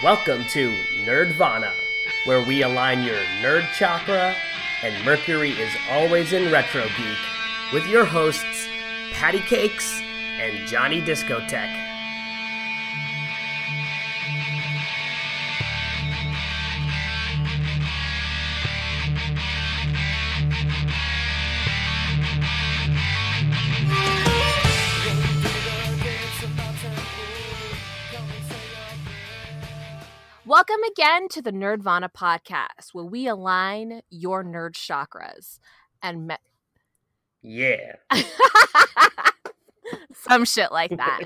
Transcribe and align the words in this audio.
Welcome 0.00 0.44
to 0.50 0.72
Nerdvana, 1.04 1.72
where 2.24 2.40
we 2.40 2.62
align 2.62 3.02
your 3.02 3.18
nerd 3.42 3.68
chakra 3.74 4.32
and 4.84 5.04
Mercury 5.04 5.50
is 5.50 5.74
always 5.90 6.32
in 6.32 6.52
retro 6.52 6.84
geek 6.96 7.18
with 7.72 7.84
your 7.88 8.04
hosts, 8.04 8.68
Patty 9.10 9.40
Cakes 9.40 10.00
and 10.38 10.68
Johnny 10.68 11.02
Discotheque. 11.02 11.87
Welcome 30.58 30.82
again 30.90 31.28
to 31.28 31.40
the 31.40 31.52
Nerdvana 31.52 32.08
podcast, 32.12 32.88
where 32.92 33.04
we 33.04 33.28
align 33.28 34.00
your 34.10 34.42
nerd 34.42 34.72
chakras 34.72 35.60
and 36.02 36.26
me- 36.26 36.34
Yeah. 37.42 37.94
some 40.14 40.44
shit 40.44 40.72
like 40.72 40.90
that. 40.96 41.20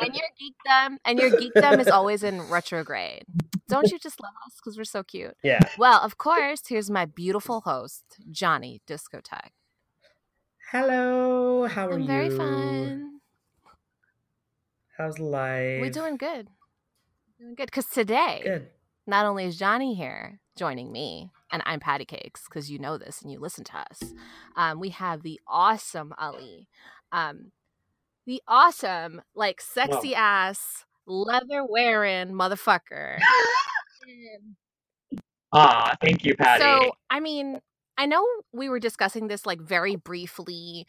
and 0.00 0.14
your 0.14 0.24
geekdom 0.40 0.96
and 1.04 1.18
your 1.18 1.30
geekdom 1.30 1.78
is 1.78 1.88
always 1.88 2.22
in 2.22 2.40
retrograde. 2.48 3.24
Don't 3.68 3.92
you 3.92 3.98
just 3.98 4.18
love 4.18 4.32
us 4.46 4.54
because 4.56 4.78
we're 4.78 4.84
so 4.84 5.02
cute? 5.02 5.36
Yeah. 5.42 5.60
Well, 5.76 6.00
of 6.00 6.16
course, 6.16 6.62
here's 6.66 6.90
my 6.90 7.04
beautiful 7.04 7.60
host, 7.60 8.02
Johnny 8.30 8.80
Discotheque. 8.86 9.50
Hello. 10.72 11.66
How 11.66 11.86
are 11.86 11.92
I'm 11.92 12.00
you? 12.00 12.06
very 12.06 12.30
fun. 12.30 13.20
How's 14.96 15.18
life? 15.18 15.82
We're 15.82 15.90
doing 15.90 16.16
good. 16.16 16.48
Doing 17.40 17.54
good 17.54 17.66
because 17.66 17.86
today, 17.86 18.42
good. 18.44 18.66
not 19.06 19.24
only 19.24 19.46
is 19.46 19.56
Johnny 19.56 19.94
here 19.94 20.40
joining 20.58 20.92
me, 20.92 21.30
and 21.50 21.62
I'm 21.64 21.80
Patty 21.80 22.04
Cakes 22.04 22.42
because 22.46 22.70
you 22.70 22.78
know 22.78 22.98
this 22.98 23.22
and 23.22 23.32
you 23.32 23.40
listen 23.40 23.64
to 23.64 23.78
us. 23.78 24.12
Um, 24.56 24.78
we 24.78 24.90
have 24.90 25.22
the 25.22 25.40
awesome 25.48 26.12
Ali, 26.18 26.68
um, 27.12 27.52
the 28.26 28.42
awesome, 28.46 29.22
like 29.34 29.62
sexy 29.62 30.14
ass 30.14 30.84
leather 31.06 31.64
wearing 31.66 32.32
motherfucker. 32.32 33.18
Ah, 35.52 35.96
thank 36.00 36.24
you, 36.24 36.36
Patty. 36.36 36.62
So, 36.62 36.92
I 37.10 37.18
mean, 37.18 37.58
I 37.98 38.06
know 38.06 38.24
we 38.52 38.68
were 38.68 38.78
discussing 38.78 39.26
this 39.26 39.44
like 39.44 39.60
very 39.60 39.96
briefly 39.96 40.86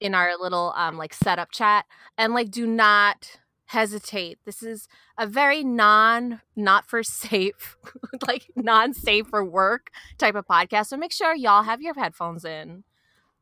in 0.00 0.14
our 0.14 0.38
little 0.40 0.72
um 0.74 0.96
like 0.96 1.12
setup 1.12 1.50
chat 1.50 1.84
and 2.16 2.32
like 2.32 2.50
do 2.50 2.66
not 2.66 3.38
hesitate. 3.70 4.38
This 4.44 4.62
is 4.64 4.88
a 5.16 5.26
very 5.26 5.62
non 5.62 6.40
not 6.56 6.88
for 6.88 7.02
safe 7.04 7.76
like 8.26 8.46
non 8.56 8.92
safe 8.92 9.26
for 9.28 9.44
work 9.44 9.90
type 10.18 10.34
of 10.34 10.46
podcast. 10.46 10.86
So 10.86 10.96
make 10.96 11.12
sure 11.12 11.34
y'all 11.34 11.62
have 11.62 11.80
your 11.80 11.94
headphones 11.94 12.44
in. 12.44 12.82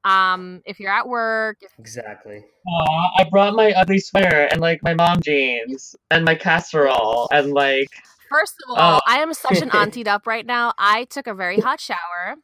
Um 0.05 0.61
if 0.67 0.79
you're 0.81 0.93
at 0.93 1.09
work, 1.09 1.59
Exactly. 1.79 2.45
Aw, 2.69 3.11
I 3.21 3.25
brought 3.31 3.55
my 3.55 3.73
ugly 3.73 3.99
sweater 3.99 4.49
and 4.53 4.61
like 4.61 4.83
my 4.83 4.93
mom 4.95 5.21
jeans 5.23 5.97
and 6.11 6.25
my 6.27 6.35
casserole 6.35 7.29
and 7.33 7.53
like 7.53 7.89
First 8.29 8.57
of 8.69 8.77
all, 8.77 8.97
Oh. 8.99 9.01
I 9.07 9.21
am 9.21 9.33
such 9.33 9.63
an 9.63 9.71
auntied 9.81 10.07
up 10.09 10.27
right 10.27 10.45
now. 10.45 10.75
I 10.79 11.05
took 11.05 11.27
a 11.27 11.33
very 11.35 11.59
hot 11.61 11.81
shower 11.81 12.37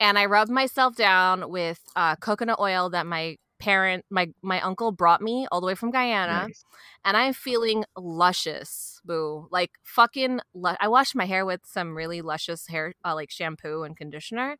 and 0.00 0.18
I 0.18 0.24
rubbed 0.26 0.50
myself 0.50 0.96
down 0.96 1.50
with 1.50 1.80
uh, 1.94 2.16
coconut 2.16 2.58
oil 2.58 2.90
that 2.90 3.06
my 3.06 3.36
parent, 3.58 4.04
my 4.10 4.28
my 4.42 4.60
uncle 4.60 4.92
brought 4.92 5.20
me 5.20 5.46
all 5.50 5.60
the 5.60 5.66
way 5.66 5.74
from 5.74 5.90
Guyana, 5.90 6.46
nice. 6.46 6.64
and 7.04 7.16
I'm 7.16 7.32
feeling 7.32 7.84
luscious, 7.96 9.00
boo. 9.04 9.48
Like 9.50 9.72
fucking. 9.82 10.40
Lu- 10.54 10.76
I 10.80 10.88
washed 10.88 11.14
my 11.16 11.24
hair 11.26 11.44
with 11.44 11.60
some 11.64 11.96
really 11.96 12.22
luscious 12.22 12.66
hair, 12.66 12.94
uh, 13.04 13.14
like 13.14 13.30
shampoo 13.30 13.82
and 13.82 13.96
conditioner. 13.96 14.56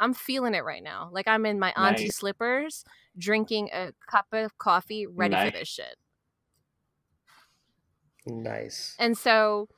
I'm 0.00 0.14
feeling 0.14 0.54
it 0.54 0.64
right 0.64 0.82
now. 0.82 1.08
Like 1.12 1.28
I'm 1.28 1.46
in 1.46 1.60
my 1.60 1.72
auntie 1.76 2.04
Nice. 2.04 2.16
slippers, 2.16 2.84
drinking 3.16 3.70
a 3.72 3.92
cup 4.10 4.26
of 4.32 4.58
coffee, 4.58 5.06
ready 5.06 5.34
Nice. 5.36 5.52
for 5.52 5.58
this 5.58 5.68
shit. 5.68 5.96
Nice. 8.26 8.96
And 8.98 9.16
so 9.16 9.68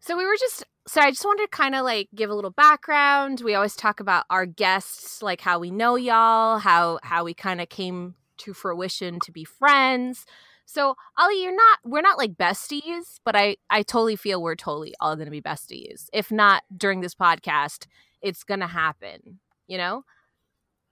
so 0.00 0.16
we 0.16 0.24
were 0.24 0.36
just 0.38 0.64
so 0.88 1.00
I 1.00 1.10
just 1.10 1.24
wanted 1.24 1.44
to 1.44 1.48
kind 1.56 1.74
of 1.74 1.84
like 1.84 2.08
give 2.14 2.30
a 2.30 2.34
little 2.34 2.50
background. 2.50 3.40
We 3.44 3.54
always 3.54 3.74
talk 3.74 3.98
about 3.98 4.24
our 4.30 4.46
guests, 4.46 5.20
like 5.20 5.40
how 5.40 5.58
we 5.58 5.70
know 5.70 5.96
y'all, 5.96 6.58
how 6.58 7.00
how 7.02 7.24
we 7.24 7.34
kind 7.34 7.60
of 7.60 7.68
came 7.68 8.14
to 8.38 8.54
fruition 8.54 9.18
to 9.24 9.32
be 9.32 9.44
friends. 9.44 10.26
So 10.64 10.94
Ali, 11.18 11.42
you're 11.42 11.54
not 11.54 11.78
we're 11.84 12.02
not 12.02 12.18
like 12.18 12.34
besties, 12.34 13.18
but 13.24 13.34
I 13.34 13.56
I 13.68 13.82
totally 13.82 14.16
feel 14.16 14.40
we're 14.40 14.54
totally 14.54 14.94
all 15.00 15.16
going 15.16 15.26
to 15.26 15.30
be 15.30 15.42
besties. 15.42 16.08
If 16.12 16.30
not 16.30 16.62
during 16.76 17.00
this 17.00 17.14
podcast, 17.14 17.86
it's 18.22 18.44
going 18.44 18.60
to 18.60 18.66
happen, 18.66 19.40
you 19.66 19.78
know? 19.78 20.04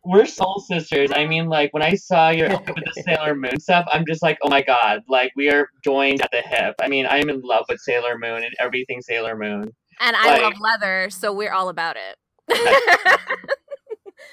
We're 0.04 0.26
soul 0.26 0.62
sisters. 0.68 1.10
I 1.14 1.26
mean, 1.26 1.48
like 1.48 1.72
when 1.72 1.82
I 1.82 1.94
saw 1.94 2.28
your 2.28 2.48
with 2.66 2.66
the 2.66 3.02
Sailor 3.06 3.34
Moon 3.34 3.58
stuff, 3.58 3.86
I'm 3.90 4.04
just 4.06 4.22
like, 4.22 4.38
oh 4.42 4.50
my 4.50 4.62
god, 4.62 5.02
like 5.08 5.32
we 5.34 5.50
are 5.50 5.68
joined 5.82 6.20
at 6.20 6.30
the 6.30 6.42
hip. 6.42 6.74
I 6.80 6.88
mean, 6.88 7.06
I'm 7.06 7.30
in 7.30 7.40
love 7.40 7.64
with 7.68 7.80
Sailor 7.80 8.18
Moon 8.18 8.44
and 8.44 8.54
everything 8.60 9.00
Sailor 9.00 9.36
Moon. 9.36 9.72
And 10.00 10.16
I 10.16 10.32
Like- 10.32 10.42
love 10.42 10.54
leather, 10.60 11.10
so 11.10 11.32
we're 11.32 11.52
all 11.52 11.68
about 11.68 11.96
it. 11.96 12.18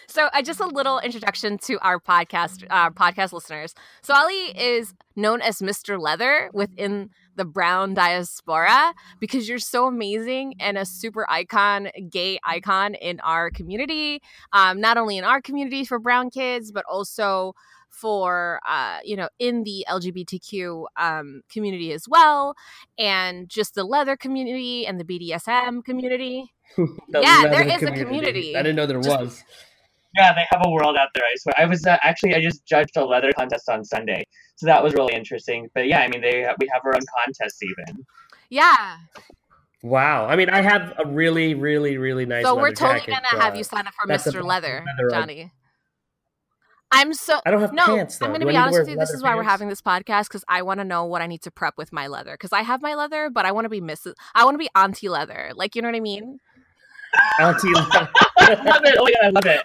so, 0.08 0.28
uh, 0.34 0.42
just 0.42 0.60
a 0.60 0.66
little 0.66 1.00
introduction 1.00 1.58
to 1.60 1.80
our 1.80 2.00
podcast, 2.00 2.66
our 2.70 2.92
podcast 2.92 3.32
listeners. 3.34 3.74
So, 4.02 4.14
Ali 4.14 4.58
is 4.58 4.94
known 5.16 5.42
as 5.42 5.60
Mr. 5.60 6.00
Leather 6.00 6.50
within 6.54 7.10
the 7.36 7.46
brown 7.46 7.94
diaspora 7.94 8.94
because 9.20 9.48
you're 9.48 9.58
so 9.60 9.88
amazing 9.88 10.56
and 10.60 10.78
a 10.78 10.86
super 10.86 11.26
icon, 11.30 11.90
gay 12.10 12.38
icon 12.44 12.94
in 12.96 13.20
our 13.22 13.50
community. 13.50 14.22
Um, 14.52 14.82
not 14.82 14.98
only 14.98 15.18
in 15.18 15.24
our 15.24 15.42
community 15.42 15.86
for 15.86 15.98
brown 16.00 16.30
kids, 16.30 16.72
but 16.72 16.84
also 16.90 17.54
for 17.91 18.59
uh, 18.68 19.00
you 19.03 19.16
know 19.16 19.29
in 19.40 19.63
the 19.63 19.85
LGBTQ 19.88 20.85
um, 20.97 21.41
community 21.52 21.91
as 21.94 22.07
well, 22.09 22.56
and 22.97 23.47
just 23.50 23.75
the 23.75 23.84
leather 23.84 24.18
community 24.18 24.85
and 24.88 25.00
the 25.00 25.03
BDSM 25.06 25.84
community. 25.84 26.51
The 26.78 27.19
Yeah, 27.22 27.41
there 27.50 27.63
is 27.63 27.81
leather 27.81 27.94
is 27.94 28.00
a 28.00 28.03
community. 28.06 28.56
I 28.56 28.62
didn't 28.63 28.78
know 28.78 28.85
there 28.85 29.01
Just- 29.01 29.19
was. 29.19 29.44
Yeah, 30.18 30.34
they 30.34 30.46
have 30.51 30.62
a 30.66 30.69
world 30.69 30.96
out 30.97 31.09
there. 31.13 31.24
I 31.24 31.35
swear. 31.38 31.53
I 31.57 31.66
was 31.66 31.85
uh, 31.85 31.97
actually 32.01 32.34
I 32.34 32.41
just 32.41 32.66
judged 32.66 32.96
a 32.97 33.06
leather 33.06 33.31
contest 33.38 33.69
on 33.69 33.84
Sunday, 33.84 34.25
so 34.56 34.66
that 34.66 34.81
was 34.84 34.94
really 34.94 35.13
interesting. 35.13 35.69
But 35.74 35.88
yeah, 35.88 36.00
I 36.00 36.07
mean, 36.07 36.22
they 36.22 36.46
we 36.59 36.69
have 36.72 36.81
our 36.85 36.96
own 36.96 37.01
contests 37.25 37.59
even. 37.63 38.06
Yeah, 38.50 38.97
Wow. 39.84 40.28
I 40.28 40.35
mean, 40.35 40.50
I 40.50 40.62
have 40.62 40.94
a 41.00 41.07
really, 41.07 41.56
really, 41.56 41.97
really 41.97 42.25
nice. 42.25 42.44
so 42.46 42.56
we're 42.56 42.72
totally 42.72 43.00
jacket, 43.00 43.24
gonna 43.31 43.44
have 43.44 43.56
you 43.56 43.63
sign 43.63 43.88
up 43.88 43.94
for 44.00 44.07
Mr. 44.07 44.44
Leather, 44.44 44.85
leather 44.85 45.09
Johnny. 45.09 45.51
I'm 46.91 47.13
so 47.13 47.40
I 47.46 47.52
don't 47.52 47.62
have 47.62 47.74
no. 47.74 47.85
pants. 47.85 48.18
Though. 48.18 48.25
I'm 48.25 48.31
going 48.31 48.41
to 48.41 48.47
be 48.47 48.57
honest 48.57 48.79
with 48.79 48.90
you. 48.90 48.96
This 48.96 49.09
leather 49.09 49.18
is 49.18 49.24
why 49.24 49.35
we're 49.35 49.44
having 49.44 49.69
this 49.69 49.81
podcast 49.81 50.24
because 50.24 50.44
I 50.47 50.62
want 50.62 50.79
to 50.79 50.84
know 50.84 51.06
what 51.06 51.22
I 51.22 51.28
need 51.28 51.41
to 51.44 51.52
prep 51.52 51.78
with 51.78 51.94
my 51.94 52.07
leather 52.07 52.34
because 52.34 52.52
I 52.52 52.62
have 52.62 52.81
my 52.81 52.96
leather, 52.96 53.29
but 53.29 53.46
I 53.46 53.52
want 53.52 53.66
to 53.66 53.69
be 53.69 53.81
Mrs. 53.81 54.13
I 54.35 54.44
want 54.44 54.56
to 54.56 54.59
be 54.59 54.69
Auntie 54.75 55.09
Leather. 55.09 55.51
Like 55.56 55.75
you 55.75 55.81
know 55.81 55.88
what 55.88 55.96
I 55.96 56.01
mean? 56.01 56.40
Auntie 57.40 57.74
leather. 57.74 58.09
I 58.40 58.53
love 58.63 58.81
it. 58.84 58.96
Oh 59.00 59.03
my 59.03 59.12
god, 59.12 59.24
I 59.24 59.30
love 59.30 59.46
it. 59.46 59.62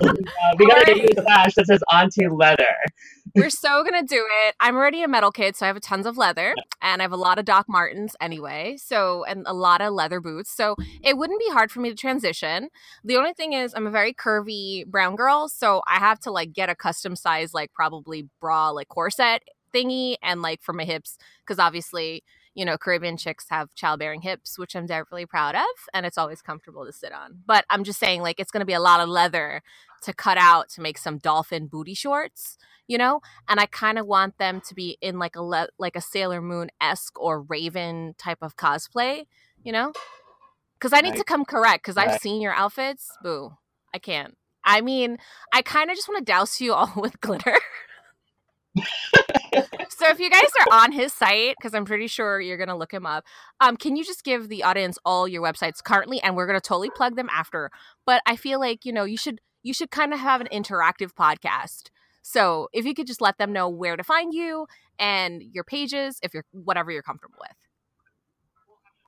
Uh, 0.00 0.54
we 0.58 0.66
gotta 0.66 0.84
get 0.86 0.96
you 0.96 1.08
a 1.16 1.22
sash 1.22 1.54
that 1.54 1.66
says 1.66 1.82
Auntie 1.92 2.28
Leather. 2.28 2.64
We're 3.34 3.50
so 3.50 3.82
gonna 3.82 4.04
do 4.04 4.24
it. 4.46 4.54
I'm 4.60 4.76
already 4.76 5.02
a 5.02 5.08
metal 5.08 5.32
kid, 5.32 5.56
so 5.56 5.66
I 5.66 5.68
have 5.68 5.80
tons 5.80 6.06
of 6.06 6.16
leather, 6.16 6.54
and 6.80 7.02
I 7.02 7.04
have 7.04 7.12
a 7.12 7.16
lot 7.16 7.38
of 7.40 7.44
Doc 7.44 7.66
Martens 7.68 8.14
anyway. 8.20 8.76
So 8.76 9.24
and 9.24 9.44
a 9.46 9.52
lot 9.52 9.80
of 9.80 9.92
leather 9.92 10.20
boots. 10.20 10.50
So 10.50 10.76
it 11.02 11.18
wouldn't 11.18 11.40
be 11.40 11.50
hard 11.50 11.72
for 11.72 11.80
me 11.80 11.90
to 11.90 11.96
transition. 11.96 12.68
The 13.02 13.16
only 13.16 13.32
thing 13.32 13.52
is, 13.52 13.74
I'm 13.74 13.88
a 13.88 13.90
very 13.90 14.14
curvy 14.14 14.86
brown 14.86 15.16
girl, 15.16 15.48
so 15.48 15.82
I 15.88 15.98
have 15.98 16.20
to 16.20 16.30
like 16.30 16.52
get 16.52 16.68
a 16.70 16.76
custom 16.76 17.16
size, 17.16 17.52
like 17.52 17.72
probably 17.72 18.28
bra, 18.40 18.70
like 18.70 18.88
corset 18.88 19.42
thingy, 19.74 20.14
and 20.22 20.40
like 20.40 20.62
for 20.62 20.72
my 20.72 20.84
hips, 20.84 21.18
because 21.44 21.58
obviously. 21.58 22.22
You 22.56 22.64
know, 22.64 22.78
Caribbean 22.78 23.16
chicks 23.16 23.46
have 23.50 23.74
childbearing 23.74 24.20
hips, 24.20 24.60
which 24.60 24.76
I'm 24.76 24.86
definitely 24.86 25.26
proud 25.26 25.56
of, 25.56 25.64
and 25.92 26.06
it's 26.06 26.16
always 26.16 26.40
comfortable 26.40 26.86
to 26.86 26.92
sit 26.92 27.10
on. 27.12 27.40
But 27.44 27.64
I'm 27.68 27.82
just 27.82 27.98
saying, 27.98 28.22
like, 28.22 28.38
it's 28.38 28.52
going 28.52 28.60
to 28.60 28.64
be 28.64 28.74
a 28.74 28.80
lot 28.80 29.00
of 29.00 29.08
leather 29.08 29.60
to 30.04 30.12
cut 30.14 30.38
out 30.38 30.68
to 30.70 30.80
make 30.80 30.98
some 30.98 31.18
dolphin 31.18 31.66
booty 31.66 31.94
shorts, 31.94 32.56
you 32.86 32.96
know? 32.98 33.20
and 33.48 33.58
I 33.60 33.66
kind 33.66 33.98
of 33.98 34.06
want 34.06 34.38
them 34.38 34.60
to 34.68 34.74
be 34.74 34.96
in 35.00 35.18
like 35.18 35.36
a 35.36 35.42
le- 35.42 35.68
like 35.78 35.96
a 35.96 36.00
Sailor 36.00 36.40
Moon 36.40 36.70
esque 36.80 37.20
or 37.20 37.42
Raven 37.42 38.14
type 38.18 38.38
of 38.42 38.56
cosplay, 38.56 39.26
you 39.62 39.72
know? 39.72 39.92
Because 40.78 40.92
I 40.92 41.00
need 41.00 41.10
Right. 41.10 41.18
to 41.18 41.24
come 41.24 41.44
correct 41.44 41.82
because 41.84 41.96
I've 41.96 42.20
seen 42.20 42.40
your 42.42 42.52
outfits. 42.52 43.10
Boo, 43.22 43.52
I 43.94 43.98
can't. 43.98 44.36
I 44.64 44.80
mean, 44.80 45.18
I 45.52 45.62
kind 45.62 45.90
of 45.90 45.96
just 45.96 46.08
want 46.08 46.18
to 46.26 46.30
douse 46.32 46.60
you 46.60 46.72
all 46.74 46.92
with 46.96 47.20
glitter. 47.20 47.56
so 49.88 50.08
if 50.08 50.18
you 50.18 50.28
guys 50.30 50.48
are 50.60 50.78
on 50.82 50.90
his 50.92 51.12
site, 51.12 51.54
because 51.58 51.74
I'm 51.74 51.84
pretty 51.84 52.08
sure 52.08 52.40
you're 52.40 52.56
gonna 52.56 52.76
look 52.76 52.92
him 52.92 53.06
up, 53.06 53.24
um, 53.60 53.76
can 53.76 53.94
you 53.96 54.04
just 54.04 54.24
give 54.24 54.48
the 54.48 54.64
audience 54.64 54.98
all 55.04 55.28
your 55.28 55.42
websites 55.42 55.82
currently, 55.82 56.20
and 56.22 56.34
we're 56.36 56.46
gonna 56.46 56.60
totally 56.60 56.90
plug 56.90 57.14
them 57.16 57.28
after. 57.32 57.70
But 58.04 58.20
I 58.26 58.36
feel 58.36 58.58
like 58.58 58.84
you 58.84 58.92
know 58.92 59.04
you 59.04 59.16
should 59.16 59.40
you 59.64 59.74
should 59.74 59.90
kind 59.90 60.12
of 60.12 60.20
have 60.20 60.40
an 60.40 60.48
interactive 60.52 61.12
podcast. 61.12 61.88
So 62.22 62.68
if 62.72 62.84
you 62.84 62.94
could 62.94 63.08
just 63.08 63.20
let 63.20 63.38
them 63.38 63.52
know 63.52 63.68
where 63.68 63.96
to 63.96 64.04
find 64.04 64.32
you 64.32 64.66
and 64.98 65.42
your 65.42 65.64
pages, 65.64 66.20
if 66.22 66.32
you're 66.32 66.44
whatever 66.52 66.92
you're 66.92 67.02
comfortable 67.02 67.38
with. 67.40 67.56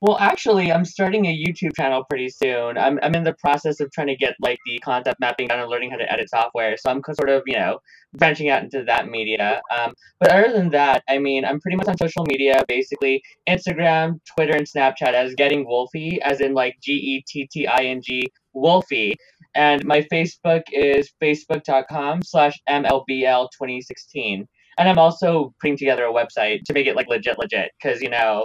Well, 0.02 0.18
actually, 0.18 0.70
I'm 0.70 0.84
starting 0.84 1.24
a 1.24 1.34
YouTube 1.34 1.74
channel 1.74 2.04
pretty 2.04 2.28
soon. 2.28 2.76
I'm, 2.76 2.98
I'm 3.02 3.14
in 3.14 3.24
the 3.24 3.32
process 3.32 3.80
of 3.80 3.90
trying 3.90 4.08
to 4.08 4.16
get 4.16 4.34
like 4.42 4.58
the 4.66 4.78
concept 4.80 5.20
mapping 5.20 5.48
down 5.48 5.60
and 5.60 5.70
learning 5.70 5.90
how 5.90 5.96
to 5.96 6.12
edit 6.12 6.28
software. 6.28 6.76
So 6.76 6.90
I'm 6.90 7.00
sort 7.14 7.30
of, 7.30 7.44
you 7.46 7.56
know, 7.56 7.78
branching 8.12 8.50
out 8.50 8.62
into 8.62 8.84
that 8.84 9.08
media. 9.08 9.62
Um, 9.74 9.94
but 10.20 10.30
other 10.30 10.52
than 10.52 10.68
that, 10.70 11.02
I 11.08 11.18
mean, 11.18 11.46
I'm 11.46 11.60
pretty 11.60 11.78
much 11.78 11.88
on 11.88 11.96
social 11.96 12.26
media, 12.26 12.62
basically 12.68 13.22
Instagram, 13.48 14.20
Twitter, 14.36 14.54
and 14.54 14.66
Snapchat 14.66 15.14
as 15.14 15.34
Getting 15.34 15.64
Wolfie, 15.64 16.20
as 16.22 16.42
in 16.42 16.52
like 16.52 16.76
G 16.82 16.92
E 16.92 17.24
T 17.26 17.48
T 17.50 17.66
I 17.66 17.84
N 17.84 18.02
G 18.02 18.26
Wolfie. 18.52 19.16
And 19.56 19.84
my 19.84 20.02
Facebook 20.12 20.62
is 20.70 21.10
facebook.com 21.22 22.22
slash 22.22 22.54
MLBL 22.68 23.48
2016. 23.52 24.46
And 24.78 24.88
I'm 24.88 24.98
also 24.98 25.54
putting 25.60 25.78
together 25.78 26.04
a 26.04 26.12
website 26.12 26.62
to 26.64 26.74
make 26.74 26.86
it 26.86 26.94
like 26.94 27.08
legit, 27.08 27.38
legit, 27.38 27.70
because, 27.80 28.02
you 28.02 28.10
know, 28.10 28.44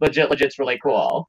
legit 0.00 0.28
legit's 0.30 0.58
really 0.58 0.78
cool. 0.82 1.28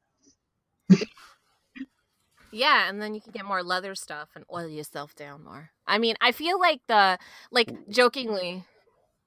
Yeah, 2.51 2.89
and 2.89 3.01
then 3.01 3.15
you 3.15 3.21
can 3.21 3.31
get 3.31 3.45
more 3.45 3.63
leather 3.63 3.95
stuff 3.95 4.29
and 4.35 4.43
oil 4.53 4.67
yourself 4.67 5.15
down 5.15 5.43
more. 5.45 5.69
I 5.87 5.97
mean, 5.97 6.15
I 6.19 6.33
feel 6.33 6.59
like 6.59 6.81
the 6.87 7.17
like 7.51 7.69
jokingly. 7.89 8.65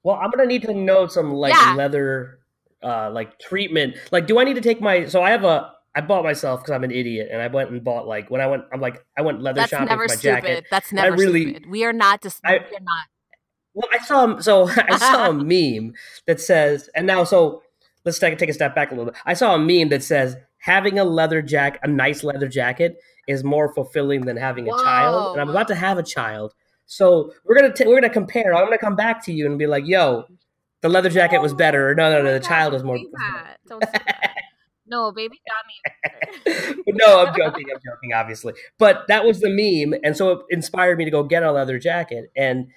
Well, 0.03 0.17
I'm 0.17 0.29
gonna 0.29 0.45
need 0.45 0.61
to 0.63 0.73
know 0.75 1.07
some 1.07 1.33
like 1.33 1.53
Yeah. 1.53 1.73
leather, 1.75 2.39
uh, 2.83 3.09
like 3.09 3.39
treatment. 3.39 3.95
Like, 4.11 4.27
do 4.27 4.37
I 4.39 4.43
need 4.43 4.53
to 4.55 4.61
take 4.61 4.79
my? 4.79 5.05
So 5.05 5.23
I 5.23 5.31
have 5.31 5.43
a. 5.43 5.71
I 5.95 6.01
bought 6.01 6.23
myself 6.23 6.59
because 6.61 6.71
I'm 6.75 6.83
an 6.83 6.91
idiot, 6.91 7.29
and 7.31 7.41
I 7.41 7.47
went 7.47 7.69
and 7.71 7.83
bought 7.83 8.05
like 8.07 8.29
when 8.29 8.41
I 8.41 8.47
went. 8.47 8.63
I'm 8.73 8.81
like 8.81 9.05
I 9.17 9.21
went 9.21 9.41
leather 9.41 9.61
That's 9.61 9.69
shopping 9.71 9.87
never 9.87 10.03
for 10.07 10.11
my 10.11 10.15
stupid. 10.15 10.41
jacket. 10.43 10.65
That's 10.69 10.91
I 10.91 10.95
never 10.95 11.15
really- 11.15 11.51
stupid. 11.51 11.69
We 11.69 11.83
are 11.85 11.93
not 11.93 12.21
just. 12.21 12.41
I- 12.43 12.59
we're 12.59 12.79
not. 12.81 13.05
Well, 13.73 13.89
I 13.91 13.97
saw 14.05 14.39
so 14.39 14.69
I 14.89 14.97
saw 14.97 15.29
a 15.29 15.33
meme 15.33 15.93
that 16.27 16.39
says, 16.41 16.89
and 16.95 17.05
now 17.07 17.23
so 17.23 17.61
let's 18.03 18.19
take 18.19 18.37
take 18.37 18.49
a 18.49 18.53
step 18.53 18.75
back 18.75 18.91
a 18.91 18.95
little 18.95 19.11
bit. 19.11 19.21
I 19.25 19.33
saw 19.33 19.55
a 19.55 19.59
meme 19.59 19.89
that 19.89 20.03
says 20.03 20.35
having 20.59 20.97
a 20.99 21.03
leather 21.03 21.41
jacket, 21.41 21.79
a 21.83 21.87
nice 21.87 22.23
leather 22.23 22.47
jacket, 22.47 22.97
is 23.27 23.43
more 23.43 23.73
fulfilling 23.73 24.21
than 24.25 24.35
having 24.37 24.67
a 24.67 24.71
child. 24.71 25.33
And 25.33 25.41
I'm 25.41 25.49
about 25.49 25.67
to 25.69 25.75
have 25.75 25.97
a 25.97 26.03
child, 26.03 26.53
so 26.85 27.33
we're 27.45 27.55
gonna 27.55 27.73
t- 27.73 27.85
we're 27.85 27.99
gonna 27.99 28.13
compare. 28.13 28.53
I'm 28.53 28.65
gonna 28.65 28.77
come 28.77 28.95
back 28.95 29.23
to 29.25 29.33
you 29.33 29.45
and 29.45 29.57
be 29.59 29.67
like, 29.67 29.85
"Yo, 29.85 30.23
the 30.81 30.89
leather 30.89 31.09
jacket 31.09 31.41
was 31.41 31.53
better," 31.53 31.89
or 31.89 31.95
"No, 31.95 32.11
no, 32.11 32.21
no, 32.23 32.33
the 32.33 32.39
child 32.45 32.73
was 32.73 32.83
more." 32.83 32.97
Don't 33.67 33.83
say 34.89 35.27
that. 35.27 35.41
Don't 35.45 36.45
say 36.45 36.47
that. 36.47 36.47
No, 36.47 36.51
baby 36.51 36.75
Johnny. 36.75 36.75
But 36.85 36.95
no, 37.07 37.25
I'm 37.25 37.35
joking. 37.35 37.65
I'm 37.73 37.79
joking, 37.85 38.13
obviously. 38.13 38.53
But 38.79 39.05
that 39.07 39.25
was 39.25 39.39
the 39.39 39.49
meme, 39.49 39.99
and 40.03 40.15
so 40.15 40.31
it 40.31 40.39
inspired 40.49 40.97
me 40.97 41.05
to 41.05 41.11
go 41.11 41.23
get 41.23 41.43
a 41.43 41.51
leather 41.51 41.79
jacket. 41.79 42.25
And 42.35 42.67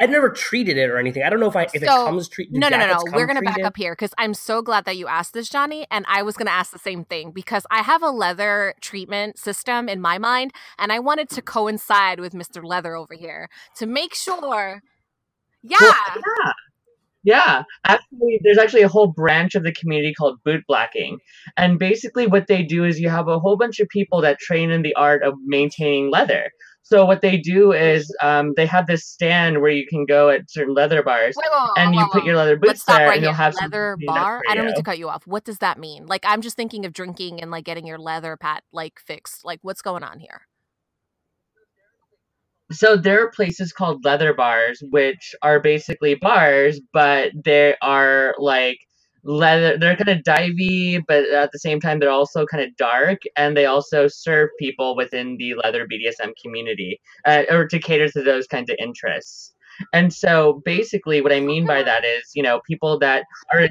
I'd 0.00 0.10
never 0.10 0.28
treated 0.28 0.76
it 0.76 0.90
or 0.90 0.98
anything. 0.98 1.22
I 1.22 1.30
don't 1.30 1.38
know 1.38 1.48
if 1.48 1.54
I 1.54 1.62
if 1.72 1.76
it 1.76 1.86
So- 1.86 2.06
comes 2.06 2.28
treated. 2.28 2.54
No, 2.56 2.68
no, 2.68 2.78
no, 2.78 2.86
no. 2.88 3.02
We're 3.12 3.26
gonna 3.26 3.42
back 3.42 3.62
up 3.62 3.76
here 3.76 3.92
because 3.92 4.12
I'm 4.18 4.34
so 4.34 4.60
glad 4.60 4.84
that 4.86 4.96
you 4.96 5.06
asked 5.06 5.34
this, 5.34 5.48
Johnny. 5.48 5.86
And 5.90 6.04
I 6.08 6.22
was 6.22 6.36
gonna 6.36 6.50
ask 6.50 6.72
the 6.72 6.78
same 6.80 7.04
thing 7.04 7.30
because 7.30 7.64
I 7.70 7.82
have 7.82 8.02
a 8.02 8.10
leather 8.10 8.74
treatment 8.80 9.38
system 9.38 9.88
in 9.88 10.00
my 10.00 10.18
mind, 10.18 10.52
and 10.78 10.90
I 10.90 10.98
wanted 10.98 11.28
to 11.30 11.42
coincide 11.42 12.18
with 12.18 12.32
Mr. 12.32 12.64
Leather 12.64 12.96
over 12.96 13.14
here 13.14 13.48
to 13.76 13.86
make 13.86 14.14
sure. 14.14 14.82
Yeah. 15.62 15.78
Well, 15.80 15.94
yeah. 16.16 16.52
Yeah, 17.24 17.62
actually, 17.86 18.38
there's 18.42 18.58
actually 18.58 18.82
a 18.82 18.88
whole 18.88 19.06
branch 19.06 19.54
of 19.54 19.62
the 19.64 19.72
community 19.72 20.12
called 20.12 20.38
boot 20.44 20.62
blacking. 20.68 21.18
And 21.56 21.78
basically, 21.78 22.26
what 22.26 22.46
they 22.48 22.62
do 22.62 22.84
is 22.84 23.00
you 23.00 23.08
have 23.08 23.28
a 23.28 23.38
whole 23.38 23.56
bunch 23.56 23.80
of 23.80 23.88
people 23.88 24.20
that 24.20 24.38
train 24.38 24.70
in 24.70 24.82
the 24.82 24.94
art 24.94 25.22
of 25.22 25.34
maintaining 25.46 26.10
leather. 26.10 26.50
So, 26.82 27.06
what 27.06 27.22
they 27.22 27.38
do 27.38 27.72
is 27.72 28.14
um, 28.22 28.52
they 28.56 28.66
have 28.66 28.86
this 28.86 29.06
stand 29.06 29.62
where 29.62 29.70
you 29.70 29.86
can 29.88 30.04
go 30.04 30.28
at 30.28 30.50
certain 30.50 30.74
leather 30.74 31.02
bars 31.02 31.34
Wait, 31.34 31.46
wait, 31.50 31.58
wait, 31.58 31.82
and 31.82 31.94
you 31.94 32.06
put 32.12 32.24
your 32.24 32.36
leather 32.36 32.58
boots 32.58 32.84
there 32.84 33.08
right 33.08 33.14
and 33.14 33.22
you'll 33.22 33.32
here. 33.32 33.36
have 33.38 33.54
some 33.54 33.70
leather 33.70 33.96
bar. 34.06 34.42
I 34.46 34.54
don't 34.54 34.66
mean 34.66 34.74
you. 34.74 34.80
to 34.80 34.84
cut 34.84 34.98
you 34.98 35.08
off. 35.08 35.26
What 35.26 35.44
does 35.44 35.58
that 35.58 35.78
mean? 35.78 36.04
Like, 36.06 36.24
I'm 36.26 36.42
just 36.42 36.56
thinking 36.56 36.84
of 36.84 36.92
drinking 36.92 37.40
and 37.40 37.50
like 37.50 37.64
getting 37.64 37.86
your 37.86 37.98
leather 37.98 38.36
pat 38.36 38.64
like 38.70 39.00
fixed. 39.00 39.46
Like, 39.46 39.60
what's 39.62 39.80
going 39.80 40.02
on 40.02 40.20
here? 40.20 40.42
So 42.74 42.96
there 42.96 43.22
are 43.22 43.30
places 43.30 43.72
called 43.72 44.04
leather 44.04 44.34
bars, 44.34 44.82
which 44.90 45.34
are 45.42 45.60
basically 45.60 46.16
bars, 46.16 46.80
but 46.92 47.30
they 47.44 47.76
are 47.82 48.34
like 48.38 48.78
leather. 49.22 49.78
They're 49.78 49.96
kind 49.96 50.18
of 50.18 50.24
divey, 50.24 51.02
but 51.06 51.24
at 51.30 51.52
the 51.52 51.58
same 51.58 51.80
time, 51.80 51.98
they're 52.00 52.10
also 52.10 52.46
kind 52.46 52.64
of 52.64 52.76
dark, 52.76 53.20
and 53.36 53.56
they 53.56 53.66
also 53.66 54.08
serve 54.08 54.50
people 54.58 54.96
within 54.96 55.36
the 55.38 55.54
leather 55.54 55.86
BDSM 55.86 56.32
community, 56.42 57.00
uh, 57.26 57.44
or 57.50 57.66
to 57.68 57.78
cater 57.78 58.08
to 58.10 58.22
those 58.22 58.46
kinds 58.46 58.70
of 58.70 58.76
interests. 58.78 59.52
And 59.92 60.12
so, 60.12 60.62
basically, 60.64 61.20
what 61.20 61.32
I 61.32 61.40
mean 61.40 61.66
by 61.66 61.82
that 61.82 62.04
is, 62.04 62.30
you 62.34 62.42
know, 62.42 62.60
people 62.66 62.98
that 63.00 63.24
are 63.52 63.68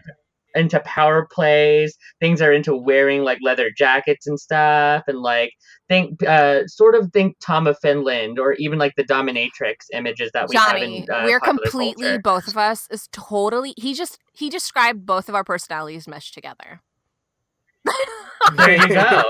into 0.55 0.79
power 0.81 1.27
plays, 1.31 1.95
things 2.19 2.41
are 2.41 2.51
into 2.51 2.75
wearing 2.75 3.23
like 3.23 3.39
leather 3.41 3.69
jackets 3.75 4.27
and 4.27 4.39
stuff, 4.39 5.03
and 5.07 5.19
like 5.19 5.51
think 5.89 6.23
uh 6.23 6.65
sort 6.67 6.95
of 6.95 7.11
think 7.11 7.35
Tom 7.39 7.67
of 7.67 7.77
Finland 7.81 8.39
or 8.39 8.53
even 8.53 8.79
like 8.79 8.93
the 8.95 9.03
dominatrix 9.03 9.85
images 9.93 10.31
that 10.33 10.47
we 10.49 10.55
have 10.55 10.71
Johnny, 10.71 10.99
in 10.99 11.11
uh, 11.11 11.23
we're 11.25 11.39
completely 11.39 12.03
culture. 12.03 12.21
both 12.21 12.47
of 12.47 12.57
us 12.57 12.87
is 12.89 13.07
totally. 13.11 13.73
He 13.77 13.93
just 13.93 14.19
he 14.33 14.49
described 14.49 15.05
both 15.05 15.29
of 15.29 15.35
our 15.35 15.43
personalities 15.43 16.07
meshed 16.07 16.33
together. 16.33 16.81
There 18.57 18.75
you 18.75 18.87
go. 18.89 19.23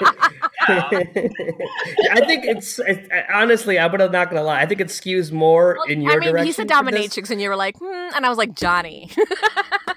I 0.68 2.22
think 2.26 2.46
it's 2.46 2.80
it, 2.80 3.08
honestly. 3.32 3.78
I'm 3.78 3.92
not 3.92 4.12
gonna 4.12 4.42
lie. 4.42 4.62
I 4.62 4.66
think 4.66 4.82
it 4.82 4.88
skews 4.88 5.32
more 5.32 5.78
in 5.88 6.02
your 6.02 6.14
I 6.14 6.16
mean, 6.18 6.30
direction. 6.30 6.46
he 6.48 6.52
said 6.52 6.68
dominatrix, 6.68 7.30
and 7.30 7.42
you 7.42 7.50
were 7.50 7.56
like, 7.56 7.78
hmm, 7.78 8.16
and 8.16 8.26
I 8.26 8.30
was 8.30 8.38
like, 8.38 8.56
Johnny. 8.56 9.12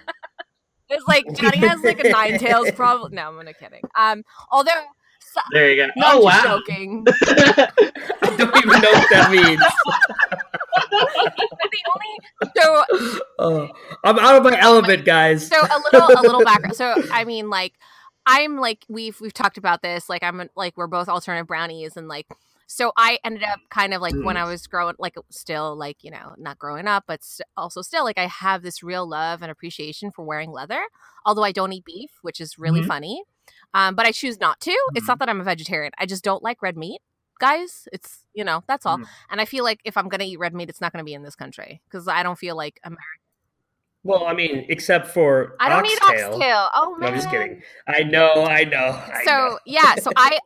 it's 0.89 1.07
like 1.09 1.25
Johnny 1.35 1.59
has 1.59 1.83
like 1.83 2.01
a 2.01 2.09
nine 2.09 2.39
tails, 2.39 2.71
probably. 2.75 3.15
No, 3.17 3.29
I'm 3.29 3.45
not 3.45 3.59
kidding. 3.59 3.83
Um, 3.97 4.25
although, 4.51 4.71
so, 5.21 5.41
There 5.53 5.71
you 5.73 5.77
go. 5.87 5.93
no, 5.97 6.07
oh 6.07 6.17
I'm 6.19 6.23
wow. 6.25 6.43
joking. 6.59 7.05
I 7.27 8.35
don't 8.37 8.57
even 8.57 8.81
know 8.81 8.93
what 8.93 9.11
that 9.11 9.29
means. 9.31 9.61
the 10.91 11.83
only 11.95 12.17
so 12.57 12.85
Oh, 13.39 13.69
I'm 14.05 14.19
out 14.19 14.37
of 14.37 14.43
my 14.45 14.59
element, 14.61 15.05
guys. 15.05 15.49
so 15.49 15.57
a 15.61 15.79
little 15.93 16.09
a 16.19 16.23
little 16.23 16.45
background. 16.45 16.77
So 16.77 16.95
I 17.13 17.25
mean, 17.25 17.51
like 17.51 17.75
I'm 18.27 18.57
like 18.59 18.85
we've 18.89 19.21
we've 19.21 19.35
talked 19.35 19.59
about 19.59 19.83
this. 19.83 20.09
Like 20.09 20.23
I'm 20.23 20.49
like 20.57 20.77
we're 20.77 20.87
both 20.87 21.09
alternative 21.09 21.47
brownies, 21.47 21.97
and 21.97 22.09
like 22.09 22.27
so 22.67 22.93
I 22.97 23.19
ended 23.25 23.43
up 23.45 23.61
kind 23.71 23.95
of 23.95 24.03
like 24.03 24.15
when 24.15 24.37
I 24.37 24.45
was 24.45 24.67
growing, 24.67 24.95
like 24.99 25.15
still 25.31 25.77
like 25.77 26.03
you 26.03 26.11
know 26.11 26.35
not 26.37 26.59
growing 26.59 26.87
up, 26.87 27.05
but 27.07 27.23
st- 27.23 27.47
also 27.57 27.83
still 27.83 28.05
like 28.05 28.19
I 28.19 28.27
have 28.27 28.63
this 28.63 28.83
real 28.83 29.09
love 29.09 29.43
and 29.43 29.51
appreciation 29.51 30.11
for 30.11 30.25
wearing 30.25 30.51
leather. 30.51 30.81
Although 31.25 31.45
I 31.45 31.53
don't 31.53 31.73
eat 31.73 31.85
beef, 31.85 32.11
which 32.23 32.41
is 32.41 32.59
really 32.59 32.81
Mhm. 32.83 32.87
funny, 32.87 33.23
um, 33.75 33.95
but 33.95 34.07
I 34.07 34.13
choose 34.13 34.41
not 34.41 34.61
to. 34.61 34.77
It's 34.95 35.07
not 35.09 35.19
that 35.21 35.29
I'm 35.29 35.41
a 35.41 35.45
vegetarian. 35.45 35.93
I 35.99 36.07
just 36.07 36.25
don't 36.25 36.43
like 36.43 36.61
red 36.63 36.77
meat. 36.77 37.01
Guys, 37.39 37.87
it's 37.93 38.25
you 38.35 38.45
know 38.45 38.65
that's 38.67 38.87
all, 38.87 38.99
Mhm. 38.99 39.07
and 39.31 39.41
I 39.41 39.45
feel 39.45 39.63
like 39.65 39.81
if 39.85 39.97
I'm 39.97 40.09
gonna 40.09 40.25
eat 40.25 40.39
red 40.39 40.55
meat, 40.55 40.69
it's 40.71 40.81
not 40.81 40.93
gonna 40.93 41.05
be 41.05 41.15
in 41.15 41.23
this 41.23 41.37
country 41.37 41.83
because 41.89 42.09
I 42.09 42.23
don't 42.23 42.39
feel 42.39 42.57
like 42.57 42.81
American. 42.83 43.03
Well, 44.03 44.27
I 44.27 44.35
mean, 44.35 44.67
except 44.69 45.09
for 45.09 45.57
I 45.59 45.69
don't 45.69 45.85
eat 45.85 45.99
oxtail. 46.03 46.33
oxtail. 46.35 46.69
Oh 46.75 46.97
No, 47.01 47.09
I'm 47.09 47.15
just 47.15 47.29
kidding. 47.31 47.63
I 47.89 48.03
know, 48.05 48.45
I 48.45 48.65
know. 48.65 48.89
I 49.13 49.23
so 49.25 49.31
know. 49.33 49.59
yeah 49.67 49.97
so 49.97 50.11
i 50.17 50.39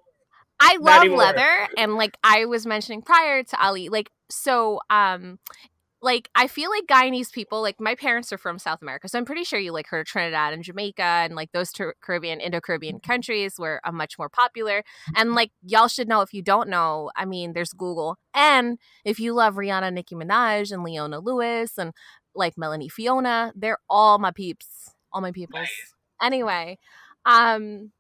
i 0.61 0.77
love 0.81 1.09
leather 1.09 1.69
and 1.77 1.95
like 1.95 2.17
i 2.23 2.45
was 2.45 2.67
mentioning 2.67 3.03
prior 3.03 3.43
to 3.43 3.61
ali 3.65 3.89
like 3.89 4.11
so 4.31 4.81
um 4.91 5.39
like 6.03 6.31
i 6.35 6.47
feel 6.47 6.71
like 6.71 6.87
guyanese 6.87 7.33
people 7.33 7.61
like 7.61 7.81
my 7.81 7.95
parents 7.95 8.33
are 8.33 8.39
from 8.39 8.59
south 8.59 8.81
america 8.81 9.09
so 9.09 9.19
i'm 9.19 9.25
pretty 9.25 9.45
sure 9.45 9.59
you 9.59 9.73
like 9.73 9.87
heard 9.87 10.01
of 10.01 10.07
trinidad 10.07 10.53
and 10.53 10.65
jamaica 10.65 11.03
and 11.03 11.35
like 11.35 11.53
those 11.53 11.73
ter- 11.73 11.95
caribbean 12.01 12.41
indo-caribbean 12.41 13.01
countries 13.01 13.55
were 13.59 13.81
uh, 13.85 13.93
much 13.93 14.19
more 14.19 14.29
popular. 14.29 14.83
And 15.17 15.35
like 15.35 15.53
y'all 15.63 15.89
should 15.89 16.09
know 16.09 16.21
if 16.23 16.33
you 16.33 16.43
don't 16.43 16.69
know 16.69 17.11
i 17.17 17.25
mean 17.25 17.53
there's 17.53 17.73
google. 17.73 18.17
And 18.35 18.79
if 19.05 19.21
you 19.21 19.35
love 19.35 19.55
rihanna 19.55 19.93
nicki 19.93 20.15
minaj 20.15 20.73
and 20.73 20.83
leona 20.83 21.21
lewis 21.21 21.77
and 21.77 21.93
like 22.35 22.57
melanie 22.57 22.89
fiona 22.89 23.53
they're 23.57 23.79
all 23.89 24.19
my 24.19 24.31
peeps 24.31 24.95
all 25.13 25.21
my 25.21 25.33
peoples. 25.33 25.61
Nice. 25.61 25.95
anyway 26.23 26.79
um 27.27 27.91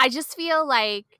I 0.00 0.08
just 0.08 0.34
feel 0.36 0.66
like 0.66 1.17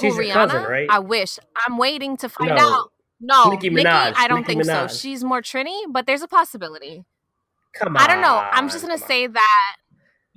She's 0.00 0.14
your 0.16 0.24
Rihanna? 0.24 0.32
cousin, 0.32 0.62
right? 0.64 0.86
I 0.90 0.98
wish. 0.98 1.38
I'm 1.66 1.78
waiting 1.78 2.16
to 2.18 2.28
find 2.28 2.54
No. 2.54 2.56
out. 2.56 2.92
No, 3.20 3.50
Nicki 3.50 3.68
Nicki, 3.70 3.84
I 3.86 4.28
don't 4.28 4.42
Nicki 4.46 4.62
think 4.62 4.64
so. 4.64 4.86
She's 4.86 5.24
more 5.24 5.42
Trini, 5.42 5.82
but 5.90 6.06
there's 6.06 6.22
a 6.22 6.28
possibility. 6.28 7.04
Come 7.74 7.96
on. 7.96 8.02
I 8.02 8.06
don't 8.06 8.20
know. 8.22 8.36
I'm 8.52 8.68
just 8.68 8.82
gonna 8.84 8.96
say 8.98 9.26
that. 9.26 9.76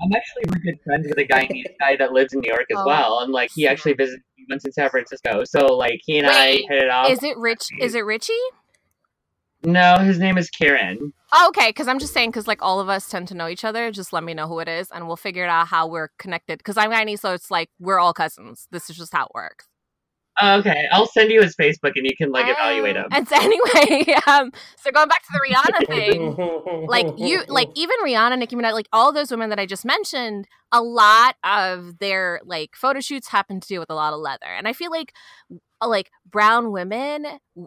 I'm 0.04 0.12
actually 0.14 0.44
really 0.48 0.62
good 0.72 0.80
friends 0.84 1.08
with 1.08 1.18
a 1.20 1.26
Guyanese 1.26 1.78
guy 1.80 1.96
that 1.98 2.12
lives 2.12 2.34
in 2.34 2.40
New 2.40 2.50
York 2.50 2.66
as 2.72 2.78
Oh. 2.80 2.86
well, 2.88 3.20
and 3.20 3.32
like 3.32 3.52
he 3.54 3.68
actually 3.68 3.94
visited 3.94 4.24
me 4.36 4.48
once 4.50 4.66
in 4.66 4.72
San 4.72 4.90
Francisco. 4.90 5.44
So 5.44 5.68
like 5.76 6.00
he 6.04 6.18
and 6.18 6.28
I 6.28 6.54
hit 6.54 6.84
it 6.84 6.90
off. 6.90 7.12
Is 7.12 7.22
it 7.22 7.38
Rich? 7.38 7.68
Is 7.80 7.94
it 7.94 8.04
Richie? 8.04 8.34
No, 9.64 9.98
his 9.98 10.20
name 10.20 10.38
is 10.38 10.50
Karen. 10.50 11.14
Oh, 11.34 11.48
okay, 11.50 11.70
because 11.70 11.88
I'm 11.88 12.00
just 12.00 12.14
saying, 12.14 12.32
because 12.32 12.48
like 12.48 12.62
all 12.62 12.80
of 12.80 12.90
us 12.90 13.08
tend 13.08 13.28
to 13.30 13.36
know 13.36 13.48
each 13.48 13.64
other. 13.64 13.92
Just 13.92 14.12
let 14.12 14.24
me 14.24 14.34
know 14.34 14.48
who 14.48 14.60
it 14.60 14.68
is, 14.68 14.90
and 14.92 15.08
we'll 15.08 15.16
figure 15.16 15.44
it 15.44 15.50
out 15.50 15.68
how 15.68 15.88
we're 15.88 16.10
connected. 16.18 16.58
Because 16.58 16.78
I'm 16.78 16.92
Guyanese, 16.92 17.20
so 17.20 17.34
it's 17.34 17.52
like 17.52 17.70
we're 17.80 18.00
all 18.00 18.14
cousins. 18.14 18.68
This 18.72 18.90
is 18.90 18.98
just 18.98 19.14
how 19.14 19.26
it 19.26 19.32
works. 19.34 19.68
Okay, 20.42 20.88
I'll 20.92 21.08
send 21.08 21.30
you 21.30 21.42
his 21.42 21.56
Facebook 21.56 21.92
and 21.96 22.06
you 22.06 22.16
can 22.18 22.32
like 22.32 22.48
evaluate 22.48 22.96
him. 22.96 23.06
And 23.12 23.28
so 23.28 23.36
anyway, 23.36 24.16
um, 24.28 24.52
so 24.78 24.90
going 24.92 25.08
back 25.08 25.22
to 25.24 25.30
the 25.34 25.40
Rihanna 25.40 25.88
thing, 25.88 26.88
like 26.88 27.08
you, 27.18 27.44
like 27.48 27.70
even 27.76 27.96
Rihanna, 28.04 28.40
Nicki 28.40 28.56
Minaj, 28.56 28.74
like 28.74 28.88
all 28.92 29.12
those 29.12 29.30
women 29.30 29.50
that 29.50 29.60
I 29.60 29.66
just 29.66 29.86
mentioned, 29.86 30.48
a 30.72 30.82
lot 30.82 31.36
of 31.44 32.00
their 32.00 32.40
like 32.46 32.76
photo 32.76 33.02
shoots 33.02 33.28
happen 33.28 33.60
to 33.60 33.68
do 33.68 33.80
with 33.80 33.92
a 33.92 33.96
lot 33.96 34.14
of 34.14 34.20
leather, 34.20 34.48
and 34.48 34.68
I 34.68 34.74
feel 34.74 34.90
like 34.90 35.14
Uh, 35.82 35.88
like 35.88 36.12
brown 36.30 36.72
women 36.72 37.26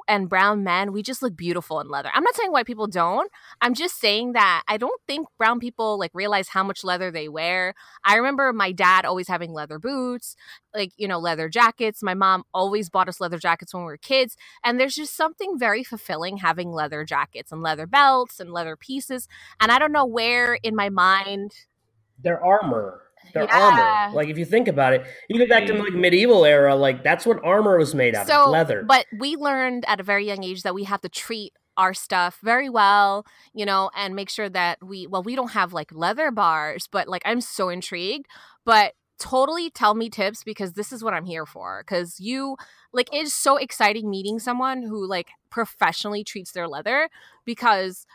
and 0.09 0.29
brown 0.29 0.65
men, 0.65 0.93
we 0.93 1.03
just 1.03 1.23
look 1.23 1.37
beautiful 1.37 1.81
in 1.81 1.89
leather. 1.89 2.11
I'm 2.15 2.23
not 2.23 2.35
saying 2.35 2.53
white 2.53 2.67
people 2.67 2.87
don't. 2.87 3.31
I'm 3.61 3.75
just 3.75 4.01
saying 4.01 4.33
that 4.33 4.63
I 4.69 4.77
don't 4.77 5.01
think 5.07 5.29
brown 5.39 5.61
people 5.61 5.99
like 5.99 6.13
realize 6.15 6.49
how 6.49 6.63
much 6.63 6.85
leather 6.85 7.11
they 7.11 7.29
wear. 7.29 7.75
I 8.05 8.17
remember 8.17 8.53
my 8.53 8.73
dad 8.73 9.05
always 9.05 9.29
having 9.29 9.53
leather 9.53 9.79
boots, 9.79 10.37
like, 10.75 10.93
you 10.97 11.09
know, 11.09 11.19
leather 11.19 11.49
jackets. 11.49 12.03
My 12.03 12.15
mom 12.15 12.45
always 12.55 12.89
bought 12.89 13.09
us 13.09 13.21
leather 13.21 13.39
jackets 13.39 13.75
when 13.75 13.83
we 13.83 13.89
were 13.89 13.97
kids. 13.97 14.37
And 14.65 14.79
there's 14.81 14.95
just 14.95 15.17
something 15.17 15.59
very 15.59 15.85
fulfilling 15.85 16.39
having 16.39 16.73
leather 16.73 17.05
jackets 17.05 17.53
and 17.53 17.63
leather 17.63 17.87
belts 17.87 18.41
and 18.41 18.53
leather 18.53 18.77
pieces. 18.77 19.29
And 19.61 19.73
I 19.73 19.79
don't 19.79 19.93
know 19.93 20.07
where 20.07 20.55
in 20.63 20.75
my 20.77 20.89
mind. 20.89 21.53
They're 22.23 22.43
armor 22.45 23.03
their 23.33 23.45
yeah. 23.45 24.07
armor. 24.07 24.15
Like 24.17 24.29
if 24.29 24.39
you 24.39 24.45
think 24.45 24.69
about 24.69 24.93
it, 24.93 25.07
you 25.29 25.39
go 25.39 25.47
back 25.49 25.67
to 25.67 25.75
like 25.75 25.93
medieval 25.93 26.45
era, 26.45 26.75
like 26.75 27.03
that's 27.03 27.27
what 27.27 27.43
armor 27.45 27.79
was 27.79 27.95
made 27.95 28.15
out 28.15 28.27
so, 28.27 28.45
of, 28.45 28.51
leather. 28.51 28.85
But 28.87 29.07
we 29.17 29.37
learned 29.37 29.85
at 29.89 30.01
a 30.01 30.03
very 30.03 30.27
young 30.27 30.45
age 30.45 30.63
that 30.63 30.75
we 30.75 30.85
have 30.85 31.01
to 31.03 31.09
treat 31.09 31.53
our 31.77 31.95
stuff 31.95 32.39
very 32.43 32.69
well, 32.69 33.27
you 33.53 33.67
know, 33.67 33.91
and 33.97 34.15
make 34.15 34.31
sure 34.31 34.49
that 34.49 34.79
we 34.85 35.07
well, 35.07 35.23
we 35.23 35.35
don't 35.35 35.53
have 35.53 35.73
like 35.73 35.93
leather 35.93 36.31
bars, 36.31 36.89
but 36.91 37.09
like 37.09 37.23
I'm 37.25 37.41
so 37.41 37.69
intrigued. 37.69 38.27
But 38.65 38.95
totally 39.19 39.71
tell 39.71 39.95
me 39.95 40.11
tips 40.11 40.43
because 40.43 40.73
this 40.73 40.93
is 40.93 41.03
what 41.03 41.15
I'm 41.15 41.25
here 41.25 41.47
for. 41.47 41.83
Because 41.85 42.21
you 42.21 42.57
like 42.93 43.09
it's 43.13 43.35
so 43.35 43.57
exciting 43.57 44.11
meeting 44.11 44.39
someone 44.39 44.83
who 44.83 45.07
like 45.07 45.29
professionally 45.51 46.25
treats 46.25 46.53
their 46.53 46.69
leather 46.69 47.09
because 47.45 48.07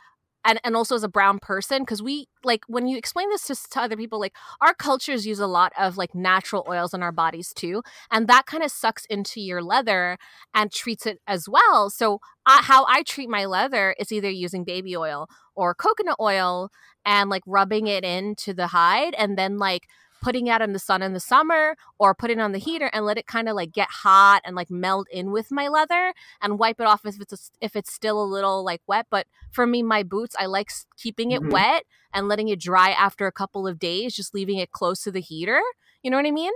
and 0.46 0.60
and 0.64 0.76
also 0.76 0.96
as 0.96 1.04
a 1.04 1.10
brown 1.10 1.40
person 1.40 1.82
because 1.82 2.02
we 2.02 2.28
like 2.44 2.62
when 2.68 2.88
you 2.88 2.98
explain 2.98 3.30
this 3.30 3.44
to, 3.44 3.56
to 3.70 3.82
other 3.82 3.98
people 3.98 4.20
like 4.20 4.34
our 4.62 4.74
cultures 4.74 5.26
use 5.26 5.40
a 5.40 5.48
lot 5.48 5.72
of 5.78 5.98
like 5.98 6.16
natural 6.16 6.66
oils 6.70 6.94
in 6.94 7.04
our 7.04 7.12
bodies 7.12 7.54
too 7.54 7.82
and 8.12 8.28
that 8.28 8.46
kind 8.46 8.64
of 8.64 8.72
sucks 8.72 9.06
into 9.06 9.42
your 9.42 9.62
leather 9.62 10.18
and 10.54 10.72
treats 10.72 11.06
it 11.06 11.20
as 11.28 11.48
well. 11.50 11.90
So 11.90 12.20
I, 12.46 12.62
how 12.64 12.86
i 12.88 13.04
treat 13.04 13.30
my 13.30 13.46
leather 13.46 13.96
is 14.00 14.12
either 14.12 14.30
using 14.30 14.64
baby 14.64 14.96
oil 14.96 15.28
or 15.56 15.76
coconut 15.76 16.18
oil 16.20 16.70
and 17.06 17.30
like 17.30 17.44
rubbing 17.46 17.88
it 17.88 18.04
into 18.04 18.54
the 18.54 18.68
hide 18.68 19.14
and 19.16 19.38
then 19.38 19.58
like 19.58 19.84
putting 20.22 20.48
it 20.48 20.52
out 20.52 20.62
in 20.62 20.74
the 20.74 20.80
sun 20.80 21.02
in 21.02 21.14
the 21.14 21.20
summer 21.20 21.76
or 21.98 22.14
put 22.14 22.30
it 22.30 22.40
on 22.40 22.52
the 22.52 22.60
heater 22.60 22.90
and 22.94 23.06
let 23.06 23.18
it 23.18 23.28
kind 23.28 23.50
of 23.50 23.56
like 23.56 23.72
get 23.72 23.90
hot 23.90 24.42
and 24.46 24.56
like 24.56 24.70
meld 24.70 25.08
in 25.12 25.32
with 25.32 25.52
my 25.52 25.68
leather 25.68 26.14
and 26.42 26.60
wipe 26.60 26.80
it 26.80 26.88
off 26.88 27.06
if 27.06 27.20
it's 27.20 27.34
a, 27.34 27.38
if 27.62 27.76
it's 27.76 27.94
still 27.94 28.22
a 28.22 28.26
little 28.26 28.64
like 28.64 28.82
wet. 28.88 29.08
But 29.10 29.28
for 29.52 29.66
me 29.66 29.84
my 29.84 30.04
boots 30.04 30.36
I 30.38 30.46
like 30.46 30.70
keeping 30.98 31.32
it 31.32 31.42
mm-hmm. 31.42 31.52
wet 31.52 31.84
and 32.14 32.28
letting 32.28 32.50
it 32.50 32.60
dry 32.60 32.90
after 32.92 33.28
a 33.28 33.32
couple 33.32 33.68
of 33.68 33.80
days 33.80 34.16
just 34.16 34.34
leaving 34.34 34.58
it 34.58 34.72
close 34.72 35.04
to 35.04 35.12
the 35.12 35.22
heater. 35.22 35.62
You 36.04 36.12
know 36.12 36.18
what 36.18 36.26
I 36.26 36.32
mean? 36.32 36.54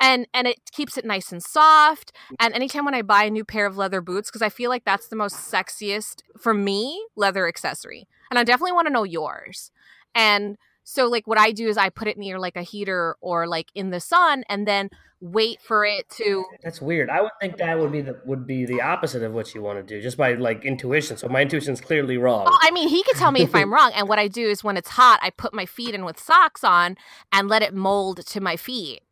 And 0.00 0.26
and 0.34 0.48
it 0.48 0.58
keeps 0.72 0.98
it 0.98 1.04
nice 1.04 1.30
and 1.30 1.42
soft. 1.42 2.12
And 2.40 2.52
anytime 2.54 2.84
when 2.84 2.94
I 2.94 3.02
buy 3.02 3.24
a 3.24 3.30
new 3.30 3.44
pair 3.44 3.66
of 3.66 3.76
leather 3.76 4.00
boots 4.00 4.30
because 4.30 4.42
I 4.42 4.48
feel 4.48 4.68
like 4.68 4.84
that's 4.84 5.08
the 5.08 5.16
most 5.16 5.36
sexiest 5.50 6.22
for 6.40 6.54
me 6.54 7.06
leather 7.14 7.46
accessory. 7.46 8.08
And 8.30 8.38
I 8.38 8.44
definitely 8.44 8.72
want 8.72 8.88
to 8.88 8.92
know 8.92 9.04
yours. 9.04 9.70
And 10.14 10.56
so 10.84 11.08
like 11.08 11.26
what 11.26 11.38
I 11.38 11.52
do 11.52 11.68
is 11.68 11.76
I 11.76 11.88
put 11.90 12.08
it 12.08 12.18
near 12.18 12.38
like 12.38 12.56
a 12.56 12.62
heater 12.62 13.16
or 13.20 13.46
like 13.46 13.70
in 13.74 13.90
the 13.90 14.00
sun 14.00 14.44
and 14.48 14.66
then 14.66 14.90
wait 15.20 15.62
for 15.62 15.84
it 15.84 16.08
to 16.10 16.44
That's 16.64 16.82
weird. 16.82 17.08
I 17.08 17.20
would 17.22 17.30
think 17.40 17.56
that 17.58 17.78
would 17.78 17.92
be 17.92 18.00
the 18.00 18.20
would 18.24 18.46
be 18.46 18.64
the 18.66 18.80
opposite 18.80 19.22
of 19.22 19.32
what 19.32 19.54
you 19.54 19.62
want 19.62 19.78
to 19.78 19.82
do 19.82 20.02
just 20.02 20.16
by 20.16 20.34
like 20.34 20.64
intuition. 20.64 21.16
So 21.16 21.28
my 21.28 21.42
intuition's 21.42 21.80
clearly 21.80 22.16
wrong. 22.16 22.46
Oh, 22.48 22.58
I 22.60 22.72
mean, 22.72 22.88
he 22.88 23.02
could 23.04 23.16
tell 23.16 23.30
me 23.30 23.42
if 23.42 23.54
I'm 23.54 23.72
wrong 23.74 23.92
and 23.94 24.08
what 24.08 24.18
I 24.18 24.26
do 24.26 24.48
is 24.48 24.64
when 24.64 24.76
it's 24.76 24.90
hot, 24.90 25.20
I 25.22 25.30
put 25.30 25.54
my 25.54 25.64
feet 25.64 25.94
in 25.94 26.04
with 26.04 26.18
socks 26.18 26.64
on 26.64 26.96
and 27.30 27.48
let 27.48 27.62
it 27.62 27.72
mold 27.72 28.26
to 28.26 28.40
my 28.40 28.56
feet 28.56 29.02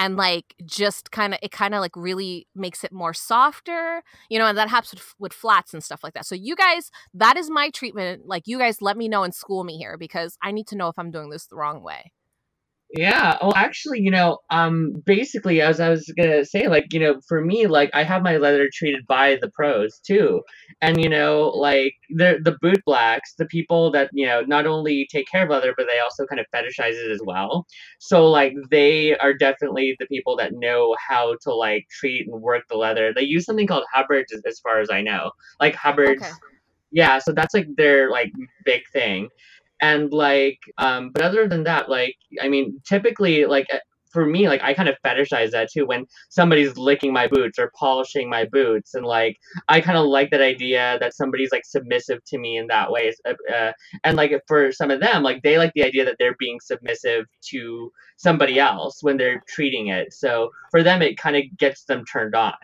and 0.00 0.16
like 0.16 0.54
just 0.64 1.12
kind 1.12 1.34
of 1.34 1.40
it 1.42 1.52
kind 1.52 1.74
of 1.74 1.80
like 1.80 1.94
really 1.94 2.48
makes 2.56 2.82
it 2.82 2.92
more 2.92 3.14
softer 3.14 4.02
you 4.30 4.38
know 4.38 4.46
and 4.46 4.58
that 4.58 4.68
helps 4.68 4.92
with, 4.92 5.14
with 5.18 5.32
flats 5.32 5.74
and 5.74 5.84
stuff 5.84 6.02
like 6.02 6.14
that. 6.14 6.26
So 6.26 6.34
you 6.34 6.56
guys 6.56 6.90
that 7.14 7.36
is 7.36 7.50
my 7.50 7.70
treatment. 7.70 8.26
Like 8.26 8.44
you 8.46 8.58
guys 8.58 8.82
let 8.82 8.96
me 8.96 9.08
know 9.08 9.22
and 9.22 9.34
school 9.34 9.62
me 9.64 9.76
here 9.76 9.96
because 9.98 10.36
i 10.42 10.50
need 10.50 10.66
to 10.68 10.76
know 10.76 10.88
if 10.88 10.98
i'm 10.98 11.10
doing 11.10 11.30
this 11.30 11.46
the 11.46 11.56
wrong 11.56 11.82
way 11.82 12.12
yeah. 12.92 13.36
Well, 13.40 13.52
actually, 13.54 14.00
you 14.00 14.10
know, 14.10 14.38
um, 14.50 14.92
basically, 15.06 15.60
as 15.60 15.78
I 15.78 15.90
was 15.90 16.12
gonna 16.16 16.44
say, 16.44 16.66
like, 16.66 16.92
you 16.92 16.98
know, 16.98 17.20
for 17.28 17.40
me, 17.44 17.66
like, 17.68 17.90
I 17.94 18.02
have 18.02 18.22
my 18.22 18.36
leather 18.36 18.68
treated 18.72 19.06
by 19.06 19.36
the 19.40 19.48
pros 19.50 20.00
too, 20.04 20.42
and 20.82 21.00
you 21.00 21.08
know, 21.08 21.50
like, 21.50 21.94
the 22.10 22.40
the 22.42 22.56
boot 22.60 22.82
blacks, 22.84 23.34
the 23.38 23.46
people 23.46 23.92
that 23.92 24.10
you 24.12 24.26
know 24.26 24.40
not 24.42 24.66
only 24.66 25.06
take 25.12 25.28
care 25.30 25.44
of 25.44 25.50
leather, 25.50 25.72
but 25.76 25.86
they 25.88 26.00
also 26.00 26.26
kind 26.26 26.40
of 26.40 26.46
fetishize 26.54 26.94
it 26.94 27.10
as 27.12 27.20
well. 27.24 27.64
So, 28.00 28.28
like, 28.28 28.54
they 28.70 29.16
are 29.18 29.34
definitely 29.34 29.94
the 30.00 30.06
people 30.06 30.36
that 30.36 30.52
know 30.54 30.96
how 31.08 31.36
to 31.42 31.54
like 31.54 31.86
treat 31.90 32.26
and 32.28 32.42
work 32.42 32.64
the 32.68 32.76
leather. 32.76 33.12
They 33.14 33.22
use 33.22 33.44
something 33.44 33.68
called 33.68 33.84
Hubbard's, 33.92 34.32
as 34.46 34.58
far 34.60 34.80
as 34.80 34.90
I 34.90 35.00
know, 35.02 35.30
like 35.60 35.76
Hubbard's. 35.76 36.22
Okay. 36.22 36.32
Yeah, 36.92 37.18
so 37.20 37.32
that's 37.32 37.54
like 37.54 37.68
their 37.76 38.10
like 38.10 38.32
big 38.64 38.82
thing 38.92 39.28
and 39.80 40.12
like 40.12 40.58
um 40.78 41.10
but 41.10 41.22
other 41.22 41.48
than 41.48 41.64
that 41.64 41.88
like 41.88 42.16
i 42.42 42.48
mean 42.48 42.80
typically 42.86 43.44
like 43.46 43.66
eh, 43.70 43.78
for 44.12 44.26
me 44.26 44.48
like 44.48 44.62
i 44.62 44.74
kind 44.74 44.88
of 44.88 44.96
fetishize 45.04 45.50
that 45.50 45.70
too 45.70 45.86
when 45.86 46.04
somebody's 46.28 46.76
licking 46.76 47.12
my 47.12 47.26
boots 47.28 47.58
or 47.58 47.70
polishing 47.78 48.28
my 48.28 48.44
boots. 48.44 48.94
And 48.94 49.06
like 49.06 49.36
i 49.68 49.80
kind 49.80 49.96
of 49.96 50.06
like 50.06 50.30
that 50.30 50.40
idea 50.40 50.98
that 51.00 51.14
somebody's 51.14 51.52
like 51.52 51.64
submissive 51.64 52.18
to 52.26 52.38
me 52.38 52.58
in 52.58 52.66
that 52.68 52.90
way 52.90 53.12
uh, 53.26 53.34
uh, 53.52 53.72
and 54.04 54.16
like 54.16 54.32
for 54.48 54.72
some 54.72 54.90
of 54.90 55.00
them 55.00 55.22
like 55.22 55.42
they 55.42 55.58
like 55.58 55.72
the 55.74 55.84
idea 55.84 56.04
that 56.04 56.16
they're 56.18 56.36
being 56.38 56.58
submissive 56.60 57.26
to 57.50 57.92
somebody 58.16 58.58
else 58.58 59.02
when 59.02 59.16
they're 59.16 59.42
treating 59.48 59.88
it. 59.88 60.12
So 60.12 60.50
for 60.70 60.82
them 60.82 61.02
it 61.02 61.16
kind 61.16 61.36
of 61.36 61.44
gets 61.56 61.84
them 61.84 62.04
turned 62.04 62.34
on 62.34 62.54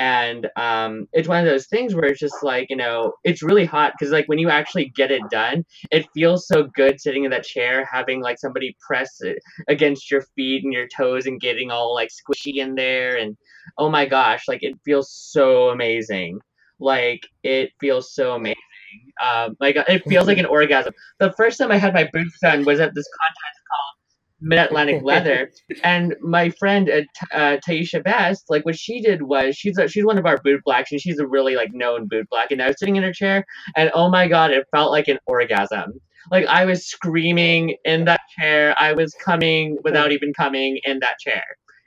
and 0.00 0.48
um, 0.56 1.06
it's 1.12 1.28
one 1.28 1.38
of 1.38 1.44
those 1.44 1.66
things 1.66 1.94
where 1.94 2.06
it's 2.06 2.18
just 2.18 2.42
like 2.42 2.70
you 2.70 2.76
know 2.76 3.12
it's 3.22 3.42
really 3.42 3.66
hot 3.66 3.92
because 3.96 4.10
like 4.10 4.26
when 4.26 4.38
you 4.38 4.48
actually 4.48 4.90
get 4.96 5.10
it 5.10 5.20
done 5.30 5.64
it 5.90 6.08
feels 6.14 6.48
so 6.48 6.64
good 6.74 6.98
sitting 6.98 7.24
in 7.24 7.30
that 7.30 7.44
chair 7.44 7.86
having 7.92 8.22
like 8.22 8.38
somebody 8.38 8.74
press 8.80 9.20
it 9.20 9.38
against 9.68 10.10
your 10.10 10.22
feet 10.34 10.64
and 10.64 10.72
your 10.72 10.88
toes 10.88 11.26
and 11.26 11.40
getting 11.40 11.70
all 11.70 11.94
like 11.94 12.08
squishy 12.08 12.56
in 12.56 12.74
there. 12.74 13.16
And 13.16 13.36
oh 13.78 13.90
my 13.90 14.06
gosh 14.06 14.44
like 14.48 14.62
it 14.62 14.74
feels 14.84 15.12
so 15.12 15.68
amazing. 15.70 16.40
Like 16.78 17.26
it 17.42 17.70
feels 17.80 18.14
so 18.14 18.34
amazing. 18.34 18.56
Um, 19.22 19.56
like 19.60 19.76
it 19.76 20.02
feels 20.08 20.26
like 20.26 20.38
an 20.38 20.46
orgasm. 20.46 20.94
The 21.18 21.32
first 21.36 21.58
time 21.58 21.70
i 21.70 21.76
had 21.76 21.94
my 21.94 22.08
boots 22.12 22.38
done 22.42 22.64
was 22.64 22.80
at 22.80 22.94
this 22.94 23.06
contest 23.06 23.59
Mid 24.40 24.58
Atlantic 24.58 25.02
Leather. 25.02 25.50
and 25.84 26.16
my 26.20 26.50
friend 26.50 26.90
uh, 26.90 27.34
uh, 27.34 27.58
Taisha 27.66 28.02
Best, 28.02 28.44
like 28.48 28.64
what 28.64 28.78
she 28.78 29.00
did 29.00 29.22
was 29.22 29.56
she's 29.56 29.78
a, 29.78 29.88
she's 29.88 30.04
one 30.04 30.18
of 30.18 30.26
our 30.26 30.38
boot 30.38 30.62
blacks, 30.64 30.92
and 30.92 31.00
she's 31.00 31.18
a 31.18 31.26
really 31.26 31.56
like 31.56 31.72
known 31.72 32.08
boot 32.08 32.28
black. 32.30 32.50
And 32.50 32.62
I 32.62 32.68
was 32.68 32.78
sitting 32.78 32.96
in 32.96 33.02
her 33.02 33.12
chair, 33.12 33.44
and 33.76 33.90
oh 33.94 34.08
my 34.10 34.28
god, 34.28 34.50
it 34.50 34.66
felt 34.74 34.90
like 34.90 35.08
an 35.08 35.18
orgasm. 35.26 35.92
Like 36.30 36.46
I 36.46 36.64
was 36.64 36.86
screaming 36.86 37.76
in 37.84 38.04
that 38.04 38.20
chair. 38.38 38.74
I 38.78 38.92
was 38.92 39.14
coming 39.24 39.78
without 39.84 40.12
even 40.12 40.32
coming 40.32 40.78
in 40.84 41.00
that 41.00 41.18
chair. 41.18 41.44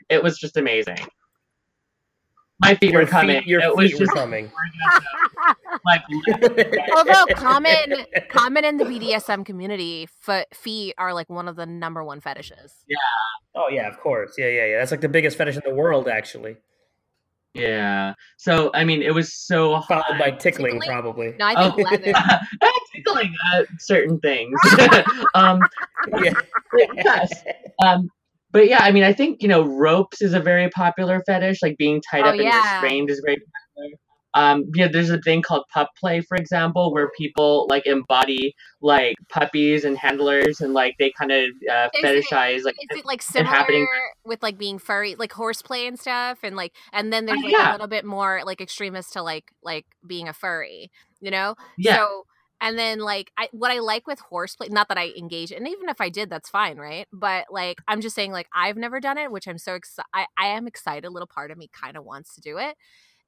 It 0.10 0.24
was 0.24 0.38
just 0.38 0.58
amazing. 0.58 0.98
My 2.64 2.76
feet 2.76 2.92
your 2.92 3.02
were 3.02 3.08
coming. 3.08 3.40
Feet, 3.42 3.48
your 3.48 3.62
it 3.62 3.76
feet 3.76 4.00
were 4.00 4.06
coming. 4.08 4.52
like, 5.86 6.02
although 6.96 7.26
common, 7.36 8.06
common 8.30 8.66
in 8.66 8.78
the 8.78 8.86
BDSM 8.86 9.46
community, 9.46 10.08
f- 10.28 10.46
feet 10.54 10.96
are 10.98 11.14
like 11.14 11.30
one 11.30 11.48
of 11.48 11.56
the 11.56 11.66
number 11.66 12.04
one 12.04 12.22
fetishes. 12.22 12.74
Yeah. 12.88 12.98
Oh 13.56 13.68
yeah, 13.70 13.88
of 13.88 14.00
course. 14.00 14.36
Yeah, 14.38 14.48
yeah, 14.48 14.66
yeah. 14.66 14.78
That's 14.80 14.92
like 14.92 15.02
the 15.02 15.10
biggest 15.10 15.38
fetish 15.38 15.56
in 15.56 15.62
the 15.66 15.76
world, 15.76 16.08
actually. 16.08 16.58
Yeah. 17.54 18.16
So 18.38 18.72
I 18.74 18.84
mean, 18.84 19.04
it 19.04 19.14
was 19.14 19.34
so 19.34 19.80
followed 19.82 20.04
high. 20.04 20.20
by 20.20 20.32
tickling, 20.32 20.74
tickling, 20.74 20.90
probably. 20.90 21.36
No, 21.38 21.46
I 21.46 21.72
think 21.72 21.88
oh. 22.16 22.40
tickling 22.96 23.34
uh, 23.54 23.64
certain 23.78 24.20
things. 24.20 24.58
um, 25.36 25.60
yeah. 26.24 26.34
yes. 26.96 27.44
Um, 27.86 28.10
but 28.54 28.70
yeah, 28.70 28.80
I 28.82 28.92
mean, 28.92 29.04
I 29.04 29.12
think 29.12 29.42
you 29.42 29.48
know, 29.48 29.64
ropes 29.64 30.22
is 30.22 30.34
a 30.34 30.40
very 30.40 30.70
popular 30.70 31.22
fetish. 31.26 31.62
Like 31.62 31.76
being 31.78 32.02
tied 32.10 32.24
oh, 32.24 32.30
up 32.30 32.36
yeah. 32.36 32.76
and 32.76 32.84
restrained 32.84 33.10
is 33.10 33.22
very 33.26 33.38
popular. 33.38 33.98
Um, 34.36 34.64
yeah, 34.74 34.88
there's 34.88 35.12
a 35.12 35.20
thing 35.20 35.44
called 35.44 35.64
pup 35.72 35.90
play, 36.00 36.22
for 36.22 36.36
example, 36.36 36.92
where 36.92 37.10
people 37.16 37.68
like 37.70 37.86
embody 37.86 38.56
like 38.82 39.16
puppies 39.30 39.84
and 39.86 39.98
handlers, 39.98 40.62
and 40.62 40.74
like 40.74 40.96
they 40.98 41.12
kind 41.12 41.32
of 41.32 41.50
uh, 41.70 41.90
fetishize 42.04 42.60
it, 42.60 42.66
like 42.66 42.76
is 42.92 43.00
it 43.00 43.06
like 43.06 43.22
similar 43.22 43.86
with 44.26 44.42
like 44.42 44.58
being 44.58 44.80
furry, 44.80 45.16
like 45.16 45.34
horseplay 45.34 45.86
and 45.86 46.00
stuff, 46.00 46.40
and 46.44 46.56
like 46.56 46.74
and 46.92 47.12
then 47.12 47.26
there's 47.26 47.40
uh, 47.40 47.44
like 47.44 47.52
yeah. 47.52 47.72
a 47.72 47.74
little 47.74 47.88
bit 47.88 48.06
more 48.06 48.42
like 48.46 48.62
extremist 48.62 49.14
to 49.14 49.22
like 49.22 49.52
like 49.64 49.86
being 50.06 50.28
a 50.28 50.34
furry, 50.34 50.92
you 51.22 51.30
know? 51.30 51.56
Yeah. 51.78 51.98
So 51.98 52.26
And 52.64 52.80
then 52.80 53.00
like 53.00 53.30
I 53.38 53.50
what 53.52 53.72
I 53.72 53.80
like 53.80 54.08
with 54.08 54.20
horseplay, 54.22 54.70
not 54.70 54.88
that 54.88 54.98
I 54.98 55.10
engage, 55.18 55.52
and 55.52 55.68
even 55.68 55.90
if 55.90 56.00
I 56.00 56.08
did, 56.08 56.30
that's 56.30 56.50
fine, 56.50 56.78
right? 56.78 57.06
But 57.12 57.48
like 57.52 57.80
I'm 57.90 58.00
just 58.00 58.16
saying, 58.16 58.32
like 58.32 58.48
I've 58.56 58.78
never 58.78 59.02
done 59.02 59.18
it, 59.18 59.32
which 59.34 59.48
I'm 59.50 59.58
so 59.58 59.76
excited. 59.76 60.08
I, 60.14 60.28
am 60.48 60.66
excited. 60.66 61.06
A 61.06 61.10
little 61.10 61.28
part 61.28 61.52
of 61.52 61.58
me 61.58 61.70
kind 61.74 61.98
of 61.98 62.06
wants 62.06 62.34
to 62.36 62.42
do 62.42 62.58
it, 62.58 62.76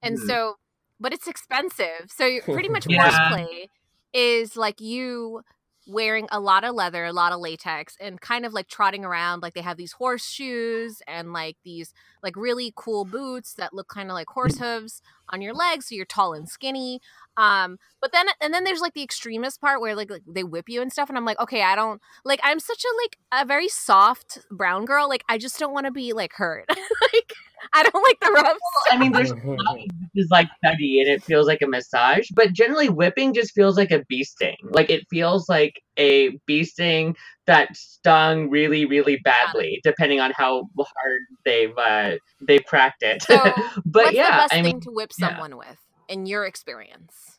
and 0.01 0.17
Mhm. 0.17 0.27
so, 0.27 0.55
but 1.01 1.13
it's 1.13 1.27
expensive. 1.27 2.09
So 2.09 2.39
pretty 2.53 2.69
much 2.69 2.85
Yeah. 2.89 3.29
horseplay 3.29 3.69
is 4.13 4.55
like 4.55 4.79
you 4.79 5.41
wearing 5.87 6.27
a 6.31 6.39
lot 6.39 6.63
of 6.63 6.75
leather, 6.75 7.05
a 7.05 7.13
lot 7.13 7.31
of 7.31 7.39
latex, 7.39 7.95
and 7.99 8.19
kind 8.21 8.45
of 8.45 8.53
like 8.53 8.67
trotting 8.67 9.05
around. 9.05 9.41
Like 9.41 9.53
they 9.53 9.61
have 9.61 9.77
these 9.77 9.93
horseshoes 9.93 11.01
and 11.07 11.33
like 11.33 11.57
these 11.63 11.93
like 12.23 12.35
really 12.35 12.73
cool 12.75 13.05
boots 13.05 13.53
that 13.55 13.73
look 13.73 13.87
kind 13.87 14.09
of 14.09 14.13
like 14.13 14.27
horse 14.27 14.57
hooves 14.57 15.01
on 15.29 15.41
your 15.41 15.53
legs, 15.53 15.87
so 15.89 15.95
you're 15.95 16.05
tall 16.05 16.33
and 16.33 16.49
skinny. 16.49 16.99
Um, 17.37 17.77
but 18.01 18.11
then 18.11 18.27
and 18.41 18.53
then 18.53 18.63
there's 18.63 18.81
like 18.81 18.93
the 18.93 19.03
extremist 19.03 19.61
part 19.61 19.81
where 19.81 19.95
like, 19.95 20.09
like 20.09 20.23
they 20.27 20.43
whip 20.43 20.69
you 20.69 20.81
and 20.81 20.91
stuff, 20.91 21.09
and 21.09 21.17
I'm 21.17 21.25
like, 21.25 21.39
okay, 21.39 21.61
I 21.61 21.75
don't 21.75 22.01
like 22.23 22.39
I'm 22.43 22.59
such 22.59 22.83
a 22.83 23.03
like 23.03 23.43
a 23.43 23.45
very 23.45 23.67
soft 23.67 24.39
brown 24.51 24.85
girl. 24.85 25.09
Like 25.09 25.23
I 25.29 25.37
just 25.37 25.59
don't 25.59 25.73
want 25.73 25.85
to 25.85 25.91
be 25.91 26.13
like 26.13 26.33
hurt. 26.33 26.65
like 26.69 27.33
I 27.73 27.83
don't 27.83 28.03
like 28.03 28.19
the 28.19 28.31
rough. 28.31 28.57
I 28.91 28.97
mean, 28.97 29.11
there's 29.11 29.31
is 30.15 30.29
like 30.31 30.47
nutty 30.63 31.01
and 31.01 31.09
it 31.09 31.23
feels 31.23 31.47
like 31.47 31.61
a 31.61 31.67
massage, 31.67 32.27
but 32.33 32.53
generally 32.53 32.89
whipping 32.89 33.33
just 33.33 33.53
feels 33.53 33.77
like 33.77 33.91
a 33.91 34.03
bee 34.07 34.23
sting. 34.23 34.57
Like 34.63 34.89
it 34.89 35.05
feels 35.09 35.49
like 35.49 35.81
a 35.97 36.37
bee 36.45 36.63
sting 36.63 37.15
that 37.47 37.75
stung 37.75 38.49
really, 38.49 38.85
really 38.85 39.19
badly, 39.23 39.81
depending 39.83 40.19
on 40.19 40.31
how 40.35 40.67
hard 40.77 41.21
they've 41.43 41.77
uh, 41.77 42.15
they 42.41 42.59
cracked 42.59 43.03
it. 43.03 43.21
So, 43.23 43.37
but 43.85 44.05
What's 44.05 44.15
yeah, 44.15 44.31
the 44.31 44.41
best 44.43 44.53
I 44.53 44.55
thing 44.57 44.63
mean, 44.63 44.81
to 44.81 44.91
whip 44.91 45.11
yeah. 45.17 45.29
someone 45.29 45.57
with 45.57 45.77
in 46.07 46.25
your 46.25 46.45
experience? 46.45 47.35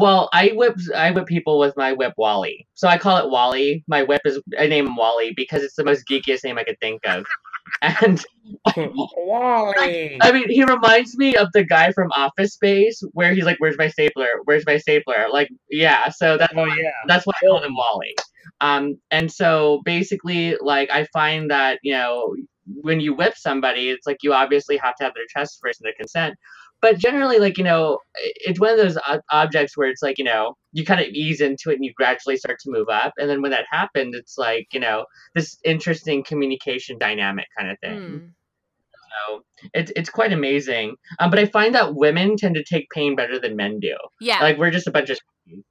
well, 0.00 0.30
I 0.32 0.48
whip 0.54 0.76
I 0.96 1.10
whip 1.10 1.26
people 1.26 1.58
with 1.58 1.76
my 1.76 1.92
whip 1.92 2.14
Wally. 2.16 2.66
So 2.74 2.88
I 2.88 2.96
call 2.96 3.18
it 3.18 3.30
Wally. 3.30 3.84
My 3.86 4.02
whip 4.02 4.22
is 4.24 4.40
I 4.58 4.66
name 4.66 4.86
him 4.86 4.96
Wally 4.96 5.32
because 5.36 5.62
it's 5.62 5.76
the 5.76 5.84
most 5.84 6.08
geekiest 6.08 6.42
name 6.42 6.58
I 6.58 6.64
could 6.64 6.80
think 6.80 7.02
of. 7.04 7.24
And 8.02 8.24
Wally. 9.16 10.18
I 10.20 10.32
mean, 10.32 10.48
he 10.50 10.64
reminds 10.64 11.16
me 11.16 11.36
of 11.36 11.48
the 11.52 11.64
guy 11.64 11.92
from 11.92 12.10
Office 12.12 12.54
Space 12.54 13.02
where 13.12 13.32
he's 13.32 13.44
like, 13.44 13.56
"Where's 13.58 13.78
my 13.78 13.88
stapler? 13.88 14.28
Where's 14.44 14.66
my 14.66 14.76
stapler?" 14.76 15.26
Like, 15.32 15.48
yeah. 15.70 16.08
So 16.10 16.36
that's 16.36 16.52
Oh 16.56 16.64
yeah. 16.66 16.90
that's 17.06 17.26
why 17.26 17.32
I 17.42 17.46
called 17.46 17.64
him 17.64 17.74
Wally. 17.76 18.14
Um, 18.60 18.98
and 19.10 19.30
so 19.30 19.80
basically, 19.84 20.56
like, 20.60 20.90
I 20.90 21.06
find 21.12 21.50
that 21.50 21.78
you 21.82 21.92
know 21.92 22.34
when 22.66 23.00
you 23.00 23.14
whip 23.14 23.34
somebody, 23.36 23.90
it's 23.90 24.06
like 24.06 24.18
you 24.22 24.32
obviously 24.32 24.76
have 24.78 24.94
to 24.96 25.04
have 25.04 25.14
their 25.14 25.24
chest 25.34 25.58
first 25.62 25.80
and 25.80 25.86
their 25.86 25.94
consent. 25.98 26.34
But 26.82 26.98
generally, 26.98 27.38
like 27.38 27.58
you 27.58 27.64
know, 27.64 27.98
it's 28.14 28.60
one 28.60 28.70
of 28.70 28.78
those 28.78 28.98
objects 29.30 29.76
where 29.76 29.88
it's 29.88 30.02
like 30.02 30.18
you 30.18 30.24
know 30.24 30.56
you 30.72 30.84
kind 30.84 31.00
of 31.00 31.08
ease 31.08 31.40
into 31.40 31.70
it 31.70 31.74
and 31.74 31.84
you 31.84 31.92
gradually 31.94 32.36
start 32.36 32.58
to 32.60 32.70
move 32.70 32.88
up, 32.88 33.12
and 33.18 33.28
then 33.28 33.42
when 33.42 33.50
that 33.50 33.66
happened 33.70 34.14
it's 34.14 34.38
like 34.38 34.68
you 34.72 34.80
know 34.80 35.04
this 35.34 35.58
interesting 35.64 36.24
communication 36.24 36.98
dynamic 36.98 37.46
kind 37.56 37.70
of 37.70 37.78
thing. 37.80 37.98
Hmm. 37.98 38.26
So 39.10 39.42
it's 39.74 39.92
it's 39.96 40.10
quite 40.10 40.32
amazing. 40.32 40.96
Um, 41.18 41.30
but 41.30 41.38
I 41.38 41.46
find 41.46 41.74
that 41.74 41.94
women 41.94 42.36
tend 42.36 42.54
to 42.54 42.64
take 42.64 42.88
pain 42.90 43.16
better 43.16 43.38
than 43.38 43.56
men 43.56 43.80
do. 43.80 43.96
Yeah. 44.20 44.40
Like 44.40 44.58
we're 44.58 44.70
just 44.70 44.86
a 44.86 44.90
bunch 44.90 45.10
of 45.10 45.18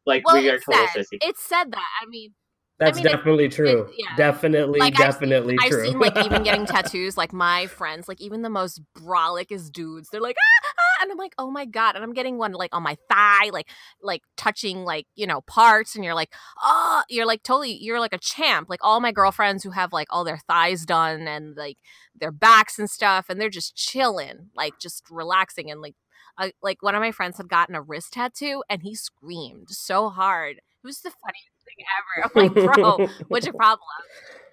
like 0.05 0.25
well, 0.25 0.41
we 0.41 0.49
are 0.49 0.59
total 0.59 0.87
said, 0.93 1.05
sissy. 1.05 1.17
It 1.21 1.37
said 1.37 1.71
that. 1.71 1.87
I 2.01 2.05
mean, 2.07 2.33
That's 2.79 2.97
mean, 2.97 3.07
it- 3.07 3.09
definitely 3.09 3.49
true. 3.49 3.81
it- 3.83 3.95
yeah. 3.97 4.15
Definitely, 4.15 4.79
Like, 4.79 4.93
I've 4.99 5.13
seen- 5.15 5.29
definitely 5.29 5.57
I've 5.61 5.69
true. 5.69 5.85
seen 5.85 5.99
like 5.99 6.17
even 6.25 6.43
getting 6.43 6.65
tattoos, 6.65 7.17
like 7.17 7.33
my 7.33 7.67
friends, 7.67 8.07
like 8.07 8.21
even 8.21 8.41
the 8.41 8.49
most 8.49 8.81
brolickest 8.97 9.71
dudes, 9.71 10.09
they're 10.09 10.21
like, 10.21 10.35
ah, 10.39 10.67
ah, 10.79 11.03
and 11.03 11.11
I'm 11.11 11.17
like, 11.17 11.33
oh 11.37 11.49
my 11.51 11.65
god, 11.65 11.95
and 11.95 12.03
I'm 12.03 12.13
getting 12.13 12.37
one 12.37 12.53
like 12.53 12.73
on 12.73 12.83
my 12.83 12.97
thigh, 13.09 13.49
like 13.51 13.67
like 14.01 14.21
touching 14.37 14.83
like 14.85 15.07
you 15.15 15.27
know 15.27 15.41
parts, 15.41 15.95
and 15.95 16.03
you're 16.05 16.13
like, 16.15 16.33
oh, 16.63 17.03
you're 17.09 17.25
like 17.25 17.43
totally, 17.43 17.73
you're 17.81 17.99
like 17.99 18.13
a 18.13 18.17
champ. 18.17 18.69
Like 18.69 18.79
all 18.83 18.99
my 18.99 19.11
girlfriends 19.11 19.63
who 19.63 19.71
have 19.71 19.91
like 19.93 20.07
all 20.09 20.23
their 20.23 20.39
thighs 20.47 20.85
done 20.85 21.27
and 21.27 21.55
like 21.57 21.77
their 22.15 22.31
backs 22.31 22.79
and 22.79 22.89
stuff, 22.89 23.25
and 23.29 23.39
they're 23.41 23.49
just 23.49 23.75
chilling, 23.75 24.49
like 24.55 24.79
just 24.79 25.03
relaxing, 25.09 25.69
and 25.71 25.81
like. 25.81 25.95
Uh, 26.37 26.51
like 26.63 26.81
one 26.81 26.95
of 26.95 27.01
my 27.01 27.11
friends 27.11 27.35
had 27.35 27.49
gotten 27.49 27.75
a 27.75 27.81
wrist 27.81 28.13
tattoo 28.13 28.63
and 28.69 28.81
he 28.81 28.95
screamed 28.95 29.69
so 29.69 30.07
hard. 30.07 30.55
It 30.57 30.85
was 30.85 31.01
the 31.01 31.09
funniest 31.11 31.58
thing 31.75 31.85
ever. 31.99 32.53
I'm 32.55 32.65
like, 32.65 32.75
bro, 32.75 33.07
what's 33.27 33.45
your 33.45 33.53
problem? 33.53 33.87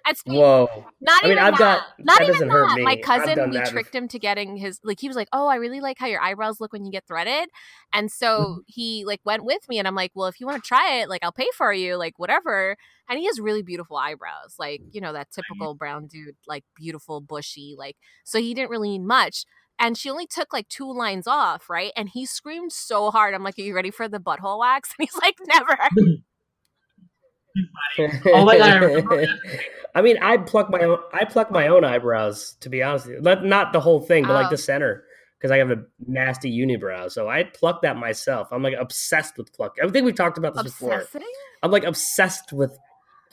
And 0.05 0.17
speaking 0.17 0.39
Whoa. 0.39 0.85
not 1.01 1.21
I 1.23 1.27
mean, 1.27 1.31
even 1.33 1.43
I've 1.43 1.57
that. 1.57 1.79
got- 1.97 2.05
not 2.05 2.19
that 2.19 2.29
even 2.29 2.47
that. 2.47 2.79
My 2.81 2.95
cousin, 2.95 3.49
we 3.49 3.57
that 3.57 3.67
tricked 3.67 3.93
him 3.93 4.07
to 4.07 4.19
getting 4.19 4.55
his 4.55 4.79
like. 4.81 5.01
He 5.01 5.09
was 5.09 5.17
like, 5.17 5.27
"Oh, 5.33 5.47
I 5.47 5.55
really 5.55 5.81
like 5.81 5.97
how 5.99 6.07
your 6.07 6.21
eyebrows 6.21 6.61
look 6.61 6.71
when 6.71 6.85
you 6.85 6.91
get 6.93 7.05
threaded," 7.05 7.49
and 7.91 8.09
so 8.09 8.61
he 8.67 9.03
like 9.05 9.19
went 9.25 9.43
with 9.43 9.67
me, 9.67 9.79
and 9.79 9.87
I'm 9.87 9.95
like, 9.95 10.11
"Well, 10.15 10.27
if 10.27 10.39
you 10.39 10.47
want 10.47 10.63
to 10.63 10.67
try 10.67 11.01
it, 11.01 11.09
like 11.09 11.23
I'll 11.25 11.33
pay 11.33 11.49
for 11.53 11.73
you, 11.73 11.97
like 11.97 12.17
whatever." 12.17 12.77
And 13.09 13.19
he 13.19 13.25
has 13.25 13.39
really 13.39 13.63
beautiful 13.63 13.97
eyebrows, 13.97 14.55
like 14.57 14.81
you 14.91 15.01
know 15.01 15.11
that 15.11 15.31
typical 15.31 15.73
brown 15.75 16.07
dude, 16.07 16.37
like 16.47 16.63
beautiful, 16.75 17.19
bushy, 17.19 17.75
like. 17.77 17.97
So 18.23 18.39
he 18.39 18.53
didn't 18.53 18.69
really 18.69 18.89
need 18.97 19.05
much. 19.05 19.43
And 19.79 19.95
she 19.97 20.09
only 20.09 20.25
took 20.25 20.53
like 20.53 20.67
two 20.69 20.91
lines 20.91 21.27
off, 21.27 21.69
right? 21.69 21.91
And 21.95 22.09
he 22.09 22.25
screamed 22.25 22.71
so 22.71 23.11
hard. 23.11 23.33
I'm 23.33 23.43
like, 23.43 23.59
"Are 23.59 23.61
you 23.61 23.75
ready 23.75 23.91
for 23.91 24.07
the 24.07 24.19
butthole 24.19 24.59
wax?" 24.59 24.93
And 24.99 25.07
he's 25.09 25.21
like, 25.21 25.35
"Never." 25.45 25.77
Oh 28.27 28.45
my 28.45 28.57
God, 28.57 28.83
I 29.11 29.27
I 29.95 30.01
mean, 30.01 30.17
I 30.21 30.37
pluck 30.37 30.69
my 30.69 30.79
own. 30.81 30.99
I 31.13 31.25
pluck 31.25 31.49
my 31.51 31.67
own 31.67 31.83
eyebrows. 31.83 32.55
To 32.61 32.69
be 32.69 32.83
honest, 32.83 33.07
not 33.21 33.43
not 33.43 33.73
the 33.73 33.79
whole 33.79 33.99
thing, 34.01 34.23
but 34.23 34.33
like 34.33 34.47
Oh. 34.47 34.51
the 34.51 34.57
center, 34.57 35.03
because 35.37 35.49
I 35.51 35.57
have 35.57 35.71
a 35.71 35.83
nasty 36.07 36.51
unibrow. 36.55 37.11
So 37.11 37.27
I 37.29 37.43
pluck 37.43 37.81
that 37.81 37.97
myself. 37.97 38.49
I'm 38.51 38.61
like 38.63 38.75
obsessed 38.79 39.37
with 39.37 39.51
pluck. 39.53 39.75
I 39.83 39.87
think 39.89 40.05
we've 40.05 40.15
talked 40.15 40.37
about 40.37 40.53
this 40.55 40.63
before. 40.63 41.03
I'm 41.63 41.71
like 41.71 41.83
obsessed 41.83 42.53
with. 42.53 42.77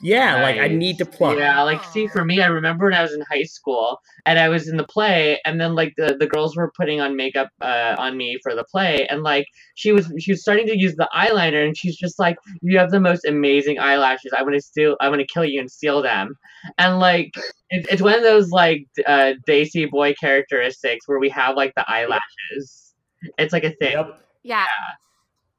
Yeah, 0.01 0.41
like 0.41 0.57
I 0.57 0.67
need 0.67 0.97
to 0.97 1.05
pluck. 1.05 1.37
Yeah, 1.37 1.61
like 1.63 1.83
see 1.85 2.07
for 2.07 2.25
me, 2.25 2.41
I 2.41 2.47
remember 2.47 2.85
when 2.85 2.93
I 2.93 3.01
was 3.01 3.13
in 3.13 3.21
high 3.21 3.43
school 3.43 3.99
and 4.25 4.37
I 4.37 4.49
was 4.49 4.67
in 4.67 4.77
the 4.77 4.83
play, 4.83 5.39
and 5.45 5.59
then 5.59 5.75
like 5.75 5.93
the, 5.97 6.15
the 6.19 6.27
girls 6.27 6.55
were 6.55 6.71
putting 6.75 7.01
on 7.01 7.15
makeup 7.15 7.49
uh, 7.61 7.95
on 7.97 8.17
me 8.17 8.37
for 8.43 8.53
the 8.53 8.63
play, 8.65 9.07
and 9.09 9.23
like 9.23 9.47
she 9.75 9.91
was 9.91 10.11
she 10.19 10.33
was 10.33 10.41
starting 10.41 10.67
to 10.67 10.77
use 10.77 10.95
the 10.95 11.09
eyeliner, 11.15 11.65
and 11.65 11.77
she's 11.77 11.95
just 11.95 12.19
like, 12.19 12.35
"You 12.61 12.77
have 12.77 12.91
the 12.91 12.99
most 12.99 13.25
amazing 13.25 13.79
eyelashes. 13.79 14.33
I 14.37 14.43
want 14.43 14.55
to 14.55 14.61
steal. 14.61 14.97
I 14.99 15.09
want 15.09 15.21
to 15.21 15.27
kill 15.27 15.45
you 15.45 15.59
and 15.59 15.71
steal 15.71 16.01
them." 16.01 16.35
And 16.77 16.99
like 16.99 17.31
it, 17.69 17.85
it's 17.89 18.01
one 18.01 18.15
of 18.15 18.23
those 18.23 18.49
like 18.49 18.87
uh, 19.07 19.33
Desi 19.47 19.89
boy 19.89 20.13
characteristics 20.19 21.07
where 21.07 21.19
we 21.19 21.29
have 21.29 21.55
like 21.55 21.73
the 21.75 21.89
eyelashes. 21.89 22.93
It's 23.37 23.53
like 23.53 23.63
a 23.63 23.71
thing. 23.71 23.93
Yep. 23.93 24.19
Yeah. 24.43 24.65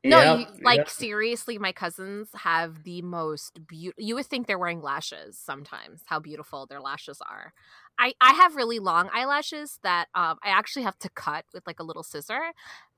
No, 0.08 0.22
Yep, 0.22 0.38
you, 0.38 0.46
like 0.62 0.78
yep. 0.78 0.88
seriously, 0.88 1.58
my 1.58 1.72
cousins 1.72 2.28
have 2.34 2.84
the 2.84 3.02
most 3.02 3.66
beautiful. 3.66 4.04
You 4.04 4.14
would 4.14 4.26
think 4.26 4.46
they're 4.46 4.58
wearing 4.58 4.80
lashes 4.80 5.36
sometimes. 5.38 6.02
How 6.06 6.20
beautiful 6.20 6.66
their 6.66 6.80
lashes 6.80 7.20
are. 7.28 7.52
I 7.98 8.12
I 8.20 8.32
have 8.34 8.54
really 8.56 8.78
long 8.78 9.10
eyelashes 9.12 9.78
that 9.82 10.06
um 10.14 10.38
I 10.44 10.50
actually 10.50 10.84
have 10.84 10.98
to 11.00 11.08
cut 11.10 11.44
with 11.52 11.66
like 11.66 11.80
a 11.80 11.82
little 11.82 12.02
scissor 12.04 12.52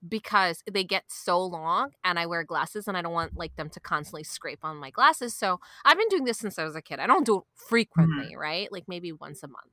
because 0.07 0.63
they 0.71 0.85
get 0.85 1.05
so 1.09 1.43
long, 1.45 1.93
and 2.05 2.19
I 2.19 2.27
wear 2.27 2.45
glasses, 2.45 2.87
and 2.89 2.97
I 2.97 3.03
don't 3.03 3.13
want 3.13 3.37
like 3.37 3.57
them 3.57 3.71
to 3.71 3.81
constantly 3.81 4.25
scrape 4.25 4.61
on 4.65 4.77
my 4.77 4.91
glasses. 4.91 5.35
So 5.35 5.61
I've 5.85 5.99
been 5.99 6.09
doing 6.09 6.25
this 6.25 6.39
since 6.39 6.59
I 6.59 6.65
was 6.65 6.77
a 6.77 6.83
kid. 6.83 7.01
I 7.01 7.07
don't 7.07 7.27
do 7.27 7.39
it 7.39 7.45
frequently, 7.55 8.37
right? 8.37 8.71
Like 8.73 8.85
maybe 8.89 9.13
once 9.13 9.43
a 9.43 9.49
month. 9.49 9.73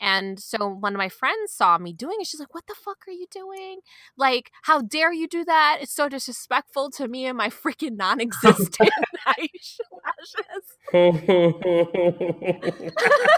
And 0.00 0.40
so 0.40 0.66
one 0.68 0.94
of 0.94 0.98
my 0.98 1.08
friends 1.10 1.52
saw 1.52 1.76
me 1.78 1.92
doing 1.92 2.16
it. 2.20 2.26
She's 2.26 2.40
like, 2.40 2.54
What 2.54 2.66
the 2.66 2.74
fuck 2.74 2.98
are 3.06 3.12
you 3.12 3.26
doing? 3.30 3.80
Like, 4.16 4.50
how 4.62 4.80
dare 4.80 5.12
you 5.12 5.28
do 5.28 5.44
that? 5.44 5.78
It's 5.82 5.92
so 5.92 6.08
disrespectful 6.08 6.90
to 6.92 7.06
me 7.06 7.26
and 7.26 7.36
my 7.36 7.48
freaking 7.50 7.96
non 7.96 8.20
existent 8.20 8.90
lashes. 9.26 10.78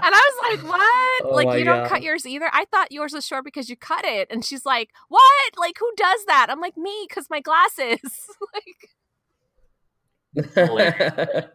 And 0.00 0.14
I 0.14 0.30
was 0.30 0.60
like, 0.60 0.68
What? 0.70 1.24
Oh 1.24 1.30
like, 1.34 1.58
you 1.58 1.64
don't 1.64 1.80
God. 1.82 1.88
cut 1.88 2.02
yours 2.02 2.24
either? 2.24 2.48
I 2.52 2.66
thought 2.66 2.92
yours 2.92 3.12
was 3.12 3.26
short 3.26 3.44
because 3.44 3.68
you 3.68 3.74
cut 3.76 4.04
it. 4.04 4.28
And 4.30 4.44
she's 4.44 4.64
like, 4.64 4.90
What? 5.08 5.52
Like, 5.58 5.76
who 5.80 5.90
does 5.96 6.24
that? 6.26 6.46
I'm 6.50 6.60
like, 6.60 6.76
Me, 6.76 7.04
because 7.08 7.26
my 7.28 7.40
glasses. 7.40 7.98
like, 10.36 11.50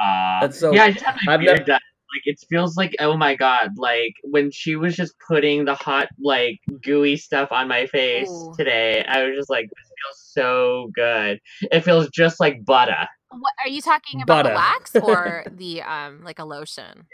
Uh, 0.00 0.40
That's 0.40 0.58
so- 0.60 0.72
yeah, 0.72 0.84
I 0.84 0.92
just 0.92 1.04
had 1.04 1.16
my 1.24 1.34
I've 1.34 1.40
beard 1.40 1.56
never- 1.58 1.64
done. 1.64 1.80
Like 2.12 2.22
it 2.24 2.44
feels 2.48 2.76
like 2.76 2.94
oh 2.98 3.16
my 3.16 3.36
god, 3.36 3.70
like 3.76 4.14
when 4.24 4.50
she 4.50 4.76
was 4.76 4.96
just 4.96 5.14
putting 5.26 5.64
the 5.64 5.74
hot 5.74 6.08
like 6.20 6.58
gooey 6.82 7.16
stuff 7.16 7.52
on 7.52 7.68
my 7.68 7.86
face 7.86 8.28
Ooh. 8.28 8.52
today, 8.56 9.04
I 9.06 9.22
was 9.24 9.36
just 9.36 9.50
like, 9.50 9.64
this 9.64 9.90
feels 10.02 10.20
so 10.32 10.90
good. 10.94 11.40
It 11.70 11.80
feels 11.80 12.08
just 12.10 12.40
like 12.40 12.64
butter. 12.64 13.06
what 13.30 13.52
are 13.64 13.68
you 13.68 13.80
talking 13.80 14.22
about? 14.22 14.44
The 14.44 14.50
Butter. 14.50 14.54
wax 14.54 14.96
or 15.02 15.44
the, 15.50 15.82
um, 15.82 16.24
like 16.24 16.38
a 16.38 16.44
lotion? 16.44 17.06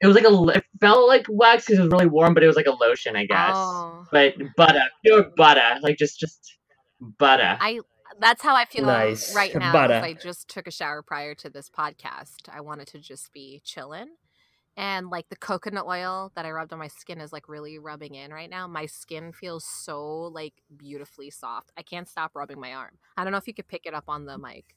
It 0.00 0.06
was 0.06 0.14
like 0.14 0.24
a 0.24 0.58
it 0.58 0.64
felt 0.80 1.08
like 1.08 1.26
wax 1.28 1.66
because 1.66 1.80
it 1.80 1.82
was 1.82 1.90
really 1.90 2.06
warm, 2.06 2.32
but 2.32 2.44
it 2.44 2.46
was 2.46 2.56
like 2.56 2.66
a 2.66 2.76
lotion, 2.80 3.16
I 3.16 3.26
guess. 3.26 3.50
Oh. 3.52 4.06
But 4.12 4.34
butter, 4.56 4.84
pure 5.04 5.24
butter, 5.36 5.80
like 5.82 5.98
just 5.98 6.20
just 6.20 6.56
butter. 7.18 7.58
I 7.60 7.80
that's 8.20 8.42
how 8.42 8.54
I 8.54 8.64
feel 8.64 8.86
Nice. 8.86 9.34
right 9.34 9.54
now. 9.58 9.72
Butter. 9.72 9.94
I 9.94 10.14
just 10.14 10.48
took 10.48 10.66
a 10.66 10.70
shower 10.70 11.02
prior 11.02 11.34
to 11.36 11.50
this 11.50 11.70
podcast. 11.70 12.48
I 12.52 12.60
wanted 12.60 12.88
to 12.88 12.98
just 12.98 13.32
be 13.32 13.60
chilling 13.64 14.08
and 14.78 15.10
like 15.10 15.28
the 15.28 15.36
coconut 15.36 15.86
oil 15.86 16.30
that 16.36 16.46
I 16.46 16.52
rubbed 16.52 16.72
on 16.72 16.78
my 16.78 16.86
skin 16.86 17.20
is 17.20 17.32
like 17.32 17.48
really 17.48 17.80
rubbing 17.80 18.14
in 18.14 18.32
right 18.32 18.48
now. 18.48 18.68
My 18.68 18.86
skin 18.86 19.32
feels 19.32 19.64
so 19.64 20.06
like 20.32 20.54
beautifully 20.76 21.30
soft. 21.30 21.72
I 21.76 21.82
can't 21.82 22.08
stop 22.08 22.30
rubbing 22.36 22.60
my 22.60 22.72
arm. 22.74 22.96
I 23.16 23.24
don't 23.24 23.32
know 23.32 23.38
if 23.38 23.48
you 23.48 23.54
could 23.54 23.66
pick 23.66 23.86
it 23.86 23.94
up 23.94 24.04
on 24.06 24.24
the 24.24 24.38
mic, 24.38 24.76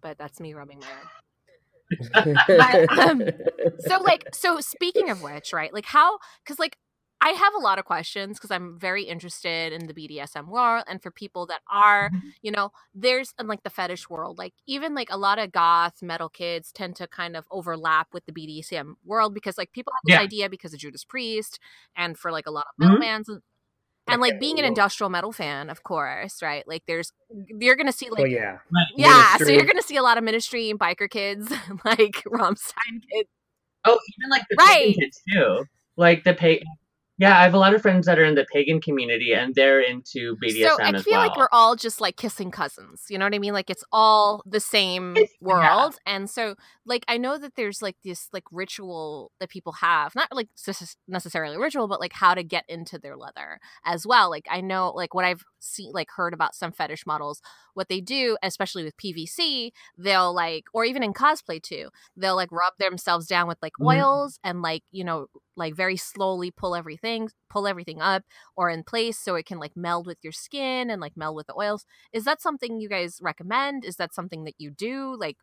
but 0.00 0.18
that's 0.18 0.38
me 0.38 0.54
rubbing 0.54 0.78
my 0.78 0.86
arm. 0.86 2.36
but, 2.46 2.98
um, 2.98 3.22
so 3.80 3.98
like 4.00 4.32
so 4.32 4.60
speaking 4.60 5.10
of 5.10 5.20
which, 5.20 5.52
right? 5.52 5.74
Like 5.74 5.86
how 5.86 6.18
cuz 6.46 6.60
like 6.60 6.78
I 7.22 7.30
have 7.30 7.54
a 7.54 7.58
lot 7.58 7.78
of 7.78 7.84
questions 7.84 8.38
because 8.38 8.50
I'm 8.50 8.78
very 8.78 9.02
interested 9.04 9.72
in 9.74 9.86
the 9.86 9.94
BDSM 9.94 10.48
world 10.48 10.84
and 10.88 11.02
for 11.02 11.10
people 11.10 11.46
that 11.46 11.60
are, 11.70 12.10
Mm-hmm. 12.14 12.28
you 12.42 12.50
know, 12.50 12.70
there's 12.94 13.34
in 13.38 13.46
like 13.46 13.62
the 13.62 13.70
fetish 13.70 14.08
world, 14.08 14.38
like 14.38 14.54
even 14.66 14.94
like 14.94 15.08
a 15.10 15.18
lot 15.18 15.38
of 15.38 15.52
goth 15.52 16.02
metal 16.02 16.28
kids 16.30 16.72
tend 16.72 16.96
to 16.96 17.06
kind 17.06 17.36
of 17.36 17.46
overlap 17.50 18.08
with 18.12 18.24
the 18.26 18.32
BDSM 18.32 18.94
world 19.04 19.34
because 19.34 19.58
like 19.58 19.72
people 19.72 19.92
have 19.94 20.02
this 20.04 20.14
Yeah. 20.16 20.20
idea 20.22 20.48
because 20.48 20.72
of 20.72 20.80
Judas 20.80 21.04
Priest 21.04 21.58
and 21.96 22.18
for 22.18 22.32
like 22.32 22.46
a 22.46 22.50
lot 22.50 22.64
of 22.66 22.78
metal 22.78 22.96
Mhm. 22.96 23.00
bands 23.00 23.28
and, 23.28 23.42
and 24.08 24.20
like 24.20 24.40
being 24.40 24.58
an 24.58 24.64
industrial 24.64 25.10
metal 25.10 25.32
fan, 25.32 25.70
of 25.70 25.82
course, 25.84 26.42
right? 26.42 26.66
Like 26.66 26.84
there's 26.86 27.12
you're 27.60 27.76
gonna 27.76 27.92
see 27.92 28.10
like 28.10 28.20
well, 28.20 28.26
yeah. 28.28 28.58
yeah, 28.96 29.36
so 29.36 29.50
you're 29.50 29.66
gonna 29.66 29.82
see 29.82 29.96
a 29.96 30.02
lot 30.02 30.18
of 30.18 30.24
ministry 30.24 30.70
and 30.70 30.78
biker 30.80 31.08
kids, 31.10 31.50
like 31.84 32.22
Rammstein 32.26 33.02
kids. 33.12 33.28
Oh, 33.86 33.98
even 34.18 34.30
like 34.30 34.42
the 34.50 34.56
Right. 34.58 34.96
kids 35.00 35.20
too. 35.32 35.64
Like 35.96 36.24
the 36.24 36.34
pagan. 36.34 36.66
Yeah, 37.20 37.38
I 37.38 37.42
have 37.42 37.52
a 37.52 37.58
lot 37.58 37.74
of 37.74 37.82
friends 37.82 38.06
that 38.06 38.18
are 38.18 38.24
in 38.24 38.34
the 38.34 38.46
pagan 38.50 38.80
community, 38.80 39.34
and 39.34 39.54
they're 39.54 39.80
into 39.82 40.36
BDSM 40.42 40.68
so 40.76 40.82
I 40.82 40.90
as 40.92 41.04
feel 41.04 41.12
well. 41.18 41.20
like 41.28 41.36
we're 41.36 41.48
all 41.52 41.76
just 41.76 42.00
like 42.00 42.16
kissing 42.16 42.50
cousins. 42.50 43.04
You 43.10 43.18
know 43.18 43.26
what 43.26 43.34
I 43.34 43.38
mean? 43.38 43.52
Like 43.52 43.68
it's 43.68 43.84
all 43.92 44.42
the 44.46 44.58
same 44.58 45.12
It's- 45.18 45.30
yeah. 45.38 45.46
world. 45.48 45.96
And 46.06 46.30
so 46.30 46.54
like 46.86 47.04
I 47.08 47.18
know 47.18 47.36
that 47.36 47.56
there's 47.56 47.82
like 47.82 47.96
this 48.02 48.28
like 48.32 48.44
ritual 48.50 49.32
that 49.38 49.50
people 49.50 49.72
have, 49.74 50.14
not 50.14 50.28
like 50.34 50.48
necessarily 51.08 51.58
ritual, 51.58 51.88
but 51.88 52.00
like 52.00 52.14
how 52.14 52.32
to 52.34 52.42
get 52.42 52.64
into 52.68 52.98
their 52.98 53.18
leather 53.18 53.58
as 53.84 54.06
well. 54.06 54.30
Like 54.30 54.46
I 54.50 54.62
know 54.62 54.90
like 54.96 55.12
what 55.12 55.26
I've 55.26 55.44
seen 55.58 55.92
like 55.92 56.08
heard 56.16 56.32
about 56.32 56.54
some 56.54 56.72
fetish 56.72 57.06
models, 57.06 57.42
what 57.74 57.90
they 57.90 58.00
do, 58.00 58.38
especially 58.42 58.82
with 58.82 58.96
PVC, 58.96 59.72
they'll 59.98 60.32
like 60.34 60.64
or 60.72 60.86
even 60.86 61.02
in 61.02 61.12
cosplay 61.12 61.62
too, 61.62 61.90
they'll 62.16 62.36
like 62.36 62.50
rub 62.50 62.72
themselves 62.78 63.26
down 63.26 63.46
with 63.46 63.58
like 63.60 63.72
Mhm. 63.78 63.86
oils 63.98 64.38
and 64.42 64.62
like, 64.62 64.84
you 64.90 65.04
know, 65.04 65.26
like 65.60 65.76
very 65.76 65.96
slowly 65.96 66.50
pull 66.50 66.74
everything 66.74 67.30
pull 67.50 67.66
everything 67.68 68.00
up 68.00 68.24
or 68.56 68.70
in 68.70 68.82
place 68.84 69.18
so 69.18 69.36
it 69.36 69.46
can 69.46 69.58
like 69.60 69.76
meld 69.76 70.06
with 70.08 70.18
your 70.22 70.32
skin 70.32 70.90
and 70.90 71.00
like 71.00 71.16
meld 71.16 71.36
with 71.36 71.46
the 71.48 71.56
oils. 71.58 71.86
Is 72.12 72.24
that 72.24 72.42
something 72.42 72.80
you 72.80 72.88
guys 72.88 73.18
recommend? 73.22 73.84
Is 73.84 73.96
that 73.96 74.14
something 74.14 74.44
that 74.44 74.54
you 74.58 74.70
do? 74.72 75.16
Like, 75.18 75.38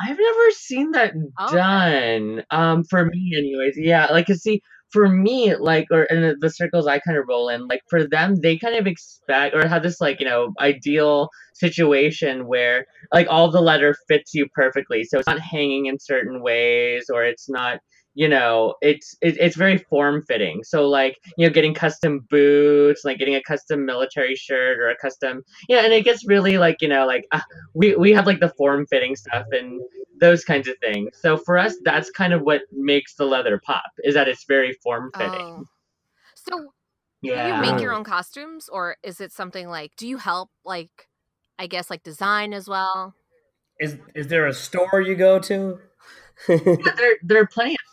I've 0.00 0.18
never 0.18 0.50
seen 0.52 0.92
that 0.92 1.14
Okay. 1.40 1.56
done. 1.56 2.42
Um, 2.50 2.84
for 2.84 3.06
me, 3.06 3.32
anyways. 3.36 3.74
Yeah, 3.78 4.06
like, 4.06 4.26
'cause 4.26 4.42
see, 4.42 4.62
for 4.90 5.08
me, 5.08 5.54
like, 5.56 5.86
or 5.90 6.04
in 6.04 6.36
the 6.40 6.50
circles 6.50 6.86
I 6.86 6.98
kind 6.98 7.16
of 7.18 7.26
roll 7.28 7.48
in, 7.48 7.66
like, 7.68 7.82
for 7.88 8.06
them, 8.06 8.36
they 8.36 8.58
kind 8.58 8.74
of 8.76 8.86
expect 8.86 9.54
or 9.54 9.66
have 9.66 9.82
this, 9.82 10.00
like, 10.00 10.20
you 10.20 10.26
know, 10.26 10.52
ideal 10.60 11.28
situation 11.54 12.46
where, 12.46 12.86
like, 13.12 13.26
all 13.30 13.50
the 13.50 13.60
letter 13.60 13.94
fits 14.08 14.34
you 14.34 14.46
perfectly. 14.54 15.04
So 15.04 15.18
it's 15.18 15.28
not 15.28 15.40
hanging 15.40 15.86
in 15.86 15.98
certain 15.98 16.42
ways, 16.42 17.08
or 17.12 17.24
it's 17.24 17.48
not, 17.48 17.80
you 18.14 18.28
know, 18.28 18.74
it's 18.80 19.16
it, 19.20 19.36
it's 19.38 19.56
very 19.56 19.78
form 19.78 20.22
fitting. 20.22 20.64
So, 20.64 20.88
like, 20.88 21.18
you 21.36 21.46
know, 21.46 21.52
getting 21.52 21.74
custom 21.74 22.26
boots, 22.30 23.02
like 23.04 23.18
getting 23.18 23.34
a 23.34 23.42
custom 23.42 23.84
military 23.86 24.36
shirt 24.36 24.78
or 24.78 24.88
a 24.88 24.96
custom, 24.96 25.42
yeah, 25.68 25.84
and 25.84 25.92
it 25.92 26.04
gets 26.04 26.26
really 26.26 26.58
like, 26.58 26.76
you 26.80 26.88
know, 26.88 27.06
like. 27.06 27.26
Uh, 27.32 27.40
we 27.74 27.94
we 27.96 28.12
have 28.12 28.26
like 28.26 28.40
the 28.40 28.50
form 28.50 28.86
fitting 28.86 29.16
stuff 29.16 29.46
and 29.50 29.80
those 30.20 30.44
kinds 30.44 30.68
of 30.68 30.76
things. 30.78 31.10
So 31.20 31.36
for 31.36 31.58
us, 31.58 31.74
that's 31.84 32.10
kind 32.10 32.32
of 32.32 32.42
what 32.42 32.62
makes 32.72 33.14
the 33.14 33.24
leather 33.24 33.60
pop 33.64 33.90
is 34.04 34.14
that 34.14 34.28
it's 34.28 34.44
very 34.44 34.72
form 34.82 35.10
fitting. 35.16 35.32
oh. 35.34 35.64
So 36.34 36.58
do 36.58 36.68
yeah. 37.22 37.56
you 37.56 37.72
make 37.72 37.80
your 37.80 37.92
own 37.92 38.04
costumes 38.04 38.68
or 38.68 38.96
is 39.02 39.20
it 39.20 39.32
something 39.32 39.68
like, 39.68 39.92
do 39.96 40.06
you 40.06 40.16
help 40.16 40.50
like, 40.64 41.08
I 41.58 41.66
guess 41.66 41.90
like 41.90 42.02
design 42.02 42.52
as 42.52 42.68
well? 42.68 43.14
Is 43.80 43.96
is 44.14 44.28
there 44.28 44.46
a 44.46 44.52
store 44.52 45.00
you 45.00 45.14
go 45.14 45.38
to? 45.40 45.78
Yeah, 46.48 46.56
there 46.96 47.16
there 47.22 47.40
are 47.40 47.46
plenty 47.46 47.72
of 47.72 47.91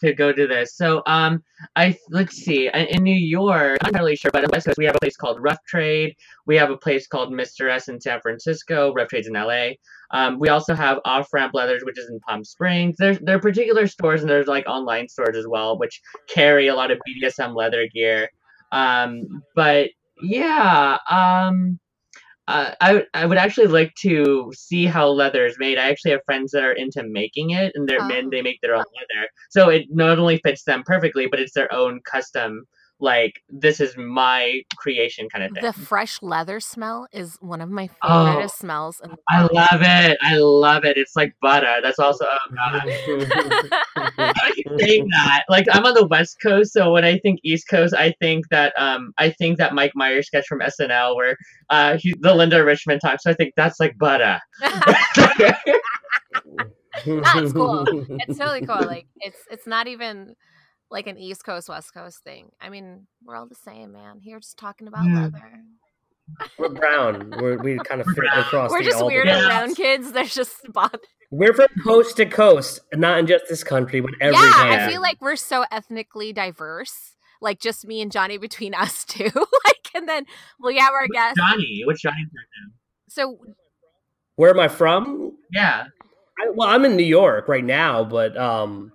to 0.00 0.12
go 0.14 0.32
to 0.32 0.46
this. 0.46 0.76
So 0.76 1.02
um 1.06 1.42
I 1.74 1.96
let's 2.10 2.36
see 2.36 2.68
in 2.68 3.02
New 3.02 3.14
York, 3.14 3.78
I'm 3.82 3.92
not 3.92 4.00
really 4.00 4.16
sure, 4.16 4.30
but 4.30 4.44
on 4.44 4.50
West 4.52 4.66
Coast 4.66 4.78
we 4.78 4.84
have 4.86 4.96
a 4.96 5.00
place 5.00 5.16
called 5.16 5.42
Rough 5.42 5.62
Trade. 5.66 6.14
We 6.46 6.56
have 6.56 6.70
a 6.70 6.76
place 6.76 7.06
called 7.06 7.32
Mr. 7.32 7.70
S 7.70 7.88
in 7.88 8.00
San 8.00 8.20
Francisco. 8.20 8.92
Rough 8.94 9.08
Trade's 9.08 9.28
in 9.28 9.34
LA. 9.34 9.70
Um, 10.12 10.38
we 10.38 10.48
also 10.48 10.74
have 10.74 11.00
Off 11.04 11.32
Ramp 11.32 11.52
Leathers, 11.54 11.82
which 11.84 11.98
is 11.98 12.08
in 12.08 12.20
Palm 12.20 12.44
Springs. 12.44 12.96
There's 12.98 13.18
there 13.20 13.36
are 13.36 13.40
particular 13.40 13.86
stores 13.86 14.20
and 14.20 14.30
there's 14.30 14.46
like 14.46 14.66
online 14.66 15.08
stores 15.08 15.36
as 15.36 15.46
well, 15.48 15.78
which 15.78 16.00
carry 16.28 16.68
a 16.68 16.74
lot 16.74 16.90
of 16.90 16.98
BDSM 17.08 17.54
leather 17.54 17.86
gear. 17.92 18.28
Um, 18.72 19.42
but 19.54 19.90
yeah, 20.22 20.98
um, 21.10 21.78
uh, 22.48 22.74
I 22.80 23.04
I 23.14 23.26
would 23.26 23.38
actually 23.38 23.66
like 23.68 23.94
to 24.02 24.52
see 24.54 24.86
how 24.86 25.08
leather 25.08 25.46
is 25.46 25.56
made. 25.58 25.78
I 25.78 25.90
actually 25.90 26.12
have 26.12 26.24
friends 26.26 26.52
that 26.52 26.62
are 26.64 26.72
into 26.72 27.02
making 27.04 27.50
it, 27.50 27.72
and 27.74 27.88
they're 27.88 28.02
Oh. 28.02 28.06
men. 28.08 28.30
They 28.30 28.42
make 28.42 28.60
their 28.60 28.74
own 28.76 28.84
leather, 28.98 29.28
so 29.50 29.68
it 29.70 29.86
not 29.90 30.18
only 30.18 30.38
fits 30.38 30.64
them 30.64 30.82
perfectly, 30.86 31.26
but 31.26 31.40
it's 31.40 31.54
their 31.54 31.72
own 31.72 32.00
custom. 32.10 32.66
Like 32.98 33.42
this 33.50 33.78
is 33.80 33.94
my 33.96 34.62
creation 34.78 35.28
kind 35.28 35.44
of 35.44 35.50
thing. 35.52 35.62
The 35.62 35.72
fresh 35.74 36.22
leather 36.22 36.60
smell 36.60 37.06
is 37.12 37.36
one 37.40 37.60
of 37.60 37.68
my 37.68 37.90
Oh. 38.02 38.24
favorite 38.26 38.50
smells. 38.50 39.00
In 39.04 39.10
the 39.10 39.16
I 39.28 39.42
love 39.42 39.82
it. 39.82 40.18
I 40.22 40.36
love 40.38 40.84
it. 40.86 40.96
It's 40.96 41.14
like 41.14 41.34
butter. 41.42 41.76
That's 41.82 41.98
also 41.98 42.24
oh 42.24 42.38
god. 42.54 42.82
I 44.18 44.52
keep 44.54 44.66
saying 44.78 45.08
that. 45.10 45.44
Like 45.50 45.66
I'm 45.72 45.84
on 45.84 45.92
the 45.92 46.06
West 46.06 46.38
Coast, 46.42 46.72
so 46.72 46.90
when 46.92 47.04
I 47.04 47.18
think 47.18 47.40
East 47.44 47.68
Coast, 47.68 47.92
I 47.92 48.14
think 48.20 48.48
that 48.50 48.72
um 48.78 49.12
I 49.18 49.28
think 49.30 49.58
that 49.58 49.74
Mike 49.74 49.92
Myers 49.94 50.28
sketch 50.28 50.46
from 50.46 50.60
SNL 50.60 51.16
where 51.16 51.36
uh 51.68 51.98
he, 51.98 52.14
the 52.20 52.34
Linda 52.34 52.64
Richman 52.64 52.98
talks. 52.98 53.24
So 53.24 53.30
I 53.30 53.34
think 53.34 53.52
that's 53.56 53.78
like 53.78 53.98
butter. 53.98 54.40
That's 57.04 57.52
cool. 57.52 57.84
it's 58.20 58.38
totally 58.38 58.64
cool. 58.66 58.84
Like 58.86 59.06
it's 59.16 59.38
it's 59.50 59.66
not 59.66 59.86
even 59.86 60.34
like 60.90 61.06
an 61.06 61.18
East 61.18 61.44
Coast 61.44 61.68
West 61.68 61.92
Coast 61.94 62.22
thing. 62.24 62.50
I 62.60 62.68
mean, 62.70 63.06
we're 63.24 63.36
all 63.36 63.46
the 63.46 63.54
same, 63.54 63.92
man. 63.92 64.20
Here, 64.20 64.38
just 64.40 64.58
talking 64.58 64.86
about 64.88 65.04
Yeah. 65.04 65.22
leather. 65.22 65.52
We're 66.58 66.68
brown. 66.70 67.32
We're, 67.40 67.56
we 67.58 67.78
kind 67.84 68.00
of 68.00 68.06
fit 68.08 68.24
across. 68.34 68.70
We're 68.70 68.78
the 68.82 68.84
just 68.90 69.00
all 69.00 69.06
weird 69.06 69.26
Yeah. 69.26 69.48
around 69.48 69.74
kids. 69.76 70.12
They're 70.12 70.24
just 70.24 70.62
spot. 70.66 70.98
We're 71.30 71.52
from 71.54 71.68
coast 71.84 72.16
to 72.18 72.26
coast, 72.26 72.80
not 72.94 73.18
in 73.18 73.26
just 73.26 73.44
this 73.48 73.64
country, 73.64 74.00
but 74.00 74.12
every 74.20 74.34
yeah, 74.36 74.52
I 74.86 74.88
feel 74.88 75.00
like 75.00 75.20
we're 75.20 75.36
so 75.36 75.64
ethnically 75.72 76.32
diverse. 76.32 77.16
Like 77.40 77.60
just 77.60 77.86
me 77.86 78.00
and 78.00 78.10
Johnny 78.12 78.38
between 78.38 78.74
us 78.76 79.04
two. 79.04 79.24
like, 79.64 79.90
and 79.94 80.08
then 80.08 80.24
well, 80.60 80.70
yeah, 80.72 80.88
we're 80.90 81.04
a 81.04 81.08
guest. 81.08 81.36
Johnny, 81.36 81.82
which 81.84 82.02
Johnny? 82.02 82.16
Right 82.22 82.30
now? 82.62 82.72
So 83.08 83.38
Where 84.36 84.50
am 84.50 84.60
I 84.60 84.68
from? 84.68 85.36
Yeah. 85.52 85.86
I, 86.38 86.50
well, 86.54 86.68
I'm 86.68 86.84
in 86.84 86.96
New 86.96 87.02
York 87.04 87.48
right 87.48 87.64
now, 87.64 88.04
but 88.04 88.36
um, 88.36 88.92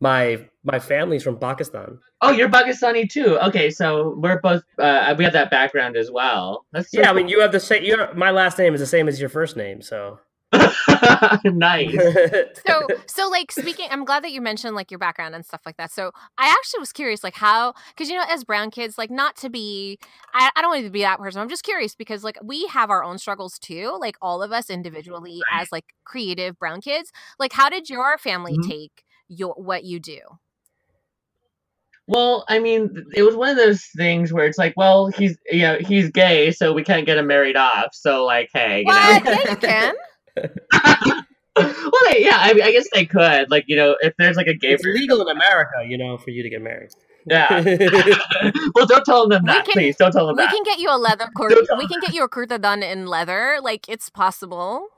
my 0.00 0.46
my 0.64 0.78
family's 0.78 1.22
from 1.22 1.38
Pakistan. 1.38 1.98
Oh, 2.20 2.30
you're 2.30 2.48
Pakistani 2.48 3.08
too. 3.08 3.38
Okay, 3.40 3.70
so 3.70 4.14
we're 4.18 4.40
both 4.40 4.62
uh, 4.78 5.14
we 5.16 5.24
have 5.24 5.32
that 5.34 5.50
background 5.50 5.96
as 5.96 6.10
well. 6.10 6.66
That's 6.72 6.90
so 6.90 7.00
Yeah, 7.00 7.10
I 7.10 7.12
mean, 7.12 7.28
you 7.28 7.40
have 7.40 7.52
the 7.52 7.60
same. 7.60 7.84
Your 7.84 8.12
my 8.14 8.30
last 8.30 8.58
name 8.58 8.74
is 8.74 8.80
the 8.80 8.86
same 8.86 9.08
as 9.08 9.20
your 9.20 9.28
first 9.28 9.56
name, 9.56 9.82
so. 9.82 10.18
nice. 11.44 11.94
so 12.66 12.86
so 13.06 13.28
like 13.28 13.50
speaking 13.50 13.86
i'm 13.90 14.04
glad 14.04 14.22
that 14.22 14.32
you 14.32 14.40
mentioned 14.40 14.74
like 14.74 14.90
your 14.90 14.98
background 14.98 15.34
and 15.34 15.44
stuff 15.44 15.60
like 15.66 15.76
that 15.76 15.90
so 15.90 16.10
i 16.38 16.48
actually 16.48 16.80
was 16.80 16.92
curious 16.92 17.24
like 17.24 17.34
how 17.34 17.74
because 17.88 18.08
you 18.08 18.16
know 18.16 18.24
as 18.28 18.44
brown 18.44 18.70
kids 18.70 18.96
like 18.96 19.10
not 19.10 19.36
to 19.36 19.50
be 19.50 19.98
I, 20.34 20.50
I 20.56 20.62
don't 20.62 20.70
want 20.70 20.84
to 20.84 20.90
be 20.90 21.02
that 21.02 21.18
person 21.18 21.40
i'm 21.40 21.48
just 21.48 21.64
curious 21.64 21.94
because 21.94 22.24
like 22.24 22.38
we 22.42 22.66
have 22.68 22.90
our 22.90 23.02
own 23.02 23.18
struggles 23.18 23.58
too 23.58 23.96
like 24.00 24.16
all 24.22 24.42
of 24.42 24.52
us 24.52 24.70
individually 24.70 25.40
as 25.52 25.72
like 25.72 25.84
creative 26.04 26.58
brown 26.58 26.80
kids 26.80 27.10
like 27.38 27.52
how 27.52 27.68
did 27.68 27.90
your 27.90 28.16
family 28.18 28.56
Mhm. 28.58 28.68
take 28.68 29.03
your 29.28 29.54
what 29.54 29.84
you 29.84 29.98
do 30.00 30.20
Well, 32.06 32.44
I 32.48 32.58
mean, 32.58 32.90
it 33.14 33.22
was 33.22 33.34
one 33.34 33.48
of 33.50 33.56
those 33.56 33.84
things 33.96 34.32
where 34.32 34.46
it's 34.46 34.58
like, 34.58 34.74
well, 34.76 35.08
he's 35.08 35.38
you 35.50 35.62
know 35.62 35.78
he's 35.80 36.10
gay, 36.10 36.50
so 36.52 36.72
we 36.74 36.84
can't 36.84 37.06
get 37.06 37.16
him 37.18 37.26
married 37.26 37.56
off. 37.56 37.90
So 37.94 38.24
like, 38.26 38.50
hey, 38.52 38.80
you 38.80 38.84
what 38.86 39.24
know. 39.24 39.32
yeah 39.32 39.50
you 39.50 39.56
can 39.56 39.94
well, 41.56 41.92
they, 42.10 42.24
yeah, 42.24 42.36
I, 42.38 42.52
mean, 42.52 42.62
I 42.64 42.72
guess 42.72 42.88
they 42.92 43.06
could. 43.06 43.50
Like, 43.50 43.64
you 43.68 43.76
know, 43.76 43.96
if 44.00 44.14
there's 44.18 44.36
like 44.36 44.48
a 44.48 44.54
gay, 44.54 44.72
it's 44.72 44.84
legal 44.84 45.20
in 45.22 45.28
America, 45.28 45.84
you 45.86 45.96
know, 45.96 46.18
for 46.18 46.30
you 46.30 46.42
to 46.42 46.50
get 46.50 46.60
married. 46.62 46.90
yeah. 47.26 47.62
well, 48.74 48.86
don't 48.86 49.04
tell 49.04 49.28
them 49.28 49.44
We 49.44 49.48
that, 49.52 49.64
can- 49.64 49.72
please. 49.72 49.96
Don't 49.96 50.12
tell 50.12 50.26
them 50.26 50.36
we 50.36 50.42
that. 50.42 50.50
can 50.52 50.64
get 50.64 50.78
you 50.80 50.90
a 50.90 50.98
leather 50.98 51.28
cur- 51.36 51.54
we 51.78 51.86
can 51.88 52.00
get 52.00 52.12
you 52.12 52.24
a 52.24 52.28
kurta 52.28 52.60
done 52.60 52.82
in 52.82 53.06
leather 53.06 53.58
like 53.62 53.88
it's 53.88 54.10
possible 54.10 54.88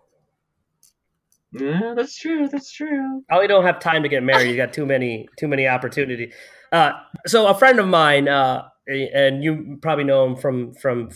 Yeah, 1.59 1.95
that's 1.97 2.17
true. 2.19 2.49
That's 2.49 2.71
true. 2.71 3.23
Probably 3.29 3.47
don't 3.47 3.65
have 3.65 3.81
time 3.81 4.03
to 4.03 4.09
get 4.09 4.23
married. 4.23 4.51
You 4.51 4.57
got 4.57 4.73
too 4.73 4.87
many 4.87 5.29
too 5.39 5.49
many 5.49 5.67
opportunity. 5.67 6.33
Uh, 6.73 6.93
so 7.27 7.47
a 7.47 7.55
friend 7.55 7.79
of 7.79 7.87
mine, 7.87 8.29
uh, 8.29 8.69
and 8.87 9.43
you 9.43 9.79
probably 9.83 10.05
know 10.05 10.27
him 10.27 10.37
from 10.37 10.75
from 10.75 11.11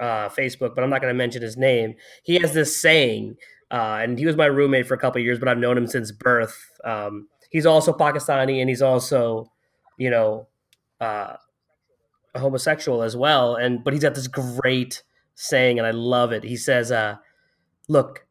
uh, 0.00 0.28
Facebook, 0.28 0.74
but 0.74 0.84
I'm 0.84 0.90
not 0.90 1.00
going 1.00 1.12
to 1.12 1.18
mention 1.18 1.42
his 1.42 1.56
name. 1.56 1.94
He 2.22 2.36
has 2.36 2.54
this 2.54 2.80
saying: 2.80 3.36
uh, 3.70 3.98
and 4.02 4.18
he 4.18 4.26
was 4.26 4.36
my 4.36 4.46
roommate 4.46 4.86
for 4.86 4.94
a 4.94 4.98
couple 4.98 5.20
years, 5.20 5.38
but 5.38 5.48
I've 5.48 5.58
known 5.58 5.76
him 5.76 5.86
since 5.86 6.12
birth. 6.12 6.58
Um, 6.84 7.28
he's 7.50 7.66
also 7.66 7.92
Pakistani, 7.92 8.60
and 8.60 8.68
he's 8.68 8.82
also, 8.82 9.50
you 9.98 10.10
know, 10.10 10.48
uh, 11.00 11.36
a 12.34 12.38
homosexual 12.38 13.02
as 13.02 13.16
well. 13.16 13.56
And 13.56 13.82
but 13.82 13.92
he's 13.92 14.02
got 14.02 14.14
this 14.14 14.28
great 14.28 15.02
saying, 15.34 15.78
and 15.78 15.86
I 15.86 15.92
love 15.92 16.32
it. 16.32 16.44
He 16.44 16.56
says, 16.56 16.92
uh, 16.92 17.16
"Look, 17.88 18.26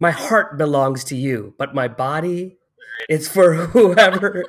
my 0.00 0.10
heart 0.10 0.58
belongs 0.58 1.04
to 1.04 1.16
you, 1.16 1.54
but 1.58 1.74
my 1.74 1.88
body 1.88 2.56
it's 3.08 3.28
for 3.28 3.52
whoever." 3.74 4.44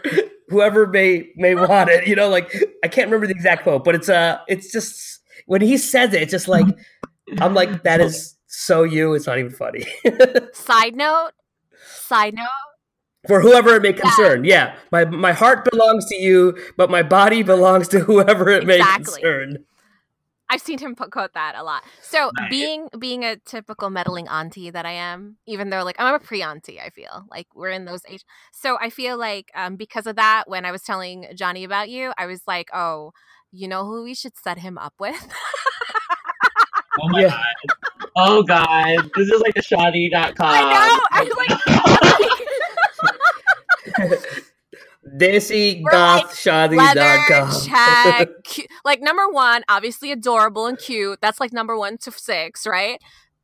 whoever 0.50 0.88
may 0.88 1.28
may 1.36 1.54
want 1.54 1.90
it 1.90 2.08
you 2.08 2.16
know 2.16 2.30
like 2.30 2.50
i 2.82 2.88
can't 2.88 3.08
remember 3.08 3.28
the 3.28 3.34
exact 3.34 3.64
quote 3.64 3.84
but 3.84 3.94
it's 3.94 4.08
uh 4.08 4.38
it's 4.48 4.72
just 4.72 5.20
when 5.46 5.60
he 5.60 5.78
says 5.78 6.14
it 6.14 6.22
it's 6.22 6.32
just 6.32 6.48
like 6.48 6.66
i'm 7.42 7.54
like 7.54 7.84
that 7.84 8.00
is 8.00 8.38
so 8.46 8.84
you 8.84 9.14
it's 9.14 9.28
not 9.28 9.38
even 9.38 9.52
funny 9.52 9.84
Side 10.54 10.96
note, 10.96 11.32
side 11.86 12.34
note. 12.34 12.48
for 13.28 13.42
whoever 13.42 13.76
it 13.76 13.82
may 13.82 13.92
concern. 13.92 14.46
Yeah, 14.46 14.78
my 14.90 15.04
my 15.04 15.34
heart 15.34 15.68
belongs 15.70 16.06
to 16.06 16.16
you, 16.16 16.58
but 16.78 16.90
my 16.90 17.04
body 17.04 17.44
belongs 17.44 17.90
to 17.90 18.00
whoever 18.00 18.48
it 18.48 18.66
may 18.66 18.78
Exactly. 18.78 19.22
concern. 19.22 19.66
I've 20.50 20.62
seen 20.62 20.80
him 20.80 20.96
put, 20.96 21.12
quote 21.12 21.34
that 21.34 21.56
a 21.56 21.64
lot. 21.64 21.84
So 22.02 22.32
Nice. 22.38 22.50
being 22.50 22.90
being 23.00 23.24
a 23.26 23.36
typical 23.38 23.90
meddling 23.90 24.28
auntie 24.28 24.70
that 24.70 24.86
I 24.86 24.94
am, 24.94 25.38
even 25.46 25.70
though 25.70 25.84
like 25.84 25.98
I'm 26.00 26.14
a 26.16 26.20
pre 26.20 26.42
auntie, 26.42 26.80
I 26.80 26.90
feel 26.90 27.26
like 27.30 27.48
we're 27.54 27.70
in 27.72 27.86
those 27.86 28.02
age. 28.08 28.24
So 28.54 28.78
I 28.80 28.90
feel 28.90 29.18
like 29.18 29.52
um, 29.56 29.76
because 29.76 30.08
of 30.08 30.16
that, 30.16 30.46
when 30.48 30.66
I 30.66 30.72
was 30.72 30.84
telling 30.84 31.28
Johnny 31.36 31.64
about 31.64 31.90
you, 31.90 32.14
I 32.18 32.26
was 32.26 32.42
like, 32.48 32.70
oh, 32.74 33.12
you 33.52 33.68
know 33.68 33.86
who 33.86 34.04
we 34.04 34.14
should 34.14 34.38
set 34.38 34.60
him 34.60 34.78
up 34.78 34.94
with? 35.00 35.16
Oh 37.00 37.08
my 37.10 37.22
Yeah. 37.22 37.30
god. 37.30 37.56
Oh 38.16 38.42
god. 38.44 39.12
This 39.16 39.30
is 39.30 39.40
like 39.42 39.56
a 39.56 39.62
shaadi.com. 39.62 40.48
I 40.50 40.64
know. 40.64 41.02
I 41.12 41.24
was 41.24 41.38
like, 41.38 41.52
Desi 45.16 45.82
We're 45.84 45.92
like, 45.92 46.34
check. 47.66 48.30
Cu- 48.44 48.68
like 48.86 49.02
number 49.02 49.28
one, 49.30 49.64
obviously 49.70 50.12
adorable 50.12 50.66
and 50.68 50.78
cute. 50.78 51.20
That's 51.22 51.40
like 51.40 51.54
number 51.54 51.78
one 51.78 51.98
to 52.00 52.12
six, 52.12 52.66
right? 52.68 53.00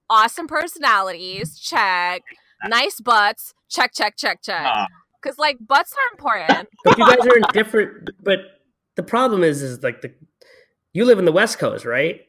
Awesome 0.09 0.47
personalities, 0.47 1.57
check. 1.59 2.23
Nice 2.65 2.99
butts, 2.99 3.53
check, 3.69 3.93
check, 3.93 4.15
check, 4.17 4.41
check. 4.41 4.63
Ah. 4.65 4.87
Because 5.21 5.37
like 5.37 5.57
butts 5.65 5.93
are 5.93 6.13
important. 6.13 6.67
But 6.83 6.97
you 6.97 7.07
guys 7.07 7.25
are 7.25 7.37
in 7.37 7.43
different. 7.53 8.09
But 8.21 8.39
the 8.95 9.03
problem 9.03 9.43
is, 9.43 9.61
is 9.61 9.81
like 9.83 10.01
the 10.01 10.13
you 10.93 11.05
live 11.05 11.19
in 11.19 11.25
the 11.25 11.31
West 11.31 11.59
Coast, 11.59 11.85
right? 11.85 12.21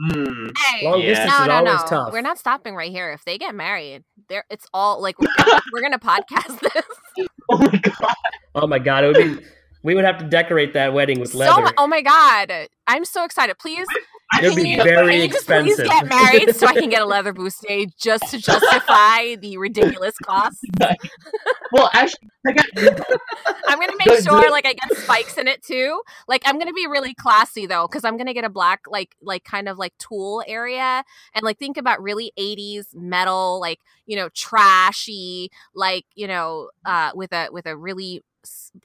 Hmm. 0.00 0.48
Hey, 0.58 0.84
Long 0.88 1.00
Yeah. 1.00 1.08
distance 1.08 1.30
no, 1.30 1.42
is 1.42 1.48
no, 1.48 1.54
always 1.54 1.82
no. 1.82 1.86
tough. 1.88 2.12
We're 2.12 2.22
not 2.22 2.38
stopping 2.38 2.74
right 2.74 2.90
here. 2.90 3.12
If 3.12 3.24
they 3.24 3.38
get 3.38 3.54
married, 3.54 4.02
there 4.28 4.44
it's 4.50 4.66
all 4.74 5.00
like 5.00 5.18
we're, 5.20 5.28
we're 5.72 5.82
gonna 5.82 5.98
podcast 5.98 6.60
this. 7.16 7.28
Oh 7.50 7.58
my 7.58 7.78
god. 7.78 8.14
Oh 8.54 8.66
my 8.66 8.78
god, 8.78 9.04
it 9.04 9.06
would 9.08 9.38
be. 9.38 9.44
We 9.82 9.94
would 9.94 10.04
have 10.04 10.18
to 10.18 10.24
decorate 10.24 10.74
that 10.74 10.92
wedding 10.94 11.18
with 11.20 11.30
So, 11.32 11.38
leather. 11.38 11.62
mu- 11.62 11.70
oh 11.78 11.86
my 11.88 12.02
god, 12.02 12.68
I'm 12.86 13.04
so 13.04 13.24
excited. 13.24 13.58
Please, 13.58 13.86
It'd 14.38 14.56
be 14.56 14.70
you, 14.70 14.82
very 14.82 15.12
can 15.12 15.20
you 15.20 15.28
just 15.28 15.46
please 15.46 15.76
get 15.76 16.08
married 16.08 16.54
so 16.54 16.66
I 16.66 16.74
can 16.74 16.88
get 16.88 17.02
a 17.02 17.06
leather 17.06 17.32
bustier 17.34 17.86
just 17.96 18.30
to 18.30 18.38
justify 18.38 19.36
the 19.36 19.56
ridiculous 19.58 20.16
cost. 20.18 20.64
Well, 21.72 21.88
actually, 21.94 22.28
I 22.46 22.52
got 22.52 22.66
I'm 23.66 23.80
gonna 23.80 23.94
make 23.98 24.22
sure 24.22 24.50
like 24.50 24.66
I 24.66 24.74
get 24.74 24.94
spikes 24.98 25.38
in 25.38 25.48
it 25.48 25.62
too. 25.62 26.02
Like 26.28 26.42
I'm 26.44 26.58
gonna 26.58 26.74
be 26.74 26.86
really 26.86 27.14
classy 27.14 27.64
though, 27.64 27.86
because 27.86 28.04
I'm 28.04 28.18
gonna 28.18 28.34
get 28.34 28.44
a 28.44 28.50
black 28.50 28.82
like 28.88 29.16
like 29.22 29.44
kind 29.44 29.70
of 29.70 29.78
like 29.78 29.96
tool 29.96 30.42
area 30.46 31.02
and 31.34 31.42
like 31.42 31.58
think 31.58 31.78
about 31.78 32.02
really 32.02 32.30
80s 32.38 32.94
metal, 32.94 33.58
like 33.58 33.80
you 34.04 34.16
know 34.16 34.28
trashy, 34.34 35.50
like 35.74 36.04
you 36.14 36.26
know 36.26 36.68
uh 36.84 37.12
with 37.14 37.32
a 37.32 37.48
with 37.50 37.64
a 37.64 37.74
really 37.74 38.16
s- 38.16 38.22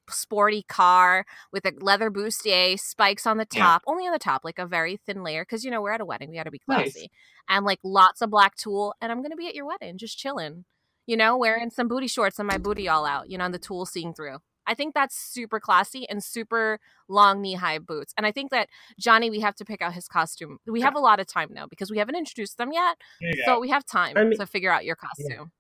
sporty 0.09 0.63
car 0.63 1.25
with 1.51 1.65
a 1.65 1.73
leather 1.79 2.09
bustier, 2.11 2.79
spikes 2.79 3.25
on 3.25 3.37
the 3.37 3.47
Yeah. 3.53 3.61
top, 3.63 3.83
only 3.87 4.05
on 4.05 4.13
the 4.13 4.19
top, 4.19 4.43
like 4.43 4.59
a 4.59 4.65
very 4.65 4.97
thin 4.97 5.23
layer, 5.23 5.43
because 5.43 5.63
you 5.65 5.71
know 5.71 5.81
we're 5.81 5.91
at 5.91 6.01
a 6.01 6.05
wedding, 6.05 6.29
we 6.29 6.35
got 6.37 6.43
to 6.43 6.51
be 6.51 6.61
Nice. 6.67 6.93
classy, 6.93 7.11
and 7.49 7.65
like 7.65 7.79
lots 7.83 8.21
of 8.21 8.29
black 8.29 8.55
tulle. 8.55 8.93
and 9.01 9.11
I'm 9.11 9.21
gonna 9.21 9.35
be 9.35 9.47
at 9.47 9.55
your 9.55 9.65
wedding, 9.65 9.97
just 9.97 10.17
chilling 10.17 10.65
you 11.09 11.15
know, 11.15 11.37
wearing 11.37 11.69
some 11.69 11.87
booty 11.87 12.05
shorts 12.07 12.37
and 12.37 12.45
my 12.45 12.57
booty 12.57 12.89
all 12.89 13.05
out, 13.05 13.29
you 13.29 13.37
know, 13.37 13.45
and 13.45 13.53
the 13.53 13.57
tulle 13.59 13.85
seeing 13.85 14.13
through. 14.13 14.39
I 14.65 14.73
think 14.73 14.93
that's 14.93 15.15
super 15.17 15.57
classy 15.57 16.05
and 16.09 16.21
super 16.21 16.81
long 17.07 17.39
knee 17.41 17.53
high 17.53 17.79
boots. 17.79 18.13
And 18.17 18.25
I 18.25 18.33
think 18.33 18.51
that 18.51 18.67
Johnny, 18.99 19.29
we 19.29 19.39
have 19.39 19.55
to 19.55 19.63
pick 19.63 19.81
out 19.81 19.93
his 19.93 20.09
costume. 20.09 20.57
We 20.67 20.81
have 20.81 20.95
a 20.95 20.99
lot 20.99 21.21
of 21.21 21.25
time 21.25 21.47
now 21.53 21.65
because 21.65 21.89
we 21.89 21.97
haven't 21.97 22.15
introduced 22.17 22.57
them 22.57 22.73
yet. 22.73 22.97
You 23.21 23.41
So 23.45 23.57
we 23.61 23.69
have 23.69 23.85
time 23.85 24.17
I 24.17 24.25
mean- 24.25 24.37
to 24.37 24.45
figure 24.45 24.69
out 24.69 24.83
your 24.83 24.97
costume. 24.97 25.53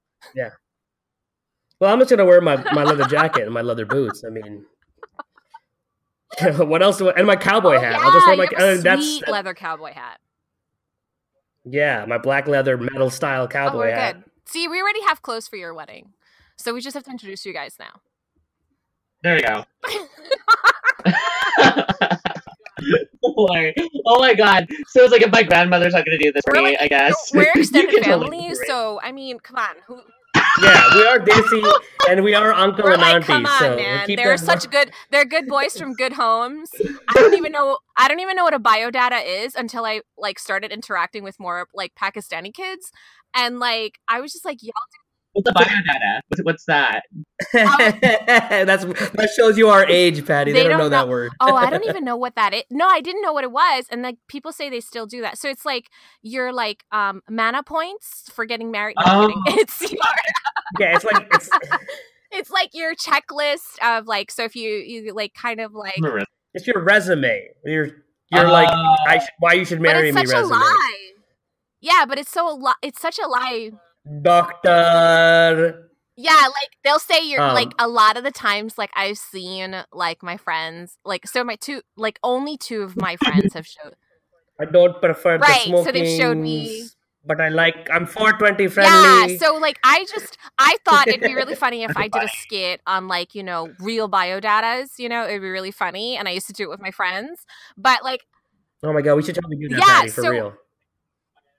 Well, 1.79 1.93
I'm 1.93 1.99
just 1.99 2.09
gonna 2.09 2.25
wear 2.25 2.41
my, 2.41 2.55
my 2.73 2.83
leather 2.83 3.05
jacket 3.05 3.43
and 3.43 3.53
my 3.53 3.61
leather 3.61 3.85
boots. 3.85 4.23
I 4.25 4.29
mean, 4.31 4.65
what 6.67 6.81
else? 6.81 6.97
Do 6.97 7.09
I, 7.09 7.13
and 7.13 7.27
my 7.27 7.35
cowboy 7.35 7.75
Oh, 7.75 7.79
hat. 7.79 7.93
I'll 7.95 8.11
just 8.11 8.27
wear 8.27 8.35
my. 8.37 8.47
you 8.51 8.57
have 8.57 8.83
that's 8.83 9.01
sweet 9.05 9.27
leather 9.27 9.53
cowboy 9.53 9.93
hat. 9.93 10.19
yeah, 11.65 12.05
my 12.07 12.17
black 12.17 12.47
leather 12.47 12.77
metal 12.77 13.09
style 13.09 13.43
Oh, 13.43 13.47
cowboy 13.47 13.77
we're 13.77 13.91
hat. 13.95 14.15
good. 14.15 14.23
See, 14.45 14.67
we 14.67 14.81
already 14.81 15.01
have 15.03 15.21
clothes 15.21 15.47
for 15.47 15.57
your 15.57 15.73
wedding. 15.73 16.13
So 16.57 16.73
we 16.73 16.81
just 16.81 16.95
have 16.95 17.03
to 17.03 17.11
introduce 17.11 17.45
you 17.45 17.53
guys 17.53 17.75
now. 17.79 18.01
There 19.21 19.35
you 19.37 19.43
go. 19.43 19.65
oh, 23.23 23.47
my, 23.49 23.73
oh 24.05 24.19
my 24.19 24.33
god. 24.33 24.67
So 24.87 25.03
it's 25.03 25.11
like 25.11 25.21
if 25.21 25.31
my 25.31 25.43
grandmother's 25.43 25.93
not 25.93 26.05
gonna 26.05 26.17
do 26.17 26.31
this 26.31 26.43
for 26.45 26.53
We're 26.55 26.63
me, 26.63 26.69
like- 26.71 26.81
I 26.81 26.87
guess. 26.87 27.31
We're 27.33 27.43
You 27.43 27.51
extended 27.61 27.93
can 27.93 28.03
totally 28.03 28.29
family, 28.37 28.47
do 28.55 28.59
it. 28.61 28.67
so 28.67 28.99
I 29.03 29.11
mean, 29.11 29.39
come 29.39 29.57
on. 29.57 29.75
Who, 29.87 30.01
Yeah, 30.61 30.95
we 30.95 31.05
are 31.05 31.19
Desi 31.19 31.71
and 32.09 32.23
we 32.23 32.33
are 32.33 32.53
uncle 32.53 32.83
We're 32.85 32.93
and 32.93 33.01
like, 33.01 33.15
auntie. 33.15 33.27
come 33.27 33.45
on, 33.45 33.59
so 33.59 33.75
man. 33.75 34.15
They're 34.15 34.37
such 34.37 34.69
good. 34.69 34.91
They're 35.11 35.25
good 35.25 35.47
boys 35.47 35.77
from 35.77 35.93
good 35.93 36.13
homes. 36.13 36.69
I 37.07 37.13
don't 37.13 37.35
even 37.35 37.51
know. 37.51 37.77
I 37.95 38.07
don't 38.07 38.19
even 38.19 38.35
know 38.35 38.43
what 38.43 38.53
a 38.53 38.59
biodata 38.59 39.21
is 39.25 39.55
until 39.55 39.85
I 39.85 40.01
like 40.17 40.39
started 40.39 40.71
interacting 40.71 41.23
with 41.23 41.39
more 41.39 41.67
like 41.73 41.93
Pakistani 41.95 42.53
kids, 42.53 42.91
and 43.35 43.59
like 43.59 43.99
I 44.07 44.19
was 44.19 44.31
just 44.33 44.45
like, 44.45 44.63
y'all. 44.63 44.73
What's 45.37 45.49
a 45.49 45.53
biodata? 45.53 46.19
What's, 46.29 46.43
what's 46.43 46.65
that? 46.65 47.03
That's 47.53 48.83
that 48.85 49.29
shows 49.35 49.57
you 49.57 49.67
our 49.69 49.85
age, 49.85 50.25
Patty. 50.25 50.51
They, 50.51 50.63
They 50.63 50.63
don't, 50.69 50.71
don't 50.71 50.79
know 50.79 50.89
that 50.89 51.07
word. 51.07 51.31
Oh, 51.39 51.53
I 51.55 51.69
don't 51.69 51.85
even 51.87 52.03
know 52.03 52.17
what 52.17 52.35
that 52.35 52.53
is. 52.53 52.63
No, 52.71 52.87
I 52.87 53.01
didn't 53.01 53.21
know 53.21 53.33
what 53.33 53.43
it 53.43 53.51
was, 53.51 53.85
and 53.91 54.01
like 54.01 54.17
people 54.27 54.51
say 54.51 54.69
they 54.69 54.79
still 54.81 55.05
do 55.05 55.21
that. 55.21 55.37
So 55.37 55.47
it's 55.49 55.63
like 55.65 55.89
your 56.23 56.51
like 56.51 56.83
um 56.91 57.21
mana 57.29 57.61
points 57.63 58.23
for 58.33 58.45
getting 58.45 58.71
married. 58.71 58.95
No, 59.05 59.31
Oh. 59.31 59.43
It's 59.47 59.81
your, 59.81 60.01
Yeah, 60.79 60.95
it's 60.95 61.05
like 61.05 61.27
it's 61.33 61.49
it's 62.31 62.49
like 62.49 62.69
your 62.73 62.95
checklist 62.95 63.77
of 63.83 64.07
like. 64.07 64.31
So 64.31 64.43
if 64.43 64.55
you 64.55 64.69
you 64.71 65.13
like 65.13 65.33
kind 65.35 65.59
of 65.61 65.73
like. 65.73 65.95
It's 66.53 66.65
your 66.65 66.83
resume. 66.83 67.47
You're 67.65 67.89
you're 68.31 68.49
like 68.49 68.69
Oh. 68.71 68.95
I 69.07 69.19
should, 69.19 69.29
why 69.39 69.53
you 69.53 69.65
should 69.65 69.77
But 69.79 69.83
marry 69.93 70.09
it's 70.09 70.15
me 70.15 70.25
such 70.25 70.35
a 70.35 70.39
resume. 70.41 70.55
lie. 70.57 71.11
Yeah, 71.79 72.05
but 72.07 72.17
it's 72.17 72.31
so 72.31 72.51
a 72.51 72.55
li- 72.57 72.73
It's 72.81 72.99
such 72.99 73.19
a 73.23 73.27
lie. 73.27 73.69
Doctor. 74.21 75.83
Yeah, 76.15 76.31
like 76.47 76.71
they'll 76.83 76.99
say 76.99 77.19
you're 77.23 77.41
Um, 77.41 77.53
like 77.53 77.71
a 77.77 77.87
lot 77.87 78.17
of 78.17 78.23
the 78.23 78.31
times 78.31 78.77
like 78.77 78.89
I've 78.95 79.17
seen 79.19 79.75
like 79.93 80.23
my 80.23 80.35
friends 80.37 80.97
like 81.05 81.27
so 81.27 81.43
my 81.43 81.55
two 81.55 81.81
like 81.95 82.17
only 82.23 82.57
two 82.57 82.81
of 82.81 82.97
my 82.97 83.17
friends 83.17 83.53
have 83.53 83.67
showed 83.67 83.93
I 84.59 84.65
don't 84.65 84.99
prefer 84.99 85.37
Right, 85.37 85.67
the 85.67 85.83
so 85.83 85.91
they've 85.91 86.17
showed 86.19 86.37
me- 86.37 86.87
but 87.23 87.39
I 87.41 87.49
like 87.49 87.87
I'm 87.91 88.05
420 88.07 88.67
friendly. 88.69 89.33
Yeah, 89.33 89.37
so 89.37 89.55
like 89.57 89.77
I 89.83 90.05
just 90.09 90.37
I 90.57 90.77
thought 90.85 91.07
it'd 91.07 91.21
be 91.21 91.35
really 91.35 91.55
funny 91.65 91.83
if 91.83 91.95
I 91.95 92.07
did 92.07 92.23
a 92.23 92.29
skit 92.29 92.81
on 92.87 93.07
like, 93.07 93.35
you 93.35 93.43
know, 93.43 93.73
real 93.79 94.09
biodatas, 94.09 94.97
you 94.97 95.09
know, 95.09 95.25
it'd 95.25 95.41
be 95.41 95.49
really 95.49 95.71
funny 95.71 96.15
and 96.17 96.27
I 96.27 96.31
used 96.31 96.47
to 96.47 96.53
do 96.53 96.63
it 96.63 96.69
with 96.69 96.79
my 96.79 96.91
friends. 96.91 97.45
But 97.77 98.03
like 98.03 98.21
oh 98.81 98.91
my 98.93 99.01
god, 99.01 99.15
we 99.15 99.23
should 99.23 99.35
totally 99.35 99.57
do 99.57 99.69
that, 99.69 99.77
Yeah, 99.79 99.85
Patty, 99.85 100.09
for 100.09 100.21
so- 100.23 100.29
real. 100.31 100.53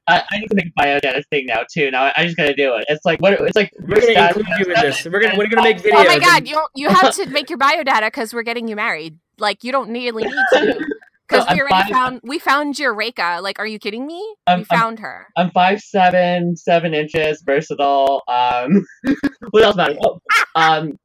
I, 0.08 0.22
I 0.30 0.38
need 0.38 0.48
to 0.48 0.54
make 0.56 0.66
a 0.66 0.80
biodata 0.80 1.22
thing 1.30 1.46
now 1.46 1.62
too. 1.72 1.90
Now 1.90 2.04
I, 2.04 2.12
I 2.16 2.24
just 2.24 2.36
gotta 2.36 2.54
do 2.54 2.74
it. 2.76 2.86
It's 2.88 3.04
like 3.04 3.20
what? 3.20 3.34
It's 3.34 3.54
like 3.56 3.70
We're 3.80 4.00
gonna 4.00 4.28
include 4.28 4.46
you 4.58 4.64
in 4.74 4.80
this. 4.80 5.04
We're 5.04 5.20
gonna 5.20 5.36
we're 5.36 5.48
gonna 5.48 5.62
make 5.62 5.78
videos. 5.78 5.90
oh 5.94 6.04
my 6.04 6.18
god, 6.18 6.38
and- 6.38 6.48
you 6.48 6.54
don't, 6.54 6.70
you 6.74 6.88
have 6.88 7.14
to 7.16 7.26
make 7.30 7.50
your 7.50 7.58
biodata 7.58 8.10
cuz 8.12 8.32
we're 8.34 8.42
getting 8.42 8.66
you 8.68 8.76
married. 8.76 9.18
Like 9.38 9.62
you 9.64 9.70
don't 9.72 9.92
really 9.92 10.24
need 10.24 10.44
to. 10.52 10.86
Cuz 11.28 11.40
No, 11.40 11.44
we 11.44 11.50
I'm 11.50 11.58
already 11.58 11.82
fine. 11.84 11.92
found 11.92 12.20
we 12.24 12.38
found 12.38 12.78
your 12.78 12.94
Reka. 12.94 13.40
Like 13.42 13.58
are 13.58 13.66
you 13.66 13.78
kidding 13.78 14.06
me? 14.06 14.16
I'm- 14.46 14.60
we 14.60 14.66
I'm- 14.70 14.80
found 14.80 14.98
her. 15.00 15.26
I'm 15.36 15.50
five 15.50 15.80
seven, 15.80 16.56
seven 16.56 16.94
inches, 16.94 17.42
versatile. 17.44 18.22
Um, 18.28 18.86
what 19.50 19.62
else 19.62 19.76
matters? 19.76 19.98
Oh, 20.02 20.20
um, 20.54 20.96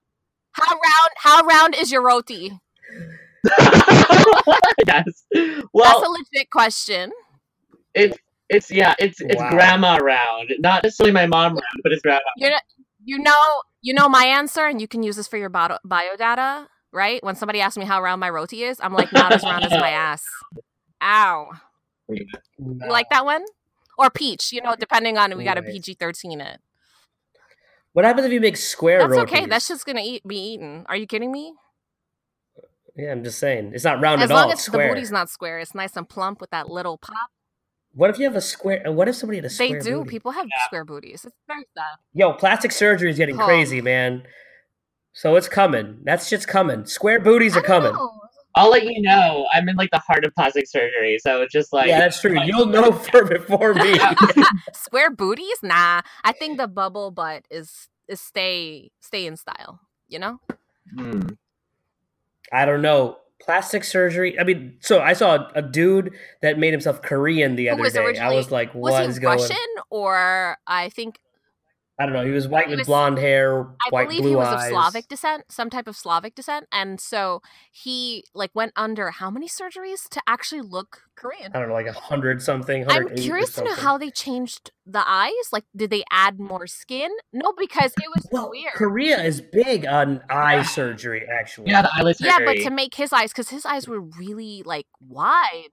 How 0.53 0.71
round 0.71 1.11
how 1.17 1.43
round 1.45 1.75
is 1.75 1.91
your 1.91 2.01
roti? 2.03 2.57
yes. 4.87 5.23
Well, 5.73 5.83
that's 5.83 6.07
a 6.07 6.09
legit 6.09 6.49
question. 6.51 7.11
it's 7.93 8.17
yeah, 8.69 8.93
it's 8.99 9.19
it's 9.21 9.35
Wow. 9.35 9.49
grandma 9.49 9.97
round, 9.97 10.53
not 10.59 10.83
necessarily 10.83 11.13
my 11.13 11.25
mom 11.25 11.53
round, 11.53 11.81
but 11.83 11.91
it's 11.91 12.01
grandma. 12.01 12.21
You 12.37 12.49
know, 12.51 12.59
you 13.03 13.19
know, 13.19 13.61
you 13.81 13.93
know 13.93 14.07
my 14.09 14.25
answer, 14.25 14.65
and 14.65 14.79
you 14.79 14.87
can 14.87 15.03
use 15.03 15.15
this 15.15 15.27
for 15.27 15.37
your 15.37 15.49
bio, 15.49 15.77
data, 16.17 16.67
right? 16.91 17.23
When 17.23 17.35
somebody 17.35 17.61
asks 17.61 17.77
me 17.77 17.85
how 17.85 18.01
round 18.01 18.19
my 18.19 18.29
roti 18.29 18.63
is, 18.63 18.79
I'm 18.79 18.93
like, 18.93 19.11
not 19.13 19.33
as 19.33 19.43
round 19.43 19.65
as 19.65 19.71
my 19.71 19.89
ass. 19.91 20.23
Ow. 21.01 21.49
You 22.09 22.25
like 22.89 23.09
that 23.09 23.25
one? 23.25 23.43
or 23.97 24.09
peach. 24.09 24.51
You 24.51 24.61
know, 24.61 24.75
depending 24.77 25.17
on 25.17 25.35
we 25.37 25.43
got 25.43 25.57
a 25.57 25.61
PG 25.61 25.95
thirteen 25.95 26.41
it. 26.41 26.59
What 27.93 28.05
happens 28.05 28.25
if 28.25 28.33
you 28.33 28.41
make 28.41 28.57
square 28.57 28.99
That's 28.99 29.11
rotis? 29.11 29.33
okay. 29.33 29.45
That's 29.45 29.67
just 29.67 29.85
gonna 29.85 30.01
eat, 30.03 30.27
be 30.27 30.53
eaten. 30.53 30.85
Are 30.89 30.95
you 30.95 31.05
kidding 31.07 31.31
me? 31.31 31.53
yeah. 32.95 33.11
I'm 33.11 33.23
just 33.23 33.39
saying 33.39 33.71
it's 33.73 33.83
not 33.83 34.01
round 34.01 34.21
As 34.21 34.31
at 34.31 34.35
all. 34.35 34.51
as 34.51 34.59
It's 34.59 34.65
the 34.65 34.77
booty's 34.77 35.11
not 35.11 35.29
square, 35.29 35.59
it's 35.59 35.75
nice 35.75 35.95
and 35.95 36.07
plump 36.07 36.41
with 36.41 36.49
that 36.51 36.69
little 36.69 36.97
pop. 36.97 37.29
What 37.95 38.09
if 38.09 38.17
you 38.17 38.25
have 38.25 38.35
a 38.35 38.41
square? 38.41 38.81
What 38.91 39.07
if 39.07 39.15
somebody 39.15 39.37
had 39.37 39.45
a 39.45 39.49
square? 39.49 39.69
They 39.69 39.79
do. 39.79 39.99
booty? 39.99 40.09
People 40.09 40.31
have 40.31 40.47
square 40.65 40.83
booties. 40.85 41.25
It's 41.25 41.35
very 41.47 41.65
sad. 41.77 41.97
Yo, 42.13 42.33
plastic 42.33 42.71
surgery 42.71 43.09
is 43.09 43.17
getting 43.17 43.39
Oh. 43.39 43.45
crazy, 43.45 43.81
man. 43.81 44.23
So 45.13 45.35
it's 45.35 45.47
coming. 45.47 45.99
That's 46.03 46.29
just 46.29 46.47
coming. 46.47 46.85
Square 46.85 47.19
booties 47.19 47.55
are 47.55 47.61
coming. 47.61 47.93
know. 47.93 48.19
I'll 48.55 48.69
let 48.69 48.83
you 48.83 49.01
know. 49.01 49.47
I'm 49.51 49.67
in 49.69 49.75
like 49.75 49.89
the 49.91 49.99
heart 49.99 50.25
of 50.25 50.33
plastic 50.35 50.67
surgery, 50.67 51.17
so 51.19 51.41
it's 51.41 51.51
just 51.53 51.73
like 51.73 51.87
yeah, 51.87 51.99
that's 51.99 52.19
true. 52.21 52.39
You'll 52.45 52.67
know 52.67 52.91
for 52.91 53.25
before 53.25 53.73
me. 53.73 53.99
Square 54.73 55.11
booties? 55.11 55.57
Nah. 55.63 56.01
I 56.23 56.31
think 56.33 56.57
the 56.57 56.67
bubble 56.67 57.09
butt 57.11 57.45
is 57.51 57.89
is 58.07 58.19
stay 58.21 58.91
stay 59.01 59.25
in 59.27 59.37
style. 59.37 59.79
You 60.07 60.19
know? 60.19 60.39
Hmm. 60.95 61.21
I 62.51 62.65
don't 62.65 62.81
know. 62.83 63.17
Plastic 63.43 63.83
surgery. 63.83 64.39
I 64.39 64.43
mean, 64.43 64.77
so 64.79 65.01
I 65.01 65.13
saw 65.13 65.49
a 65.53 65.61
dude 65.61 66.13
that 66.41 66.57
made 66.57 66.71
himself 66.71 67.01
Korean 67.01 67.55
the 67.55 67.69
other 67.69 67.81
was 67.81 67.93
day. 67.93 68.17
I 68.17 68.33
was 68.33 68.51
like, 68.51 68.73
Was 68.73 68.91
what 68.91 69.03
he 69.03 69.09
is 69.09 69.19
going? 69.19 69.37
Russian 69.39 69.57
or 69.89 70.57
I 70.65 70.89
think 70.89 71.19
I 71.99 72.05
don't 72.05 72.13
know. 72.13 72.25
He 72.25 72.31
was 72.31 72.47
white 72.47 72.65
He 72.65 72.71
with 72.71 72.79
was- 72.79 72.87
blonde 72.87 73.19
hair, 73.19 73.61
I 73.85 73.89
white 73.91 74.07
believe 74.07 74.21
blue 74.21 74.29
he 74.31 74.35
was 74.35 74.47
eyes. 74.47 74.63
of 74.63 74.69
Slavic 74.71 75.07
descent, 75.07 75.43
some 75.49 75.69
type 75.69 75.87
of 75.87 75.95
Slavic 75.95 76.33
descent, 76.33 76.65
and 76.71 76.99
so 76.99 77.41
he 77.71 78.23
like 78.33 78.49
went 78.55 78.73
under 78.75 79.11
how 79.11 79.29
many 79.29 79.47
surgeries 79.47 80.09
to 80.09 80.21
actually 80.25 80.61
look 80.61 81.01
Korean? 81.15 81.51
I 81.53 81.59
don't 81.59 81.67
know, 81.69 81.75
like 81.75 81.85
a 81.85 81.93
hundred 81.93 82.41
something. 82.41 82.81
I'm 82.89 83.03
108 83.03 83.19
or 83.19 83.21
curious 83.23 83.53
to 83.53 83.63
know 83.63 83.75
how 83.75 83.99
they 83.99 84.09
changed 84.09 84.71
the 84.87 85.03
eyes. 85.07 85.31
Like, 85.51 85.65
did 85.75 85.91
they 85.91 86.03
add 86.11 86.39
more 86.39 86.65
skin? 86.65 87.11
No, 87.31 87.53
because 87.55 87.93
it 88.01 88.09
was 88.15 88.27
Well, 88.31 88.49
weird. 88.49 88.73
Korea 88.73 89.21
is 89.21 89.39
big 89.39 89.85
on 89.85 90.21
eye 90.31 90.63
surgery, 90.63 91.23
actually. 91.31 91.69
Yeah, 91.69 91.83
the 91.83 91.91
eyelid 91.95 92.15
yeah, 92.19 92.39
but 92.43 92.55
to 92.57 92.71
make 92.71 92.95
his 92.95 93.13
eyes, 93.13 93.29
because 93.31 93.49
his 93.49 93.63
eyes 93.65 93.87
were 93.87 94.01
really 94.01 94.63
like 94.65 94.87
wide. 94.99 95.69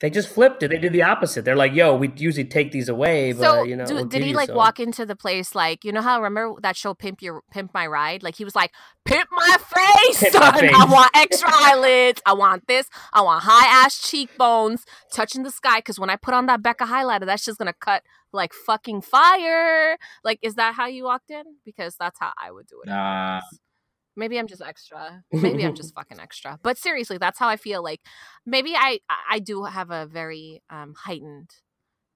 They 0.00 0.08
just 0.08 0.30
flipped 0.30 0.62
it. 0.62 0.68
They 0.68 0.78
did 0.78 0.94
the 0.94 1.02
opposite. 1.02 1.44
They're 1.44 1.56
like, 1.56 1.74
"Yo, 1.74 1.94
we 1.94 2.10
usually 2.16 2.46
take 2.46 2.72
these 2.72 2.88
away, 2.88 3.32
but 3.32 3.42
so, 3.42 3.62
you 3.64 3.76
know." 3.76 3.84
do- 3.84 3.96
we'll 3.96 4.06
did 4.06 4.22
he 4.22 4.32
like 4.32 4.46
some." 4.46 4.56
walk 4.56 4.80
into 4.80 5.04
the 5.04 5.14
place 5.14 5.54
like 5.54 5.84
you 5.84 5.92
know 5.92 6.00
how 6.00 6.22
remember 6.22 6.58
that 6.62 6.74
show 6.74 6.94
Pimp 6.94 7.20
Your 7.20 7.42
Pimp 7.50 7.74
My 7.74 7.86
Ride? 7.86 8.22
Like 8.22 8.36
he 8.36 8.44
was 8.44 8.56
like, 8.56 8.72
"Pimp 9.04 9.28
my 9.30 9.56
face, 9.58 10.20
Pimp 10.20 10.34
my 10.34 10.52
face." 10.58 10.74
I 10.74 10.84
want 10.86 11.10
extra 11.14 11.50
eyelids. 11.52 12.22
I 12.24 12.32
want 12.32 12.66
this. 12.66 12.88
I 13.12 13.20
want 13.20 13.44
high 13.44 13.84
ass 13.84 14.00
cheekbones 14.00 14.86
touching 15.12 15.42
the 15.42 15.50
sky. 15.50 15.78
Because 15.78 15.98
when 15.98 16.08
I 16.08 16.16
put 16.16 16.32
on 16.32 16.46
that 16.46 16.62
Becca 16.62 16.84
highlighter, 16.84 17.26
that's 17.26 17.44
just 17.44 17.58
gonna 17.58 17.74
cut 17.74 18.02
like 18.32 18.54
fucking 18.54 19.02
fire. 19.02 19.98
Like, 20.24 20.38
is 20.40 20.54
that 20.54 20.74
how 20.76 20.86
you 20.86 21.04
walked 21.04 21.30
in? 21.30 21.44
Because 21.64 21.96
that's 22.00 22.18
how 22.18 22.32
I 22.42 22.50
would 22.50 22.66
do 22.66 22.80
it. 22.82 22.88
Nah. 22.88 23.40
Maybe 24.16 24.38
I'm 24.38 24.46
just 24.46 24.62
extra. 24.62 25.22
Maybe 25.32 25.64
I'm 25.64 25.74
just 25.74 25.94
fucking 25.96 26.20
extra. 26.20 26.58
But 26.62 26.78
seriously, 26.78 27.18
that's 27.18 27.38
how 27.38 27.48
I 27.48 27.56
feel. 27.56 27.82
Like 27.82 28.00
maybe 28.46 28.74
I 28.76 29.00
I 29.30 29.38
do 29.38 29.64
have 29.64 29.90
a 29.90 30.06
very 30.06 30.62
um, 30.70 30.94
heightened 30.96 31.50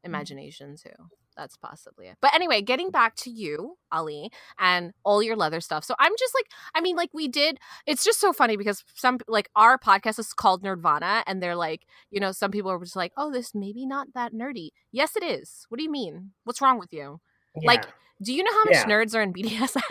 imagination 0.03 0.77
too. 0.77 0.91
That's 1.37 1.57
possibly 1.57 2.07
it. 2.07 2.17
But 2.21 2.33
anyway, 2.33 2.63
getting 2.63 2.91
back 2.93 3.17
to 3.17 3.31
you, 3.31 3.77
Ali, 3.91 4.31
and 4.59 4.93
all 5.05 5.21
your 5.21 5.35
leather 5.35 5.61
stuff. 5.61 5.83
So 5.85 5.97
I'm 5.99 6.13
just 6.17 6.33
like, 6.33 6.47
I 6.77 6.81
mean, 6.81 6.95
like 6.95 7.11
we 7.13 7.27
did. 7.27 7.59
It's 7.87 8.05
just 8.05 8.21
so 8.21 8.33
funny 8.33 8.57
because 8.57 8.85
some 8.95 9.19
like 9.27 9.49
our 9.57 9.77
podcast 9.77 10.21
is 10.21 10.33
called 10.33 10.63
Nerdvana, 10.63 11.25
and 11.27 11.43
they're 11.43 11.57
like, 11.57 11.87
you 12.11 12.21
know, 12.21 12.31
some 12.31 12.53
people 12.53 12.71
are 12.71 12.79
just 12.79 12.95
like, 12.95 13.13
oh, 13.17 13.33
this 13.33 13.53
maybe 13.53 13.85
not 13.85 14.09
that 14.15 14.33
nerdy. 14.33 14.69
Yes, 14.93 15.17
it 15.17 15.25
is. 15.25 15.67
What 15.71 15.79
do 15.79 15.85
you 15.85 15.91
mean? 15.91 16.31
What's 16.45 16.61
wrong 16.61 16.79
with 16.79 16.93
you? 16.93 17.21
Yeah, 17.61 17.67
like- 17.67 17.87
Do 18.23 18.33
you 18.33 18.45
know 18.45 18.53
how 18.53 18.65
much 18.67 18.75
Yeah. 18.75 18.85
nerds 18.87 19.15
are 19.17 19.23
in 19.23 19.33
BDSM? 19.37 19.83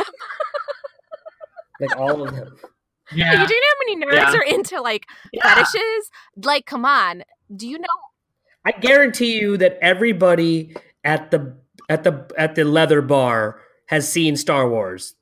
Like 1.80 1.96
all 1.98 2.28
of 2.28 2.36
them. 2.36 2.56
Yeah. 3.14 3.34
Like, 3.34 3.48
do 3.48 3.54
you 3.54 3.62
know 3.62 3.68
how 3.68 3.80
many 3.86 4.06
nerds 4.06 4.34
Yeah. 4.34 4.40
are 4.40 4.44
into 4.44 4.82
like 4.82 5.06
Yeah. 5.32 5.42
fetishes? 5.56 6.10
Like, 6.42 6.66
come 6.66 6.86
on. 6.86 7.24
Do 7.56 7.68
you 7.68 7.78
know? 7.80 7.88
I 8.66 8.72
guarantee 8.72 9.40
you 9.40 9.58
that 9.58 9.78
everybody 9.82 10.76
at 11.04 11.32
the 11.32 11.56
at 11.90 12.04
the 12.04 12.26
at 12.38 12.56
the 12.56 12.64
leather 12.64 13.02
bar 13.02 13.60
has 13.88 14.08
seen 14.08 14.38
Star 14.38 14.70
Wars, 14.70 15.16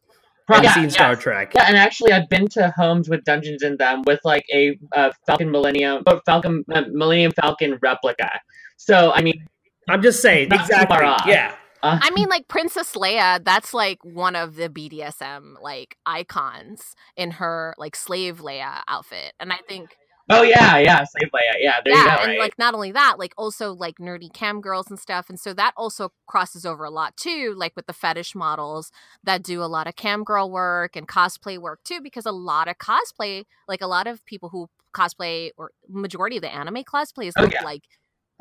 Probably 0.47 0.65
Yeah, 0.67 0.73
seen 0.75 0.83
yeah. 0.83 0.89
Star 0.89 1.15
Trek. 1.15 1.53
Yeah, 1.55 1.65
and 1.67 1.75
actually, 1.77 2.11
I've 2.11 2.29
been 2.29 2.47
to 2.49 2.71
homes 2.77 3.09
with 3.09 3.23
dungeons 3.23 3.63
in 3.63 3.77
them 3.77 4.03
with 4.05 4.19
like 4.23 4.45
a 4.53 4.77
uh, 4.95 5.11
Falcon 5.25 5.49
Millennium, 5.49 6.03
but 6.05 6.23
Falcon 6.25 6.63
uh, 6.73 6.83
Millennium 6.91 7.31
Falcon 7.31 7.79
replica. 7.81 8.29
So 8.77 9.11
I 9.11 9.21
mean, 9.21 9.45
I'm 9.89 10.01
just 10.03 10.21
saying, 10.21 10.49
Not 10.49 10.61
exactly. 10.61 10.87
far 10.95 11.03
off. 11.03 11.23
Yeah, 11.25 11.55
uh, 11.83 11.99
I 12.01 12.09
mean, 12.15 12.29
like 12.29 12.47
Princess 12.47 12.93
Leia, 12.93 13.43
that's 13.43 13.73
like 13.73 14.03
one 14.03 14.35
of 14.35 14.55
the 14.55 14.69
BDSM 14.69 15.61
like 15.61 15.97
icons 16.05 16.95
in 17.15 17.31
her 17.31 17.75
like 17.77 17.95
slave 17.95 18.39
Leia 18.39 18.81
outfit. 18.87 19.33
And 19.39 19.51
I 19.51 19.57
think 19.67 19.97
oh 20.29 20.43
yeah, 20.43 20.77
yeah, 20.77 21.03
Slave 21.03 21.31
Leia, 21.33 21.55
yeah, 21.59 21.79
there 21.83 21.93
yeah, 21.93 22.03
you 22.03 22.09
go, 22.09 22.15
and 22.23 22.27
right? 22.31 22.39
like 22.39 22.57
not 22.57 22.73
only 22.73 22.91
that, 22.91 23.19
like 23.19 23.33
also 23.37 23.73
like 23.73 23.97
nerdy 23.97 24.31
cam 24.33 24.61
girls 24.61 24.89
and 24.89 24.99
stuff. 24.99 25.29
And 25.29 25.39
so 25.39 25.53
that 25.53 25.73
also 25.75 26.11
crosses 26.27 26.65
over 26.65 26.83
a 26.83 26.89
lot 26.89 27.17
too, 27.17 27.53
like 27.57 27.75
with 27.75 27.87
the 27.87 27.93
fetish 27.93 28.35
models 28.35 28.91
that 29.23 29.43
do 29.43 29.61
a 29.61 29.65
lot 29.65 29.87
of 29.87 29.95
cam 29.95 30.23
girl 30.23 30.49
work 30.49 30.95
and 30.95 31.07
cosplay 31.07 31.57
work 31.57 31.83
too, 31.83 31.99
because 32.01 32.25
a 32.25 32.31
lot 32.31 32.67
of 32.67 32.77
cosplay, 32.77 33.45
like 33.67 33.81
a 33.81 33.87
lot 33.87 34.07
of 34.07 34.25
people 34.25 34.49
who 34.49 34.69
cosplay 34.93 35.51
or 35.57 35.71
majority 35.89 36.37
of 36.37 36.41
the 36.41 36.53
anime 36.53 36.83
cosplays 36.83 37.33
Oh, 37.37 37.43
look 37.43 37.53
yeah. 37.53 37.63
like, 37.63 37.83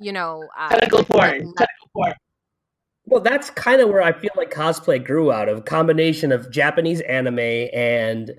you 0.01 0.13
know, 0.13 0.49
uh, 0.59 0.69
tentacle 0.71 1.05
porn, 1.05 1.31
like, 1.31 1.57
tentacle 1.57 1.91
porn. 1.95 2.15
Well, 3.11 3.21
that's 3.21 3.51
kind 3.51 3.81
of 3.81 3.89
where 3.89 4.03
I 4.03 4.13
feel 4.13 4.31
like 4.37 4.51
cosplay 4.53 5.05
grew 5.05 5.33
out 5.33 5.49
of 5.49 5.65
combination 5.65 6.33
of 6.33 6.51
Japanese 6.51 7.01
anime 7.03 7.39
and 7.75 8.33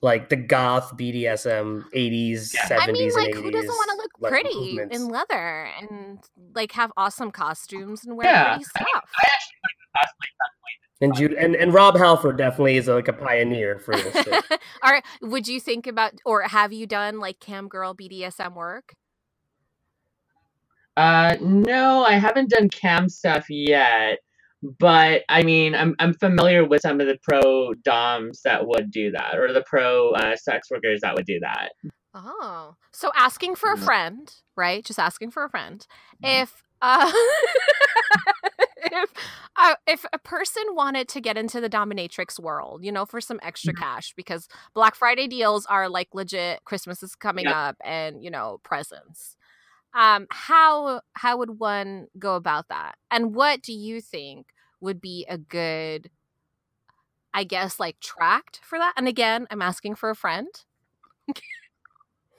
like 0.00 0.28
the 0.30 0.36
goth 0.36 0.96
BDSM 0.96 1.84
80s, 1.94 2.54
Yeah. 2.54 2.68
70s, 2.68 2.80
I 2.88 2.92
mean, 2.92 3.12
like, 3.14 3.28
80s. 3.34 3.42
who 3.42 3.50
doesn't 3.50 3.68
want 3.68 3.90
to 3.90 3.96
look 3.96 4.10
like, 4.20 4.30
pretty 4.32 4.54
movements. 4.76 4.96
in 4.96 5.08
leather 5.08 5.68
and 5.80 6.18
like 6.54 6.72
have 6.72 6.92
awesome 6.96 7.30
costumes 7.30 8.04
and 8.04 8.16
wear 8.16 8.26
Yeah. 8.28 8.48
pretty 8.50 8.64
stuff? 8.64 8.86
I 8.86 9.26
actually 9.34 9.58
like 9.64 9.76
the 9.78 9.98
cosplay 9.98 10.28
And, 11.02 11.14
Jude, 11.16 11.32
and 11.34 11.54
and 11.56 11.74
Rob 11.74 11.96
Halford 11.98 12.36
definitely 12.38 12.76
is 12.76 12.86
like 12.88 13.08
a 13.08 13.12
pioneer 13.12 13.78
for 13.80 13.94
this. 13.96 14.12
shit. 14.24 14.44
or 14.84 15.02
would 15.22 15.46
you 15.48 15.58
think 15.60 15.86
about, 15.88 16.12
or 16.24 16.42
have 16.42 16.72
you 16.72 16.86
done 16.86 17.18
like 17.20 17.40
cam 17.40 17.66
girl 17.68 17.92
BDSM 17.94 18.54
work? 18.54 18.94
Uh, 20.96 21.36
no, 21.40 22.04
I 22.04 22.14
haven't 22.14 22.50
done 22.50 22.68
cam 22.68 23.08
stuff 23.08 23.46
yet, 23.48 24.18
but 24.62 25.22
I 25.28 25.42
mean, 25.42 25.74
I'm 25.74 25.94
I'm 25.98 26.14
familiar 26.14 26.64
with 26.66 26.82
some 26.82 27.00
of 27.00 27.06
the 27.06 27.18
pro 27.22 27.74
doms 27.84 28.42
that 28.44 28.66
would 28.66 28.90
do 28.90 29.10
that, 29.12 29.38
or 29.38 29.52
the 29.52 29.64
pro 29.68 30.10
uh, 30.12 30.36
sex 30.36 30.68
workers 30.70 31.00
that 31.02 31.14
would 31.14 31.26
do 31.26 31.40
that. 31.40 31.70
Oh, 32.14 32.76
so 32.92 33.10
asking 33.16 33.54
for 33.54 33.72
a 33.72 33.76
Mm. 33.76 33.84
friend, 33.84 34.34
right? 34.56 34.84
Just 34.84 34.98
asking 34.98 35.30
for 35.30 35.44
a 35.44 35.50
friend. 35.50 35.86
Mhm. 36.20 36.44
If 36.44 36.62
uh, 36.82 37.10
if 38.92 39.12
uh, 39.56 39.74
if 39.86 40.04
a 40.12 40.18
person 40.18 40.62
wanted 40.70 41.08
to 41.08 41.20
get 41.20 41.38
into 41.38 41.60
the 41.60 41.70
dominatrix 41.70 42.38
world, 42.38 42.84
you 42.84 42.92
know, 42.92 43.06
for 43.06 43.20
some 43.20 43.40
extra 43.42 43.72
cash, 43.72 44.12
because 44.16 44.46
Black 44.74 44.94
Friday 44.94 45.26
deals 45.26 45.64
are 45.66 45.88
like 45.88 46.08
legit. 46.14 46.64
Christmas 46.64 47.02
is 47.02 47.14
coming 47.14 47.48
Yep. 47.48 47.50
up, 47.50 47.76
and 47.84 48.22
you 48.22 48.30
know, 48.30 48.60
presents. 48.62 49.36
Um, 49.94 50.26
how 50.30 51.02
how 51.14 51.36
would 51.38 51.58
one 51.60 52.08
go 52.18 52.36
about 52.36 52.68
that? 52.68 52.96
And 53.10 53.34
what 53.34 53.62
do 53.62 53.72
you 53.72 54.00
think 54.00 54.52
would 54.80 55.00
be 55.00 55.26
a 55.28 55.36
good, 55.38 56.10
I 57.34 57.44
guess, 57.44 57.80
like 57.80 58.00
tract 58.00 58.60
for 58.62 58.78
that? 58.78 58.94
And 58.96 59.08
again, 59.08 59.46
I'm 59.50 59.62
asking 59.62 59.94
for 59.96 60.10
a 60.10 60.16
friend. 60.16 60.48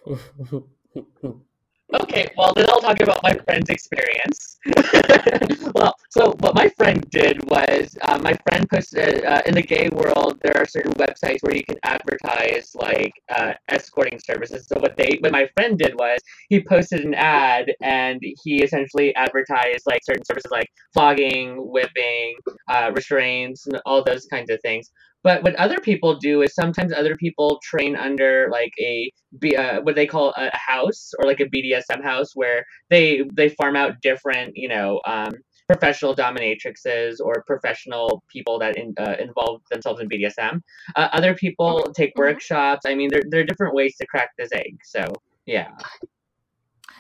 Okay, 2.02 2.28
well 2.36 2.52
then 2.56 2.66
I'll 2.70 2.82
talk 2.82 3.00
about 3.02 3.22
my 3.22 3.34
friend's 3.46 3.70
experience. 3.70 4.58
well, 5.76 5.94
so 6.10 6.32
what 6.40 6.56
my 6.56 6.68
friend 6.70 7.06
did 7.12 7.48
was 7.48 7.96
uh, 8.02 8.18
my 8.18 8.34
friend 8.48 8.68
posted 8.68 9.24
uh, 9.24 9.44
in 9.46 9.54
the 9.54 9.62
gay 9.62 9.90
world 9.90 10.40
there 10.42 10.58
are 10.58 10.66
certain 10.66 10.94
websites 10.94 11.38
where 11.42 11.56
you 11.56 11.64
can 11.64 11.78
advertise 11.84 12.72
like 12.74 13.14
uh, 13.30 13.54
escorting 13.70 14.20
services. 14.20 14.68
So 14.68 14.80
what 14.80 14.98
they 14.98 15.18
what 15.20 15.32
my 15.32 15.48
friend 15.54 15.78
did 15.78 15.94
was 15.94 16.20
he 16.50 16.64
posted 16.64 17.06
an 17.06 17.14
ad 17.14 17.72
and 17.84 18.20
he 18.44 18.64
essentially 18.64 19.14
advertised 19.16 19.84
like 19.86 20.02
certain 20.04 20.26
services 20.26 20.52
like 20.52 20.70
flogging, 20.94 21.58
whipping, 21.58 22.36
uh, 22.70 22.92
restraints, 22.96 23.68
and 23.68 23.80
all 23.86 24.04
those 24.04 24.26
kinds 24.26 24.50
of 24.50 24.60
things. 24.64 24.90
But 25.24 25.44
what 25.44 25.56
other 25.56 25.80
people 25.80 26.16
do 26.18 26.42
is 26.42 26.54
sometimes 26.54 26.92
other 26.94 27.16
people 27.16 27.60
train 27.64 27.96
under 27.96 28.50
like 28.52 28.74
a 28.80 29.12
B, 29.40 29.56
uh, 29.56 29.82
what 29.82 29.96
they 29.96 30.06
call 30.06 30.34
a 30.38 30.52
house 30.56 31.14
or 31.18 31.26
like 31.26 31.40
a 31.40 31.46
BDSM 31.46 32.04
house 32.04 32.36
where 32.36 32.66
they 32.90 33.24
they 33.34 33.50
farm 33.50 33.76
out 33.76 34.02
different 34.02 34.54
you 34.56 34.68
know 34.68 35.02
um, 35.06 35.32
professional 35.68 36.16
dominatrixes 36.16 37.16
or 37.22 37.44
professional 37.48 38.24
people 38.28 38.60
that 38.60 38.78
in, 38.78 38.94
uh, 39.00 39.16
involve 39.20 39.62
themselves 39.72 40.02
in 40.02 40.10
BDSM. 40.10 40.62
Uh, 40.96 41.10
other 41.14 41.34
people 41.34 41.84
take 41.96 42.14
Mhm. 42.16 42.20
workshops. 42.20 42.86
I 42.86 42.96
mean, 42.96 43.10
there 43.10 43.24
there 43.30 43.42
are 43.42 43.46
different 43.46 43.74
ways 43.74 43.96
to 43.98 44.06
crack 44.08 44.32
this 44.38 44.52
egg. 44.54 44.78
So 44.84 45.04
yeah, 45.46 45.72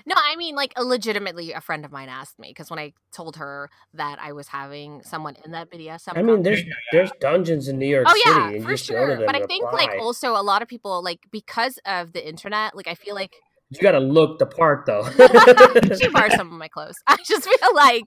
No, 0.05 0.15
I 0.17 0.35
mean, 0.35 0.55
like, 0.55 0.73
legitimately, 0.77 1.53
a 1.53 1.61
friend 1.61 1.85
of 1.85 1.91
mine 1.91 2.09
asked 2.09 2.37
me 2.37 2.49
because 2.49 2.69
when 2.69 2.79
I 2.79 2.93
told 3.13 3.37
her 3.37 3.69
that 3.93 4.19
I 4.19 4.33
was 4.33 4.49
having 4.49 5.01
someone 5.03 5.35
in 5.45 5.51
that 5.51 5.71
BDSM, 5.71 6.17
I 6.17 6.21
mean, 6.21 6.43
there's 6.43 6.61
there's 6.91 7.11
dungeons 7.21 7.69
in 7.69 7.79
New 7.79 7.87
York 7.87 8.05
oh 8.07 8.13
City, 8.13 8.21
yeah, 8.25 8.49
and 8.49 8.63
for 8.63 8.71
just 8.71 8.89
go 8.89 9.07
to 9.07 9.15
sure. 9.15 9.25
But 9.25 9.35
I 9.35 9.45
think 9.45 9.71
like 9.71 9.91
also 9.99 10.31
a 10.31 10.43
lot 10.43 10.61
of 10.61 10.67
people 10.67 11.01
like 11.03 11.19
because 11.31 11.79
of 11.85 12.11
the 12.11 12.27
internet, 12.27 12.75
like 12.75 12.87
I 12.87 12.95
feel 12.95 13.15
like 13.15 13.31
you 13.69 13.81
got 13.81 13.93
to 13.93 13.99
look 13.99 14.39
the 14.39 14.45
part 14.45 14.85
though. 14.85 15.03
she 15.95 16.07
borrows 16.09 16.35
some 16.35 16.47
of 16.51 16.59
my 16.59 16.67
clothes. 16.67 16.95
I 17.07 17.17
just 17.25 17.43
feel 17.43 17.75
like, 17.75 18.05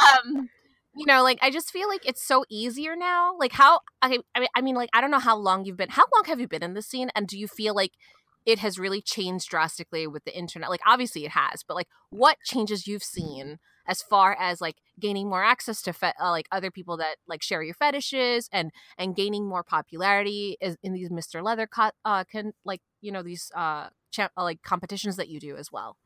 um, 0.00 0.48
you 0.94 1.06
know, 1.06 1.22
like 1.22 1.38
I 1.42 1.50
just 1.50 1.70
feel 1.70 1.88
like 1.88 2.06
it's 2.06 2.22
so 2.22 2.44
easier 2.50 2.94
now. 2.94 3.36
Like 3.38 3.52
how 3.52 3.80
I, 4.00 4.18
I 4.34 4.40
mean, 4.40 4.48
I 4.54 4.60
mean, 4.60 4.74
like 4.74 4.90
I 4.92 5.00
don't 5.00 5.10
know 5.10 5.18
how 5.18 5.36
long 5.36 5.64
you've 5.64 5.76
been. 5.76 5.90
How 5.90 6.04
long 6.14 6.24
have 6.26 6.40
you 6.40 6.46
been 6.46 6.62
in 6.62 6.74
this 6.74 6.86
scene? 6.86 7.10
And 7.14 7.26
do 7.26 7.38
you 7.38 7.48
feel 7.48 7.74
like 7.74 7.92
it 8.46 8.58
has 8.58 8.78
really 8.78 9.00
changed 9.00 9.48
drastically 9.48 10.06
with 10.06 10.24
the 10.24 10.36
internet? 10.36 10.70
Like 10.70 10.80
obviously 10.86 11.24
it 11.24 11.32
has, 11.32 11.62
but 11.66 11.74
like 11.74 11.88
what 12.10 12.38
changes 12.44 12.86
you've 12.86 13.02
seen 13.02 13.58
as 13.86 14.02
far 14.02 14.36
as 14.38 14.60
like 14.60 14.76
gaining 15.00 15.28
more 15.28 15.42
access 15.42 15.82
to 15.82 15.92
fe- 15.92 16.12
uh, 16.20 16.30
like 16.30 16.46
other 16.52 16.70
people 16.70 16.96
that 16.98 17.16
like 17.26 17.42
share 17.42 17.62
your 17.62 17.74
fetishes 17.74 18.48
and 18.52 18.70
and 18.98 19.16
gaining 19.16 19.48
more 19.48 19.64
popularity 19.64 20.56
is 20.60 20.76
in 20.82 20.92
these 20.92 21.10
Mr. 21.10 21.42
Leather 21.42 21.66
co- 21.66 21.90
uh 22.04 22.24
can 22.24 22.52
like 22.64 22.80
you 23.00 23.12
know 23.12 23.22
these 23.22 23.50
uh, 23.54 23.88
cha- 24.10 24.30
uh 24.36 24.42
like 24.42 24.62
competitions 24.62 25.16
that 25.16 25.28
you 25.28 25.40
do 25.40 25.56
as 25.56 25.70
well. 25.72 25.96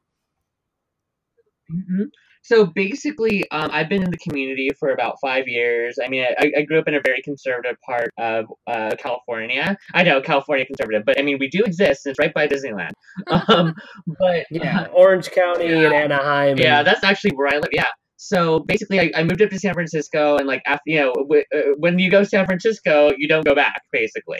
Hmm 1.71 2.05
So 2.43 2.67
basically, 2.67 3.43
um, 3.51 3.71
I've 3.73 3.89
been 3.89 4.03
in 4.03 4.11
the 4.11 4.19
community 4.19 4.71
for 4.79 4.91
about 4.91 5.17
five 5.21 5.49
years. 5.49 5.99
I 6.03 6.09
mean, 6.09 6.25
I, 6.39 6.53
I 6.59 6.63
grew 6.63 6.79
up 6.79 6.87
in 6.87 6.95
a 6.95 7.01
very 7.05 7.21
conservative 7.23 7.77
part 7.85 8.11
of 8.19 8.47
uh, 8.69 8.93
California. 8.99 9.77
I 9.95 10.03
know 10.05 10.21
California 10.21 10.65
conservative, 10.65 11.05
but 11.05 11.19
I 11.19 11.23
mean, 11.23 11.39
we 11.41 11.49
do 11.49 11.65
exist. 11.65 12.07
It's 12.07 12.19
right 12.19 12.33
by 12.33 12.47
Disneyland. 12.49 12.93
Um, 13.49 13.75
but 14.19 14.47
yeah, 14.51 14.87
Orange 14.93 15.31
County 15.31 15.67
and 15.67 15.93
Anaheim. 15.93 16.57
yeah, 16.59 16.83
that's 16.83 17.03
actually 17.05 17.33
where 17.35 17.49
I 17.49 17.57
live. 17.57 17.71
Yeah. 17.73 17.89
So 18.17 18.61
basically, 18.61 19.01
I, 19.01 19.11
I 19.15 19.23
moved 19.25 19.43
up 19.43 19.51
to 19.51 19.59
San 19.59 19.75
Francisco, 19.75 20.37
and 20.37 20.47
like 20.47 20.63
after 20.67 20.83
you 20.87 21.01
know, 21.01 21.13
w- 21.15 21.45
uh, 21.55 21.75
when 21.79 21.99
you 21.99 22.11
go 22.11 22.21
to 22.21 22.27
San 22.27 22.47
Francisco, 22.47 23.11
you 23.17 23.29
don't 23.29 23.45
go 23.45 23.55
back, 23.55 23.83
basically. 23.93 24.39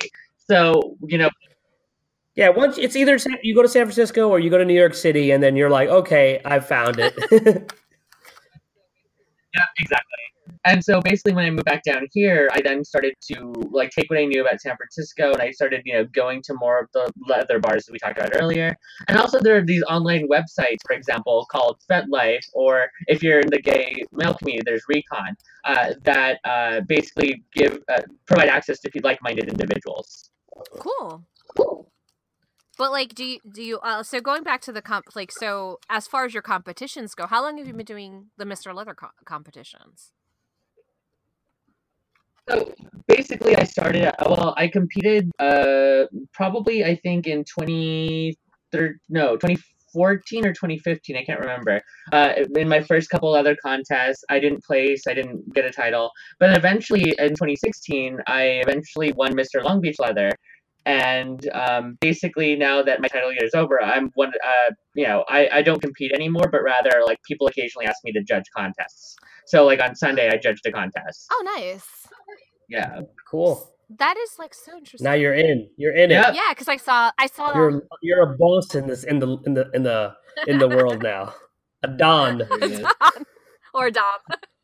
So 0.49 0.97
you 1.09 1.19
know, 1.19 1.31
yeah. 2.37 2.51
Once 2.51 2.79
it's 2.79 2.97
either 2.97 3.19
you 3.43 3.55
go 3.55 3.63
to 3.63 3.69
San 3.69 3.85
Francisco 3.85 4.29
or 4.29 4.39
you 4.39 4.51
go 4.51 4.59
to 4.59 4.65
New 4.65 4.79
York 4.79 4.95
City, 4.95 5.33
and 5.33 5.43
then 5.43 5.57
you're 5.57 5.71
like, 5.71 5.89
okay, 5.89 6.41
I 6.45 6.61
found 6.61 6.99
it. 6.99 7.73
Yeah, 9.57 9.65
exactly. 9.79 10.27
And 10.65 10.85
so 10.85 11.01
basically, 11.01 11.33
when 11.33 11.45
I 11.45 11.51
moved 11.51 11.65
back 11.65 11.83
down 11.85 12.07
here, 12.13 12.49
I 12.53 12.61
then 12.61 12.85
started 12.85 13.15
to 13.31 13.53
like 13.71 13.91
take 13.91 14.11
what 14.11 14.19
I 14.19 14.25
knew 14.25 14.43
about 14.43 14.61
San 14.61 14.77
Francisco, 14.77 15.33
and 15.33 15.41
I 15.41 15.51
started, 15.53 15.83
you 15.85 15.95
know, 15.95 16.05
going 16.05 16.43
to 16.43 16.55
more 16.55 16.81
of 16.81 16.89
the 16.93 17.11
leather 17.29 17.59
bars 17.59 17.87
that 17.87 17.93
we 17.93 17.99
talked 17.99 18.19
about 18.19 18.33
earlier. 18.35 18.77
And 19.09 19.17
also, 19.17 19.39
there 19.41 19.57
are 19.57 19.65
these 19.65 19.83
online 19.85 20.29
websites, 20.29 20.79
for 20.85 20.95
example, 20.95 21.47
called 21.51 21.79
FetLife, 21.91 22.45
or 22.53 22.89
if 23.07 23.23
you're 23.23 23.41
in 23.41 23.49
the 23.49 23.61
gay 23.61 24.05
male 24.13 24.35
community, 24.35 24.63
there's 24.67 24.83
Recon, 24.89 25.37
uh, 25.65 25.95
that 26.03 26.41
uh, 26.45 26.81
basically 26.81 27.45
give 27.55 27.79
uh, 27.89 28.03
provide 28.27 28.49
access 28.49 28.81
to 28.81 28.91
like-minded 29.03 29.49
individuals. 29.49 30.31
Cool. 30.79 31.25
Cool. 31.57 31.91
But 32.79 32.91
like, 32.91 33.15
do 33.15 33.25
you 33.25 33.41
do 33.51 33.63
you? 33.63 33.79
Uh, 33.79 34.03
so 34.03 34.21
going 34.21 34.43
back 34.43 34.61
to 34.63 34.73
the 34.73 34.83
comp, 34.83 35.17
like, 35.17 35.33
so 35.33 35.79
as 35.89 36.07
far 36.07 36.27
as 36.27 36.35
your 36.35 36.43
competitions 36.43 37.15
go, 37.15 37.27
how 37.27 37.43
long 37.43 37.57
have 37.59 37.67
you 37.67 37.73
been 37.73 37.87
doing 37.87 38.27
the 38.37 38.45
Mister 38.45 38.75
Leather 38.75 38.95
co- 38.95 39.09
competitions? 39.25 40.13
So 42.49 42.75
basically, 43.09 43.57
I 43.57 43.65
started. 43.65 44.13
Well, 44.25 44.55
I 44.57 44.69
competed. 44.69 45.31
Uh, 45.39 46.05
probably 46.33 46.85
I 46.85 46.97
think 46.97 47.27
in 47.27 47.45
twenty 47.45 48.39
third. 48.73 49.01
No, 49.09 49.37
twenty 49.37 49.57
fourteen 49.93 50.47
or 50.47 50.53
twenty 50.53 50.79
fifteen. 50.79 51.17
I 51.17 51.25
can't 51.25 51.41
remember. 51.41 51.81
Uh, 52.13 52.35
in 52.57 52.69
my 52.69 52.83
first 52.83 53.09
couple 53.09 53.35
other 53.35 53.57
contests, 53.65 54.23
I 54.29 54.39
didn't 54.39 54.63
place. 54.63 55.05
I 55.09 55.15
didn't 55.15 55.55
get 55.55 55.65
a 55.65 55.71
title. 55.71 56.11
But 56.39 56.57
eventually, 56.57 57.15
in 57.19 57.35
twenty 57.35 57.57
sixteen, 57.57 58.19
I 58.27 58.61
eventually 58.65 59.13
won 59.13 59.35
Mister 59.35 59.63
Long 59.63 59.81
Beach 59.81 59.97
Leather. 59.99 60.31
And 60.87 61.49
um, 61.53 61.99
basically, 62.01 62.57
now 62.57 62.81
that 62.83 63.01
my 63.01 63.09
title 63.09 63.33
year 63.33 63.45
is 63.45 63.55
over, 63.55 63.83
I'm 63.83 64.11
one. 64.15 64.29
Uh, 64.29 64.73
you 64.95 65.07
know, 65.07 65.25
I, 65.29 65.49
I 65.53 65.63
don't 65.63 65.83
compete 65.83 66.13
anymore, 66.13 66.49
but 66.51 66.63
rather 66.63 67.03
like 67.05 67.19
people 67.29 67.49
occasionally 67.49 67.87
ask 67.87 67.99
me 68.05 68.13
to 68.13 68.23
judge 68.23 68.45
contests. 68.57 69.17
So 69.47 69.67
like 69.67 69.81
on 69.83 69.97
Sunday, 69.97 70.31
I 70.31 70.37
judged 70.37 70.65
a 70.65 70.73
contest. 70.73 71.27
Oh, 71.33 71.43
nice. 71.57 71.85
Yeah. 72.69 73.01
cool. 73.31 73.75
That 73.99 74.17
is 74.17 74.39
like 74.39 74.55
so 74.55 74.77
interesting. 74.77 75.05
Now 75.05 75.15
you're 75.15 75.35
in. 75.35 75.69
You're 75.77 75.95
in 75.95 76.11
Yep. 76.11 76.29
it. 76.29 76.35
yeah, 76.37 76.51
because 76.51 76.69
I 76.69 76.77
saw 76.77 77.11
I 77.19 77.27
saw 77.27 77.53
You're 77.55 77.83
you're 78.03 78.23
a 78.23 78.37
boss 78.37 78.75
in 78.75 78.87
this 78.87 79.05
in 79.05 79.19
the 79.19 79.37
in 79.45 79.55
the 79.55 79.71
in 79.75 79.83
the 79.83 80.15
in 80.47 80.59
the 80.59 80.69
world 80.69 81.03
now. 81.03 81.35
A 81.83 81.89
don 81.89 82.43
or 83.75 83.87
a 83.87 83.91
Dom. 83.93 84.05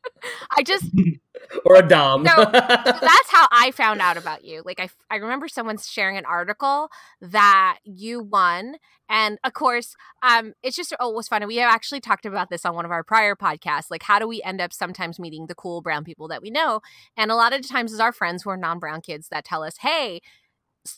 I 0.56 0.62
just 0.62 0.86
or 1.64 1.76
a 1.76 1.86
dom. 1.86 2.22
No, 2.22 2.44
that's 2.52 3.30
how 3.30 3.46
I 3.50 3.70
found 3.72 4.00
out 4.00 4.16
about 4.16 4.44
you. 4.44 4.62
Like 4.64 4.80
I, 4.80 4.88
I 5.10 5.16
remember 5.16 5.48
someone 5.48 5.78
sharing 5.78 6.16
an 6.16 6.24
article 6.24 6.88
that 7.20 7.78
you 7.84 8.20
won, 8.20 8.76
and 9.08 9.38
of 9.44 9.52
course, 9.52 9.94
um, 10.22 10.54
it's 10.62 10.76
just 10.76 10.94
oh, 11.00 11.10
it 11.10 11.16
was 11.16 11.28
fun. 11.28 11.42
And 11.42 11.48
we 11.48 11.56
have 11.56 11.72
actually 11.72 12.00
talked 12.00 12.26
about 12.26 12.50
this 12.50 12.64
on 12.64 12.74
one 12.74 12.84
of 12.84 12.90
our 12.90 13.04
prior 13.04 13.34
podcasts. 13.34 13.90
Like, 13.90 14.02
how 14.02 14.18
do 14.18 14.28
we 14.28 14.42
end 14.42 14.60
up 14.60 14.72
sometimes 14.72 15.18
meeting 15.18 15.46
the 15.46 15.54
cool 15.54 15.80
brown 15.80 16.04
people 16.04 16.28
that 16.28 16.42
we 16.42 16.50
know? 16.50 16.80
And 17.16 17.30
a 17.30 17.36
lot 17.36 17.52
of 17.52 17.66
times, 17.68 17.92
it's 17.92 18.00
our 18.00 18.12
friends 18.12 18.42
who 18.42 18.50
are 18.50 18.56
non-brown 18.56 19.02
kids 19.02 19.28
that 19.28 19.44
tell 19.44 19.62
us, 19.62 19.78
"Hey." 19.78 20.20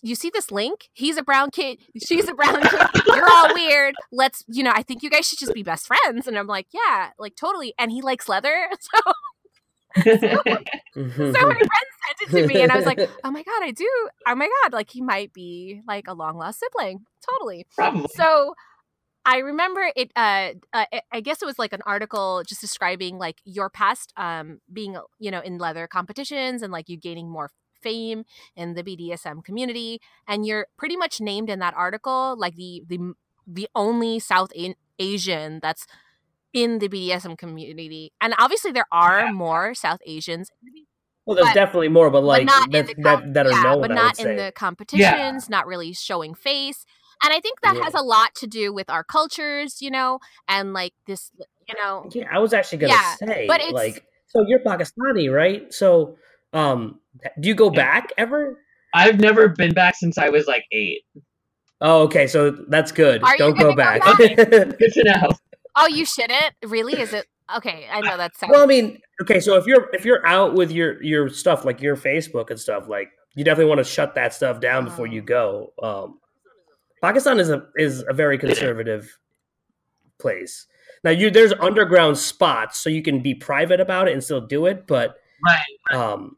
You 0.00 0.14
see 0.14 0.30
this 0.30 0.50
link? 0.50 0.88
He's 0.94 1.18
a 1.18 1.22
brown 1.22 1.50
kid. 1.50 1.78
She's 2.02 2.26
a 2.26 2.32
brown 2.32 2.62
kid. 2.62 2.80
You're 3.06 3.30
all 3.30 3.52
weird. 3.52 3.94
Let's, 4.10 4.42
you 4.48 4.62
know, 4.62 4.72
I 4.74 4.82
think 4.82 5.02
you 5.02 5.10
guys 5.10 5.28
should 5.28 5.38
just 5.38 5.52
be 5.52 5.62
best 5.62 5.86
friends. 5.86 6.26
And 6.26 6.38
I'm 6.38 6.46
like, 6.46 6.68
yeah, 6.72 7.10
like 7.18 7.36
totally. 7.36 7.74
And 7.78 7.92
he 7.92 8.00
likes 8.00 8.26
leather. 8.26 8.66
So. 8.80 9.12
so 10.02 10.12
my 10.12 11.54
friend 11.54 11.68
sent 11.68 12.20
it 12.22 12.28
to 12.30 12.46
me 12.46 12.60
and 12.62 12.72
i 12.72 12.76
was 12.76 12.86
like 12.86 12.98
oh 13.24 13.30
my 13.30 13.42
god 13.42 13.62
i 13.62 13.70
do 13.70 13.88
oh 14.26 14.34
my 14.34 14.48
god 14.62 14.72
like 14.72 14.90
he 14.90 15.00
might 15.00 15.32
be 15.32 15.80
like 15.86 16.08
a 16.08 16.14
long 16.14 16.36
lost 16.36 16.60
sibling. 16.60 17.04
Totally. 17.30 17.66
Probably. 17.76 18.06
so 18.14 18.54
i 19.24 19.38
remember 19.38 19.90
it 19.94 20.10
uh, 20.16 20.50
uh 20.72 20.84
i 21.12 21.20
guess 21.20 21.42
it 21.42 21.46
was 21.46 21.58
like 21.58 21.72
an 21.72 21.82
article 21.86 22.42
just 22.46 22.60
describing 22.60 23.18
like 23.18 23.40
your 23.44 23.70
past 23.70 24.12
um 24.16 24.60
being 24.72 24.96
you 25.18 25.30
know 25.30 25.40
in 25.40 25.58
leather 25.58 25.86
competitions 25.86 26.62
and 26.62 26.72
like 26.72 26.88
you 26.88 26.96
gaining 26.96 27.30
more 27.30 27.50
fame 27.80 28.24
in 28.56 28.74
the 28.74 28.82
bdsm 28.82 29.44
community 29.44 30.00
and 30.26 30.44
you're 30.46 30.66
pretty 30.76 30.96
much 30.96 31.20
named 31.20 31.48
in 31.50 31.58
that 31.60 31.74
article 31.76 32.34
like 32.38 32.56
the 32.56 32.82
the 32.88 33.14
the 33.46 33.68
only 33.74 34.18
south 34.18 34.50
A- 34.56 34.74
asian 34.98 35.60
that's 35.62 35.86
in 36.54 36.78
the 36.78 36.88
BDSM 36.88 37.36
community. 37.36 38.12
And 38.20 38.32
obviously 38.38 38.72
there 38.72 38.86
are 38.90 39.30
more 39.32 39.74
South 39.74 39.98
Asians 40.06 40.48
well, 41.26 41.36
there's 41.36 41.48
but- 41.48 41.54
definitely 41.54 41.88
more, 41.88 42.10
but 42.10 42.22
like 42.22 42.46
but 42.46 42.70
that, 42.70 42.80
in 42.80 42.86
the 42.86 43.02
that, 43.02 43.34
that 43.34 43.46
are 43.46 43.50
yeah, 43.50 43.62
known. 43.62 43.80
but 43.80 43.90
I 43.90 43.94
not 43.94 44.18
would 44.18 44.26
in 44.26 44.38
say. 44.38 44.44
the 44.46 44.52
competitions, 44.52 45.48
not 45.48 45.66
really 45.66 45.92
showing 45.94 46.34
face. 46.34 46.84
And 47.22 47.32
I 47.32 47.40
think 47.40 47.60
that 47.62 47.76
Yeah. 47.76 47.84
has 47.84 47.94
a 47.94 48.02
lot 48.02 48.34
to 48.36 48.46
do 48.46 48.74
with 48.74 48.90
our 48.90 49.02
cultures, 49.04 49.80
you 49.80 49.90
know, 49.90 50.18
and 50.48 50.74
like 50.74 50.92
this, 51.06 51.30
you 51.66 51.74
know, 51.82 52.08
Yeah, 52.12 52.26
I 52.30 52.38
was 52.40 52.52
actually 52.52 52.78
gonna 52.78 52.92
Yeah, 52.92 53.14
say, 53.14 53.46
but 53.48 53.60
it's- 53.60 53.72
like, 53.72 54.04
so 54.26 54.44
you're 54.46 54.58
Pakistani, 54.58 55.32
right? 55.32 55.72
So, 55.72 56.16
um, 56.52 57.00
do 57.40 57.48
you 57.48 57.54
go 57.54 57.70
Yeah. 57.72 57.76
back 57.76 58.12
ever? 58.18 58.60
I've 58.92 59.18
never 59.18 59.48
been 59.48 59.72
back 59.72 59.94
since 59.96 60.18
I 60.18 60.28
was 60.28 60.46
like 60.46 60.66
eight. 60.72 61.02
Oh, 61.80 62.02
okay, 62.02 62.26
so 62.26 62.50
that's 62.68 62.92
good. 62.92 63.22
Are 63.22 63.36
Don't 63.38 63.56
go 63.58 63.72
gonna 63.74 63.76
back. 63.76 64.02
go 64.04 64.14
Good 64.18 64.92
to 64.92 65.02
know. 65.04 65.30
Oh, 65.76 65.86
you 65.86 66.04
shouldn't 66.04 66.54
really? 66.64 66.98
Is 67.00 67.12
it 67.12 67.26
okay? 67.56 67.86
I 67.90 68.00
know 68.00 68.16
that 68.16 68.36
sounds. 68.36 68.52
well, 68.52 68.62
I 68.62 68.66
mean, 68.66 68.98
okay, 69.22 69.40
so 69.40 69.56
if 69.56 69.66
you're 69.66 69.88
if 69.94 70.04
you're 70.04 70.26
out 70.26 70.54
with 70.54 70.70
your 70.70 71.02
your 71.02 71.28
stuff 71.28 71.64
like 71.64 71.80
your 71.80 71.96
Facebook 71.96 72.50
and 72.50 72.58
stuff, 72.58 72.88
like 72.88 73.10
you 73.34 73.44
definitely 73.44 73.68
want 73.68 73.78
to 73.78 73.84
shut 73.84 74.14
that 74.14 74.32
stuff 74.34 74.60
down 74.60 74.84
before 74.84 75.06
you 75.06 75.20
go. 75.22 75.72
Um, 75.82 76.18
Pakistan 77.02 77.38
is 77.40 77.50
a 77.50 77.66
is 77.76 78.04
a 78.08 78.12
very 78.12 78.38
conservative 78.38 79.18
place. 80.18 80.66
Now, 81.02 81.10
you 81.10 81.30
there's 81.30 81.52
underground 81.60 82.16
spots, 82.16 82.78
so 82.78 82.88
you 82.88 83.02
can 83.02 83.20
be 83.20 83.34
private 83.34 83.80
about 83.80 84.08
it 84.08 84.12
and 84.12 84.24
still 84.24 84.40
do 84.40 84.66
it, 84.66 84.86
but 84.86 85.16
Right. 85.44 85.94
um, 86.00 86.36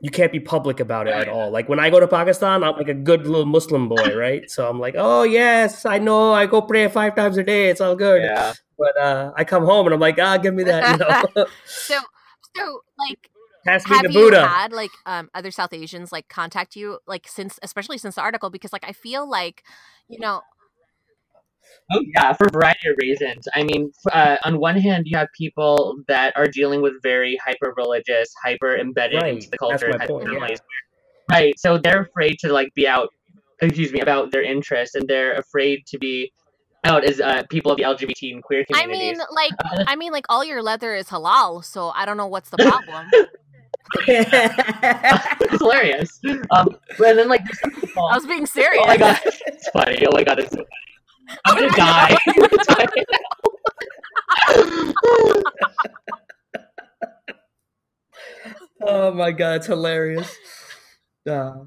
you 0.00 0.10
can't 0.10 0.30
be 0.30 0.38
public 0.38 0.78
about 0.78 1.08
it 1.08 1.14
at 1.14 1.28
all. 1.28 1.50
Like 1.50 1.68
when 1.68 1.80
I 1.80 1.90
go 1.90 1.98
to 1.98 2.06
Pakistan, 2.06 2.62
I'm 2.62 2.76
like 2.76 2.88
a 2.88 2.94
good 2.94 3.26
little 3.26 3.46
Muslim 3.46 3.88
boy, 3.88 4.14
right? 4.14 4.48
So 4.48 4.68
I'm 4.68 4.78
like, 4.78 4.94
oh 4.96 5.24
yes, 5.24 5.84
I 5.84 5.98
know. 5.98 6.32
I 6.32 6.46
go 6.46 6.62
pray 6.62 6.86
five 6.88 7.16
times 7.16 7.36
a 7.38 7.42
day. 7.42 7.70
It's 7.70 7.80
all 7.80 7.96
good. 7.96 8.22
Yeah. 8.22 8.52
But 8.78 9.00
uh, 9.00 9.32
I 9.36 9.44
come 9.44 9.64
home 9.64 9.86
and 9.86 9.94
I'm 9.94 10.00
like, 10.00 10.18
ah, 10.20 10.36
give 10.36 10.54
me 10.54 10.64
that. 10.64 10.90
You 10.90 10.98
know, 10.98 11.46
so, 11.66 11.98
so 12.56 12.80
like, 12.98 13.30
pass 13.64 13.88
me 13.88 13.96
have 13.96 14.12
the 14.12 14.12
you 14.12 14.30
had 14.32 14.72
like 14.72 14.90
um 15.06 15.30
other 15.34 15.50
South 15.50 15.72
Asians 15.72 16.12
like 16.12 16.28
contact 16.28 16.76
you 16.76 16.98
like 17.06 17.26
since, 17.28 17.58
especially 17.62 17.98
since 17.98 18.16
the 18.16 18.22
article? 18.22 18.50
Because 18.50 18.72
like 18.72 18.84
I 18.86 18.92
feel 18.92 19.28
like, 19.28 19.62
you 20.08 20.18
know, 20.18 20.42
Oh 21.92 22.02
yeah, 22.14 22.32
for 22.32 22.46
a 22.46 22.50
variety 22.50 22.88
of 22.88 22.96
reasons. 23.00 23.46
I 23.54 23.62
mean, 23.62 23.92
uh, 24.12 24.36
on 24.44 24.58
one 24.58 24.76
hand, 24.76 25.04
you 25.06 25.16
have 25.16 25.28
people 25.36 25.96
that 26.08 26.36
are 26.36 26.48
dealing 26.48 26.82
with 26.82 26.94
very 27.02 27.38
hyper 27.44 27.72
religious, 27.76 28.34
hyper 28.44 28.76
embedded 28.76 29.22
Right, 29.22 29.34
into 29.34 29.50
the 29.50 29.56
that's 29.60 29.82
culture 29.82 29.96
my 29.96 30.06
point, 30.06 30.24
yeah. 30.26 30.38
families. 30.38 30.60
Right. 31.30 31.58
So 31.58 31.78
they're 31.78 32.02
afraid 32.02 32.38
to 32.40 32.52
like 32.52 32.74
be 32.74 32.88
out. 32.88 33.10
Excuse 33.60 33.92
me 33.92 34.00
about 34.00 34.32
their 34.32 34.42
interests, 34.42 34.96
and 34.96 35.08
they're 35.08 35.34
afraid 35.34 35.86
to 35.86 35.98
be 35.98 36.30
out 36.84 37.04
as 37.04 37.20
uh, 37.20 37.42
people 37.50 37.72
of 37.72 37.78
the 37.78 37.84
LGBT 37.84 38.34
and 38.34 38.42
queer 38.42 38.64
I 38.72 38.86
mean, 38.86 39.18
like, 39.32 39.52
I 39.86 39.96
mean, 39.96 40.12
like 40.12 40.26
all 40.28 40.44
your 40.44 40.62
leather 40.62 40.94
is 40.94 41.08
halal, 41.08 41.64
so 41.64 41.88
I 41.90 42.04
don't 42.04 42.16
know 42.16 42.26
what's 42.26 42.50
the 42.50 42.58
problem. 42.58 43.06
it's 44.08 45.58
hilarious. 45.58 46.20
Um, 46.50 46.76
and 46.98 47.18
then 47.18 47.28
like 47.28 47.44
there's 47.44 47.60
some 47.60 47.70
people. 47.72 48.04
I 48.06 48.14
was 48.16 48.26
being 48.26 48.46
serious. 48.46 48.82
Oh 48.82 48.86
my 48.86 48.96
god, 48.96 49.20
it's 49.24 49.68
funny. 49.70 50.06
Oh 50.06 50.10
my 50.12 50.24
god, 50.24 50.38
it's 50.40 50.50
so 50.50 50.56
funny. 50.56 51.38
I'm 51.44 51.54
gonna 51.56 51.70
die. 51.76 52.16
I'm 52.26 52.34
gonna 52.38 52.64
die 52.64 52.86
oh 58.82 59.12
my 59.12 59.32
god, 59.32 59.56
it's 59.56 59.66
hilarious. 59.66 60.34
Uh, 61.28 61.64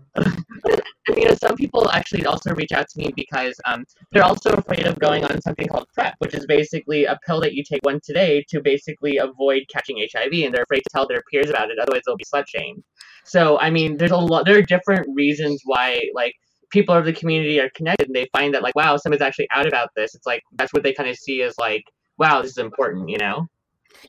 I 1.10 1.16
mean, 1.16 1.36
some 1.38 1.56
people 1.56 1.90
actually 1.92 2.26
also 2.26 2.54
reach 2.54 2.72
out 2.72 2.88
to 2.90 3.00
me 3.00 3.12
because 3.16 3.56
um, 3.66 3.84
they're 4.12 4.24
also 4.24 4.52
afraid 4.52 4.86
of 4.86 5.00
going 5.00 5.24
on 5.24 5.42
something 5.42 5.68
called 5.68 5.88
PrEP, 5.94 6.16
which 6.20 6.34
is 6.34 6.46
basically 6.46 7.06
a 7.06 7.18
pill 7.26 7.42
that 7.42 7.54
you 7.54 7.64
take 7.64 7.82
once 7.84 8.10
a 8.10 8.14
day 8.14 8.46
to 8.50 8.62
basically 8.62 9.18
avoid 9.18 9.64
catching 9.72 9.98
HIV, 9.98 10.32
and 10.34 10.54
they're 10.54 10.64
afraid 10.64 10.82
to 10.82 10.90
tell 10.92 11.08
their 11.08 11.24
peers 11.32 11.50
about 11.50 11.72
it, 11.72 11.80
otherwise 11.80 12.02
they'll 12.06 12.18
be 12.18 12.26
slut 12.26 12.46
shamed. 12.48 12.84
So, 13.26 13.60
I 13.60 13.70
mean, 13.70 13.98
there's 13.98 14.12
a 14.12 14.18
lot. 14.18 14.46
There 14.46 14.58
are 14.58 14.64
different 14.64 15.08
reasons 15.14 15.62
why, 15.66 16.02
like, 16.14 16.34
people 16.72 16.96
of 16.96 17.06
the 17.06 17.14
community 17.14 17.60
are 17.60 17.70
connected, 17.76 18.08
and 18.08 18.16
they 18.16 18.28
find 18.32 18.54
that, 18.54 18.64
like, 18.64 18.76
wow, 18.76 18.98
someone's 18.98 19.22
actually 19.22 19.48
out 19.54 19.68
about 19.68 19.90
this. 19.96 20.16
It's 20.16 20.26
like 20.26 20.44
that's 20.54 20.74
what 20.74 20.84
they 20.84 20.94
kind 20.94 21.10
of 21.10 21.16
see 21.16 21.42
as 21.42 21.56
like, 21.58 21.84
wow, 22.18 22.42
this 22.42 22.52
is 22.52 22.58
important, 22.58 23.10
you 23.10 23.18
know? 23.18 23.48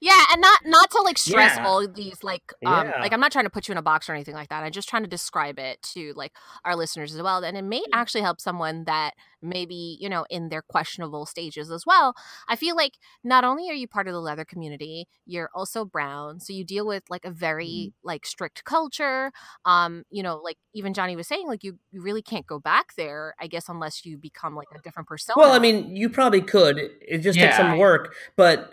Yeah, 0.01 0.25
and 0.33 0.41
not 0.41 0.61
not 0.65 0.91
to 0.91 1.03
like 1.03 1.19
stress 1.19 1.57
Yeah. 1.57 1.67
all 1.67 1.87
these 1.89 2.23
like 2.23 2.43
um 2.67 2.87
Yeah. 2.87 3.01
like 3.01 3.13
I'm 3.13 3.21
not 3.21 3.33
trying 3.33 3.45
to 3.47 3.51
put 3.51 3.69
you 3.69 3.73
in 3.73 3.79
a 3.79 3.83
box 3.83 4.09
or 4.09 4.15
anything 4.15 4.35
like 4.35 4.49
that. 4.51 4.63
I'm 4.63 4.73
just 4.73 4.89
trying 4.89 5.03
to 5.03 5.09
describe 5.09 5.59
it 5.59 5.81
to 5.95 6.13
like 6.17 6.33
our 6.65 6.77
listeners 6.77 7.15
as 7.15 7.23
well. 7.23 7.43
And 7.45 7.57
it 7.57 7.63
may 7.65 7.83
actually 7.93 8.21
help 8.23 8.41
someone 8.41 8.85
that 8.85 9.15
maybe, 9.43 9.97
you 10.01 10.09
know, 10.09 10.27
in 10.29 10.51
their 10.51 10.61
questionable 10.63 11.25
stages 11.27 11.71
as 11.71 11.85
well. 11.87 12.15
I 12.49 12.57
feel 12.57 12.77
like 12.77 12.93
not 13.25 13.43
only 13.45 13.71
are 13.71 13.75
you 13.75 13.89
part 13.89 14.07
of 14.07 14.13
the 14.13 14.21
leather 14.21 14.45
community, 14.45 15.07
you're 15.25 15.51
also 15.55 15.85
brown. 15.85 16.41
So 16.41 16.53
you 16.53 16.65
deal 16.65 16.87
with 16.87 17.05
like 17.09 17.25
a 17.25 17.31
very 17.31 17.95
like 18.05 18.27
strict 18.27 18.65
culture. 18.65 19.33
Um, 19.65 20.05
you 20.11 20.23
know, 20.23 20.37
like 20.37 20.59
even 20.75 20.93
Johnny 20.93 21.17
was 21.17 21.27
saying, 21.27 21.47
like 21.47 21.65
you, 21.65 21.79
you 21.91 22.03
really 22.03 22.23
can't 22.23 22.47
go 22.47 22.59
back 22.59 22.95
there, 22.97 23.35
I 23.41 23.47
guess, 23.47 23.69
unless 23.69 24.05
you 24.05 24.19
become 24.19 24.55
like 24.55 24.69
a 24.77 24.81
different 24.83 25.09
persona. 25.09 25.35
well, 25.39 25.53
I 25.53 25.59
mean, 25.59 25.97
you 25.97 26.11
probably 26.11 26.43
could. 26.43 26.79
It, 26.79 26.93
it 27.01 27.19
just 27.19 27.39
takes 27.39 27.57
some 27.57 27.79
work, 27.79 28.15
but 28.37 28.73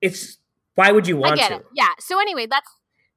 it's 0.00 0.38
why 0.74 0.92
would 0.92 1.06
you 1.08 1.16
I 1.16 1.20
want 1.20 1.36
get 1.40 1.48
to? 1.48 1.56
it. 1.56 1.66
Yeah. 1.74 1.88
So 1.98 2.20
anyway, 2.20 2.46
that's 2.46 2.68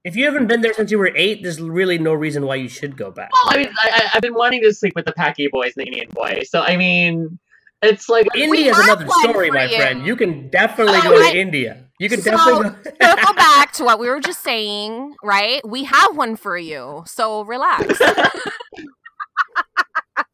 If 0.03 0.15
you 0.15 0.25
haven't 0.25 0.47
been 0.47 0.61
there 0.61 0.73
since 0.73 0.91
you 0.91 0.97
were 0.97 1.11
eight, 1.15 1.43
there's 1.43 1.59
really 1.59 1.97
no 1.97 2.13
reason 2.13 2.45
why 2.45 2.55
you 2.55 2.69
should 2.69 2.95
go 2.97 3.11
back. 3.11 3.29
Well, 3.33 3.53
I 3.53 3.57
mean, 3.57 3.69
I, 3.81 3.89
I- 3.93 4.09
I've 4.15 4.21
been 4.21 4.33
wanting 4.33 4.61
to 4.63 4.73
sleep 4.73 4.93
with 4.95 5.05
the 5.05 5.11
Packy 5.13 5.47
boys 5.51 5.73
and 5.75 5.85
the 5.85 5.87
Indian 5.89 6.09
boy, 6.11 6.41
so 6.47 6.61
I 6.61 6.77
mean, 6.77 7.37
it's 7.81 8.07
like 8.09 8.27
India 8.35 8.71
is 8.71 8.77
another 8.79 9.07
story, 9.21 9.51
my 9.51 9.65
you. 9.65 9.77
friend. 9.77 10.05
You 10.05 10.15
can 10.15 10.49
definitely 10.49 10.99
Oh, 10.99 11.01
go 11.03 11.21
I- 11.21 11.31
to 11.31 11.37
India. 11.37 11.85
You 11.99 12.07
can 12.07 12.21
So- 12.21 12.31
definitely 12.31 12.69
go. 12.69 13.07
circle 13.09 13.33
back 13.35 13.73
to 13.73 13.83
what 13.83 13.99
we 13.99 14.07
were 14.07 14.21
just 14.21 14.41
saying, 14.41 15.15
right? 15.21 15.59
We 15.67 15.83
have 15.83 16.15
one 16.15 16.37
for 16.37 16.57
you, 16.57 17.03
so 17.05 17.41
relax. 17.43 17.99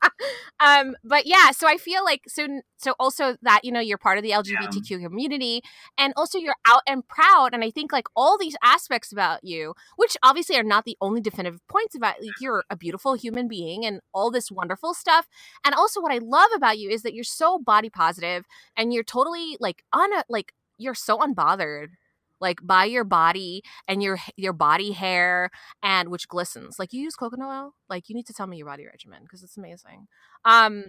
um, 0.60 0.95
but 1.03 1.26
yeah, 1.26 1.51
so 1.51 1.68
I 1.68 1.78
feel 1.78 2.03
like 2.03 2.22
so 2.28 2.47
so 2.78 2.93
also 2.99 3.38
that 3.41 3.62
you 3.64 3.72
know 3.72 3.80
you're 3.80 3.97
part 3.97 4.18
of 4.18 4.24
the 4.24 4.32
LGBTQ 4.32 5.01
community, 5.01 5.62
and 5.97 6.14
also 6.16 6.38
you're 6.38 6.56
out 6.68 6.82
and 6.88 7.08
proud, 7.08 7.53
and 7.53 7.64
I 7.64 7.72
think 7.72 7.91
like 7.91 8.08
all 8.16 8.38
these 8.38 8.56
aspects 8.64 9.12
about 9.12 9.43
you, 9.43 9.74
which 9.95 10.18
obviously 10.24 10.58
are 10.58 10.64
not 10.64 10.86
the 10.86 10.97
only 11.01 11.22
definitive 11.22 11.62
points 11.68 11.95
about 11.95 12.22
like 12.22 12.39
you're 12.39 12.64
a 12.70 12.76
beautiful 12.76 13.14
human 13.16 13.47
being 13.47 13.86
and 13.86 14.01
all 14.14 14.32
this 14.32 14.51
wonderful 14.51 14.93
stuff, 14.93 15.28
and 15.66 15.76
also 15.76 16.01
what 16.01 16.14
I 16.14 16.20
love 16.20 16.49
about 16.56 16.78
you 16.80 16.89
is 16.89 17.03
that 17.03 17.14
you're 17.14 17.24
so 17.24 17.60
body 17.60 17.89
positive 17.89 18.45
and 18.78 18.93
you're 18.93 19.03
totally 19.03 19.58
like 19.60 19.84
on 19.93 20.14
a 20.14 20.24
like 20.30 20.53
you're 20.78 20.93
so 20.95 21.18
unbothered 21.20 21.88
like 22.41 22.59
by 22.63 22.86
your 22.86 23.03
body 23.03 23.61
and 23.88 24.01
your 24.03 24.17
your 24.36 24.53
body 24.53 24.91
hair 24.91 25.49
and 25.83 26.09
which 26.09 26.27
glistens 26.27 26.77
like 26.79 26.91
you 26.93 27.01
use 27.01 27.15
coconut 27.15 27.47
oil 27.47 27.73
like 27.89 28.09
you 28.09 28.15
need 28.15 28.25
to 28.27 28.33
tell 28.33 28.47
me 28.47 28.57
your 28.57 28.67
body 28.67 28.86
regimen 28.86 29.19
because 29.23 29.43
it's 29.43 29.57
amazing 29.57 30.07
um 30.45 30.83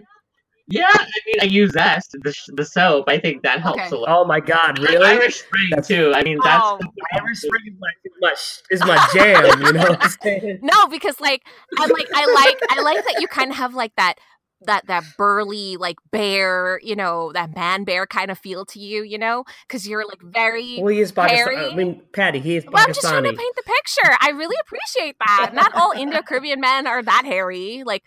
yeah. 0.69 0.89
I 0.93 1.07
mean, 1.27 1.37
I 1.43 1.45
use 1.45 1.71
Zest, 1.75 2.11
the, 2.25 2.35
the 2.57 2.65
soap. 2.65 3.05
I 3.07 3.19
think 3.21 3.45
that 3.45 3.61
helps 3.61 3.79
Okay. 3.83 3.95
a 3.95 3.99
lot. 4.01 4.09
Oh 4.09 4.25
my 4.25 4.41
God, 4.41 4.81
really? 4.81 5.07
Irish 5.07 5.37
Spring 5.37 5.69
That's- 5.71 5.87
too. 5.87 6.13
I 6.13 6.25
mean, 6.25 6.39
that's 6.43 6.61
Oh. 6.65 6.81
Irish 7.13 7.39
Spring 7.39 7.63
is 7.69 7.75
my, 7.79 7.89
is 8.05 8.13
my, 8.21 8.33
is 8.73 8.81
my 8.81 9.09
jam. 9.15 9.61
You 9.63 9.73
know 9.75 9.81
what 9.91 10.03
I'm 10.03 10.11
saying? 10.23 10.59
no 10.63 10.89
because 10.89 11.21
like 11.21 11.43
i'm 11.79 11.89
like 11.91 12.09
i 12.15 12.25
like 12.35 12.59
i 12.71 12.83
like 12.83 13.05
that 13.05 13.21
you 13.21 13.29
kind 13.29 13.53
of 13.53 13.57
have 13.57 13.75
like 13.75 13.93
that 13.97 14.15
that 14.63 14.87
that 14.87 15.05
burly 15.19 15.77
like 15.77 15.97
bear 16.11 16.81
you 16.83 16.97
know 16.97 17.31
that 17.33 17.55
man 17.55 17.85
bear 17.85 18.07
kind 18.07 18.31
of 18.31 18.39
feel 18.39 18.65
to 18.65 18.81
you 18.81 19.03
you 19.03 19.19
know 19.19 19.45
because 19.69 19.87
you're 19.87 20.07
like 20.07 20.21
very 20.23 20.79
Well, 20.81 20.89
he 20.93 21.01
is 21.01 21.13
Pakistani. 21.13 21.73
I 21.73 21.75
mean, 21.77 22.01
Patty, 22.15 22.39
he 22.41 22.57
is 22.57 22.65
well, 22.65 22.83
I'm 22.83 22.89
just 22.89 23.03
trying 23.03 23.25
to 23.25 23.33
paint 23.35 23.57
the 23.57 23.63
picture. 23.63 24.17
I 24.21 24.31
really 24.31 24.57
appreciate 24.63 25.17
that. 25.27 25.51
Not 25.55 25.75
all 25.75 25.93
Indo 25.93 26.23
Caribbean 26.23 26.61
men 26.61 26.87
are 26.87 27.03
that 27.03 27.25
hairy. 27.27 27.83
Like, 27.85 28.03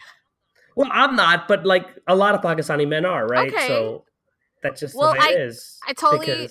Well, 0.76 0.90
I'm 0.92 1.16
not, 1.16 1.48
but 1.48 1.66
like 1.66 1.86
a 2.08 2.16
lot 2.16 2.34
of 2.34 2.42
Pakistani 2.42 2.88
men 2.88 3.06
are, 3.06 3.28
right? 3.28 3.54
Okay. 3.54 3.68
So 3.68 4.06
that's 4.64 4.80
just 4.80 4.96
Well, 4.96 5.14
the 5.14 5.20
way 5.20 5.26
I- 5.28 5.32
it 5.34 5.42
is. 5.42 5.78
I 5.88 5.94
totally- 5.94 6.50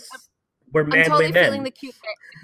we're 0.72 0.82
I'm 0.82 0.90
manly 0.90 1.08
totally 1.08 1.32
men. 1.32 1.44
feeling 1.44 1.62
the 1.62 1.70
cute 1.70 1.94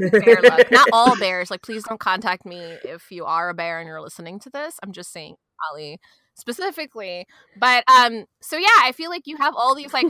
bear, 0.00 0.20
bear 0.22 0.40
look. 0.42 0.70
Not 0.72 0.88
all 0.94 1.14
bears. 1.18 1.50
Like, 1.50 1.60
please 1.62 1.84
don't 1.84 2.00
contact 2.00 2.46
me 2.46 2.58
if 2.82 3.10
you 3.10 3.26
are 3.26 3.50
a 3.50 3.54
bear 3.54 3.78
and 3.80 3.86
you're 3.86 4.00
listening 4.00 4.38
to 4.40 4.50
this. 4.50 4.78
I'm 4.82 4.92
just 4.92 5.12
saying, 5.12 5.36
Ali 5.70 6.00
specifically. 6.34 7.26
But 7.58 7.84
um, 7.88 8.24
so 8.40 8.56
yeah, 8.56 8.66
I 8.82 8.92
feel 8.92 9.10
like 9.10 9.22
you 9.26 9.36
have 9.36 9.54
all 9.56 9.74
these 9.74 9.92
like 9.92 10.06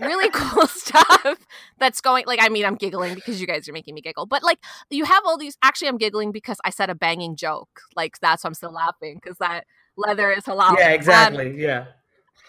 really 0.00 0.28
cool 0.32 0.66
stuff 0.66 1.38
that's 1.78 2.00
going. 2.00 2.24
Like, 2.26 2.40
I 2.42 2.48
mean, 2.48 2.64
I'm 2.64 2.76
giggling 2.76 3.14
because 3.14 3.40
you 3.40 3.46
guys 3.46 3.68
are 3.68 3.72
making 3.72 3.94
me 3.94 4.00
giggle. 4.00 4.26
But 4.26 4.42
like, 4.42 4.58
you 4.90 5.04
have 5.04 5.22
all 5.24 5.38
these. 5.38 5.56
Actually, 5.62 5.88
I'm 5.88 5.98
giggling 5.98 6.32
because 6.32 6.58
I 6.64 6.70
said 6.70 6.90
a 6.90 6.94
banging 6.94 7.36
joke. 7.36 7.80
Like, 7.96 8.18
that's 8.20 8.44
why 8.44 8.48
I'm 8.48 8.54
still 8.54 8.72
laughing 8.72 9.20
because 9.22 9.38
that 9.38 9.64
leather 9.96 10.30
is 10.30 10.44
halal. 10.44 10.76
yeah, 10.78 10.86
Um, 10.88 10.92
exactly. 10.92 11.60
yeah. 11.60 11.86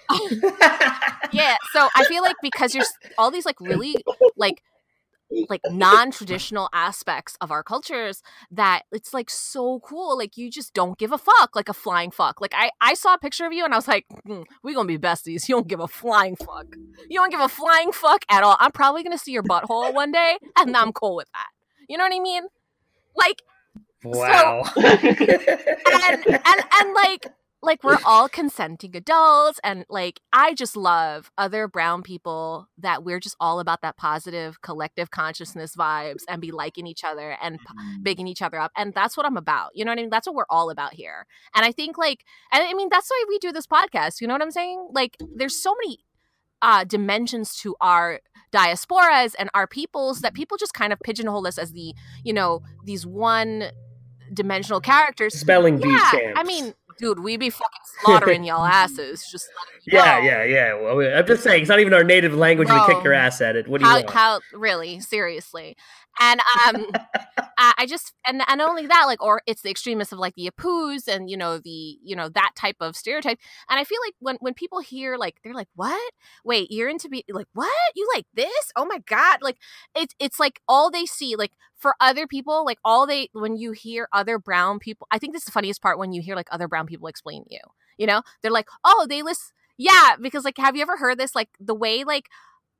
yeah 1.31 1.55
so 1.71 1.87
i 1.95 2.03
feel 2.05 2.21
like 2.21 2.35
because 2.41 2.73
there's 2.73 2.91
all 3.17 3.31
these 3.31 3.45
like 3.45 3.59
really 3.61 3.95
like 4.35 4.61
like 5.49 5.61
non-traditional 5.69 6.69
aspects 6.73 7.37
of 7.41 7.51
our 7.51 7.63
cultures 7.63 8.21
that 8.49 8.83
it's 8.91 9.13
like 9.13 9.29
so 9.29 9.79
cool 9.79 10.17
like 10.17 10.37
you 10.37 10.49
just 10.49 10.73
don't 10.73 10.97
give 10.97 11.11
a 11.11 11.17
fuck 11.17 11.55
like 11.55 11.69
a 11.69 11.73
flying 11.73 12.11
fuck. 12.11 12.41
Like 12.41 12.53
i 12.55 12.71
i 12.81 12.93
saw 12.93 13.13
a 13.13 13.17
picture 13.17 13.45
of 13.45 13.53
you 13.53 13.63
and 13.65 13.73
i 13.73 13.77
was 13.77 13.87
like 13.87 14.05
hmm, 14.25 14.41
we 14.63 14.73
gonna 14.73 14.87
be 14.87 14.97
besties. 14.97 15.47
You 15.51 15.55
don't 15.55 15.67
give 15.67 15.81
a 15.81 15.87
flying 15.87 16.35
fuck. 16.37 16.67
You 17.09 17.19
don't 17.19 17.29
give 17.29 17.41
a 17.41 17.49
flying 17.49 17.91
fuck 17.91 18.23
at 18.29 18.43
all. 18.43 18.55
I'm 18.59 18.71
probably 18.71 19.03
gonna 19.03 19.17
see 19.17 19.31
your 19.31 19.43
butthole 19.43 19.93
one 19.93 20.11
day 20.11 20.37
and 20.57 20.75
i'm 20.75 20.93
cool 20.93 21.15
with 21.15 21.27
that. 21.33 21.47
You 21.89 21.97
know 21.97 22.05
what 22.05 22.13
i 22.13 22.19
mean? 22.19 22.43
Like 23.15 23.41
Wow. 24.03 24.63
and 24.77 26.25
and 26.27 26.63
and 26.73 26.93
like 26.95 27.27
like 27.61 27.83
we're 27.83 27.97
all 28.05 28.27
consenting 28.27 28.95
adults 28.95 29.59
and 29.63 29.85
like 29.89 30.19
i 30.33 30.53
just 30.53 30.75
love 30.75 31.31
other 31.37 31.67
brown 31.67 32.01
people 32.01 32.67
that 32.77 33.03
we're 33.03 33.19
just 33.19 33.35
all 33.39 33.59
about 33.59 33.81
that 33.81 33.97
positive 33.97 34.61
collective 34.61 35.11
consciousness 35.11 35.75
vibes 35.75 36.23
and 36.27 36.41
be 36.41 36.51
liking 36.51 36.87
each 36.87 37.03
other 37.03 37.37
and 37.41 37.59
p- 37.59 37.65
bigging 38.01 38.27
each 38.27 38.41
other 38.41 38.59
up 38.59 38.71
and 38.75 38.93
that's 38.93 39.15
what 39.15 39.25
i'm 39.25 39.37
about 39.37 39.69
you 39.73 39.85
know 39.85 39.91
what 39.91 39.99
i 39.99 40.01
mean? 40.01 40.09
That's 40.09 40.27
what 40.27 40.35
we're 40.35 40.45
all 40.49 40.69
about 40.69 40.93
here. 40.93 41.25
And 41.55 41.65
i 41.65 41.71
think 41.71 41.97
like 41.97 42.23
and 42.51 42.63
i 42.63 42.73
mean 42.73 42.89
that's 42.89 43.09
why 43.09 43.23
we 43.27 43.37
do 43.39 43.51
this 43.51 43.67
podcast 43.67 44.21
you 44.21 44.27
know 44.27 44.33
what 44.33 44.41
i'm 44.41 44.51
saying? 44.51 44.89
Like 44.91 45.17
there's 45.35 45.55
so 45.55 45.75
many 45.81 45.99
uh 46.61 46.83
dimensions 46.83 47.55
to 47.57 47.75
our 47.81 48.19
diasporas 48.51 49.33
and 49.39 49.49
our 49.53 49.67
peoples 49.67 50.21
that 50.21 50.33
people 50.33 50.57
just 50.57 50.73
kind 50.73 50.91
of 50.91 50.99
pigeonhole 50.99 51.47
us 51.47 51.57
as 51.57 51.71
the 51.71 51.93
you 52.23 52.33
know 52.33 52.61
these 52.85 53.05
one 53.05 53.71
dimensional 54.33 54.79
characters. 54.79 55.37
Spelling 55.37 55.77
bee 55.77 55.89
yeah, 55.89 56.11
champs. 56.11 56.39
I 56.39 56.43
mean, 56.43 56.73
dude, 57.01 57.19
we 57.19 57.35
be 57.35 57.49
fucking 57.49 57.81
slaughtering 58.03 58.43
y'all 58.43 58.63
asses. 58.63 59.27
Just 59.29 59.47
yeah, 59.85 60.19
know. 60.19 60.25
yeah, 60.25 60.43
yeah. 60.43 60.73
Well, 60.73 61.17
I'm 61.17 61.27
just 61.27 61.43
saying, 61.43 61.63
it's 61.63 61.69
not 61.69 61.79
even 61.79 61.93
our 61.93 62.03
native 62.03 62.33
language. 62.33 62.69
and 62.69 62.79
We 62.79 62.93
kick 62.93 63.03
your 63.03 63.13
ass 63.13 63.41
at 63.41 63.55
it. 63.55 63.67
What 63.67 63.81
do 63.81 63.87
you 63.87 63.93
How, 63.93 64.03
how 64.07 64.39
really 64.53 64.99
seriously 65.01 65.75
and 66.19 66.41
um 66.67 66.85
I 67.57 67.85
just 67.87 68.13
and 68.25 68.41
and 68.47 68.61
only 68.61 68.87
that 68.87 69.03
like 69.05 69.21
or 69.21 69.41
it's 69.45 69.61
the 69.61 69.69
extremists 69.69 70.11
of 70.11 70.19
like 70.19 70.35
the 70.35 70.49
Apus 70.49 71.07
and 71.07 71.29
you 71.29 71.37
know 71.37 71.59
the 71.59 71.97
you 72.03 72.15
know 72.15 72.29
that 72.29 72.51
type 72.55 72.77
of 72.79 72.95
stereotype. 72.95 73.39
And 73.69 73.79
I 73.79 73.83
feel 73.83 73.99
like 74.05 74.15
when 74.19 74.35
when 74.39 74.53
people 74.53 74.79
hear 74.79 75.17
like 75.17 75.37
they're 75.43 75.53
like 75.53 75.67
what? 75.75 76.11
Wait 76.43 76.71
you're 76.71 76.89
into 76.89 77.09
be 77.09 77.23
like 77.29 77.47
what? 77.53 77.71
You 77.95 78.07
like 78.15 78.25
this? 78.33 78.71
Oh 78.75 78.85
my 78.85 78.99
god. 79.07 79.39
Like 79.41 79.57
it's 79.95 80.15
it's 80.19 80.39
like 80.39 80.59
all 80.67 80.89
they 80.91 81.05
see 81.05 81.35
like 81.35 81.51
for 81.77 81.95
other 81.99 82.27
people 82.27 82.65
like 82.65 82.77
all 82.83 83.05
they 83.07 83.29
when 83.33 83.57
you 83.57 83.71
hear 83.71 84.07
other 84.13 84.37
brown 84.39 84.79
people 84.79 85.07
I 85.11 85.17
think 85.19 85.33
this 85.33 85.41
is 85.41 85.45
the 85.45 85.51
funniest 85.51 85.81
part 85.81 85.97
when 85.99 86.13
you 86.13 86.21
hear 86.21 86.35
like 86.35 86.47
other 86.51 86.67
brown 86.67 86.87
people 86.87 87.07
explain 87.07 87.45
you 87.49 87.59
you 87.97 88.07
know? 88.07 88.21
They're 88.41 88.51
like 88.51 88.67
oh 88.83 89.05
they 89.09 89.21
list 89.21 89.53
yeah 89.77 90.15
because 90.19 90.45
like 90.45 90.57
have 90.57 90.75
you 90.75 90.81
ever 90.81 90.97
heard 90.97 91.17
this? 91.19 91.35
Like 91.35 91.49
the 91.59 91.75
way 91.75 92.03
like 92.03 92.25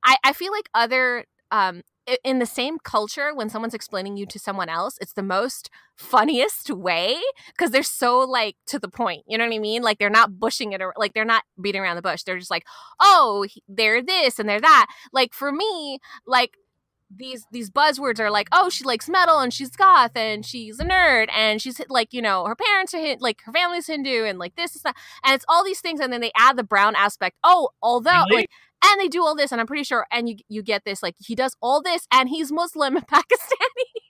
I, 0.04 0.16
I 0.24 0.32
feel 0.32 0.52
like 0.52 0.68
other 0.74 1.26
um 1.50 1.82
in 2.24 2.38
the 2.38 2.46
same 2.46 2.78
culture 2.78 3.34
when 3.34 3.48
someone's 3.48 3.74
explaining 3.74 4.16
you 4.16 4.26
to 4.26 4.38
someone 4.38 4.68
else 4.68 4.98
it's 5.00 5.12
the 5.12 5.22
most 5.22 5.70
funniest 5.96 6.70
way 6.70 7.20
because 7.48 7.70
they're 7.70 7.82
so 7.82 8.18
like 8.18 8.56
to 8.66 8.78
the 8.78 8.88
point 8.88 9.22
you 9.26 9.38
know 9.38 9.44
what 9.46 9.54
i 9.54 9.58
mean? 9.58 9.82
Like 9.82 9.98
they're 9.98 10.10
not 10.10 10.38
bushing 10.38 10.72
it 10.72 10.82
or 10.82 10.92
like 10.96 11.14
they're 11.14 11.24
not 11.24 11.44
beating 11.60 11.80
around 11.80 11.96
the 11.96 12.02
bush. 12.02 12.22
They're 12.22 12.38
just 12.38 12.50
like 12.50 12.66
oh 13.00 13.46
they're 13.68 14.02
this 14.02 14.38
and 14.38 14.48
they're 14.48 14.60
that. 14.60 14.86
Like 15.12 15.32
for 15.32 15.52
me 15.52 15.98
like 16.26 16.56
these 17.14 17.44
these 17.52 17.70
buzzwords 17.70 18.18
are 18.20 18.30
like 18.30 18.48
oh 18.52 18.70
she 18.70 18.84
likes 18.84 19.08
metal 19.08 19.38
and 19.38 19.52
she's 19.52 19.70
goth 19.70 20.16
and 20.16 20.46
she's 20.46 20.80
a 20.80 20.84
nerd 20.84 21.28
and 21.30 21.60
she's 21.60 21.80
like 21.88 22.12
you 22.12 22.22
know 22.22 22.46
her 22.46 22.56
parents 22.56 22.94
are 22.94 23.16
like 23.20 23.42
her 23.44 23.52
family's 23.52 23.86
hindu 23.86 24.24
and 24.24 24.38
like 24.38 24.56
this 24.56 24.74
is 24.74 24.82
that 24.82 24.96
and 25.24 25.34
it's 25.34 25.44
all 25.48 25.62
these 25.62 25.80
things 25.80 26.00
and 26.00 26.12
then 26.12 26.22
they 26.22 26.32
add 26.36 26.56
the 26.56 26.64
brown 26.64 26.94
aspect. 26.96 27.36
Oh 27.44 27.68
although 27.82 28.24
really? 28.30 28.36
like 28.36 28.50
and 28.84 29.00
they 29.00 29.08
do 29.08 29.22
all 29.22 29.34
this 29.34 29.52
and 29.52 29.60
i'm 29.60 29.66
pretty 29.66 29.84
sure 29.84 30.06
and 30.10 30.28
you 30.28 30.36
you 30.48 30.62
get 30.62 30.84
this 30.84 31.02
like 31.02 31.14
he 31.18 31.34
does 31.34 31.56
all 31.60 31.82
this 31.82 32.06
and 32.12 32.28
he's 32.28 32.52
muslim 32.52 32.96
and 32.96 33.06
pakistani 33.08 34.02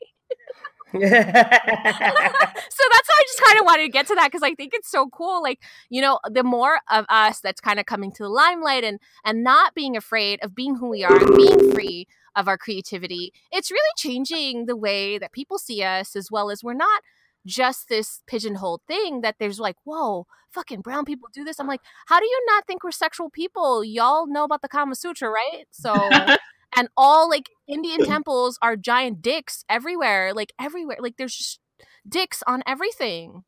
so 0.95 0.99
that's 1.01 1.15
why 1.19 3.17
I 3.19 3.25
just 3.27 3.43
kind 3.43 3.59
of 3.59 3.65
wanted 3.65 3.85
to 3.85 3.89
get 3.89 4.07
to 4.09 4.15
that 4.15 4.27
because 4.27 4.43
I 4.43 4.55
think 4.55 4.73
it's 4.75 4.91
so 4.91 5.09
cool. 5.09 5.43
Like, 5.43 5.59
you 5.89 6.03
know, 6.03 6.19
the 6.31 6.45
more 6.45 6.81
of 6.91 7.07
us 7.09 7.41
that's 7.41 7.63
kind 7.63 7.81
of 7.81 7.87
coming 7.87 8.13
to 8.13 8.23
the 8.23 8.29
limelight 8.29 8.85
and 8.85 9.01
and 9.25 9.43
not 9.43 9.75
being 9.75 9.97
afraid 9.97 10.39
of 10.43 10.55
being 10.55 10.77
who 10.77 10.91
we 10.91 11.03
are 11.03 11.17
and 11.17 11.35
being 11.35 11.73
free 11.73 12.07
of 12.37 12.47
our 12.47 12.59
creativity, 12.59 13.33
it's 13.51 13.71
really 13.71 13.91
changing 13.97 14.67
the 14.67 14.77
way 14.77 15.17
that 15.17 15.33
people 15.33 15.57
see 15.59 15.83
us 15.83 16.15
as 16.15 16.31
well 16.31 16.51
as 16.51 16.63
we're 16.63 16.75
not 16.75 17.01
just 17.47 17.89
this 17.89 18.23
pigeonholed 18.27 18.83
thing 18.87 19.21
that 19.23 19.37
there's 19.39 19.59
like, 19.59 19.77
whoa, 19.85 20.27
fucking 20.51 20.81
brown 20.81 21.05
people 21.05 21.29
do 21.33 21.45
this. 21.45 21.59
I'm 21.59 21.67
like, 21.67 21.81
how 22.07 22.21
do 22.21 22.27
you 22.27 22.45
not 22.47 22.67
think 22.67 22.85
we're 22.85 22.91
sexual 22.93 23.31
people? 23.31 23.85
Y'all 23.85 24.27
know 24.27 24.45
about 24.45 24.63
the 24.63 24.69
Kama 24.69 24.95
Sutra, 24.95 25.29
right? 25.29 25.65
So, 25.71 25.95
and 26.77 26.89
all 26.97 27.29
like 27.29 27.51
Indian 27.67 28.05
temples 28.05 28.59
are 28.63 28.77
giant 28.77 29.23
dicks 29.23 29.65
everywhere, 29.69 30.33
like 30.35 30.53
everywhere. 30.61 30.99
Like 31.01 31.17
there's 31.17 31.37
just 31.37 31.61
dicks 32.09 32.43
on 32.47 32.63
everything. 32.67 33.45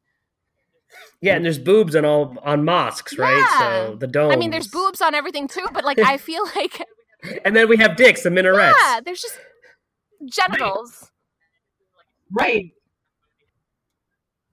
Yeah, 1.21 1.35
and 1.35 1.45
there's 1.45 1.59
boobs 1.59 1.97
on 1.97 2.05
all 2.05 2.37
on 2.43 2.65
mosques, 2.65 3.19
right? 3.19 3.37
Yeah. 3.37 3.59
So 3.59 3.97
the 3.97 4.07
dome. 4.07 4.31
I 4.31 4.37
mean, 4.37 4.51
there's 4.51 4.69
boobs 4.69 5.01
on 5.01 5.15
everything 5.15 5.49
too, 5.49 5.67
but 5.73 5.85
like 5.85 5.99
I 5.99 6.17
feel 6.19 6.45
like. 6.55 6.81
and 7.45 7.57
then 7.57 7.69
we 7.69 7.77
have 7.79 7.97
dicks, 7.97 8.23
the 8.23 8.31
minarets. 8.31 8.77
Yeah, 8.81 9.01
there's 9.05 9.21
just 9.21 9.39
genitals. 10.31 11.11
Right 12.31 12.73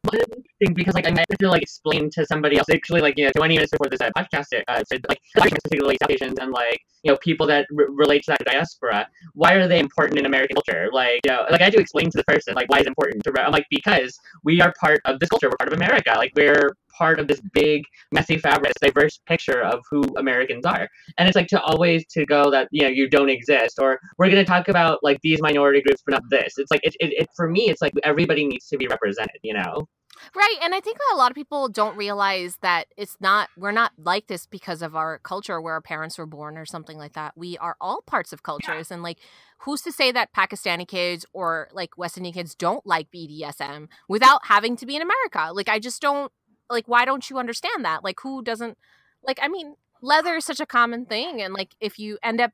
thing 0.09 0.73
because 0.73 0.95
like 0.95 1.07
I 1.07 1.11
meant 1.11 1.27
to 1.39 1.49
like 1.49 1.61
explain 1.61 2.09
to 2.11 2.25
somebody 2.25 2.57
else. 2.57 2.69
Actually 2.69 3.01
like 3.01 3.17
you 3.17 3.25
know 3.25 3.31
20 3.35 3.55
minutes 3.55 3.71
before 3.71 3.87
this 3.89 4.01
uh, 4.01 4.09
podcast 4.17 4.47
uh, 4.67 4.83
so, 4.83 4.97
like 5.07 5.19
particularly 5.31 5.97
South 6.01 6.11
Asians 6.11 6.39
and 6.39 6.51
like 6.51 6.79
you 7.03 7.11
know 7.11 7.17
people 7.17 7.47
that 7.47 7.67
r- 7.77 7.91
relate 7.91 8.23
to 8.23 8.31
that 8.31 8.45
diaspora. 8.45 9.07
Why 9.33 9.53
are 9.53 9.67
they 9.67 9.79
important 9.79 10.19
in 10.19 10.25
American 10.25 10.55
culture? 10.55 10.89
Like 10.91 11.19
you 11.25 11.31
know 11.31 11.45
like 11.49 11.61
I 11.61 11.69
to 11.69 11.79
explain 11.79 12.09
to 12.11 12.17
the 12.17 12.23
person 12.23 12.55
like 12.55 12.69
why 12.69 12.79
it's 12.79 12.87
important 12.87 13.23
to 13.23 13.41
I'm 13.41 13.51
like 13.51 13.67
because 13.69 14.19
we 14.43 14.61
are 14.61 14.73
part 14.79 15.01
of 15.05 15.19
this 15.19 15.29
culture. 15.29 15.49
We're 15.49 15.57
part 15.57 15.71
of 15.71 15.77
America. 15.77 16.13
Like 16.15 16.31
we're 16.35 16.75
part 17.01 17.19
of 17.19 17.27
this 17.27 17.41
big 17.51 17.81
messy 18.11 18.37
fabric 18.37 18.71
diverse 18.79 19.19
picture 19.25 19.63
of 19.63 19.79
who 19.89 20.03
Americans 20.17 20.65
are 20.67 20.87
and 21.17 21.27
it's 21.27 21.35
like 21.35 21.47
to 21.47 21.59
always 21.61 22.05
to 22.05 22.27
go 22.27 22.51
that 22.51 22.67
you 22.69 22.83
know 22.83 22.89
you 22.89 23.09
don't 23.09 23.31
exist 23.37 23.79
or 23.81 23.99
we're 24.19 24.29
going 24.29 24.45
to 24.45 24.51
talk 24.55 24.67
about 24.67 24.99
like 25.01 25.19
these 25.23 25.41
minority 25.41 25.81
groups 25.81 26.03
but 26.05 26.11
not 26.11 26.23
this 26.29 26.53
it's 26.57 26.69
like 26.69 26.81
it, 26.83 26.95
it, 26.99 27.11
it 27.21 27.27
for 27.35 27.49
me 27.49 27.69
it's 27.71 27.81
like 27.81 27.93
everybody 28.03 28.45
needs 28.45 28.67
to 28.67 28.77
be 28.77 28.87
represented 28.87 29.39
you 29.41 29.53
know 29.53 29.87
Right. 30.35 30.57
And 30.61 30.75
I 30.75 30.79
think 30.79 30.97
a 31.11 31.17
lot 31.17 31.31
of 31.31 31.35
people 31.35 31.67
don't 31.67 31.97
realize 31.97 32.57
that 32.61 32.87
it's 32.95 33.17
not, 33.19 33.49
we're 33.57 33.71
not 33.71 33.91
like 33.97 34.27
this 34.27 34.45
because 34.45 34.81
of 34.81 34.95
our 34.95 35.19
culture 35.19 35.59
where 35.59 35.73
our 35.73 35.81
parents 35.81 36.17
were 36.17 36.25
born 36.25 36.57
or 36.57 36.65
something 36.65 36.97
like 36.97 37.13
that. 37.13 37.33
We 37.35 37.57
are 37.57 37.75
all 37.81 38.01
parts 38.01 38.31
of 38.31 38.43
cultures. 38.43 38.87
Yeah. 38.89 38.95
And 38.95 39.03
like, 39.03 39.17
who's 39.59 39.81
to 39.81 39.91
say 39.91 40.11
that 40.11 40.33
Pakistani 40.33 40.87
kids 40.87 41.25
or 41.33 41.69
like 41.73 41.97
West 41.97 42.17
Indian 42.17 42.33
kids 42.33 42.55
don't 42.55 42.85
like 42.85 43.11
BDSM 43.11 43.87
without 44.07 44.45
having 44.45 44.75
to 44.77 44.85
be 44.85 44.95
in 44.95 45.01
America? 45.01 45.53
Like, 45.53 45.69
I 45.69 45.79
just 45.79 46.01
don't, 46.01 46.31
like, 46.71 46.87
why 46.87 47.05
don't 47.05 47.29
you 47.29 47.37
understand 47.37 47.85
that? 47.85 48.03
Like, 48.03 48.19
who 48.21 48.43
doesn't, 48.43 48.77
like, 49.23 49.39
I 49.41 49.47
mean, 49.47 49.75
leather 50.01 50.35
is 50.35 50.45
such 50.45 50.59
a 50.59 50.65
common 50.65 51.05
thing. 51.05 51.41
And 51.41 51.53
like, 51.53 51.75
if 51.79 51.99
you 51.99 52.17
end 52.23 52.41
up, 52.41 52.51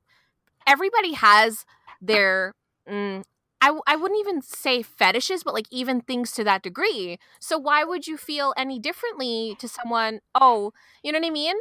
everybody 0.67 1.13
has 1.13 1.65
their, 2.01 2.53
mm, 2.89 3.23
I, 3.61 3.79
I 3.87 3.95
wouldn't 3.95 4.19
even 4.19 4.41
say 4.41 4.83
fetishes, 4.83 5.43
but 5.43 5.53
like 5.53 5.67
even 5.71 6.01
things 6.01 6.31
to 6.33 6.43
that 6.43 6.61
degree. 6.61 7.17
So 7.39 7.57
why 7.57 7.83
would 7.83 8.07
you 8.07 8.17
feel 8.17 8.53
any 8.57 8.79
differently 8.79 9.55
to 9.59 9.67
someone? 9.67 10.21
Oh, 10.35 10.73
you 11.03 11.11
know 11.11 11.19
what 11.19 11.27
I 11.27 11.31
mean? 11.31 11.55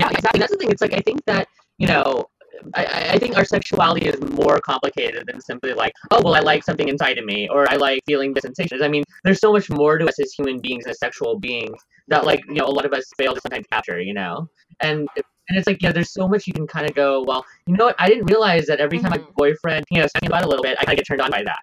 Yeah, 0.00 0.10
exactly. 0.10 0.40
That's 0.40 0.52
the 0.52 0.58
thing. 0.58 0.70
It's 0.70 0.82
like 0.82 0.94
I 0.94 1.00
think 1.00 1.24
that 1.26 1.48
you 1.78 1.86
know, 1.86 2.28
I, 2.74 3.12
I 3.12 3.18
think 3.18 3.36
our 3.36 3.44
sexuality 3.44 4.06
is 4.06 4.20
more 4.20 4.60
complicated 4.60 5.26
than 5.26 5.40
simply 5.40 5.72
like, 5.74 5.92
oh 6.10 6.20
well, 6.22 6.34
I 6.34 6.40
like 6.40 6.64
something 6.64 6.88
inside 6.88 7.18
of 7.18 7.24
me, 7.24 7.48
or 7.48 7.70
I 7.70 7.76
like 7.76 8.00
feeling 8.06 8.32
the 8.32 8.40
sensations. 8.40 8.82
I 8.82 8.88
mean, 8.88 9.04
there's 9.24 9.40
so 9.40 9.52
much 9.52 9.70
more 9.70 9.98
to 9.98 10.06
us 10.06 10.18
as 10.20 10.32
human 10.32 10.60
beings, 10.60 10.86
as 10.86 10.98
sexual 10.98 11.38
beings, 11.38 11.78
that 12.08 12.24
like 12.24 12.42
you 12.48 12.54
know 12.54 12.66
a 12.66 12.74
lot 12.74 12.86
of 12.86 12.92
us 12.92 13.04
fail 13.18 13.34
to 13.34 13.40
sometimes 13.40 13.66
capture. 13.70 14.00
You 14.00 14.14
know, 14.14 14.48
and 14.80 15.08
and 15.48 15.58
it's 15.58 15.66
like, 15.66 15.82
yeah, 15.82 15.92
there's 15.92 16.12
so 16.12 16.26
much 16.26 16.46
you 16.46 16.52
can 16.52 16.66
kind 16.66 16.88
of 16.88 16.94
go, 16.94 17.22
well, 17.22 17.44
you 17.66 17.76
know 17.76 17.86
what? 17.86 17.96
I 17.98 18.08
didn't 18.08 18.26
realize 18.26 18.66
that 18.66 18.80
every 18.80 18.98
time 18.98 19.12
mm-hmm. 19.12 19.24
my 19.24 19.30
boyfriend, 19.36 19.84
you 19.90 20.00
know, 20.00 20.06
me 20.22 20.28
about 20.28 20.44
a 20.44 20.48
little 20.48 20.62
bit, 20.62 20.78
I 20.80 20.84
kind 20.84 20.98
of 20.98 21.04
get 21.04 21.06
turned 21.06 21.20
on 21.20 21.30
by 21.30 21.42
that. 21.42 21.60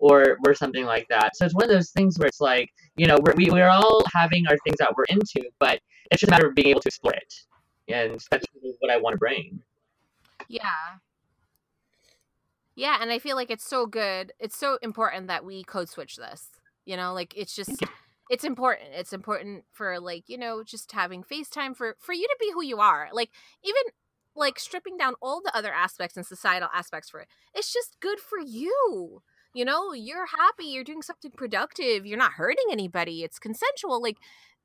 Or, 0.00 0.38
or 0.44 0.54
something 0.54 0.84
like 0.84 1.06
that. 1.08 1.34
So 1.34 1.46
it's 1.46 1.54
one 1.54 1.64
of 1.64 1.70
those 1.70 1.90
things 1.90 2.18
where 2.18 2.28
it's 2.28 2.40
like, 2.40 2.68
you 2.96 3.06
know, 3.06 3.16
we're, 3.22 3.32
we, 3.36 3.48
we're 3.50 3.70
all 3.70 4.02
having 4.12 4.46
our 4.48 4.56
things 4.64 4.76
that 4.78 4.92
we're 4.94 5.04
into, 5.08 5.48
but 5.60 5.80
it's 6.10 6.20
just 6.20 6.30
a 6.30 6.34
matter 6.34 6.48
of 6.48 6.54
being 6.54 6.68
able 6.68 6.80
to 6.82 6.88
explore 6.88 7.14
it. 7.14 7.34
And 7.88 8.20
that's 8.30 8.44
what 8.80 8.90
I 8.90 8.98
want 8.98 9.14
to 9.14 9.18
bring. 9.18 9.62
Yeah. 10.48 10.98
Yeah, 12.76 12.98
and 13.00 13.10
I 13.12 13.18
feel 13.18 13.36
like 13.36 13.50
it's 13.50 13.66
so 13.68 13.86
good. 13.86 14.32
It's 14.40 14.56
so 14.56 14.78
important 14.82 15.28
that 15.28 15.44
we 15.44 15.62
code 15.64 15.88
switch 15.88 16.16
this. 16.16 16.48
You 16.84 16.96
know, 16.96 17.14
like 17.14 17.34
it's 17.36 17.54
just 17.54 17.82
it's 18.30 18.44
important 18.44 18.88
it's 18.94 19.12
important 19.12 19.64
for 19.72 20.00
like 20.00 20.28
you 20.28 20.38
know 20.38 20.62
just 20.64 20.90
having 20.92 21.22
facetime 21.22 21.76
for 21.76 21.96
for 22.00 22.12
you 22.12 22.26
to 22.26 22.36
be 22.40 22.50
who 22.54 22.64
you 22.64 22.78
are 22.80 23.08
like 23.12 23.30
even 23.62 23.82
like 24.34 24.58
stripping 24.58 24.96
down 24.96 25.14
all 25.20 25.42
the 25.42 25.54
other 25.54 25.72
aspects 25.72 26.16
and 26.16 26.24
societal 26.26 26.70
aspects 26.74 27.10
for 27.10 27.20
it 27.20 27.28
it's 27.54 27.70
just 27.72 27.98
good 28.00 28.18
for 28.18 28.38
you 28.40 29.22
you 29.54 29.62
know 29.64 29.92
you're 29.92 30.24
happy 30.26 30.64
you're 30.64 30.84
doing 30.84 31.02
something 31.02 31.30
productive 31.36 32.06
you're 32.06 32.16
not 32.18 32.32
hurting 32.32 32.64
anybody 32.72 33.22
it's 33.22 33.38
consensual 33.38 34.00
like 34.02 34.16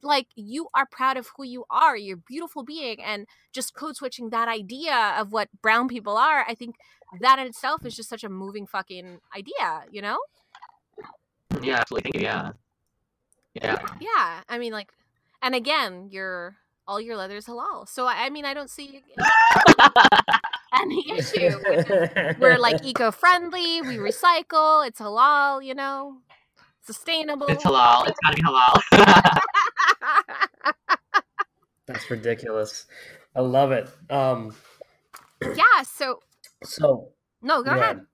like 0.01 0.27
you 0.35 0.67
are 0.73 0.85
proud 0.85 1.17
of 1.17 1.29
who 1.35 1.43
you 1.43 1.65
are 1.69 1.97
you're 1.97 2.17
beautiful 2.17 2.63
being 2.63 3.01
and 3.03 3.27
just 3.51 3.73
code 3.73 3.95
switching 3.95 4.29
that 4.29 4.47
idea 4.47 5.15
of 5.17 5.31
what 5.31 5.49
brown 5.61 5.87
people 5.87 6.17
are 6.17 6.45
i 6.47 6.55
think 6.55 6.75
that 7.19 7.39
in 7.39 7.47
itself 7.47 7.85
is 7.85 7.95
just 7.95 8.09
such 8.09 8.23
a 8.23 8.29
moving 8.29 8.65
fucking 8.65 9.19
idea 9.35 9.83
you 9.91 10.01
know 10.01 10.19
yeah 11.61 11.77
absolutely 11.79 12.21
yeah 12.21 12.51
yeah. 13.53 13.77
Yeah. 13.99 14.41
I 14.47 14.57
mean, 14.57 14.73
like, 14.73 14.91
and 15.41 15.55
again, 15.55 16.09
your 16.11 16.57
all 16.87 16.99
your 16.99 17.17
leather 17.17 17.37
is 17.37 17.45
halal. 17.45 17.87
So 17.87 18.07
I 18.07 18.29
mean, 18.29 18.45
I 18.45 18.53
don't 18.53 18.69
see 18.69 19.03
any 20.81 21.05
issue. 21.11 21.51
We're 22.39 22.57
like 22.57 22.83
eco-friendly. 22.83 23.81
We 23.81 23.97
recycle. 23.97 24.87
It's 24.87 24.99
halal. 24.99 25.63
You 25.63 25.75
know, 25.75 26.17
sustainable. 26.85 27.47
It's 27.47 27.63
halal. 27.63 28.07
It's 28.07 28.19
gotta 28.23 28.35
be 28.35 28.43
halal. 28.43 28.81
That's 31.87 32.09
ridiculous. 32.09 32.85
I 33.35 33.41
love 33.41 33.71
it. 33.71 33.89
Um. 34.09 34.55
Yeah. 35.41 35.83
So. 35.83 36.19
So. 36.63 37.09
No, 37.41 37.63
go 37.63 37.75
yeah. 37.75 37.81
ahead. 37.81 38.05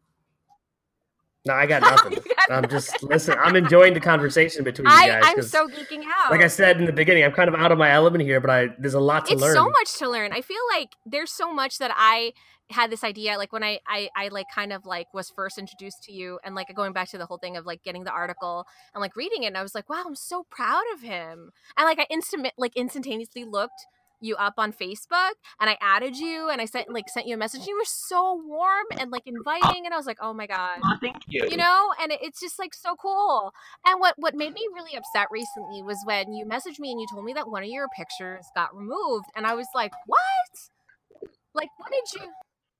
No, 1.45 1.53
I 1.53 1.65
got 1.67 1.81
nothing. 1.83 2.17
I'm 2.49 2.67
just 2.69 3.03
listen. 3.03 3.35
I'm 3.37 3.55
enjoying 3.55 3.93
the 3.93 3.99
conversation 3.99 4.63
between 4.63 4.87
you 4.87 4.91
guys. 4.91 5.23
I, 5.23 5.31
am 5.31 5.41
so 5.43 5.67
geeking 5.67 6.03
out. 6.03 6.31
Like 6.31 6.41
I 6.41 6.47
said 6.47 6.77
in 6.77 6.85
the 6.85 6.93
beginning, 6.93 7.23
I'm 7.23 7.31
kind 7.31 7.47
of 7.47 7.55
out 7.55 7.71
of 7.71 7.77
my 7.77 7.91
element 7.91 8.23
here, 8.23 8.39
but 8.39 8.49
I 8.49 8.67
there's 8.79 8.95
a 8.95 8.99
lot 8.99 9.27
to 9.27 9.33
it's 9.33 9.41
learn. 9.41 9.53
so 9.53 9.69
much 9.69 9.97
to 9.99 10.09
learn. 10.09 10.33
I 10.33 10.41
feel 10.41 10.61
like 10.73 10.89
there's 11.05 11.31
so 11.31 11.53
much 11.53 11.77
that 11.77 11.91
I 11.95 12.33
had 12.71 12.91
this 12.91 13.03
idea 13.03 13.37
like 13.37 13.53
when 13.53 13.63
I, 13.63 13.79
I 13.87 14.09
i 14.15 14.27
like 14.29 14.47
kind 14.53 14.73
of 14.73 14.85
like 14.85 15.13
was 15.13 15.29
first 15.29 15.57
introduced 15.57 16.03
to 16.05 16.11
you 16.11 16.39
and 16.43 16.55
like 16.55 16.73
going 16.75 16.93
back 16.93 17.09
to 17.09 17.17
the 17.17 17.25
whole 17.25 17.37
thing 17.37 17.57
of 17.57 17.65
like 17.65 17.83
getting 17.83 18.03
the 18.03 18.11
article 18.11 18.65
and 18.93 19.01
like 19.01 19.15
reading 19.15 19.43
it 19.43 19.47
and 19.47 19.57
i 19.57 19.61
was 19.61 19.75
like 19.75 19.89
wow 19.89 20.03
i'm 20.05 20.15
so 20.15 20.45
proud 20.49 20.83
of 20.93 21.01
him 21.01 21.51
and 21.77 21.85
like 21.85 21.99
i 21.99 22.07
instant 22.09 22.47
like 22.57 22.75
instantaneously 22.75 23.43
looked 23.43 23.85
you 24.21 24.35
up 24.35 24.55
on 24.57 24.71
Facebook 24.71 25.33
and 25.59 25.69
I 25.69 25.77
added 25.81 26.17
you 26.17 26.49
and 26.49 26.61
I 26.61 26.65
sent 26.65 26.89
like 26.89 27.09
sent 27.09 27.27
you 27.27 27.35
a 27.35 27.37
message. 27.37 27.67
You 27.67 27.75
were 27.75 27.85
so 27.85 28.41
warm 28.47 28.85
and 28.99 29.11
like 29.11 29.23
inviting 29.25 29.85
and 29.85 29.93
I 29.93 29.97
was 29.97 30.05
like, 30.05 30.17
"Oh 30.21 30.33
my 30.33 30.47
god." 30.47 30.79
Oh, 30.83 30.97
thank 31.01 31.17
you. 31.27 31.47
You 31.49 31.57
know, 31.57 31.91
and 32.01 32.11
it, 32.11 32.19
it's 32.21 32.39
just 32.39 32.57
like 32.57 32.73
so 32.73 32.95
cool. 32.95 33.51
And 33.85 33.99
what 33.99 34.15
what 34.17 34.33
made 34.33 34.53
me 34.53 34.67
really 34.73 34.95
upset 34.95 35.27
recently 35.31 35.83
was 35.83 35.97
when 36.05 36.33
you 36.33 36.45
messaged 36.45 36.79
me 36.79 36.91
and 36.91 36.99
you 36.99 37.07
told 37.11 37.25
me 37.25 37.33
that 37.33 37.49
one 37.49 37.63
of 37.63 37.69
your 37.69 37.87
pictures 37.95 38.45
got 38.55 38.75
removed 38.75 39.25
and 39.35 39.45
I 39.45 39.53
was 39.53 39.67
like, 39.75 39.91
"What?" 40.05 41.29
Like, 41.53 41.69
what 41.77 41.89
did 41.89 42.21
you 42.21 42.31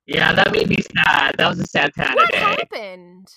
Yeah, 0.07 0.33
that 0.33 0.51
made 0.51 0.69
me 0.69 0.77
sad. 0.77 1.35
That 1.37 1.49
was 1.49 1.59
a 1.59 1.67
sad 1.67 1.91
time. 1.95 2.13
What 2.15 2.33
happened? 2.33 3.27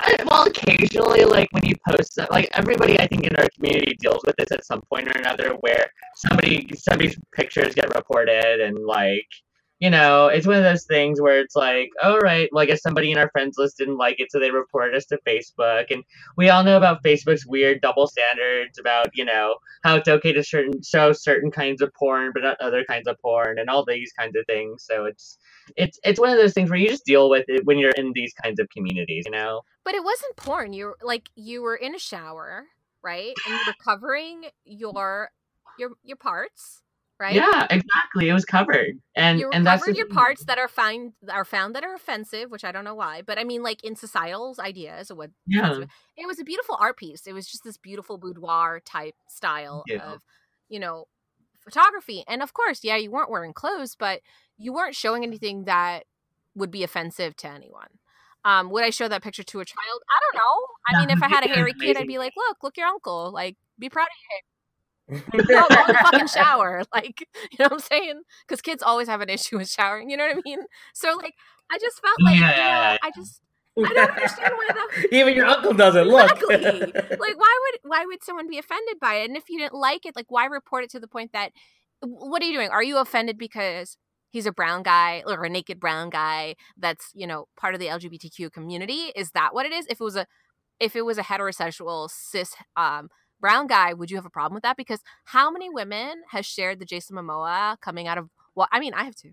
I, 0.00 0.16
well, 0.26 0.46
occasionally, 0.46 1.24
like 1.24 1.48
when 1.52 1.64
you 1.64 1.74
post, 1.88 2.18
like 2.30 2.48
everybody, 2.52 3.00
I 3.00 3.06
think 3.06 3.24
in 3.24 3.34
our 3.36 3.48
community 3.54 3.96
deals 4.00 4.22
with 4.24 4.36
this 4.36 4.52
at 4.52 4.64
some 4.64 4.80
point 4.88 5.08
or 5.08 5.18
another, 5.18 5.54
where 5.60 5.86
somebody 6.16 6.68
somebody's 6.76 7.18
pictures 7.34 7.74
get 7.74 7.92
reported, 7.94 8.60
and 8.60 8.78
like 8.84 9.26
you 9.80 9.90
know, 9.90 10.26
it's 10.26 10.46
one 10.46 10.56
of 10.56 10.64
those 10.64 10.84
things 10.84 11.20
where 11.20 11.38
it's 11.38 11.54
like, 11.54 11.90
right, 12.02 12.48
well, 12.52 12.62
I 12.62 12.66
guess 12.66 12.82
somebody 12.82 13.12
in 13.12 13.18
our 13.18 13.30
friends 13.30 13.56
list 13.58 13.78
didn't 13.78 13.96
like 13.96 14.18
it, 14.18 14.32
so 14.32 14.40
they 14.40 14.50
reported 14.50 14.96
us 14.96 15.06
to 15.06 15.18
Facebook. 15.26 15.86
And 15.90 16.02
we 16.36 16.48
all 16.48 16.64
know 16.64 16.76
about 16.76 17.04
Facebook's 17.04 17.46
weird 17.46 17.80
double 17.80 18.08
standards 18.08 18.78
about, 18.78 19.10
you 19.14 19.24
know, 19.24 19.56
how 19.84 19.94
it's 19.94 20.08
okay 20.08 20.32
to 20.32 20.42
certain 20.42 20.82
show 20.82 21.12
certain 21.12 21.50
kinds 21.52 21.80
of 21.80 21.94
porn, 21.94 22.32
but 22.34 22.42
not 22.42 22.60
other 22.60 22.84
kinds 22.84 23.06
of 23.06 23.16
porn, 23.20 23.58
and 23.60 23.70
all 23.70 23.84
these 23.84 24.12
kinds 24.18 24.34
of 24.36 24.44
things. 24.46 24.84
So 24.84 25.04
it's 25.04 25.38
it's 25.76 26.00
it's 26.02 26.18
one 26.18 26.30
of 26.30 26.38
those 26.38 26.54
things 26.54 26.70
where 26.70 26.78
you 26.78 26.88
just 26.88 27.04
deal 27.04 27.30
with 27.30 27.44
it 27.46 27.64
when 27.64 27.78
you're 27.78 27.92
in 27.92 28.12
these 28.14 28.32
kinds 28.42 28.58
of 28.58 28.68
communities, 28.70 29.24
you 29.26 29.32
know. 29.32 29.62
But 29.84 29.94
it 29.94 30.02
wasn't 30.02 30.36
porn. 30.36 30.72
You 30.72 30.94
like 31.02 31.30
you 31.36 31.62
were 31.62 31.76
in 31.76 31.94
a 31.94 32.00
shower, 32.00 32.64
right? 33.02 33.34
And 33.46 33.54
you 33.54 33.60
were 33.64 33.74
covering 33.84 34.46
your 34.64 35.30
your 35.78 35.90
your 36.02 36.16
parts 36.16 36.82
right? 37.18 37.34
Yeah, 37.34 37.66
exactly. 37.70 38.28
It 38.28 38.32
was 38.32 38.44
covered, 38.44 38.98
and 39.14 39.38
you 39.40 39.50
and 39.50 39.66
that's 39.66 39.82
covered 39.82 39.96
your 39.96 40.08
parts 40.08 40.44
that 40.44 40.58
are 40.58 40.68
found 40.68 41.12
are 41.28 41.44
found 41.44 41.74
that 41.74 41.84
are 41.84 41.94
offensive, 41.94 42.50
which 42.50 42.64
I 42.64 42.72
don't 42.72 42.84
know 42.84 42.94
why, 42.94 43.22
but 43.22 43.38
I 43.38 43.44
mean, 43.44 43.62
like 43.62 43.84
in 43.84 43.96
societal 43.96 44.54
ideas 44.60 45.12
what. 45.12 45.30
Yeah. 45.46 45.84
It 46.16 46.26
was 46.26 46.40
a 46.40 46.44
beautiful 46.44 46.76
art 46.80 46.96
piece. 46.96 47.26
It 47.26 47.32
was 47.32 47.46
just 47.46 47.64
this 47.64 47.76
beautiful 47.76 48.18
boudoir 48.18 48.80
type 48.80 49.14
style 49.28 49.84
Yeah. 49.86 50.12
of, 50.12 50.22
you 50.68 50.80
know, 50.80 51.06
photography, 51.54 52.24
and 52.26 52.42
of 52.42 52.54
course, 52.54 52.82
yeah, 52.82 52.96
you 52.96 53.10
weren't 53.10 53.30
wearing 53.30 53.52
clothes, 53.52 53.94
but 53.94 54.20
you 54.56 54.72
weren't 54.72 54.94
showing 54.96 55.22
anything 55.24 55.64
that 55.64 56.04
would 56.54 56.70
be 56.70 56.82
offensive 56.82 57.36
to 57.36 57.48
anyone. 57.48 57.88
Um, 58.44 58.70
would 58.70 58.84
I 58.84 58.90
show 58.90 59.08
that 59.08 59.22
picture 59.22 59.42
to 59.42 59.60
a 59.60 59.64
child? 59.64 60.02
I 60.08 60.18
don't 60.22 60.34
know. 60.34 60.66
I 60.88 61.00
mean, 61.00 61.10
if 61.16 61.22
I 61.22 61.28
had 61.28 61.44
a 61.44 61.48
hairy 61.48 61.74
kid, 61.74 61.96
I'd 61.96 62.06
be 62.06 62.18
like, 62.18 62.32
"Look, 62.36 62.58
look, 62.62 62.76
your 62.76 62.86
uncle. 62.86 63.30
Like, 63.32 63.56
be 63.78 63.88
proud 63.90 64.04
of 64.06 64.08
him." 64.08 64.40
go, 64.42 64.57
go 65.08 65.16
in 65.34 65.46
the 65.46 65.98
fucking 66.02 66.26
shower. 66.28 66.82
Like, 66.94 67.26
you 67.50 67.58
know 67.58 67.64
what 67.64 67.72
I'm 67.72 67.78
saying? 67.80 68.22
Because 68.46 68.60
kids 68.60 68.82
always 68.82 69.08
have 69.08 69.20
an 69.20 69.28
issue 69.28 69.58
with 69.58 69.70
showering. 69.70 70.10
You 70.10 70.16
know 70.16 70.26
what 70.26 70.36
I 70.36 70.40
mean? 70.44 70.60
So, 70.94 71.16
like, 71.16 71.34
I 71.70 71.78
just 71.78 72.00
felt 72.00 72.16
like, 72.22 72.38
Yeah, 72.38 72.50
you 72.50 72.56
know, 72.56 72.62
yeah, 72.62 72.92
yeah. 72.92 72.96
I 73.02 73.10
just, 73.14 73.40
I 73.78 73.94
don't 73.94 74.10
understand 74.10 74.52
why 74.56 74.68
that. 74.68 75.06
Even 75.12 75.34
your 75.34 75.46
uncle 75.46 75.72
doesn't 75.72 76.08
look. 76.08 76.30
Exactly. 76.50 76.92
Like, 76.92 77.38
why 77.38 77.58
would 77.62 77.80
why 77.90 78.04
would 78.06 78.24
someone 78.24 78.48
be 78.48 78.58
offended 78.58 78.96
by 79.00 79.14
it? 79.16 79.28
And 79.28 79.36
if 79.36 79.44
you 79.48 79.58
didn't 79.58 79.74
like 79.74 80.04
it, 80.04 80.16
like, 80.16 80.30
why 80.30 80.46
report 80.46 80.84
it 80.84 80.90
to 80.90 81.00
the 81.00 81.08
point 81.08 81.32
that, 81.32 81.52
what 82.00 82.42
are 82.42 82.46
you 82.46 82.54
doing? 82.54 82.70
Are 82.70 82.82
you 82.82 82.98
offended 82.98 83.38
because 83.38 83.96
he's 84.30 84.46
a 84.46 84.52
brown 84.52 84.82
guy 84.82 85.22
or 85.26 85.44
a 85.44 85.48
naked 85.48 85.80
brown 85.80 86.10
guy 86.10 86.54
that's 86.76 87.10
you 87.14 87.26
know 87.26 87.46
part 87.56 87.74
of 87.74 87.80
the 87.80 87.86
LGBTQ 87.86 88.52
community? 88.52 89.12
Is 89.14 89.30
that 89.32 89.54
what 89.54 89.66
it 89.66 89.72
is? 89.72 89.86
If 89.86 90.00
it 90.00 90.04
was 90.04 90.16
a 90.16 90.26
if 90.80 90.96
it 90.96 91.04
was 91.04 91.18
a 91.18 91.22
heterosexual 91.22 92.08
cis 92.10 92.54
um, 92.76 93.08
brown 93.40 93.66
guy, 93.66 93.92
would 93.92 94.10
you 94.10 94.16
have 94.16 94.26
a 94.26 94.30
problem 94.30 94.54
with 94.54 94.62
that? 94.64 94.76
Because 94.76 95.00
how 95.24 95.50
many 95.50 95.68
women 95.70 96.22
has 96.30 96.44
shared 96.46 96.78
the 96.78 96.84
Jason 96.84 97.16
Momoa 97.16 97.80
coming 97.80 98.06
out 98.08 98.18
of 98.18 98.28
well, 98.54 98.68
I 98.72 98.80
mean, 98.80 98.92
I 98.94 99.04
have 99.04 99.14
two. 99.14 99.32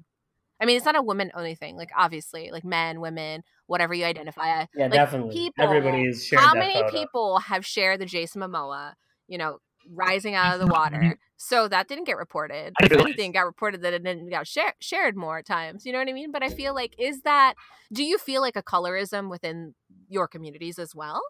I 0.62 0.66
mean, 0.66 0.78
it's 0.78 0.86
not 0.86 0.96
a 0.96 1.02
woman 1.02 1.32
only 1.36 1.56
thing. 1.56 1.76
Like 1.76 1.90
obviously, 1.98 2.50
like 2.52 2.64
men, 2.64 3.02
women, 3.02 3.44
whatever 3.68 3.94
you 3.94 4.06
identify 4.06 4.62
as. 4.62 4.68
yeah, 4.76 4.84
Like, 4.86 4.94
definitely. 4.94 5.34
people- 5.36 5.66
Everybody 5.66 6.04
is 6.06 6.26
sharing 6.26 6.46
How 6.46 6.54
many 6.54 6.76
photo. 6.76 6.92
people 6.92 7.40
have 7.40 7.66
shared 7.66 8.00
the 8.00 8.06
Jason 8.06 8.42
Momoa, 8.42 8.94
you 9.28 9.38
know, 9.38 9.58
rising 9.92 10.36
out 10.36 10.54
of 10.54 10.60
the 10.62 10.68
water? 10.74 11.18
So 11.38 11.68
that 11.68 11.88
didn't 11.90 12.06
get 12.06 12.16
reported. 12.18 12.74
I 12.82 12.86
If 12.86 12.94
anything, 12.94 13.34
got 13.34 13.42
reported 13.42 13.82
that 13.82 13.94
it 13.94 14.04
didn't 14.04 14.30
got 14.30 14.48
share- 14.48 14.76
shared 14.80 15.18
more 15.18 15.42
times. 15.42 15.86
You 15.86 15.92
know 15.92 16.00
what 16.00 16.08
I 16.08 16.14
mean? 16.14 16.32
But 16.32 16.44
I 16.44 16.50
feel 16.50 16.74
like 16.74 16.96
is 16.98 17.22
that? 17.24 17.56
Do 17.92 18.04
you 18.04 18.18
feel 18.18 18.42
like 18.42 18.56
a 18.56 18.64
colorism 18.64 19.30
within 19.30 19.76
your 20.08 20.28
communities 20.30 20.80
as 20.80 20.96
well? 20.96 21.22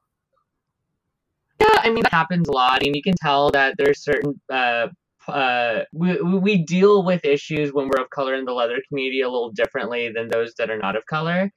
I 1.85 1.89
mean, 1.91 2.03
that 2.03 2.11
happens 2.11 2.47
a 2.49 2.51
lot. 2.51 2.83
and 2.83 2.95
you 2.95 3.03
can 3.03 3.15
tell 3.21 3.51
that 3.51 3.75
there's 3.77 4.03
certain. 4.03 4.39
Uh, 4.51 4.87
uh, 5.27 5.83
we, 5.91 6.21
we 6.21 6.37
we 6.37 6.57
deal 6.57 7.03
with 7.03 7.25
issues 7.25 7.73
when 7.73 7.87
we're 7.87 8.03
of 8.03 8.09
color 8.11 8.35
in 8.35 8.45
the 8.45 8.53
leather 8.53 8.79
community 8.87 9.21
a 9.21 9.29
little 9.29 9.51
differently 9.51 10.11
than 10.13 10.27
those 10.27 10.53
that 10.57 10.69
are 10.69 10.77
not 10.77 10.95
of 10.95 11.05
color. 11.07 11.51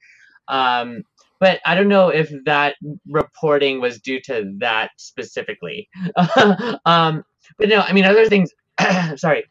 Um, 0.47 1.03
but 1.39 1.59
I 1.65 1.75
don't 1.75 1.87
know 1.87 2.09
if 2.09 2.31
that 2.45 2.75
reporting 3.07 3.79
was 3.79 4.01
due 4.01 4.19
to 4.25 4.53
that 4.59 4.91
specifically. 4.97 5.87
um, 6.85 7.23
but 7.57 7.69
no, 7.69 7.81
I 7.81 7.93
mean, 7.93 8.05
other 8.05 8.25
things. 8.27 8.51
sorry, 9.15 9.45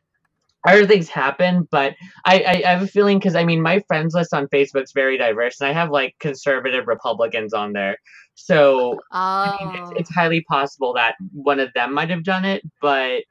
other 0.66 0.86
things 0.86 1.09
happen, 1.09 1.66
but 1.70 1.94
I, 2.24 2.38
I, 2.40 2.52
I 2.66 2.70
have 2.70 2.82
a 2.82 2.86
feeling 2.86 3.18
because 3.18 3.34
I 3.36 3.44
mean, 3.44 3.62
my 3.62 3.80
friends 3.88 4.14
list 4.14 4.34
on 4.34 4.48
Facebook's 4.48 4.92
very 4.92 5.16
diverse, 5.16 5.61
and 5.61 5.68
I 5.68 5.72
have 5.72 5.90
like 5.90 6.14
conservative 6.20 6.86
Republicans 6.88 7.52
on 7.54 7.72
there. 7.72 7.96
So 8.34 8.98
I 9.12 9.56
Oh, 9.61 9.66
mean, 9.72 9.82
it's, 9.82 9.90
it's 10.00 10.11
oh. 10.11 10.20
highly 10.20 10.42
possible 10.48 10.94
that 10.94 11.14
one 11.32 11.61
of 11.61 11.72
them 11.74 11.94
might 11.94 12.11
have 12.11 12.24
done 12.24 12.44
it, 12.44 12.62
but 12.82 13.22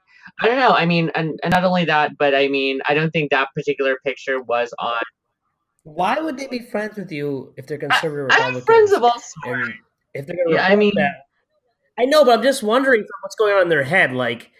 I 0.42 0.46
don't 0.46 0.58
know. 0.58 0.72
I 0.72 0.86
mean, 0.86 1.12
and, 1.16 1.40
and 1.44 1.52
not 1.52 1.64
only 1.64 1.86
that, 1.86 2.18
but 2.18 2.34
I 2.36 2.48
mean, 2.48 2.82
I 2.88 2.94
don't 2.94 3.12
think 3.12 3.32
that 3.32 3.50
particular 3.56 3.98
picture 4.06 4.42
was 4.42 4.74
on. 4.80 5.02
Why 5.84 6.20
would 6.20 6.38
they 6.38 6.48
be 6.48 6.60
friends 6.60 6.98
with 6.98 7.12
you 7.12 7.54
if 7.56 7.66
they're 7.68 7.78
conservative 7.78 8.28
I 8.32 8.36
Republicans? 8.50 8.56
have 8.58 8.66
friends 8.66 8.92
of 8.92 9.04
all 9.04 9.20
sorts. 9.20 9.70
if 10.14 10.28
they're 10.28 10.36
Yeah, 10.50 10.68
I 10.68 10.76
mean- 10.76 10.92
that, 10.96 11.12
I 12.00 12.06
know, 12.06 12.24
but 12.26 12.38
I'm 12.38 12.44
just 12.44 12.62
wondering 12.62 13.06
what's 13.22 13.36
going 13.36 13.54
on 13.56 13.64
in 13.64 13.70
their 13.70 13.84
head. 13.84 14.14
Like, 14.14 14.52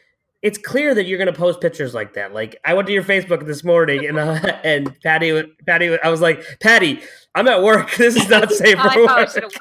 it's 0.42 0.58
clear 0.58 0.94
that 0.96 1.06
you're 1.06 1.18
gonna 1.18 1.34
post 1.34 1.60
pictures 1.62 1.94
like 1.94 2.14
that. 2.14 2.34
Like, 2.34 2.56
I 2.64 2.74
went 2.74 2.88
to 2.88 2.94
your 2.94 3.04
Facebook 3.04 3.46
this 3.46 3.64
morning, 3.64 4.06
and 4.06 4.18
uh, 4.20 4.40
and 4.64 4.96
Patty, 5.02 5.32
would- 5.32 5.58
Patty, 5.66 5.98
I 6.04 6.10
was 6.10 6.22
like, 6.22 6.44
Patty, 6.62 7.02
I'm 7.36 7.48
at 7.48 7.64
work. 7.64 7.92
This 7.98 8.16
is 8.16 8.30
not 8.30 8.52
safe 8.62 8.78
for 8.78 9.06
work. 9.06 9.30
should 9.32 9.44
have 9.44 9.52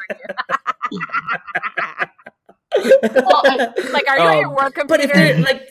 warned 2.81 3.12
Well, 3.14 3.43
Like, 3.93 4.09
are 4.09 4.18
you 4.18 4.24
at 4.29 4.37
your 4.41 4.49
Um, 4.49 4.55
work 4.55 4.74
But 4.89 5.01
if 5.01 5.11
computer? 5.11 5.35
they're 5.35 5.41
like, 5.43 5.62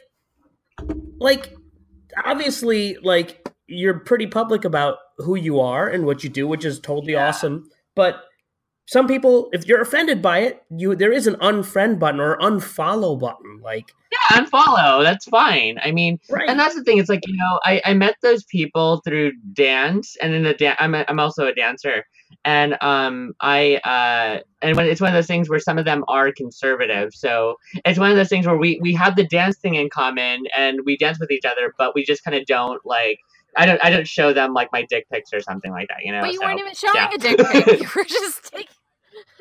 like, 1.20 1.54
obviously, 2.26 2.98
like 3.04 3.48
you're 3.68 4.00
pretty 4.00 4.28
public 4.28 4.66
about 4.66 4.98
who 5.18 5.36
you 5.36 5.60
are 5.60 5.88
and 5.88 6.06
what 6.06 6.24
you 6.24 6.30
do, 6.30 6.48
which 6.48 6.66
is 6.66 6.80
totally 6.80 7.14
Yeah. 7.14 7.28
awesome. 7.30 7.70
But 7.96 8.24
some 8.88 9.08
people, 9.08 9.50
if 9.54 9.66
you're 9.68 9.82
offended 9.82 10.22
by 10.22 10.40
it, 10.40 10.62
you 10.70 10.96
there 10.96 11.12
is 11.12 11.26
an 11.28 11.36
unfriend 11.36 12.00
button 12.00 12.20
or 12.20 12.38
unfollow 12.40 13.20
button. 13.20 13.60
Like, 13.64 13.86
unfollow. 14.32 15.04
That's 15.04 15.26
fine. 15.26 15.80
I 15.84 15.92
mean, 15.92 16.20
right? 16.30 16.50
and 16.50 16.60
that's 16.60 16.76
the 16.76 16.84
thing. 16.84 16.98
It's 16.98 17.10
like 17.10 17.26
you 17.28 17.36
know, 17.36 17.60
I, 17.64 17.82
I 17.86 17.94
met 17.94 18.16
those 18.22 18.44
people 18.46 19.02
through 19.06 19.34
dance, 19.54 20.16
and 20.22 20.34
in 20.34 20.44
the 20.44 20.54
dance, 20.54 20.78
I'm 20.80 20.96
a, 20.96 21.06
I'm 21.08 21.20
also 21.20 21.46
a 21.48 21.54
dancer, 21.54 22.06
and 22.44 22.78
um, 22.82 23.34
I 23.42 23.76
uh, 23.78 24.42
and 24.62 24.76
when 24.76 24.88
it's 24.88 25.02
one 25.02 25.10
of 25.10 25.16
those 25.16 25.28
things 25.28 25.50
where 25.50 25.60
some 25.60 25.78
of 25.78 25.86
them 25.86 26.04
are 26.08 26.32
conservative, 26.32 27.14
so 27.14 27.56
it's 27.86 28.00
one 28.00 28.12
of 28.12 28.18
those 28.18 28.30
things 28.30 28.46
where 28.48 28.58
we 28.58 28.80
we 28.82 28.94
have 28.94 29.16
the 29.16 29.28
dance 29.28 29.58
thing 29.58 29.76
in 29.76 29.90
common, 29.90 30.44
and 30.56 30.80
we 30.86 30.98
dance 30.98 31.20
with 31.20 31.32
each 31.32 31.46
other, 31.46 31.74
but 31.78 31.96
we 31.96 32.04
just 32.04 32.24
kind 32.24 32.36
of 32.36 32.46
don't 32.46 32.86
like. 32.86 33.20
I 33.58 33.66
don't 33.66 33.82
I 33.84 33.90
don't 33.90 34.08
show 34.08 34.34
them 34.34 34.54
like 34.54 34.70
my 34.74 34.86
dick 34.90 35.08
pics 35.10 35.32
or 35.32 35.40
something 35.40 35.72
like 35.72 35.88
that, 35.88 36.04
you 36.04 36.12
know. 36.12 36.20
but 36.20 36.34
you 36.34 36.40
so, 36.40 36.46
weren't 36.46 36.60
even 36.60 36.74
showing 36.74 36.96
yeah. 36.96 37.10
a 37.14 37.18
dick 37.18 37.38
pic. 37.38 37.82
You 37.82 37.88
were 37.96 38.04
just 38.04 38.52
taking. 38.52 38.68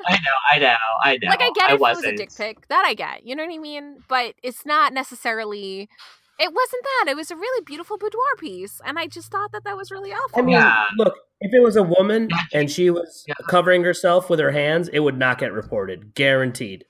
I 0.07 0.13
know, 0.13 0.17
I 0.53 0.59
know, 0.59 0.75
I 1.03 1.17
know. 1.21 1.29
like 1.29 1.41
I 1.41 1.49
get 1.55 1.69
I 1.69 1.73
if 1.73 1.75
it 1.75 1.79
was 1.81 2.03
a 2.03 2.15
dick 2.15 2.29
pic, 2.35 2.67
that 2.67 2.83
I 2.85 2.93
get. 2.93 3.25
You 3.25 3.35
know 3.35 3.45
what 3.45 3.53
I 3.53 3.57
mean? 3.57 3.97
But 4.07 4.35
it's 4.43 4.65
not 4.65 4.93
necessarily. 4.93 5.89
It 6.37 6.53
wasn't 6.53 6.83
that. 6.83 7.05
It 7.11 7.15
was 7.15 7.31
a 7.31 7.35
really 7.35 7.63
beautiful 7.63 7.97
boudoir 7.97 8.35
piece, 8.37 8.81
and 8.85 8.99
I 8.99 9.07
just 9.07 9.31
thought 9.31 9.51
that 9.53 9.63
that 9.63 9.77
was 9.77 9.89
really 9.91 10.11
awful. 10.11 10.39
I 10.39 10.41
mean, 10.41 10.55
Yeah. 10.55 10.83
look, 10.97 11.15
if 11.39 11.53
it 11.53 11.61
was 11.63 11.77
a 11.77 11.83
woman 11.83 12.27
and 12.53 12.69
she 12.69 12.89
was 12.89 13.23
Yeah. 13.27 13.35
covering 13.47 13.83
herself 13.85 14.29
with 14.29 14.39
her 14.39 14.51
hands, 14.51 14.89
it 14.89 14.99
would 14.99 15.17
not 15.17 15.37
get 15.37 15.53
reported, 15.53 16.13
guaranteed. 16.13 16.83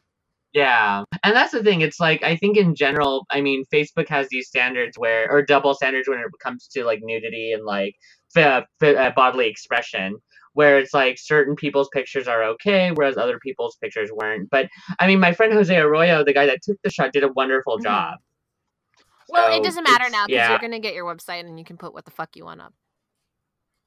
Yeah. 0.54 1.04
And 1.24 1.36
that's 1.36 1.52
the 1.52 1.62
thing. 1.62 1.82
It's 1.82 2.00
like, 2.00 2.24
I 2.24 2.38
think 2.38 2.56
in 2.58 2.76
general, 2.76 3.26
I 3.30 3.42
mean, 3.42 3.66
Facebook 3.74 4.08
has 4.08 4.30
these 4.30 4.48
standards 4.48 4.98
where, 4.98 5.30
or 5.30 5.42
double 5.42 5.74
standards 5.74 6.08
when 6.08 6.18
it 6.20 6.26
comes 6.42 6.68
to 6.70 6.86
like 6.86 7.02
nudity 7.04 7.52
and 7.52 7.66
like 7.66 7.94
f- 8.36 8.64
f- 8.82 8.96
uh, 8.96 9.12
bodily 9.16 9.48
expression, 9.50 10.16
where 10.56 10.80
it's 10.80 10.94
like 10.94 11.18
certain 11.20 11.56
people's 11.56 11.90
pictures 11.94 12.28
are 12.28 12.44
okay, 12.44 12.92
whereas 12.92 13.18
other 13.18 13.38
people's 13.40 13.76
pictures 13.82 14.10
weren't. 14.12 14.50
But 14.50 14.70
I 15.00 15.06
mean, 15.08 15.20
my 15.20 15.34
friend 15.34 15.54
Jose 15.54 15.76
Arroyo, 15.78 16.24
the 16.26 16.34
guy 16.34 16.46
that 16.48 16.62
took 16.64 16.78
the 16.84 16.90
shot, 16.90 17.14
did 17.14 17.24
a 17.24 17.30
wonderful 17.34 17.78
Mhm. 17.78 17.84
job. 17.84 18.16
well, 19.30 19.52
So 19.52 19.58
it 19.58 19.64
doesn't 19.64 19.84
matter 19.84 20.10
now 20.10 20.26
because 20.28 20.36
Yeah. 20.38 20.50
you're 20.52 20.60
gonna 20.60 20.80
get 20.80 20.94
your 20.94 21.06
website 21.06 21.42
and 21.42 21.58
you 21.60 21.66
can 21.66 21.78
put 21.78 21.94
what 21.94 22.06
the 22.06 22.12
fuck 22.12 22.36
you 22.36 22.46
want 22.46 22.62
up. 22.62 22.74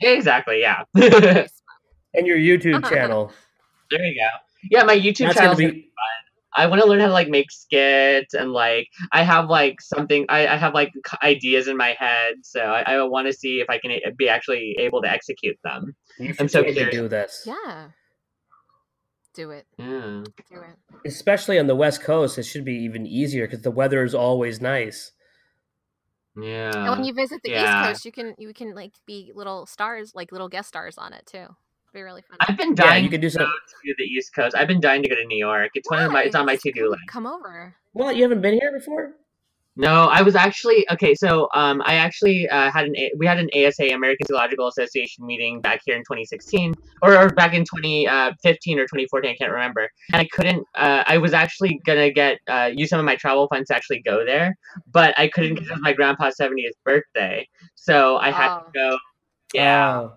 Exactly. 0.01 0.61
Yeah. 0.61 0.85
Very. 0.95 1.47
And 2.15 2.27
your 2.27 2.39
YouTube 2.39 2.83
channel. 2.91 3.33
There 3.91 4.05
you 4.05 4.15
go. 4.15 4.29
Yeah. 4.71 4.85
My 4.85 4.97
YouTube 4.99 5.27
That's 5.27 5.39
channel. 5.39 5.57
be 5.57 5.91
I 6.57 6.67
want 6.67 6.81
to 6.83 6.89
learn 6.89 7.01
how 7.01 7.07
to 7.07 7.13
like 7.13 7.29
make 7.29 7.51
skits 7.51 8.35
and 8.35 8.53
like 8.53 8.89
I 9.13 9.23
have 9.23 9.49
like 9.51 9.81
something 9.81 10.27
I, 10.29 10.47
I 10.47 10.57
have 10.57 10.75
like 10.75 10.93
ideas 11.23 11.69
in 11.69 11.77
my 11.77 11.95
head, 11.99 12.37
so 12.43 12.61
I, 12.61 12.95
I 12.95 13.03
want 13.03 13.27
to 13.27 13.33
see 13.33 13.61
if 13.61 13.69
I 13.69 13.79
can 13.79 13.91
a- 13.91 14.13
be 14.17 14.29
actually 14.29 14.77
able 14.79 15.03
to 15.03 15.11
execute 15.11 15.59
them. 15.63 15.95
you 16.19 16.29
I'm 16.31 16.35
should 16.35 16.51
so 16.51 16.59
totally 16.63 16.75
curious. 16.75 16.95
do 16.97 17.09
this. 17.09 17.43
Yeah. 17.45 17.89
Do 19.35 19.51
it. 19.51 19.67
Yeah. 19.79 20.25
Do 20.51 20.61
it. 20.61 20.77
Especially 21.07 21.59
on 21.59 21.67
the 21.67 21.77
West 21.77 22.03
Coast, 22.03 22.39
it 22.39 22.45
should 22.45 22.65
be 22.65 22.75
even 22.75 23.07
easier 23.07 23.47
because 23.47 23.63
the 23.63 23.71
weather 23.71 24.03
is 24.03 24.15
always 24.15 24.61
nice. 24.61 25.13
Yeah. 26.41 26.71
and 26.75 26.91
when 26.91 27.05
you 27.05 27.13
visit 27.15 27.41
the 27.43 27.51
yeah. 27.51 27.83
East 27.83 27.89
Coast, 27.89 28.05
you 28.05 28.13
can 28.13 28.35
you 28.39 28.53
can 28.55 28.75
like 28.75 28.95
be 29.07 29.33
little 29.35 29.67
stars, 29.67 30.13
like 30.15 30.33
little 30.33 30.49
guest 30.49 30.69
stars 30.69 30.97
on 30.97 31.13
it 31.13 31.27
too. 31.27 31.47
Be 31.99 32.03
really 32.03 32.23
fun. 32.23 32.37
I've 32.41 32.57
been 32.57 32.77
dying. 32.77 32.87
Yeah, 32.87 32.91
dying 32.93 33.05
you 33.05 33.11
could 33.11 33.21
do 33.23 33.29
some. 33.31 33.43
to 33.85 33.95
the 33.99 34.05
East 34.05 34.33
Coast. 34.33 34.55
I've 34.57 34.69
been 34.69 34.81
dying 34.81 35.03
to 35.03 35.09
go 35.09 35.17
to 35.17 35.25
New 35.25 35.37
York. 35.37 35.71
It's 35.75 35.91
one 35.91 36.01
of 36.05 36.13
my 36.13 36.23
it's 36.23 36.37
on 36.37 36.47
my 36.47 36.55
to 36.55 36.71
do 36.73 36.91
list. 36.91 37.03
Come 37.09 37.27
over. 37.27 37.75
Well, 37.93 38.13
you 38.13 38.23
haven't 38.23 38.41
been 38.41 38.55
here 38.55 38.71
before. 38.73 39.15
No, 39.75 40.05
I 40.07 40.23
was 40.23 40.37
actually 40.37 40.87
okay. 40.93 41.17
So, 41.17 41.49
um, 41.55 41.83
I 41.85 41.95
actually 41.95 42.49
uh, 42.49 42.71
had 42.71 42.87
an 42.87 42.97
A- 42.97 43.11
we 43.17 43.27
had 43.27 43.39
an 43.39 43.49
ASA 43.53 43.87
American 43.89 44.27
Zoological 44.29 44.69
Association 44.69 45.27
meeting 45.27 45.61
back 45.61 45.81
here 45.85 45.97
in 45.97 46.03
2016, 46.03 46.75
or, 47.03 47.17
or 47.17 47.29
back 47.31 47.53
in 47.55 47.63
2015 47.65 48.79
or 48.79 48.83
2014. 48.85 49.31
I 49.31 49.35
can't 49.37 49.51
remember. 49.53 49.89
And 50.13 50.21
I 50.21 50.29
couldn't. 50.33 50.65
Uh, 50.77 51.03
I 51.05 51.19
was 51.19 51.33
actually 51.33 51.81
gonna 51.85 52.13
get 52.13 52.39
uh, 52.49 52.71
use 52.73 52.91
some 52.91 53.01
of 53.01 53.07
my 53.07 53.17
travel 53.17 53.49
funds 53.49 53.69
to 53.71 53.75
actually 53.77 54.03
go 54.03 54.25
there, 54.25 54.57
but 54.93 55.19
I 55.19 55.27
couldn't 55.27 55.55
because 55.55 55.69
it 55.69 55.73
was 55.73 55.83
my 55.83 55.93
grandpa's 55.95 56.37
70th 56.41 56.75
birthday. 56.85 57.49
So 57.75 58.19
I 58.19 58.31
had 58.31 58.51
Oh. 58.57 58.59
to 58.67 58.71
go. 58.73 58.99
Yeah. 59.53 59.99
Oh. 60.01 60.13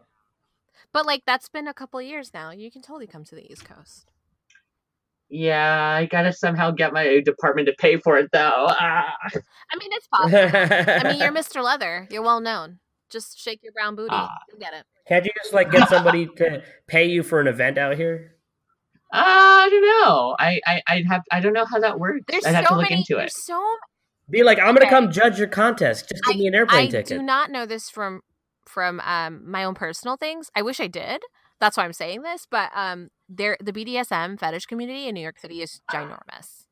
But 0.93 1.05
like 1.05 1.23
that's 1.25 1.49
been 1.49 1.67
a 1.67 1.73
couple 1.73 1.99
of 1.99 2.05
years 2.05 2.31
now. 2.33 2.51
You 2.51 2.69
can 2.71 2.81
totally 2.81 3.07
come 3.07 3.23
to 3.25 3.35
the 3.35 3.49
East 3.51 3.65
Coast. 3.65 4.11
Yeah, 5.29 5.95
I 5.97 6.05
gotta 6.07 6.33
somehow 6.33 6.71
get 6.71 6.91
my 6.91 7.21
department 7.21 7.67
to 7.67 7.73
pay 7.77 7.97
for 7.97 8.17
it 8.17 8.29
though. 8.33 8.67
Ah. 8.69 9.15
I 9.23 9.77
mean, 9.79 9.89
it's 9.93 10.07
possible. 10.07 10.37
I 10.37 11.03
mean, 11.11 11.21
you're 11.21 11.31
Mr. 11.41 11.63
Leather. 11.63 12.07
You're 12.11 12.21
well 12.21 12.41
known. 12.41 12.79
Just 13.09 13.39
shake 13.39 13.59
your 13.63 13.71
brown 13.71 13.95
booty. 13.95 14.09
Ah. 14.11 14.29
You'll 14.49 14.59
get 14.59 14.73
it. 14.73 14.83
Can't 15.07 15.23
you 15.25 15.31
just 15.41 15.53
like 15.53 15.71
get 15.71 15.87
somebody 15.89 16.27
to 16.37 16.61
pay 16.87 17.05
you 17.05 17.23
for 17.23 17.39
an 17.39 17.47
event 17.47 17.77
out 17.77 17.95
here? 17.95 18.35
Uh, 19.13 19.17
I 19.23 19.69
don't 19.69 19.81
know. 19.81 20.35
I, 20.39 20.59
I 20.65 20.81
I'd 20.87 21.05
have 21.07 21.21
I 21.31 21.39
don't 21.39 21.53
know 21.53 21.65
how 21.65 21.79
that 21.79 21.97
works. 21.99 22.21
There's 22.27 22.45
I'd 22.45 22.55
have 22.55 22.65
so 22.65 22.75
to 22.75 22.81
look 22.81 22.89
many. 22.89 23.01
into 23.09 23.17
it. 23.23 23.31
So 23.31 23.61
Be 24.29 24.43
like, 24.43 24.57
I'm 24.59 24.67
gonna 24.75 24.81
Okay. 24.81 24.89
come 24.89 25.11
judge 25.11 25.37
your 25.39 25.47
contest. 25.49 26.09
Just 26.09 26.23
give 26.25 26.37
me 26.37 26.47
an 26.47 26.55
airplane 26.55 26.87
I 26.87 26.91
ticket. 26.91 27.13
I 27.13 27.17
do 27.17 27.23
not 27.23 27.51
know 27.51 27.65
this 27.65 27.89
from 27.89 28.21
from 28.71 28.99
um 29.01 29.49
my 29.49 29.63
own 29.63 29.75
personal 29.75 30.17
things. 30.17 30.49
I 30.55 30.61
wish 30.61 30.79
I 30.79 30.87
did. 30.87 31.21
That's 31.59 31.77
why 31.77 31.85
I'm 31.85 31.93
saying 31.93 32.23
this. 32.23 32.47
But 32.49 32.71
um, 32.73 33.09
there 33.29 33.57
the 33.61 33.73
BDSM 33.73 34.39
fetish 34.39 34.65
community 34.65 35.07
in 35.07 35.13
New 35.13 35.21
York 35.21 35.39
City 35.39 35.61
is 35.61 35.81
ginormous. 35.91 36.65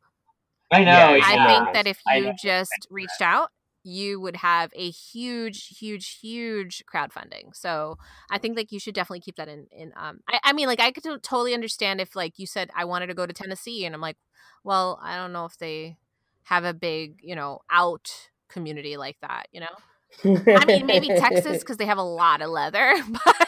I 0.72 0.84
know. 0.84 0.92
Yeah, 0.92 1.16
yeah. 1.16 1.24
I 1.26 1.48
think 1.48 1.74
that 1.74 1.88
if 1.88 2.00
you 2.14 2.34
just 2.42 2.88
reached 2.90 3.22
out, 3.22 3.50
you 3.84 4.20
would 4.20 4.38
have 4.38 4.72
a 4.76 4.90
huge, 4.90 5.78
huge, 5.80 6.20
huge 6.22 6.84
crowdfunding. 6.94 7.56
So 7.56 7.98
I 8.30 8.38
think 8.38 8.58
like 8.58 8.72
you 8.72 8.80
should 8.80 8.94
definitely 8.94 9.22
keep 9.22 9.38
that 9.38 9.48
in. 9.48 9.68
In 9.72 9.94
um, 9.96 10.20
I, 10.28 10.40
I 10.44 10.54
mean, 10.54 10.68
like 10.68 10.80
I 10.80 10.92
could 10.92 11.04
to- 11.04 11.20
totally 11.20 11.54
understand 11.54 12.02
if 12.02 12.16
like 12.16 12.38
you 12.38 12.46
said 12.46 12.70
I 12.76 12.86
wanted 12.86 13.08
to 13.08 13.14
go 13.14 13.26
to 13.26 13.34
Tennessee, 13.34 13.86
and 13.86 13.96
I'm 13.96 14.02
like, 14.02 14.18
well, 14.64 15.00
I 15.02 15.16
don't 15.16 15.34
know 15.34 15.46
if 15.46 15.58
they 15.58 15.98
have 16.44 16.66
a 16.66 16.74
big, 16.74 17.20
you 17.24 17.36
know, 17.36 17.60
out 17.72 18.30
community 18.50 18.98
like 18.98 19.18
that. 19.22 19.48
You 19.52 19.62
know, 19.62 19.78
I 20.56 20.66
mean, 20.66 20.86
maybe 20.86 21.12
Texas 21.16 21.60
because 21.60 21.78
they 21.78 21.86
have 21.86 21.98
a 21.98 22.04
lot 22.04 22.42
of 22.42 22.50
leather, 22.50 22.94
but 23.26 23.48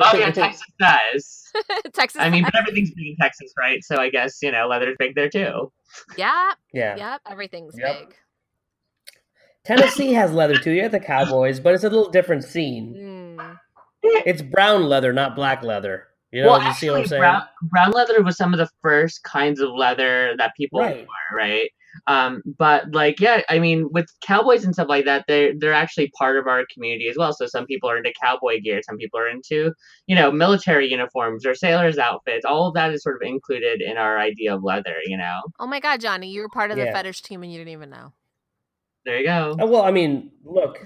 oh 0.00 0.16
yeah, 0.18 0.30
Texas 0.30 0.62
does. 0.78 1.44
Texas. 1.94 2.20
I 2.20 2.30
mean, 2.30 2.44
but 2.44 2.54
everything's 2.56 2.90
big 2.90 3.06
in 3.08 3.16
Texas, 3.20 3.52
right? 3.58 3.82
So 3.84 3.96
I 3.96 4.10
guess 4.10 4.38
you 4.42 4.52
know 4.52 4.66
leather's 4.68 4.96
big 4.98 5.14
there 5.14 5.28
too. 5.28 5.72
yeah, 6.16 6.52
yeah. 6.72 6.96
yep, 6.96 7.20
everything's 7.30 7.76
Yep. 7.78 7.96
big. 8.00 8.14
Tennessee 9.64 10.12
has 10.14 10.32
leather 10.32 10.58
too. 10.58 10.72
You 10.72 10.82
have 10.82 10.92
the 10.92 11.00
Cowboys, 11.00 11.60
but 11.60 11.74
it's 11.74 11.84
a 11.84 11.88
little 11.90 12.10
different 12.10 12.44
scene. 12.44 12.94
Mm. 12.96 13.58
It's 14.02 14.42
brown 14.42 14.84
leather, 14.88 15.12
not 15.12 15.36
black 15.36 15.62
leather. 15.62 16.08
You 16.32 16.42
know, 16.42 16.52
well, 16.52 16.64
you 16.66 16.72
see 16.74 16.90
what 16.90 17.00
I'm 17.00 17.06
saying? 17.06 17.20
brown, 17.20 17.42
brown 17.62 17.90
leather 17.92 18.22
was 18.22 18.36
some 18.36 18.52
of 18.54 18.58
the 18.58 18.68
first 18.82 19.22
kinds 19.22 19.60
of 19.60 19.70
leather 19.70 20.34
that 20.38 20.52
people 20.56 20.80
Right. 20.80 21.06
wore, 21.06 21.38
right? 21.38 21.70
Um, 22.06 22.42
but 22.58 22.92
like, 22.92 23.20
yeah, 23.20 23.42
I 23.48 23.58
mean, 23.58 23.88
with 23.92 24.06
cowboys 24.20 24.64
and 24.64 24.74
stuff 24.74 24.88
like 24.88 25.04
that, 25.04 25.24
they're 25.28 25.52
they're 25.58 25.72
actually 25.72 26.10
part 26.18 26.36
of 26.36 26.46
our 26.46 26.64
community 26.72 27.08
as 27.08 27.16
well. 27.16 27.32
So 27.32 27.46
some 27.46 27.66
people 27.66 27.88
are 27.90 27.96
into 27.96 28.12
cowboy 28.20 28.60
gear, 28.60 28.80
some 28.82 28.96
people 28.96 29.18
are 29.20 29.28
into, 29.28 29.72
you 30.06 30.16
know, 30.16 30.30
military 30.30 30.90
uniforms 30.90 31.44
or 31.46 31.54
sailors' 31.54 31.98
outfits. 31.98 32.44
All 32.44 32.68
of 32.68 32.74
that 32.74 32.92
is 32.92 33.02
sort 33.02 33.16
of 33.16 33.22
included 33.28 33.80
in 33.82 33.96
our 33.96 34.18
idea 34.18 34.54
of 34.54 34.62
leather. 34.64 34.96
You 35.04 35.16
know, 35.18 35.40
Oh 35.60 35.66
my 35.66 35.80
God, 35.80 36.00
Johnny, 36.00 36.30
you 36.30 36.40
were 36.42 36.48
part 36.48 36.70
of 36.70 36.76
the 36.76 36.84
Yeah. 36.84 36.92
fetish 36.92 37.22
team 37.22 37.42
and 37.42 37.52
you 37.52 37.58
didn't 37.58 37.72
even 37.72 37.90
know. 37.90 38.12
there 39.04 39.18
you 39.18 39.24
go. 39.24 39.56
Oh, 39.60 39.66
well, 39.66 39.82
I 39.82 39.90
mean, 39.90 40.30
look, 40.44 40.78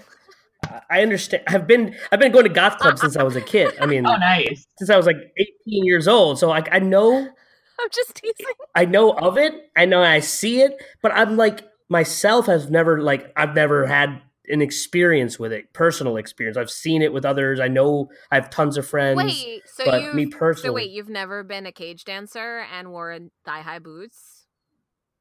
I- 0.64 0.80
I 0.90 1.02
understand. 1.02 1.42
I've 1.48 1.66
been 1.66 1.94
I've 2.10 2.18
been 2.18 2.32
going 2.32 2.44
to 2.44 2.52
goth 2.52 2.78
clubs 2.78 3.02
since 3.02 3.16
I 3.16 3.22
was 3.22 3.36
a 3.36 3.40
kid. 3.42 3.76
I 3.80 3.86
mean, 3.86 4.04
Oh, 4.06 4.16
nice. 4.16 4.66
since 4.78 4.90
I 4.90 4.96
was 4.96 5.06
like 5.06 5.18
18 5.38 5.84
years 5.84 6.08
old. 6.08 6.38
So 6.38 6.48
like 6.48 6.68
I 6.72 6.78
know 6.78 7.28
I'm 7.80 7.88
just 7.92 8.14
teasing. 8.14 8.54
I 8.74 8.84
know 8.84 9.12
of 9.12 9.36
it. 9.38 9.70
I 9.76 9.84
know 9.84 10.02
I 10.02 10.20
see 10.20 10.60
it, 10.60 10.82
but 11.02 11.12
I'm 11.12 11.36
like 11.36 11.62
myself 11.88 12.46
has 12.46 12.70
never 12.70 13.00
like 13.00 13.32
I've 13.36 13.54
never 13.54 13.86
had 13.86 14.20
an 14.48 14.62
experience 14.62 15.38
with 15.38 15.52
it, 15.52 15.72
personal 15.72 16.16
experience. 16.16 16.56
I've 16.56 16.70
seen 16.70 17.02
it 17.02 17.12
with 17.12 17.24
others. 17.24 17.58
I 17.60 17.68
know 17.68 18.10
I 18.30 18.36
have 18.36 18.50
tons 18.50 18.76
of 18.76 18.86
friends, 18.86 19.16
Wait, 19.16 19.62
so 19.66 19.84
but 19.84 20.02
you 20.02 20.12
me 20.14 20.30
so 20.30 20.38
personally, 20.38 20.84
wait, 20.84 20.90
you've 20.90 21.08
never 21.08 21.42
been 21.42 21.66
a 21.66 21.72
cage 21.72 22.04
dancer 22.04 22.64
and 22.72 22.90
wore 22.92 23.18
thigh 23.44 23.62
high 23.62 23.80
boots? 23.80 24.46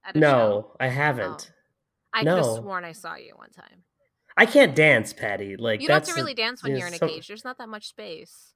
At 0.07 0.15
a 0.15 0.19
no, 0.19 0.29
show? 0.29 0.75
I 0.79 0.87
haven't. 0.87 1.51
Oh. 1.51 1.53
I 2.13 2.19
could 2.19 2.27
have 2.27 2.45
no. 2.45 2.55
sworn 2.55 2.85
I 2.85 2.91
saw 2.93 3.15
you 3.15 3.33
one 3.35 3.49
time. 3.49 3.83
I 4.37 4.45
can't 4.45 4.75
dance, 4.75 5.13
Patty. 5.13 5.57
Like 5.57 5.81
You 5.81 5.87
don't 5.87 5.95
have 5.95 6.03
to 6.05 6.13
really 6.13 6.33
a- 6.33 6.35
dance 6.35 6.63
when 6.63 6.75
you're 6.75 6.87
in 6.87 6.93
a 6.93 6.97
some- 6.97 7.09
cage. 7.09 7.27
There's 7.27 7.43
not 7.43 7.57
that 7.57 7.69
much 7.69 7.87
space. 7.87 8.53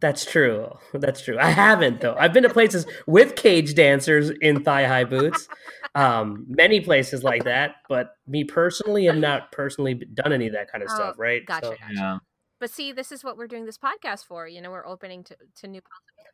That's 0.00 0.24
true. 0.24 0.76
That's 0.94 1.22
true. 1.22 1.38
I 1.38 1.50
haven't 1.50 2.00
though. 2.00 2.14
I've 2.18 2.32
been 2.32 2.42
to 2.44 2.48
places 2.50 2.86
with 3.06 3.36
cage 3.36 3.74
dancers 3.74 4.30
in 4.30 4.62
thigh 4.64 4.86
high 4.86 5.04
boots. 5.04 5.48
Um, 5.94 6.44
many 6.48 6.80
places 6.80 7.24
like 7.24 7.44
that, 7.44 7.76
but 7.88 8.16
me 8.26 8.44
personally 8.44 9.06
have 9.06 9.16
not 9.16 9.50
personally 9.52 9.94
done 9.94 10.32
any 10.32 10.46
of 10.48 10.52
that 10.52 10.70
kind 10.70 10.82
of 10.84 10.90
Oh, 10.92 10.94
stuff. 10.94 11.14
Right? 11.18 11.44
gotcha, 11.46 11.66
So- 11.66 11.70
gotcha. 11.72 11.94
Yeah. 11.94 12.18
But 12.58 12.70
see, 12.70 12.92
this 12.92 13.12
is 13.12 13.22
what 13.22 13.36
we're 13.36 13.48
doing 13.48 13.66
this 13.66 13.76
podcast 13.76 14.24
for. 14.24 14.48
You 14.48 14.62
know, 14.62 14.70
we're 14.70 14.86
opening 14.86 15.24
to, 15.24 15.36
to 15.60 15.66
new 15.68 15.82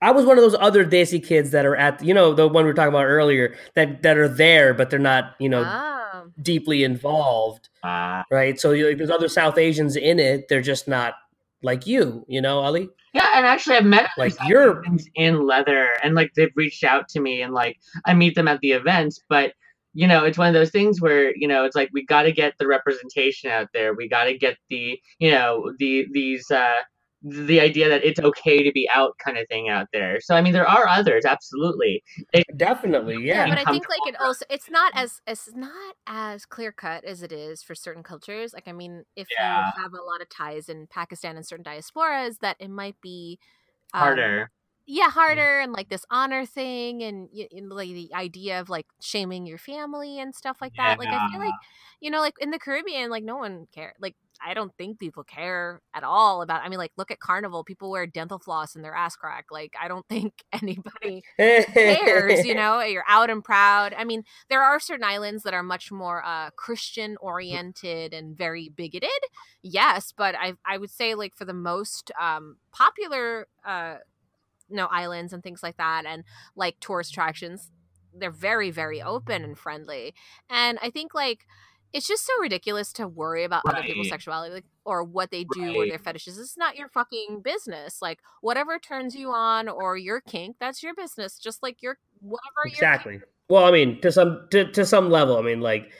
I 0.01 0.11
was 0.12 0.24
one 0.24 0.37
of 0.39 0.43
those 0.43 0.57
other 0.59 0.85
Desi 0.85 1.24
kids 1.24 1.51
that 1.51 1.64
are 1.66 1.74
at, 1.76 2.03
you 2.05 2.14
know, 2.14 2.33
the 2.35 2.47
one 2.49 2.64
we 2.64 2.70
were 2.70 2.74
talking 2.74 2.89
about 2.89 3.05
earlier, 3.07 3.55
that 3.74 4.03
that 4.03 4.16
are 4.16 4.28
there, 4.28 4.72
but 4.74 4.89
they're 4.91 4.99
not, 5.01 5.35
you 5.41 5.49
know, 5.49 5.64
Oh. 5.66 6.28
deeply 6.41 6.83
involved, 6.85 7.68
Uh, 7.85 8.22
right? 8.30 8.59
So 8.59 8.70
you 8.72 8.89
like, 8.89 8.99
there's 8.99 9.11
other 9.11 9.28
South 9.28 9.59
Asians 9.59 9.97
in 9.97 10.18
it. 10.20 10.47
They're 10.49 10.61
just 10.61 10.87
not 10.89 11.14
like 11.62 11.87
you, 11.87 12.24
you 12.28 12.41
know, 12.41 12.61
Ali. 12.61 12.89
Yeah, 13.13 13.31
and 13.35 13.47
actually, 13.47 13.77
I've 13.77 13.85
met 13.85 14.11
Like, 14.17 14.35
you're- 14.47 14.81
in 15.15 15.47
leather, 15.47 15.89
and 16.03 16.15
like 16.15 16.33
they've 16.35 16.53
reached 16.57 16.85
out 16.85 17.09
to 17.11 17.21
me, 17.21 17.43
and 17.43 17.53
like 17.53 17.79
I 18.07 18.15
meet 18.15 18.35
them 18.35 18.49
at 18.49 18.61
the 18.61 18.73
events, 18.73 19.21
but 19.29 19.53
you 19.95 20.07
know, 20.07 20.25
it's 20.25 20.39
one 20.39 20.49
of 20.49 20.55
those 20.55 20.71
things 20.71 21.01
where 21.03 21.35
you 21.37 21.47
know, 21.47 21.65
it's 21.65 21.77
like 21.77 21.91
we 21.93 22.05
got 22.07 22.23
to 22.23 22.33
get 22.33 22.55
the 22.59 22.67
representation 22.67 23.51
out 23.51 23.69
there. 23.75 23.95
We 23.95 24.09
got 24.09 24.25
to 24.25 24.39
get 24.39 24.57
the 24.71 24.99
you 25.19 25.31
know 25.31 25.73
the 25.79 26.07
these 26.13 26.51
uh 26.51 26.77
the 27.23 27.61
idea 27.61 27.89
that 27.89 28.05
it's 28.05 28.20
okay 28.20 28.62
to 28.62 28.73
be 28.73 28.89
out 28.95 29.16
kind 29.25 29.39
of 29.39 29.47
thing 29.49 29.68
out 29.68 29.89
there. 29.93 30.20
So 30.20 30.35
I 30.35 30.43
mean, 30.43 30.53
there 30.53 30.68
are 30.68 30.87
others, 30.89 31.25
absolutely. 31.25 32.03
Definitely, 32.57 33.18
Yeah, 33.31 33.47
yeah. 33.47 33.47
but 33.49 33.59
I 33.59 33.64
think 33.64 33.89
like 33.89 34.07
it 34.07 34.16
also 34.20 34.45
it's 34.51 34.70
not 34.70 34.93
as 34.95 35.20
it's 35.27 35.53
not 35.55 35.97
as 36.07 36.45
clear 36.45 36.73
cut 36.73 37.05
as 37.05 37.23
it 37.23 37.33
is 37.33 37.62
for 37.62 37.75
certain 37.75 38.03
cultures. 38.03 38.53
Like 38.53 38.68
I 38.68 38.73
mean, 38.73 39.05
if 39.16 39.31
Yeah. 39.31 39.73
you 39.75 39.83
have 39.83 39.93
a 39.95 40.03
lot 40.03 40.20
of 40.20 40.29
ties 40.29 40.68
in 40.68 40.87
Pakistan 40.89 41.37
and 41.37 41.47
certain 41.47 41.64
diasporas, 41.64 42.39
that 42.41 42.57
it 42.61 42.68
might 42.70 43.01
be 43.01 43.39
um, 43.95 44.01
Harder. 44.01 44.51
yeah, 44.87 45.11
harder 45.11 45.61
and 45.61 45.73
like 45.73 45.89
this 45.91 46.07
honor 46.11 46.47
thing 46.47 47.03
and, 47.05 47.29
and 47.53 47.70
like 47.70 47.91
the 47.91 48.12
idea 48.14 48.61
of 48.61 48.70
like 48.70 48.87
shaming 49.01 49.47
your 49.47 49.59
family 49.59 50.20
and 50.20 50.35
stuff 50.35 50.59
like 50.62 50.75
that. 50.77 50.99
Like 50.99 51.12
I 51.12 51.20
feel 51.20 51.41
like 51.41 51.57
you 52.01 52.11
know, 52.11 52.20
like 52.20 52.35
in 52.41 52.51
the 52.51 52.59
Caribbean, 52.61 53.11
like 53.11 53.25
no 53.25 53.37
one 53.39 53.66
care. 53.75 53.95
Like 54.01 54.16
I 54.45 54.55
don't 54.55 54.74
think 54.76 54.99
people 54.99 55.24
care 55.24 55.80
at 55.95 56.05
all 56.05 56.43
about. 56.43 56.62
I 56.62 56.68
mean, 56.68 56.78
like 56.78 56.93
look 56.97 57.11
at 57.11 57.20
Carnival, 57.20 57.64
people 57.64 57.90
wear 57.90 58.07
dental 58.07 58.38
floss 58.38 58.74
in 58.74 58.82
their 58.82 58.95
ass 58.95 59.16
crack. 59.16 59.47
Like 59.51 59.74
I 59.80 59.88
don't 59.88 60.07
think 60.09 60.45
anybody 60.53 61.22
cares 61.36 62.45
you 62.45 62.55
know 62.62 62.80
you're 62.80 63.05
out 63.09 63.30
and 63.30 63.43
proud 63.43 63.95
i 63.97 64.05
mean 64.05 64.22
there 64.49 64.62
are 64.62 64.78
certain 64.78 65.05
islands 65.05 65.43
that 65.43 65.55
are 65.55 65.62
much 65.62 65.90
more 65.90 66.24
uh 66.24 66.51
christian 66.57 67.16
oriented 67.20 68.12
and 68.12 68.36
very 68.36 68.68
bigoted 68.68 69.11
yes 69.62 70.12
but 70.16 70.34
i 70.36 70.55
i 70.66 70.78
would 70.78 70.90
say 70.90 71.14
like 71.14 71.34
for 71.34 71.45
the 71.45 71.55
most 71.55 72.11
um 72.20 72.57
popular 72.72 73.47
uh 73.64 73.97
you 74.68 74.76
know 74.76 74.86
islands 74.86 75.32
and 75.32 75.43
things 75.43 75.62
like 75.62 75.76
that 75.76 76.05
and 76.07 76.24
like 76.57 76.76
tourist 76.80 77.11
attractions 77.11 77.70
they're 78.14 78.30
very 78.30 78.70
very 78.70 79.01
open 79.01 79.43
and 79.45 79.59
friendly 79.59 80.14
and 80.51 80.78
i 80.82 80.90
think 80.90 81.14
like 81.14 81.47
it's 81.93 82.07
just 82.07 82.24
so 82.24 82.32
ridiculous 82.40 82.93
to 82.95 83.07
worry 83.07 83.45
about 83.45 83.62
other 83.66 83.82
people's 83.82 84.09
sexuality 84.09 84.55
like, 84.55 84.64
or 84.84 85.05
what 85.05 85.30
they 85.30 85.45
do 85.53 85.76
or 85.76 85.86
their 85.86 85.99
fetishes. 85.99 86.38
It's 86.38 86.57
not 86.57 86.76
your 86.76 86.88
fucking 86.88 87.43
business. 87.43 88.01
Like 88.01 88.20
whatever 88.40 88.78
turns 88.78 89.14
you 89.14 89.30
on 89.30 89.68
or 89.68 89.97
your 89.97 90.20
kink, 90.20 90.57
that's 90.59 90.82
your 90.82 90.95
business. 90.95 91.38
Just 91.38 91.62
like 91.62 91.82
your 91.82 91.99
whatever 92.20 92.66
your 92.66 92.74
exactly. 92.74 93.20
Well, 93.49 93.64
I 93.64 93.70
mean, 93.70 94.01
to 94.01 94.11
some 94.11 94.47
to, 94.51 94.70
to 94.72 94.86
some 94.86 95.11
level, 95.11 95.36
I 95.36 95.43
mean, 95.43 95.61
like 95.61 95.90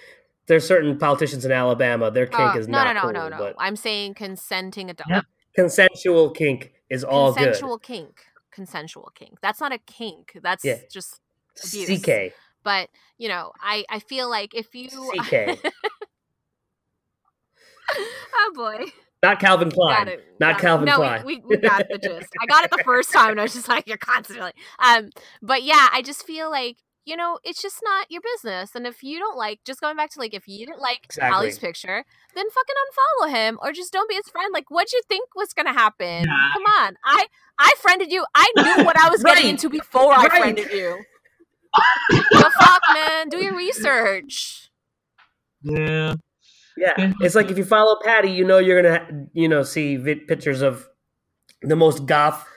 there's 0.47 0.67
certain 0.67 0.99
politicians 0.99 1.45
in 1.45 1.53
Alabama, 1.53 2.11
their 2.11 2.27
kink 2.27 2.55
Oh, 2.55 2.59
is 2.59 2.69
no, 2.69 2.83
not 2.83 2.87
no, 2.89 2.93
no, 2.95 3.01
cool, 3.03 3.13
no, 3.13 3.29
no. 3.29 3.39
but 3.39 3.55
I'm 3.59 3.77
saying 3.77 4.15
consenting 4.15 4.91
adult. 4.91 5.09
Yep. 5.11 5.25
consensual 5.55 6.31
kink 6.31 6.73
is 6.91 7.05
all 7.05 7.33
consensual 7.35 7.79
kink. 7.79 8.25
Consensual 8.51 9.11
kink. 9.15 9.39
That's 9.41 9.61
not 9.61 9.73
a 9.73 9.79
kink. 9.79 10.39
That's 10.43 10.65
Yeah. 10.65 10.79
just 10.91 11.21
abuse. 11.65 12.03
CK, 12.03 12.33
but 12.63 12.89
you 13.19 13.29
know, 13.29 13.53
I 13.61 13.85
I 13.89 13.99
feel 13.99 14.29
like 14.31 14.55
if 14.55 14.75
you 14.75 14.89
CK, 15.15 15.59
Oh 18.35 18.53
boy. 18.55 18.85
not 19.23 19.39
Calvin 19.41 19.71
Klein. 19.71 20.09
It. 20.09 20.25
Not 20.41 20.53
got 20.55 20.59
it. 20.59 20.63
Calvin 20.63 20.87
no, 20.87 20.97
Klein. 20.97 21.27
We, 21.27 21.37
we, 21.39 21.57
we 21.57 21.57
got 21.59 21.87
the 21.89 21.99
gist. 21.99 22.31
I 22.43 22.47
got 22.47 22.65
it 22.65 22.71
the 22.71 22.83
first 22.85 23.13
time, 23.13 23.33
and 23.33 23.41
I 23.41 23.45
was 23.45 23.53
just 23.55 23.69
like, 23.69 23.87
"You're 23.87 23.99
constantly." 23.99 24.53
Um, 24.79 25.11
but 25.43 25.63
yeah, 25.63 25.89
I 25.93 26.03
just 26.03 26.27
feel 26.27 26.51
like 26.51 26.79
you 27.05 27.17
know, 27.17 27.39
it's 27.43 27.61
just 27.61 27.81
not 27.83 28.07
your 28.11 28.23
business. 28.23 28.77
And 28.77 28.87
if 28.87 29.03
you 29.03 29.19
don't 29.19 29.37
like, 29.37 29.59
just 29.65 29.81
going 29.81 29.97
back 29.97 30.11
to 30.11 30.21
like, 30.21 30.35
if 30.35 30.47
you 30.47 30.65
didn't 30.67 30.81
like 30.81 31.01
Exactly. 31.05 31.37
Ali's 31.37 31.59
picture, 31.59 32.05
then 32.37 32.47
fucking 32.49 32.75
unfollow 33.27 33.31
him 33.35 33.59
or 33.61 33.73
just 33.73 33.93
don't 33.93 34.09
be 34.09 34.15
his 34.15 34.29
friend. 34.29 34.53
Like, 34.53 34.71
what'd 34.71 34.93
you 34.93 35.01
think 35.09 35.29
was 35.35 35.53
gonna 35.53 35.73
happen? 35.73 36.25
Yeah. 36.25 36.49
Come 36.55 36.63
on, 36.81 36.97
I 37.05 37.27
I 37.59 37.73
friended 37.81 38.13
you. 38.13 38.25
I 38.35 38.51
knew 38.57 38.85
what 38.85 38.97
I 38.97 39.11
was 39.11 39.23
getting 39.23 39.49
into 39.49 39.69
before 39.69 40.13
I 40.13 40.23
Right. 40.27 40.31
friended 40.31 40.71
you. 40.71 41.03
The 42.11 42.53
fuck, 42.59 42.83
man? 42.95 43.29
Do 43.29 43.39
your 43.43 43.57
research. 43.57 44.71
Yeah. 45.63 46.15
Yeah, 46.75 47.13
it's 47.21 47.35
like 47.35 47.51
if 47.51 47.59
you 47.59 47.65
follow 47.65 47.99
Patty, 48.03 48.31
you 48.31 48.45
know 48.47 48.57
you're 48.59 48.81
gonna, 48.83 49.27
you 49.35 49.47
know, 49.47 49.63
see 49.63 49.97
vi- 49.97 50.15
pictures 50.27 50.63
of 50.63 50.89
the 51.61 51.77
most 51.77 52.07
goth, 52.07 52.49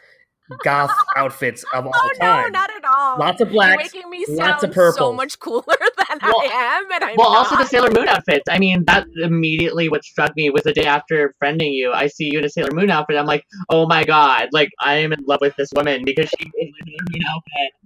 goth 0.63 0.95
outfits 1.17 1.65
of 1.73 1.85
all 1.85 1.91
time. 1.91 2.11
Oh 2.21 2.41
no, 2.43 2.47
not 2.47 2.69
at 2.71 2.85
all. 2.85 3.19
Lots 3.19 3.41
of 3.41 3.51
You're 3.51 3.75
making 3.75 4.09
me 4.09 4.23
lots 4.29 4.63
of 4.63 4.71
purple. 4.71 4.97
so 4.97 5.13
much 5.13 5.37
cooler 5.39 5.63
than 6.07 6.19
Well- 6.23 6.39
I 6.41 6.79
am, 6.79 6.91
and 6.93 7.03
I'm 7.03 7.15
Well, 7.17 7.27
also 7.27 7.57
the. 7.57 7.65
Sailor 7.65 7.91
Moon 7.91 8.07
outfits. 8.07 8.45
I 8.49 8.57
mean, 8.57 8.85
that 8.85 9.05
immediately 9.21 9.89
what 9.89 10.05
struck 10.05 10.33
me 10.37 10.49
was 10.49 10.63
the 10.63 10.71
day 10.73 10.85
after 10.85 11.35
friending 11.43 11.73
you. 11.73 11.91
I 11.91 12.07
see 12.07 12.29
you 12.31 12.39
in 12.39 12.45
a 12.45 12.49
Sailor 12.49 12.71
Moon 12.71 12.89
outfit. 12.89 13.17
I'm 13.17 13.25
like, 13.25 13.43
oh 13.69 13.85
my 13.85 14.05
god, 14.05 14.47
like 14.53 14.69
I 14.79 14.95
am 14.95 15.11
in 15.11 15.19
love 15.27 15.39
with 15.41 15.57
this 15.57 15.71
woman 15.75 16.05
because 16.05 16.29
she 16.29 16.45
is 16.45 16.51
my 16.71 16.85
Sailor 16.85 16.97
Moon 17.11 17.21
outfit. 17.27 17.84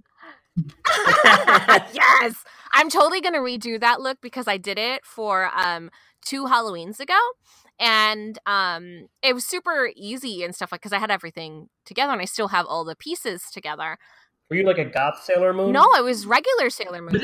yes, 1.92 2.44
I'm 2.72 2.88
totally 2.90 3.20
gonna 3.20 3.38
redo 3.38 3.80
that 3.80 4.00
look 4.00 4.20
because 4.20 4.48
I 4.48 4.56
did 4.56 4.78
it 4.78 5.04
for 5.04 5.50
um 5.56 5.90
two 6.24 6.44
Halloweens 6.44 7.00
ago, 7.00 7.18
and 7.78 8.38
um 8.46 9.08
it 9.22 9.34
was 9.34 9.44
super 9.44 9.90
easy 9.96 10.42
and 10.42 10.54
stuff 10.54 10.72
like 10.72 10.80
because 10.80 10.92
I 10.92 10.98
had 10.98 11.10
everything 11.10 11.68
together 11.84 12.12
and 12.12 12.20
I 12.20 12.26
still 12.26 12.48
have 12.48 12.66
all 12.66 12.84
the 12.84 12.96
pieces 12.96 13.44
together. 13.52 13.98
Were 14.48 14.56
you 14.56 14.64
like 14.64 14.78
a 14.78 14.84
goth 14.84 15.22
Sailor 15.22 15.52
Moon? 15.52 15.72
No, 15.72 15.86
it 15.94 16.02
was 16.02 16.26
regular 16.26 16.70
Sailor 16.70 17.02
Moon. 17.02 17.20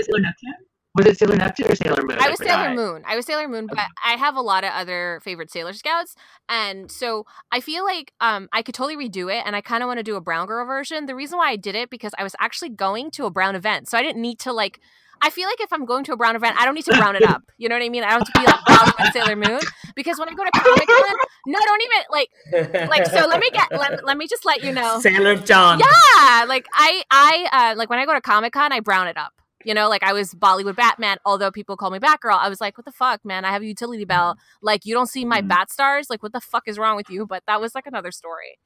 Was 0.97 1.07
it 1.07 1.19
Sailor 1.19 1.37
Neptune? 1.37 1.69
Was 1.69 1.79
it 1.81 1.85
Sailor 1.85 1.97
Neptune 1.97 2.07
or 2.07 2.07
Sailor 2.07 2.07
Moon? 2.07 2.19
I 2.21 2.31
was 2.31 2.39
Sailor. 2.39 2.75
Moon. 2.75 3.03
I 3.07 3.17
was 3.17 3.27
Sailor 3.27 3.49
Moon, 3.49 3.67
but 3.67 3.79
I 4.05 4.13
have 4.15 4.35
a 4.37 4.41
lot 4.41 4.65
of 4.65 4.71
other 4.73 5.21
favorite 5.23 5.51
Sailor 5.51 5.73
Scouts, 5.75 6.15
and 6.49 6.91
so 6.91 7.27
I 7.53 7.61
feel 7.61 7.85
like 7.85 8.13
um 8.21 8.49
I 8.53 8.63
could 8.63 8.75
totally 8.75 8.97
redo 8.97 9.33
it, 9.33 9.43
and 9.47 9.55
I 9.55 9.61
kind 9.61 9.83
of 9.83 9.89
want 9.89 9.99
to 9.99 10.03
do 10.03 10.17
a 10.17 10.21
brown 10.21 10.47
girl 10.47 10.65
version. 10.67 11.07
The 11.07 11.15
reason 11.15 11.39
why 11.39 11.51
I 11.51 11.57
did 11.57 11.75
it 11.75 11.91
because 11.91 12.13
I 12.19 12.23
was 12.23 12.35
actually 12.41 12.71
going 12.71 13.11
to 13.13 13.27
a 13.27 13.31
brown 13.31 13.55
event, 13.55 13.89
so 13.89 13.99
I 13.99 14.03
didn't 14.03 14.23
need 14.23 14.39
to 14.41 14.53
like. 14.53 14.81
I 15.23 15.31
feel 15.31 15.49
like 15.49 15.61
if 15.63 15.73
I'm 15.73 15.87
going 15.87 16.05
to 16.05 16.13
a 16.13 16.17
brown 16.17 16.37
event, 16.37 16.57
I 16.61 16.67
don't 16.67 16.75
need 16.75 16.85
to 16.85 16.95
brown 16.95 17.17
it 17.17 17.23
up. 17.23 17.43
You 17.57 17.71
know 17.71 17.75
what 17.75 17.83
I 17.83 17.89
mean? 17.89 18.05
I 18.05 18.11
don't 18.11 18.19
have 18.19 18.33
to 18.35 18.39
be 18.39 18.47
like 18.47 18.65
brown 18.67 18.93
with 19.01 19.13
Sailor 19.15 19.37
Moon 19.37 19.61
because 19.95 20.19
when 20.19 20.29
I 20.29 20.35
go 20.35 20.45
to 20.45 20.51
Comic 20.51 20.87
Con, 20.87 21.17
no, 21.47 21.59
don't 21.59 21.83
even 21.83 22.03
like 22.11 22.89
like. 22.91 23.07
So 23.07 23.27
let 23.27 23.41
me 23.41 23.49
get 23.51 23.67
let, 23.73 24.05
let 24.05 24.19
me 24.19 24.27
just 24.29 24.45
let 24.45 24.63
you 24.63 24.73
know. 24.73 25.01
Sailor 25.01 25.37
John. 25.37 25.79
Yeah, 25.79 26.45
like 26.47 26.67
I 26.75 27.03
I 27.11 27.73
uh 27.73 27.79
like 27.79 27.89
when 27.89 27.99
I 27.99 28.05
go 28.05 28.13
to 28.13 28.21
Comic 28.21 28.53
Con, 28.53 28.73
I 28.73 28.81
brown 28.81 29.09
it 29.09 29.17
up. 29.17 29.33
You 29.67 29.75
know, 29.75 29.89
like 29.89 30.05
I 30.05 30.13
was 30.13 30.33
Bollywood 30.33 30.77
Batman, 30.77 31.17
although 31.25 31.51
people 31.51 31.77
call 31.77 31.91
me 31.91 31.99
Batgirl. 31.99 32.39
I 32.39 32.49
was 32.49 32.61
like, 32.61 32.79
what 32.79 32.85
the 32.85 32.93
fuck, 32.93 33.25
man? 33.25 33.45
I 33.45 33.51
have 33.51 33.63
a 33.63 33.67
utility 33.67 34.05
belt. 34.05 34.39
Like, 34.63 34.87
you 34.87 34.95
don't 34.95 35.09
see 35.09 35.25
my 35.25 35.43
Mhm. 35.43 35.49
bat 35.49 35.73
stars? 35.73 36.09
Like, 36.09 36.23
what 36.23 36.33
the 36.33 36.41
fuck 36.41 36.69
is 36.69 36.79
wrong 36.79 36.95
with 36.95 37.11
you? 37.11 37.27
But 37.27 37.43
that 37.49 37.61
was 37.61 37.75
like 37.75 37.87
another 37.87 38.13
story. 38.13 38.59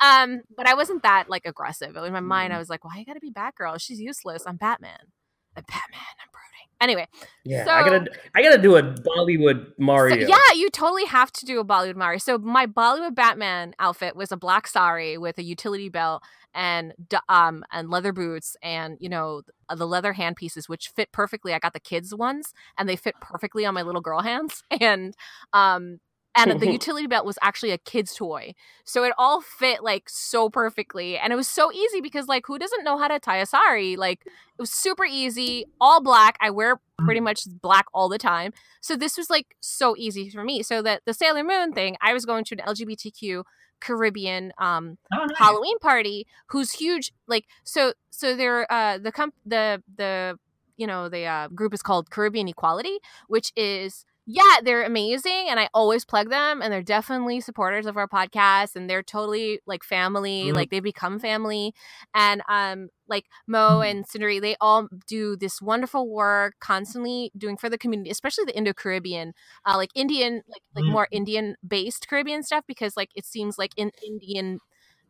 Um, 0.00 0.40
but 0.56 0.66
I 0.66 0.74
wasn't 0.74 1.04
that 1.04 1.28
like 1.28 1.46
aggressive. 1.46 1.94
In 1.94 2.12
my 2.12 2.18
mind, 2.20 2.52
I 2.52 2.58
was 2.58 2.68
like, 2.68 2.84
why 2.84 2.96
you 2.96 3.04
gotta 3.04 3.20
be 3.20 3.30
Batgirl? 3.30 3.80
She's 3.80 4.00
useless. 4.00 4.42
I'm 4.44 4.56
Batman. 4.56 5.12
I'm 5.56 5.62
Batman. 5.66 6.00
I'm 6.22 6.28
brooding. 6.32 6.46
Anyway, 6.80 7.06
Yeah, 7.44 7.64
So- 7.64 7.70
I 7.72 7.82
gotta, 7.82 8.10
I 8.34 8.42
gotta 8.42 8.58
do 8.62 8.76
a 8.76 8.82
Bollywood 8.82 9.66
so, 9.66 9.72
Mario. 9.78 10.26
yeah, 10.26 10.36
you 10.54 10.70
totally 10.70 11.04
have 11.06 11.30
to 11.32 11.44
do 11.46 11.60
a 11.60 11.64
Bollywood 11.64 11.96
Mario. 11.96 12.18
So 12.18 12.38
my 12.38 12.66
Bollywood 12.66 13.14
Batman 13.14 13.74
outfit 13.78 14.16
was 14.16 14.32
a 14.32 14.36
black 14.36 14.66
sari 14.66 15.18
with 15.18 15.38
a 15.38 15.42
utility 15.42 15.88
belt 15.88 16.22
and 16.52 16.94
um 17.28 17.64
and 17.70 17.90
leather 17.90 18.12
boots 18.12 18.56
and 18.60 18.96
you 18.98 19.08
know 19.08 19.40
the 19.72 19.86
leather 19.86 20.12
hand 20.14 20.34
pieces 20.36 20.68
which 20.68 20.88
fit 20.88 21.12
perfectly. 21.12 21.52
I 21.54 21.58
got 21.60 21.74
the 21.74 21.80
kids 21.80 22.12
ones 22.14 22.52
and 22.78 22.88
they 22.88 22.96
fit 22.96 23.14
perfectly 23.20 23.64
on 23.66 23.74
my 23.74 23.82
little 23.82 24.00
girl 24.00 24.20
hands 24.22 24.62
and 24.80 25.14
um 25.52 26.00
and 26.36 26.60
the 26.60 26.70
utility 26.70 27.06
belt 27.06 27.26
was 27.26 27.38
actually 27.42 27.70
a 27.70 27.78
kid's 27.78 28.14
toy. 28.14 28.54
So 28.84 29.04
it 29.04 29.12
all 29.18 29.40
fit 29.40 29.82
like 29.82 30.08
so 30.08 30.48
perfectly 30.48 31.18
and 31.18 31.32
it 31.32 31.36
was 31.36 31.48
so 31.48 31.72
easy 31.72 32.00
because 32.00 32.28
like 32.28 32.44
who 32.46 32.58
doesn't 32.58 32.84
know 32.84 32.98
how 32.98 33.08
to 33.08 33.18
tie 33.18 33.38
a 33.38 33.46
sari? 33.46 33.96
Like 33.96 34.22
it 34.26 34.32
was 34.60 34.70
super 34.70 35.04
easy, 35.04 35.66
all 35.80 36.00
black. 36.00 36.36
I 36.40 36.50
wear 36.50 36.80
pretty 36.98 37.20
much 37.20 37.40
black 37.60 37.86
all 37.92 38.08
the 38.08 38.18
time. 38.18 38.52
So 38.80 38.96
this 38.96 39.16
was 39.16 39.28
like 39.28 39.56
so 39.60 39.94
easy 39.96 40.30
for 40.30 40.44
me. 40.44 40.62
So 40.62 40.82
that 40.82 41.02
the 41.04 41.14
Sailor 41.14 41.44
Moon 41.44 41.72
thing, 41.72 41.96
I 42.00 42.12
was 42.12 42.24
going 42.24 42.44
to 42.44 42.54
an 42.56 42.64
LGBTQ 42.66 43.42
Caribbean 43.80 44.52
um 44.58 44.98
Oh, 45.12 45.24
nice. 45.24 45.38
Halloween 45.38 45.78
party 45.78 46.26
who's 46.48 46.72
huge 46.72 47.12
like 47.26 47.46
so 47.64 47.94
so 48.10 48.36
they're 48.36 48.70
uh 48.70 48.98
the 48.98 49.10
comp 49.10 49.34
the 49.46 49.82
the 49.96 50.38
you 50.76 50.86
know 50.86 51.08
the 51.08 51.24
uh, 51.24 51.48
group 51.48 51.74
is 51.74 51.80
called 51.82 52.10
Caribbean 52.10 52.46
Equality 52.46 52.98
which 53.28 53.52
is 53.56 54.04
yeah 54.26 54.58
they're 54.62 54.84
amazing 54.84 55.46
and 55.48 55.58
I 55.58 55.68
always 55.74 56.04
plug 56.04 56.30
them 56.30 56.62
and 56.62 56.72
they're 56.72 56.82
definitely 56.82 57.40
supporters 57.40 57.86
of 57.86 57.96
our 57.96 58.06
podcast 58.06 58.76
and 58.76 58.88
they're 58.88 59.02
totally 59.02 59.60
like 59.66 59.82
family 59.82 60.52
Mhm. 60.52 60.54
like 60.54 60.70
they 60.70 60.80
become 60.80 61.18
family 61.18 61.74
and 62.14 62.42
um 62.48 62.88
like 63.08 63.24
Mo 63.48 63.80
Mhm. 63.80 63.90
and 63.90 64.06
Cindery 64.06 64.40
they 64.40 64.56
all 64.60 64.88
do 65.06 65.36
this 65.36 65.60
wonderful 65.60 66.08
work 66.08 66.54
constantly 66.60 67.32
doing 67.36 67.56
for 67.56 67.68
the 67.68 67.78
community 67.78 68.10
especially 68.10 68.44
the 68.44 68.56
Indo-Caribbean 68.56 69.32
uh 69.66 69.76
like 69.76 69.90
Indian 69.94 70.42
like 70.48 70.62
like 70.76 70.84
Mhm. 70.84 70.92
more 70.92 71.08
Indian 71.10 71.56
based 71.66 72.06
Caribbean 72.08 72.42
stuff 72.42 72.64
because 72.68 72.96
like 72.96 73.10
it 73.16 73.24
seems 73.26 73.58
like 73.58 73.72
in 73.76 73.90
Indian 74.06 74.60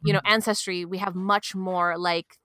you 0.04 0.12
know 0.12 0.20
ancestry 0.26 0.84
we 0.84 0.98
have 0.98 1.14
much 1.14 1.54
more 1.54 1.98
like 1.98 2.38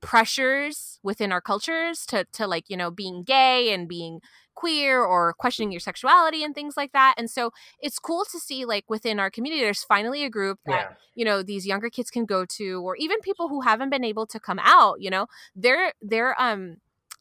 pressures 0.00 1.00
within 1.02 1.32
our 1.32 1.40
cultures 1.40 2.06
to 2.06 2.24
to 2.32 2.46
like 2.46 2.64
you 2.68 2.76
know 2.76 2.90
being 2.90 3.24
gay 3.24 3.72
and 3.72 3.88
being 3.88 4.20
queer 4.58 5.04
or 5.04 5.34
questioning 5.34 5.70
your 5.70 5.78
sexuality 5.78 6.42
and 6.42 6.52
things 6.52 6.76
like 6.76 6.90
that 6.90 7.14
and 7.16 7.30
so 7.30 7.52
it's 7.80 8.00
cool 8.00 8.24
to 8.24 8.40
see 8.40 8.64
like 8.64 8.84
within 8.88 9.20
our 9.20 9.30
community 9.30 9.62
there's 9.62 9.84
finally 9.84 10.24
a 10.24 10.28
group 10.28 10.58
that 10.66 10.90
yeah. 10.90 10.96
you 11.14 11.24
know 11.24 11.44
these 11.44 11.64
younger 11.64 11.88
kids 11.88 12.10
can 12.10 12.24
go 12.24 12.44
to 12.44 12.82
or 12.82 12.96
even 12.96 13.20
people 13.20 13.48
who 13.48 13.60
haven't 13.60 13.88
been 13.88 14.02
able 14.02 14.26
to 14.26 14.40
come 14.40 14.58
out 14.64 15.00
you 15.00 15.10
know 15.10 15.26
they're 15.54 15.92
they're 16.02 16.34
um 16.42 16.78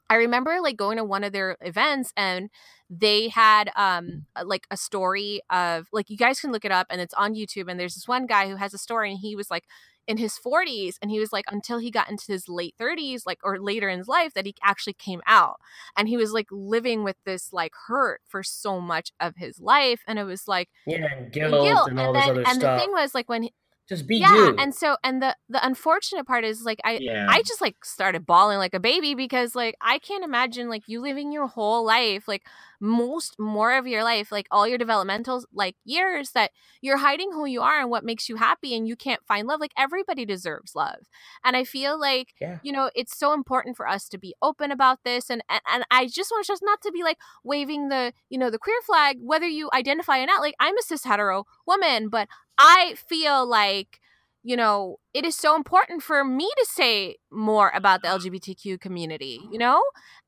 i 0.09 0.15
remember 0.15 0.59
like 0.61 0.77
going 0.77 0.97
to 0.97 1.03
one 1.03 1.23
of 1.23 1.31
their 1.33 1.57
events 1.61 2.13
and 2.17 2.49
they 2.89 3.27
had 3.29 3.69
um 3.75 4.25
like 4.43 4.65
a 4.71 4.77
story 4.77 5.41
of 5.49 5.87
like 5.91 6.09
you 6.09 6.17
guys 6.17 6.39
can 6.39 6.51
look 6.51 6.65
it 6.65 6.71
up 6.71 6.87
and 6.89 7.01
it's 7.01 7.13
on 7.15 7.35
youtube 7.35 7.69
and 7.69 7.79
there's 7.79 7.95
this 7.95 8.07
one 8.07 8.25
guy 8.25 8.47
who 8.49 8.55
has 8.55 8.73
a 8.73 8.77
story 8.77 9.11
and 9.11 9.19
he 9.19 9.35
was 9.35 9.51
like 9.51 9.65
in 10.07 10.15
his 10.15 10.39
40s 10.39 10.95
and 11.01 11.11
he 11.11 11.19
was 11.19 11.33
like 11.33 11.43
until 11.49 11.79
he 11.79 11.91
got 11.91 12.09
into 12.09 12.31
his 12.31 12.47
late 12.47 12.73
30s 12.79 13.23
like 13.25 13.39
or 13.43 13.59
later 13.59 13.89
in 13.89 13.97
his 13.97 14.07
life 14.07 14.33
that 14.33 14.45
he 14.45 14.55
actually 14.63 14.93
came 14.93 15.21
out 15.27 15.57
and 15.97 16.07
he 16.07 16.15
was 16.15 16.31
like 16.31 16.47
living 16.49 17.03
with 17.03 17.17
this 17.25 17.51
like 17.51 17.73
hurt 17.87 18.21
for 18.25 18.41
so 18.41 18.79
much 18.79 19.11
of 19.19 19.35
his 19.35 19.59
life 19.59 19.99
and 20.07 20.17
it 20.17 20.23
was 20.23 20.47
like 20.47 20.69
Yeah, 20.85 21.05
and 21.13 21.29
guilt, 21.29 21.51
guilt 21.51 21.89
and 21.89 21.99
all 21.99 22.13
this 22.13 22.21
then 22.23 22.31
other 22.31 22.43
and 22.47 22.47
stuff. 22.55 22.63
And 22.63 22.79
the 22.79 22.81
thing 22.85 22.91
was 22.93 23.13
like 23.13 23.27
when 23.27 23.43
he- 23.43 23.53
Just 23.89 24.05
be 24.07 24.17
yeah 24.17 24.33
you. 24.33 24.55
and 24.57 24.75
so 24.75 24.97
and 25.03 25.21
the 25.21 25.35
the 25.47 25.65
unfortunate 25.65 26.25
part 26.27 26.43
is 26.43 26.63
like 26.63 26.79
i 26.83 26.97
Yeah. 27.01 27.25
i 27.29 27.41
just 27.43 27.61
like 27.61 27.85
started 27.85 28.25
bawling 28.25 28.57
like 28.57 28.73
a 28.73 28.79
baby 28.81 29.15
because 29.15 29.55
like 29.55 29.75
i 29.81 29.97
can't 29.99 30.23
imagine 30.25 30.67
like 30.69 30.83
you 30.87 30.99
living 30.99 31.31
your 31.31 31.47
whole 31.47 31.85
life 31.85 32.27
like 32.27 32.43
most 32.81 33.39
more 33.39 33.73
of 33.77 33.87
your 33.87 34.03
life 34.03 34.31
like 34.31 34.45
all 34.51 34.67
your 34.67 34.77
developmental 34.77 35.43
like 35.53 35.75
years 35.85 36.31
that 36.31 36.51
you're 36.81 36.97
hiding 36.97 37.31
who 37.31 37.45
you 37.45 37.61
are 37.61 37.79
and 37.79 37.89
what 37.89 38.03
makes 38.03 38.27
you 38.29 38.35
happy 38.35 38.75
and 38.75 38.87
you 38.87 38.95
can't 38.95 39.25
find 39.25 39.47
love 39.47 39.59
like 39.59 39.71
everybody 39.77 40.25
deserves 40.25 40.75
love 40.75 41.07
and 41.45 41.55
i 41.55 41.63
feel 41.63 41.99
like 41.99 42.33
Yeah. 42.41 42.59
you 42.63 42.71
know 42.73 42.91
it's 42.93 43.17
so 43.17 43.33
important 43.33 43.77
for 43.77 43.87
us 43.87 44.07
to 44.09 44.17
be 44.17 44.35
open 44.41 44.69
about 44.71 44.99
this 45.05 45.29
and 45.29 45.41
and, 45.49 45.61
and 45.71 45.85
i 45.91 46.07
just 46.07 46.29
want 46.31 46.49
us 46.49 46.59
not 46.61 46.81
to 46.81 46.91
be 46.91 47.03
like 47.03 47.17
waving 47.43 47.87
the 47.89 48.13
you 48.29 48.37
know 48.37 48.49
the 48.49 48.59
queer 48.59 48.81
flag 48.85 49.17
whether 49.21 49.47
you 49.47 49.69
identify 49.73 50.19
or 50.19 50.25
not 50.25 50.41
like 50.41 50.55
i'm 50.59 50.77
a 50.77 50.81
cis 50.81 51.03
hetero 51.05 51.45
woman 51.65 52.09
but 52.09 52.27
i 52.57 52.95
feel 53.07 53.47
like 53.47 53.99
you 54.43 54.55
know 54.55 54.97
it 55.13 55.25
is 55.25 55.35
so 55.35 55.55
important 55.55 56.01
for 56.03 56.23
me 56.23 56.49
to 56.57 56.65
say 56.65 57.15
more 57.31 57.71
about 57.75 58.01
the 58.01 58.07
lgbtq 58.07 58.79
community 58.79 59.39
you 59.51 59.57
know? 59.57 59.81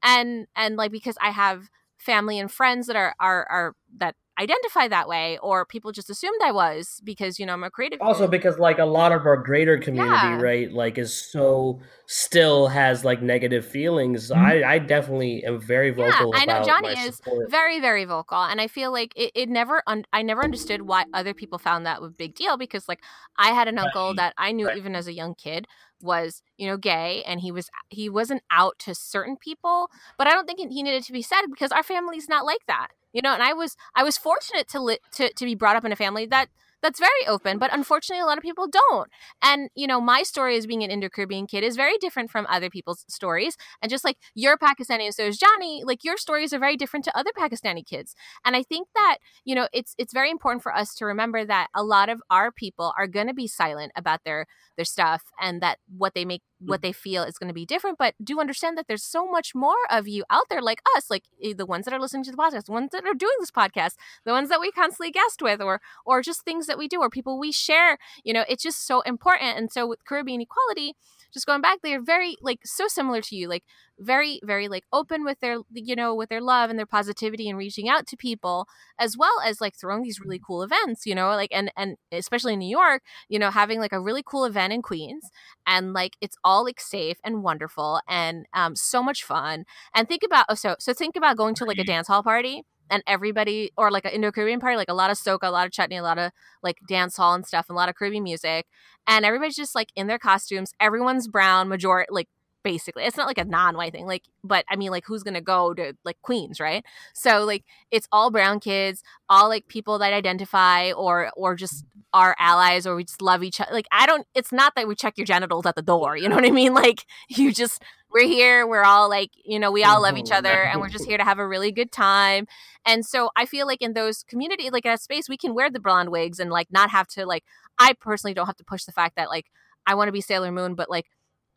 And 0.03 0.47
and 0.55 0.75
like 0.75 0.91
because 0.91 1.17
i 1.21 1.31
have 1.31 1.69
family 1.97 2.39
and 2.39 2.51
friends 2.51 2.87
that 2.87 2.95
are 2.95 3.13
are 3.19 3.45
are 3.49 3.75
that 3.97 4.15
identify 4.39 4.87
that 4.87 5.07
way 5.07 5.37
or 5.41 5.65
people 5.65 5.91
just 5.91 6.09
assumed 6.09 6.39
i 6.43 6.51
was 6.51 7.01
because 7.03 7.37
you 7.39 7.45
know 7.45 7.53
i'm 7.53 7.63
a 7.63 7.69
creative 7.69 7.99
also 8.01 8.27
because 8.27 8.57
like 8.57 8.79
a 8.79 8.85
lot 8.85 9.11
of 9.11 9.25
our 9.25 9.37
greater 9.37 9.77
community 9.77 10.27
Yeah. 10.27 10.41
right 10.41 10.71
like 10.71 10.97
is 10.97 11.13
so 11.31 11.79
still 12.07 12.67
has 12.67 13.03
like 13.03 13.21
negative 13.21 13.65
feelings 13.65 14.31
Mhm. 14.31 14.37
i 14.37 14.73
i 14.75 14.79
definitely 14.79 15.43
am 15.43 15.59
very 15.59 15.91
vocal 15.91 16.31
yeah, 16.33 16.41
I 16.41 16.45
know 16.45 16.63
Johnny 16.63 16.89
is 17.07 17.17
support. 17.17 17.49
very 17.51 17.79
very 17.79 18.05
vocal 18.05 18.41
and 18.41 18.61
i 18.61 18.67
feel 18.67 18.91
like 18.91 19.11
it, 19.15 19.31
it 19.35 19.49
never 19.49 19.83
un- 19.87 20.05
i 20.13 20.21
never 20.21 20.43
understood 20.43 20.83
why 20.83 21.03
other 21.13 21.33
people 21.33 21.59
found 21.59 21.85
that 21.85 22.01
a 22.01 22.09
big 22.09 22.35
deal 22.35 22.55
because 22.57 22.87
like 22.87 23.01
i 23.37 23.49
had 23.49 23.67
an 23.67 23.77
uncle 23.77 24.13
that 24.15 24.33
i 24.37 24.51
knew 24.51 24.67
Right. 24.67 24.77
even 24.77 24.95
as 24.95 25.07
a 25.07 25.13
young 25.13 25.35
kid 25.35 25.67
was 26.01 26.41
you 26.57 26.65
know 26.67 26.77
gay 26.77 27.23
and 27.27 27.41
he 27.41 27.51
was 27.51 27.69
he 27.89 28.09
wasn't 28.09 28.41
out 28.51 28.79
to 28.79 28.95
certain 28.95 29.35
people 29.35 29.89
but 30.17 30.27
i 30.27 30.31
don't 30.31 30.45
think 30.47 30.59
he 30.59 30.81
needed 30.83 31.03
to 31.03 31.11
be 31.11 31.21
said 31.21 31.41
because 31.49 31.71
our 31.73 31.83
family's 31.83 32.29
not 32.29 32.45
like 32.45 32.65
that 32.67 32.87
you 33.13 33.21
know 33.21 33.33
and 33.33 33.43
i 33.43 33.53
was 33.53 33.75
i 33.95 34.03
was 34.03 34.17
fortunate 34.17 34.67
to 34.67 34.79
li- 34.79 34.99
to, 35.11 35.31
to 35.33 35.45
be 35.45 35.55
brought 35.55 35.75
up 35.75 35.85
in 35.85 35.91
a 35.91 35.95
family 35.95 36.25
that 36.25 36.49
that's 36.81 36.99
very 36.99 37.27
open, 37.27 37.57
but 37.57 37.73
unfortunately, 37.73 38.21
a 38.21 38.25
lot 38.25 38.37
of 38.37 38.43
people 38.43 38.67
don't. 38.67 39.09
And, 39.41 39.69
you 39.75 39.87
know, 39.87 39.99
my 39.99 40.23
story 40.23 40.57
as 40.57 40.65
being 40.65 40.83
an 40.83 40.91
Indo 40.91 41.09
Caribbean 41.09 41.47
kid 41.47 41.63
is 41.63 41.75
very 41.75 41.97
different 41.97 42.31
from 42.31 42.45
other 42.49 42.69
people's 42.69 43.05
stories. 43.07 43.57
And 43.81 43.89
just 43.89 44.03
like 44.03 44.17
you're 44.35 44.57
Pakistani 44.57 45.05
and 45.05 45.13
so 45.13 45.25
is 45.25 45.37
Johnny, 45.37 45.83
like 45.85 46.03
your 46.03 46.17
stories 46.17 46.53
are 46.53 46.59
very 46.59 46.77
different 46.77 47.05
to 47.05 47.17
other 47.17 47.31
Pakistani 47.37 47.85
kids. 47.85 48.15
And 48.45 48.55
I 48.55 48.63
think 48.63 48.87
that, 48.95 49.17
you 49.45 49.55
know, 49.55 49.67
it's 49.73 49.93
it's 49.97 50.13
very 50.13 50.31
important 50.31 50.63
for 50.63 50.73
us 50.73 50.95
to 50.95 51.05
remember 51.05 51.45
that 51.45 51.67
a 51.75 51.83
lot 51.83 52.09
of 52.09 52.21
our 52.29 52.51
people 52.51 52.93
are 52.97 53.07
going 53.07 53.27
to 53.27 53.33
be 53.33 53.47
silent 53.47 53.91
about 53.95 54.23
their 54.23 54.45
their 54.77 54.85
stuff 54.85 55.23
and 55.39 55.61
that 55.61 55.79
what 55.97 56.13
they 56.13 56.25
make 56.25 56.41
what 56.65 56.81
they 56.81 56.91
feel 56.91 57.23
is 57.23 57.37
going 57.37 57.47
to 57.47 57.53
be 57.53 57.65
different 57.65 57.97
but 57.97 58.13
do 58.23 58.39
understand 58.39 58.77
that 58.77 58.87
there's 58.87 59.03
so 59.03 59.25
much 59.25 59.55
more 59.55 59.77
of 59.89 60.07
you 60.07 60.23
out 60.29 60.43
there 60.49 60.61
like 60.61 60.81
us 60.95 61.09
like 61.09 61.23
eh, 61.43 61.53
the 61.55 61.65
ones 61.65 61.85
that 61.85 61.93
are 61.93 61.99
listening 61.99 62.23
to 62.23 62.31
the 62.31 62.37
podcast 62.37 62.65
the 62.65 62.71
ones 62.71 62.89
that 62.91 63.05
are 63.05 63.13
doing 63.13 63.35
this 63.39 63.51
podcast 63.51 63.95
the 64.25 64.31
ones 64.31 64.49
that 64.49 64.59
we 64.59 64.71
constantly 64.71 65.11
guest 65.11 65.41
with 65.41 65.61
or 65.61 65.81
or 66.05 66.21
just 66.21 66.43
things 66.43 66.67
that 66.67 66.77
we 66.77 66.87
do 66.87 66.99
or 66.99 67.09
people 67.09 67.39
we 67.39 67.51
share 67.51 67.97
you 68.23 68.33
know 68.33 68.43
it's 68.49 68.63
just 68.63 68.85
so 68.85 69.01
important 69.01 69.57
and 69.57 69.71
so 69.71 69.87
with 69.87 70.03
caribbean 70.05 70.41
equality 70.41 70.95
just 71.33 71.45
going 71.45 71.61
back 71.61 71.79
they're 71.81 72.01
very 72.01 72.35
like 72.41 72.59
so 72.63 72.87
similar 72.87 73.21
to 73.21 73.35
you 73.35 73.47
like 73.47 73.63
very 73.99 74.39
very 74.43 74.67
like 74.67 74.83
open 74.93 75.23
with 75.23 75.39
their 75.39 75.57
you 75.71 75.95
know 75.95 76.15
with 76.15 76.29
their 76.29 76.41
love 76.41 76.69
and 76.69 76.79
their 76.79 76.85
positivity 76.85 77.49
and 77.49 77.57
reaching 77.57 77.89
out 77.89 78.07
to 78.07 78.15
people 78.15 78.67
as 78.97 79.17
well 79.17 79.39
as 79.43 79.59
like 79.59 79.75
throwing 79.75 80.03
these 80.03 80.19
really 80.19 80.39
cool 80.39 80.63
events 80.63 81.05
you 81.05 81.13
know 81.13 81.29
like 81.29 81.49
and 81.51 81.71
and 81.75 81.97
especially 82.11 82.53
in 82.53 82.59
new 82.59 82.69
york 82.69 83.03
you 83.27 83.37
know 83.37 83.51
having 83.51 83.79
like 83.79 83.93
a 83.93 83.99
really 83.99 84.23
cool 84.25 84.45
event 84.45 84.71
in 84.73 84.81
queens 84.81 85.29
and 85.67 85.93
like 85.93 86.15
it's 86.21 86.37
all 86.43 86.63
like 86.63 86.79
safe 86.79 87.17
and 87.23 87.43
wonderful 87.43 87.99
and 88.07 88.45
um 88.53 88.75
so 88.75 89.03
much 89.03 89.23
fun 89.23 89.65
and 89.93 90.07
think 90.07 90.23
about 90.23 90.45
oh 90.49 90.55
so 90.55 90.75
so 90.79 90.93
think 90.93 91.15
about 91.15 91.37
going 91.37 91.55
to 91.55 91.65
like 91.65 91.77
a 91.77 91.83
dance 91.83 92.07
hall 92.07 92.23
party 92.23 92.63
and 92.89 93.03
everybody 93.07 93.71
or 93.77 93.91
like 93.91 94.05
an 94.05 94.11
Indo-Caribbean 94.11 94.59
party, 94.59 94.77
like 94.77 94.89
a 94.89 94.93
lot 94.93 95.11
of 95.11 95.17
soca, 95.17 95.43
a 95.43 95.51
lot 95.51 95.65
of 95.65 95.71
chutney, 95.71 95.97
a 95.97 96.03
lot 96.03 96.17
of 96.17 96.31
like 96.63 96.77
dance 96.87 97.17
hall 97.17 97.33
and 97.33 97.45
stuff, 97.45 97.65
and 97.69 97.75
a 97.75 97.77
lot 97.77 97.89
of 97.89 97.95
Caribbean 97.95 98.23
music. 98.23 98.65
And 99.07 99.25
everybody's 99.25 99.55
just 99.55 99.75
like 99.75 99.89
in 99.95 100.07
their 100.07 100.19
costumes. 100.19 100.73
Everyone's 100.79 101.27
brown, 101.27 101.69
majority 101.69 102.09
like 102.11 102.27
basically. 102.63 103.03
It's 103.03 103.17
not 103.17 103.27
like 103.27 103.37
a 103.37 103.45
non-white 103.45 103.93
thing, 103.93 104.05
like, 104.05 104.23
but 104.43 104.65
I 104.69 104.75
mean, 104.75 104.91
like, 104.91 105.05
who's 105.05 105.23
gonna 105.23 105.41
go 105.41 105.73
to 105.73 105.93
like 106.03 106.17
Queens, 106.21 106.59
right? 106.59 106.83
So 107.13 107.45
like, 107.45 107.63
it's 107.91 108.07
all 108.11 108.31
brown 108.31 108.59
kids, 108.59 109.03
all 109.29 109.49
like 109.49 109.67
people 109.67 109.99
that 109.99 110.13
identify 110.13 110.91
or 110.91 111.31
or 111.35 111.55
just 111.55 111.85
are 112.13 112.35
allies 112.39 112.87
or 112.87 112.95
we 112.95 113.03
just 113.03 113.21
love 113.21 113.43
each 113.43 113.61
other. 113.61 113.71
Like, 113.73 113.87
I 113.91 114.05
don't. 114.05 114.25
It's 114.35 114.51
not 114.51 114.75
that 114.75 114.87
we 114.87 114.95
check 114.95 115.17
your 115.17 115.25
genitals 115.25 115.65
at 115.65 115.75
the 115.75 115.81
door. 115.81 116.17
You 116.17 116.29
know 116.29 116.35
what 116.35 116.45
I 116.45 116.51
mean? 116.51 116.73
Like, 116.79 117.05
you 117.27 117.51
just 117.51 117.83
we're 118.11 118.27
here 118.27 118.67
we're 118.67 118.83
all 118.83 119.09
like 119.09 119.31
you 119.43 119.59
know 119.59 119.71
we 119.71 119.83
all 119.83 120.01
love 120.01 120.17
each 120.17 120.25
mm-hmm. 120.25 120.35
other 120.35 120.63
and 120.63 120.81
we're 120.81 120.89
just 120.89 121.05
here 121.09 121.17
to 121.17 121.23
have 121.23 121.39
a 121.39 121.47
really 121.47 121.71
good 121.71 121.91
time. 121.91 122.47
And 122.85 123.05
so 123.05 123.29
i 123.35 123.45
feel 123.45 123.67
like 123.67 123.81
in 123.81 123.93
those 123.93 124.23
community 124.23 124.69
like 124.69 124.83
that 124.83 125.01
space 125.01 125.29
we 125.29 125.37
can 125.37 125.53
wear 125.53 125.69
the 125.69 125.79
blonde 125.79 126.09
wigs 126.09 126.39
and 126.39 126.49
like 126.49 126.67
not 126.71 126.89
have 126.89 127.07
to 127.09 127.25
like 127.25 127.43
i 127.77 127.93
personally 127.93 128.33
don't 128.33 128.47
have 128.47 128.57
to 128.57 128.63
push 128.63 128.85
the 128.85 128.91
fact 128.91 129.15
that 129.15 129.29
like 129.29 129.47
i 129.85 129.93
want 129.93 130.07
to 130.07 130.11
be 130.11 130.21
sailor 130.21 130.51
moon 130.51 130.75
but 130.75 130.89
like 130.89 131.05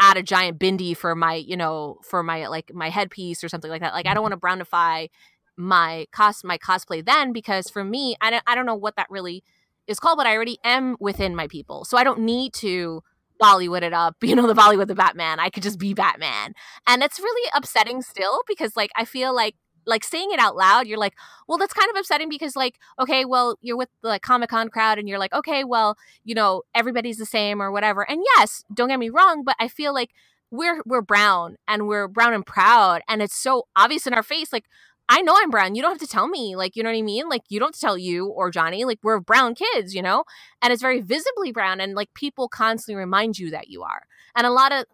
add 0.02 0.16
a 0.16 0.22
giant 0.22 0.58
bindi 0.58 0.96
for 0.96 1.14
my 1.14 1.34
you 1.34 1.56
know 1.56 1.98
for 2.02 2.22
my 2.24 2.48
like 2.48 2.74
my 2.74 2.90
headpiece 2.90 3.44
or 3.44 3.48
something 3.48 3.70
like 3.70 3.80
that. 3.80 3.94
Like 3.94 4.06
i 4.06 4.14
don't 4.14 4.24
mm-hmm. 4.24 4.44
want 4.44 4.58
to 4.58 4.66
brownify 4.66 5.08
my 5.56 6.06
cost 6.12 6.44
my 6.44 6.58
cosplay 6.58 7.04
then 7.04 7.32
because 7.32 7.70
for 7.70 7.84
me 7.84 8.16
I 8.20 8.30
don't, 8.30 8.42
I 8.46 8.54
don't 8.54 8.66
know 8.66 8.74
what 8.74 8.96
that 8.96 9.06
really 9.10 9.44
is 9.86 10.00
called 10.00 10.16
but 10.16 10.26
i 10.26 10.34
already 10.34 10.58
am 10.64 10.96
within 10.98 11.36
my 11.36 11.46
people. 11.46 11.84
So 11.84 11.96
i 11.96 12.04
don't 12.04 12.20
need 12.20 12.52
to 12.54 13.02
Bollywood 13.42 13.82
it 13.82 13.92
up, 13.92 14.16
you 14.22 14.36
know, 14.36 14.46
the 14.46 14.54
Bollywood 14.54 14.86
the 14.86 14.94
Batman. 14.94 15.40
I 15.40 15.50
could 15.50 15.62
just 15.62 15.78
be 15.78 15.94
Batman. 15.94 16.54
And 16.86 17.02
it's 17.02 17.18
really 17.18 17.50
upsetting 17.54 18.02
still 18.02 18.42
because 18.46 18.76
like 18.76 18.90
I 18.96 19.04
feel 19.04 19.34
like 19.34 19.56
like 19.84 20.04
saying 20.04 20.30
it 20.30 20.38
out 20.38 20.56
loud, 20.56 20.86
you're 20.86 20.98
like, 20.98 21.14
well, 21.48 21.58
that's 21.58 21.74
kind 21.74 21.90
of 21.90 21.96
upsetting 21.96 22.28
because 22.28 22.54
like, 22.54 22.78
okay, 23.00 23.24
well, 23.24 23.58
you're 23.60 23.76
with 23.76 23.88
the 24.02 24.08
like, 24.08 24.22
Comic 24.22 24.50
Con 24.50 24.68
crowd 24.68 24.98
and 24.98 25.08
you're 25.08 25.18
like, 25.18 25.32
okay, 25.32 25.64
well, 25.64 25.96
you 26.24 26.34
know, 26.36 26.62
everybody's 26.72 27.18
the 27.18 27.26
same 27.26 27.60
or 27.60 27.72
whatever. 27.72 28.08
And 28.08 28.22
yes, 28.36 28.62
don't 28.72 28.88
get 28.88 29.00
me 29.00 29.10
wrong, 29.10 29.42
but 29.44 29.56
I 29.58 29.66
feel 29.68 29.92
like 29.92 30.10
we're 30.52 30.82
we're 30.84 31.02
brown 31.02 31.56
and 31.66 31.88
we're 31.88 32.06
brown 32.06 32.34
and 32.34 32.44
proud 32.44 33.00
and 33.08 33.22
it's 33.22 33.34
so 33.34 33.66
obvious 33.74 34.06
in 34.06 34.12
our 34.12 34.22
face 34.22 34.52
like 34.52 34.66
I 35.12 35.20
know 35.20 35.34
I'm 35.36 35.50
brown. 35.50 35.74
You 35.74 35.82
don't 35.82 35.90
have 35.90 36.00
to 36.00 36.06
tell 36.06 36.26
me. 36.26 36.56
Like, 36.56 36.74
you 36.74 36.82
know 36.82 36.88
what 36.88 36.96
I 36.96 37.02
mean? 37.02 37.28
Like, 37.28 37.42
you 37.50 37.60
don't 37.60 37.78
tell 37.78 37.98
you 37.98 38.28
or 38.28 38.50
Johnny. 38.50 38.86
Like, 38.86 38.98
we're 39.02 39.20
brown 39.20 39.54
kids, 39.54 39.94
you 39.94 40.00
know? 40.00 40.24
And 40.62 40.72
it's 40.72 40.80
very 40.80 41.02
visibly 41.02 41.52
brown. 41.52 41.82
And 41.82 41.94
like, 41.94 42.14
people 42.14 42.48
constantly 42.48 42.98
remind 42.98 43.38
you 43.38 43.50
that 43.50 43.68
you 43.68 43.82
are. 43.82 44.04
And 44.34 44.46
a 44.46 44.50
lot 44.50 44.72
of. 44.72 44.86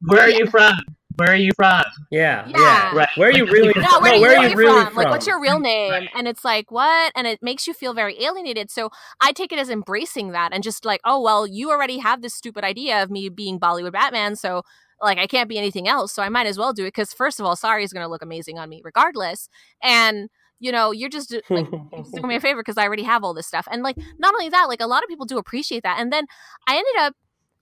Where 0.00 0.22
are 0.22 0.28
yeah. 0.28 0.38
you 0.38 0.46
from? 0.48 0.74
Where 1.16 1.30
are 1.30 1.36
you 1.36 1.52
from? 1.54 1.84
Yeah. 2.10 2.48
Yeah. 2.48 2.58
yeah. 2.58 2.96
Right. 2.96 3.08
Where 3.14 3.28
are 3.28 3.32
you 3.32 3.46
really 3.46 3.72
no, 3.76 4.00
where, 4.00 4.16
no, 4.16 4.20
where 4.20 4.36
are 4.36 4.48
you 4.48 4.56
really 4.56 4.82
from? 4.82 4.86
from? 4.86 4.96
Like, 4.96 5.10
what's 5.10 5.28
your 5.28 5.40
real 5.40 5.60
name? 5.60 5.92
Right. 5.92 6.10
And 6.16 6.26
it's 6.26 6.44
like, 6.44 6.72
what? 6.72 7.12
And 7.14 7.28
it 7.28 7.40
makes 7.40 7.68
you 7.68 7.74
feel 7.74 7.94
very 7.94 8.20
alienated. 8.24 8.72
So 8.72 8.90
I 9.20 9.30
take 9.30 9.52
it 9.52 9.60
as 9.60 9.70
embracing 9.70 10.32
that 10.32 10.52
and 10.52 10.64
just 10.64 10.84
like, 10.84 11.00
oh, 11.04 11.20
well, 11.22 11.46
you 11.46 11.70
already 11.70 11.98
have 11.98 12.22
this 12.22 12.34
stupid 12.34 12.64
idea 12.64 13.00
of 13.00 13.08
me 13.08 13.28
being 13.28 13.60
Bollywood 13.60 13.92
Batman. 13.92 14.34
So 14.34 14.64
like 15.00 15.18
I 15.18 15.26
can't 15.26 15.48
be 15.48 15.58
anything 15.58 15.88
else, 15.88 16.12
so 16.12 16.22
I 16.22 16.28
might 16.28 16.46
as 16.46 16.58
well 16.58 16.72
do 16.72 16.84
it 16.84 16.88
because 16.88 17.12
first 17.12 17.40
of 17.40 17.46
all, 17.46 17.56
Sari 17.56 17.84
is 17.84 17.92
going 17.92 18.04
to 18.04 18.08
look 18.08 18.22
amazing 18.22 18.58
on 18.58 18.68
me 18.68 18.80
regardless, 18.84 19.48
and 19.82 20.28
you 20.60 20.72
know 20.72 20.92
you're 20.92 21.10
just 21.10 21.34
like 21.50 21.70
doing 22.14 22.28
me 22.28 22.36
a 22.36 22.40
favor 22.40 22.60
because 22.60 22.78
I 22.78 22.86
already 22.86 23.02
have 23.02 23.24
all 23.24 23.34
this 23.34 23.46
stuff, 23.46 23.66
and 23.70 23.82
like 23.82 23.96
not 24.18 24.34
only 24.34 24.48
that, 24.48 24.66
like 24.68 24.80
a 24.80 24.86
lot 24.86 25.02
of 25.02 25.08
people 25.08 25.26
do 25.26 25.38
appreciate 25.38 25.82
that, 25.82 25.98
and 26.00 26.12
then 26.12 26.26
I 26.66 26.76
ended 26.76 26.94
up 26.98 27.14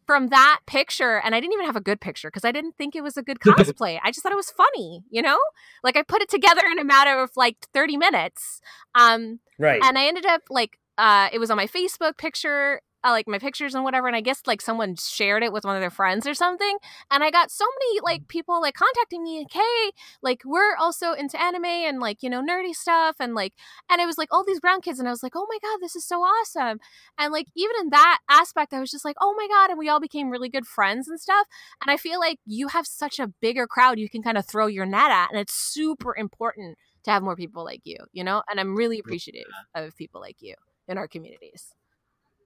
from 0.06 0.28
that 0.28 0.60
picture 0.66 1.20
and 1.24 1.34
I 1.34 1.40
didn't 1.40 1.54
even 1.54 1.66
have 1.66 1.76
a 1.76 1.80
good 1.80 2.00
picture 2.00 2.28
because 2.28 2.44
I 2.44 2.52
didn't 2.52 2.76
think 2.76 2.96
it 2.96 3.02
was 3.02 3.16
a 3.16 3.22
good 3.22 3.38
cosplay. 3.46 3.98
I 4.02 4.10
just 4.10 4.22
thought 4.22 4.32
it 4.32 4.36
was 4.36 4.50
funny, 4.50 5.04
you 5.10 5.22
know? 5.22 5.38
Like 5.82 5.96
I 5.96 6.02
put 6.02 6.22
it 6.22 6.28
together 6.28 6.62
in 6.70 6.78
a 6.78 6.84
matter 6.84 7.20
of 7.20 7.30
like 7.36 7.56
30 7.72 7.96
minutes. 7.96 8.60
Um 8.94 9.40
right. 9.58 9.80
and 9.82 9.96
I 9.96 10.06
ended 10.06 10.26
up 10.26 10.42
like 10.50 10.78
uh 10.98 11.28
it 11.32 11.38
was 11.38 11.50
on 11.50 11.56
my 11.56 11.66
Facebook 11.66 12.18
picture 12.18 12.80
uh, 13.04 13.10
like 13.10 13.26
my 13.26 13.38
pictures 13.38 13.74
and 13.74 13.84
whatever 13.84 14.06
and 14.06 14.16
i 14.16 14.20
guess 14.20 14.42
like 14.46 14.60
someone 14.60 14.94
shared 14.96 15.42
it 15.42 15.52
with 15.52 15.64
one 15.64 15.76
of 15.76 15.80
their 15.80 15.90
friends 15.90 16.26
or 16.26 16.34
something 16.34 16.76
and 17.10 17.22
i 17.22 17.30
got 17.30 17.50
so 17.50 17.64
many 17.80 18.00
like 18.00 18.28
people 18.28 18.60
like 18.60 18.74
contacting 18.74 19.22
me 19.22 19.38
like 19.40 19.52
hey 19.52 19.90
like 20.22 20.42
we're 20.44 20.76
also 20.76 21.12
into 21.12 21.40
anime 21.40 21.64
and 21.64 22.00
like 22.00 22.22
you 22.22 22.30
know 22.30 22.42
nerdy 22.42 22.74
stuff 22.74 23.16
and 23.20 23.34
like 23.34 23.52
and 23.90 24.00
it 24.00 24.06
was 24.06 24.18
like 24.18 24.28
all 24.30 24.44
these 24.44 24.60
brown 24.60 24.80
kids 24.80 24.98
and 24.98 25.08
i 25.08 25.10
was 25.10 25.22
like 25.22 25.34
oh 25.34 25.46
my 25.48 25.58
god 25.62 25.78
this 25.80 25.96
is 25.96 26.04
so 26.04 26.20
awesome 26.20 26.78
and 27.18 27.32
like 27.32 27.46
even 27.56 27.74
in 27.80 27.90
that 27.90 28.18
aspect 28.28 28.72
i 28.72 28.80
was 28.80 28.90
just 28.90 29.04
like 29.04 29.16
oh 29.20 29.34
my 29.36 29.46
god 29.48 29.70
and 29.70 29.78
we 29.78 29.88
all 29.88 30.00
became 30.00 30.30
really 30.30 30.48
good 30.48 30.66
friends 30.66 31.08
and 31.08 31.20
stuff 31.20 31.46
and 31.82 31.90
i 31.90 31.96
feel 31.96 32.20
like 32.20 32.38
you 32.46 32.68
have 32.68 32.86
such 32.86 33.18
a 33.18 33.28
bigger 33.40 33.66
crowd 33.66 33.98
you 33.98 34.08
can 34.08 34.22
kind 34.22 34.38
of 34.38 34.46
throw 34.46 34.66
your 34.66 34.86
net 34.86 35.10
at 35.10 35.30
and 35.30 35.40
it's 35.40 35.54
super 35.54 36.16
important 36.16 36.76
to 37.04 37.10
have 37.10 37.22
more 37.22 37.36
people 37.36 37.64
like 37.64 37.80
you 37.84 37.96
you 38.12 38.22
know 38.22 38.42
and 38.48 38.60
i'm 38.60 38.76
really 38.76 38.98
appreciative 38.98 39.50
of 39.74 39.96
people 39.96 40.20
like 40.20 40.36
you 40.40 40.54
in 40.88 40.98
our 40.98 41.08
communities 41.08 41.74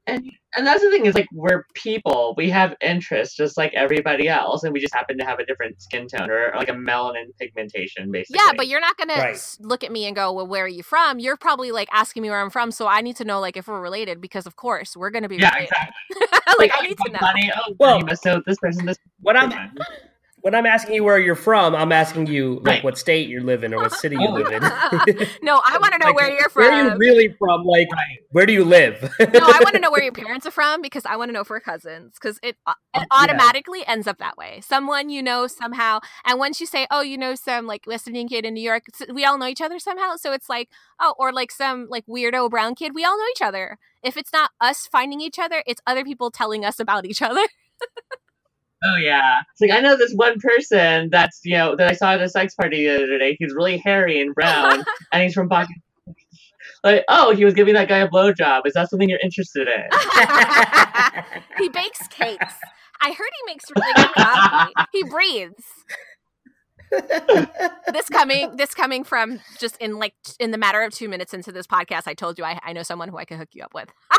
and 0.07 0.31
and 0.57 0.67
that's 0.67 0.83
the 0.83 0.91
thing 0.91 1.07
is 1.07 1.15
like 1.15 1.27
we're 1.33 1.65
people 1.75 2.35
we 2.37 2.49
have 2.49 2.75
interests 2.81 3.35
just 3.35 3.57
like 3.57 3.73
everybody 3.75 4.29
else 4.29 4.63
and 4.63 4.73
we 4.73 4.81
just 4.81 4.95
happen 4.95 5.19
to 5.19 5.25
have 5.25 5.39
a 5.39 5.47
different 5.47 5.81
skin 5.83 6.07
tone 6.07 6.31
or, 6.31 6.53
like 6.57 6.69
a 6.69 6.73
melanin 6.73 7.27
pigmentation 7.39 8.11
basically 8.11 8.41
yeah 8.45 8.53
but 8.57 8.69
you're 8.69 8.81
not 8.81 8.97
gonna 8.97 9.15
right. 9.15 9.57
look 9.61 9.83
at 9.85 9.91
me 9.91 10.07
and 10.07 10.15
go 10.17 10.33
well 10.33 10.47
where 10.47 10.65
are 10.65 10.69
you 10.69 10.83
from 10.83 11.19
you're 11.19 11.37
probably 11.37 11.73
like 11.73 11.89
asking 11.93 12.23
me 12.23 12.31
where 12.31 12.41
i'm 12.41 12.51
from 12.51 12.71
so 12.71 12.87
i 12.87 13.01
need 13.01 13.17
to 13.17 13.25
know 13.25 13.41
like 13.41 13.57
if 13.57 13.69
we're 13.69 13.81
related 13.81 14.21
because 14.21 14.47
of 14.47 14.57
course 14.57 14.97
we're 14.97 15.11
gonna 15.11 15.29
be 15.29 15.37
yeah 15.37 15.55
related. 15.55 15.73
exactly 15.73 16.29
like, 16.59 16.59
like 16.59 16.73
i 16.75 16.87
need 16.87 16.97
to 17.05 17.13
know 17.13 17.19
money. 17.21 17.51
oh 17.57 17.75
well 17.79 18.01
so 18.17 18.43
this 18.47 18.59
person 18.59 18.87
this 18.87 18.99
what 19.21 19.37
i'm 19.37 19.53
when 20.47 20.55
I'm 20.55 20.65
asking 20.65 20.95
you 20.95 21.03
where 21.03 21.19
you're 21.19 21.35
from, 21.35 21.75
I'm 21.75 21.91
asking 21.91 22.29
you 22.29 22.61
like 22.63 22.67
right. 22.67 22.85
what 22.85 22.97
state 22.97 23.29
you 23.29 23.41
live 23.41 23.65
in 23.65 23.75
or 23.75 23.79
what 23.79 23.93
city 23.93 24.15
you 24.15 24.29
live 24.29 24.47
in. 24.47 24.63
no, 25.43 25.61
I 25.67 25.77
want 25.81 25.93
to 25.95 25.99
know 25.99 26.07
like, 26.11 26.15
where 26.15 26.31
you're 26.31 26.49
from. 26.49 26.63
Where 26.63 26.73
are 26.73 26.93
you 26.93 26.97
really 26.99 27.35
from? 27.37 27.65
Like, 27.65 27.89
where 28.31 28.47
do 28.47 28.53
you 28.53 28.65
live? 28.65 29.03
no, 29.19 29.41
I 29.43 29.59
want 29.65 29.75
to 29.75 29.81
know 29.81 29.91
where 29.97 30.05
your 30.05 30.13
parents 30.13 30.47
are 30.47 30.53
from 30.53 30.83
because 30.83 31.05
I 31.05 31.17
want 31.17 31.31
to 31.31 31.33
know 31.33 31.43
for 31.43 31.59
cousins 31.59 32.13
because 32.15 32.39
it 32.45 32.57
uh, 32.65 32.75
it 32.95 33.09
automatically 33.11 33.81
yeah. 33.81 33.91
ends 33.91 34.07
up 34.07 34.19
that 34.19 34.37
way. 34.37 34.61
Someone 34.61 35.11
you 35.11 35.21
know 35.21 35.49
somehow, 35.49 35.99
and 36.25 36.39
once 36.39 36.61
you 36.61 36.67
say, 36.67 36.87
"Oh, 36.93 37.01
you 37.01 37.19
know 37.19 37.35
some 37.35 37.67
like 37.67 37.83
West 37.85 38.07
Indian 38.07 38.29
kid 38.29 38.45
in 38.45 38.55
New 38.55 38.63
York," 38.63 38.85
we 39.13 39.25
all 39.25 39.39
know 39.39 39.49
each 39.49 39.61
other 39.61 39.81
somehow. 39.81 40.15
So 40.15 40.33
it's 40.33 40.49
like, 40.49 40.69
oh, 41.01 41.15
or 41.19 41.33
like 41.33 41.51
some 41.51 41.89
like 41.91 42.07
weirdo 42.07 42.51
brown 42.51 42.77
kid, 42.77 42.95
we 42.95 43.05
all 43.05 43.19
know 43.19 43.27
each 43.33 43.43
other. 43.43 43.79
If 44.05 44.17
it's 44.17 44.33
not 44.33 44.53
us 44.61 44.87
finding 44.87 45.21
each 45.21 45.41
other, 45.41 45.65
it's 45.67 45.83
other 45.89 46.05
people 46.05 46.31
telling 46.31 46.65
us 46.65 46.79
about 46.79 47.05
each 47.05 47.21
other. 47.21 47.43
Oh 48.85 48.97
yeah. 48.97 49.41
It's 49.53 49.61
like 49.61 49.71
I 49.71 49.81
know 49.81 49.97
this 49.97 50.13
one 50.13 50.39
person 50.39 51.09
that's 51.11 51.41
you 51.45 51.57
know 51.57 51.77
that 51.77 51.89
I 51.89 51.95
saw 51.95 52.13
at 52.13 52.21
a 52.21 52.29
sex 52.29 52.55
party 52.55 52.87
the 52.87 52.95
other 52.95 53.19
day. 53.19 53.37
He's 53.39 53.55
really 53.55 53.79
hairy 53.79 54.21
and 54.21 54.35
brown, 54.35 54.85
and 55.13 55.23
he's 55.23 55.35
from 55.35 55.49
Pakistan. 55.49 55.83
Like, 56.85 57.05
oh, 57.09 57.35
he 57.35 57.45
was 57.45 57.55
giving 57.55 57.75
that 57.75 57.89
guy 57.89 57.99
a 57.99 58.09
blowjob. 58.09 58.63
Is 58.65 58.75
that 58.75 58.91
something 58.91 59.09
you're 59.09 59.19
interested 59.23 59.67
in? 59.67 59.89
he 61.59 61.69
bakes 61.69 62.07
cakes. 62.09 62.55
I 63.01 63.13
heard 63.13 63.19
he 63.19 63.47
makes 63.47 63.65
really 63.75 63.93
good 63.95 64.13
coffee. 64.15 64.73
He 64.93 65.03
breathes. 65.05 65.65
this 67.93 68.09
coming 68.09 68.57
this 68.57 68.73
coming 68.73 69.03
from 69.03 69.41
just 69.59 69.77
in 69.79 69.99
like 69.99 70.15
in 70.39 70.53
the 70.53 70.59
matter 70.59 70.83
of 70.83 70.93
two 70.93 71.09
minutes 71.09 71.35
into 71.35 71.51
this 71.51 71.67
podcast, 71.67 72.03
I 72.07 72.15
told 72.15 72.39
you 72.39 72.45
I, 72.45 72.61
I 72.63 72.73
know 72.73 72.85
someone 72.85 73.09
who 73.09 73.17
I 73.17 73.25
could 73.25 73.39
hook 73.39 73.49
you 73.53 73.65
up 73.65 73.75
with 73.75 73.89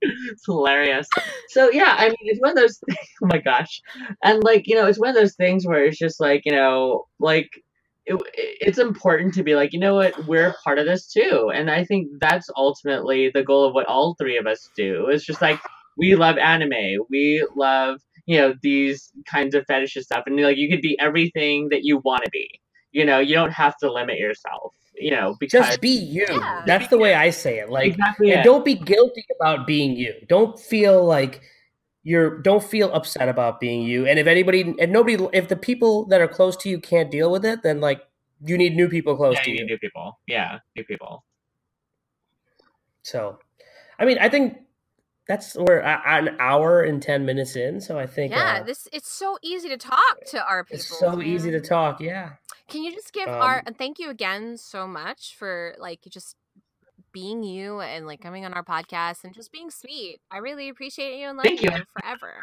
it's 0.00 0.44
hilarious. 0.46 1.08
So 1.48 1.70
yeah, 1.70 1.94
I 1.98 2.08
mean, 2.08 2.16
it's 2.22 2.40
one 2.40 2.50
of 2.50 2.56
those. 2.56 2.78
oh 2.90 3.26
my 3.26 3.38
gosh, 3.38 3.80
and 4.22 4.42
like 4.42 4.66
you 4.66 4.74
know, 4.74 4.86
it's 4.86 4.98
one 4.98 5.10
of 5.10 5.14
those 5.14 5.34
things 5.34 5.66
where 5.66 5.84
it's 5.84 5.98
just 5.98 6.20
like 6.20 6.42
you 6.44 6.52
know, 6.52 7.06
like 7.18 7.50
it, 8.06 8.20
it's 8.34 8.78
important 8.78 9.34
to 9.34 9.42
be 9.42 9.54
like, 9.54 9.72
you 9.72 9.80
know 9.80 9.94
what, 9.94 10.26
we're 10.26 10.54
part 10.64 10.78
of 10.78 10.86
this 10.86 11.06
too. 11.06 11.50
And 11.54 11.70
I 11.70 11.84
think 11.84 12.08
that's 12.20 12.48
ultimately 12.56 13.30
the 13.32 13.44
goal 13.44 13.66
of 13.66 13.74
what 13.74 13.86
all 13.86 14.14
three 14.18 14.38
of 14.38 14.46
us 14.46 14.70
do. 14.76 15.06
It's 15.08 15.24
just 15.24 15.42
like 15.42 15.60
we 15.96 16.14
love 16.14 16.38
anime, 16.38 17.04
we 17.10 17.46
love 17.56 18.00
you 18.26 18.38
know 18.38 18.54
these 18.62 19.10
kinds 19.30 19.54
of 19.54 19.64
fetishes 19.66 20.04
stuff, 20.04 20.24
and 20.26 20.40
like 20.40 20.58
you 20.58 20.68
could 20.68 20.82
be 20.82 20.98
everything 21.00 21.68
that 21.70 21.84
you 21.84 21.98
want 21.98 22.24
to 22.24 22.30
be. 22.30 22.48
You 22.92 23.04
know, 23.04 23.18
you 23.18 23.34
don't 23.34 23.52
have 23.52 23.76
to 23.78 23.92
limit 23.92 24.18
yourself. 24.18 24.72
You 25.00 25.12
know, 25.12 25.36
because 25.38 25.66
just 25.66 25.80
be 25.80 25.90
you. 25.90 26.26
Yeah. 26.28 26.62
That's 26.66 26.88
the 26.88 26.98
way 26.98 27.14
I 27.14 27.30
say 27.30 27.58
it. 27.60 27.70
Like, 27.70 27.92
exactly 27.92 28.30
and 28.30 28.40
it. 28.40 28.44
don't 28.44 28.64
be 28.64 28.74
guilty 28.74 29.24
about 29.40 29.66
being 29.66 29.96
you. 29.96 30.14
Don't 30.28 30.58
feel 30.58 31.04
like 31.04 31.40
you're. 32.02 32.38
Don't 32.42 32.62
feel 32.62 32.92
upset 32.92 33.28
about 33.28 33.60
being 33.60 33.82
you. 33.82 34.06
And 34.06 34.18
if 34.18 34.26
anybody 34.26 34.74
and 34.78 34.92
nobody, 34.92 35.26
if 35.32 35.48
the 35.48 35.56
people 35.56 36.06
that 36.06 36.20
are 36.20 36.28
close 36.28 36.56
to 36.58 36.68
you 36.68 36.80
can't 36.80 37.10
deal 37.10 37.30
with 37.30 37.44
it, 37.44 37.62
then 37.62 37.80
like 37.80 38.02
you 38.44 38.58
need 38.58 38.76
new 38.76 38.88
people 38.88 39.16
close 39.16 39.34
yeah, 39.34 39.42
to 39.42 39.50
you 39.50 39.56
you. 39.58 39.66
new 39.66 39.78
people. 39.78 40.18
Yeah, 40.26 40.58
new 40.76 40.84
people. 40.84 41.24
So, 43.02 43.38
I 43.98 44.04
mean, 44.04 44.18
I 44.18 44.28
think 44.28 44.58
that's 45.28 45.54
we're 45.56 45.80
an 45.80 46.36
hour 46.40 46.80
and 46.82 47.00
ten 47.02 47.24
minutes 47.26 47.54
in. 47.54 47.80
So 47.80 47.98
I 47.98 48.06
think 48.06 48.32
Yeah, 48.32 48.60
uh, 48.60 48.64
this 48.64 48.88
it's 48.92 49.10
so 49.10 49.38
easy 49.42 49.68
to 49.68 49.76
talk 49.76 50.24
to 50.30 50.44
our 50.44 50.64
people. 50.64 50.76
it's 50.76 50.98
so 50.98 51.20
easy 51.22 51.50
to 51.50 51.60
talk. 51.60 52.00
Yeah. 52.00 52.30
Can 52.68 52.82
you 52.82 52.92
just 52.92 53.12
give 53.12 53.28
Um, 53.28 53.40
our 53.40 53.62
and 53.66 53.76
thank 53.78 53.98
you 53.98 54.10
again 54.10 54.56
so 54.56 54.86
much 54.86 55.36
for 55.38 55.74
like 55.78 56.00
just 56.10 56.36
being 57.12 57.42
you 57.42 57.80
and 57.80 58.06
like 58.06 58.20
coming 58.20 58.44
on 58.44 58.52
our 58.54 58.64
podcast 58.64 59.24
and 59.24 59.34
just 59.34 59.52
being 59.52 59.70
sweet. 59.70 60.20
I 60.30 60.38
really 60.38 60.68
appreciate 60.68 61.18
you 61.20 61.28
and 61.28 61.36
love 61.38 61.44
Thank 61.44 61.62
you 61.62 61.70
you. 61.72 61.82
forever. 62.00 62.34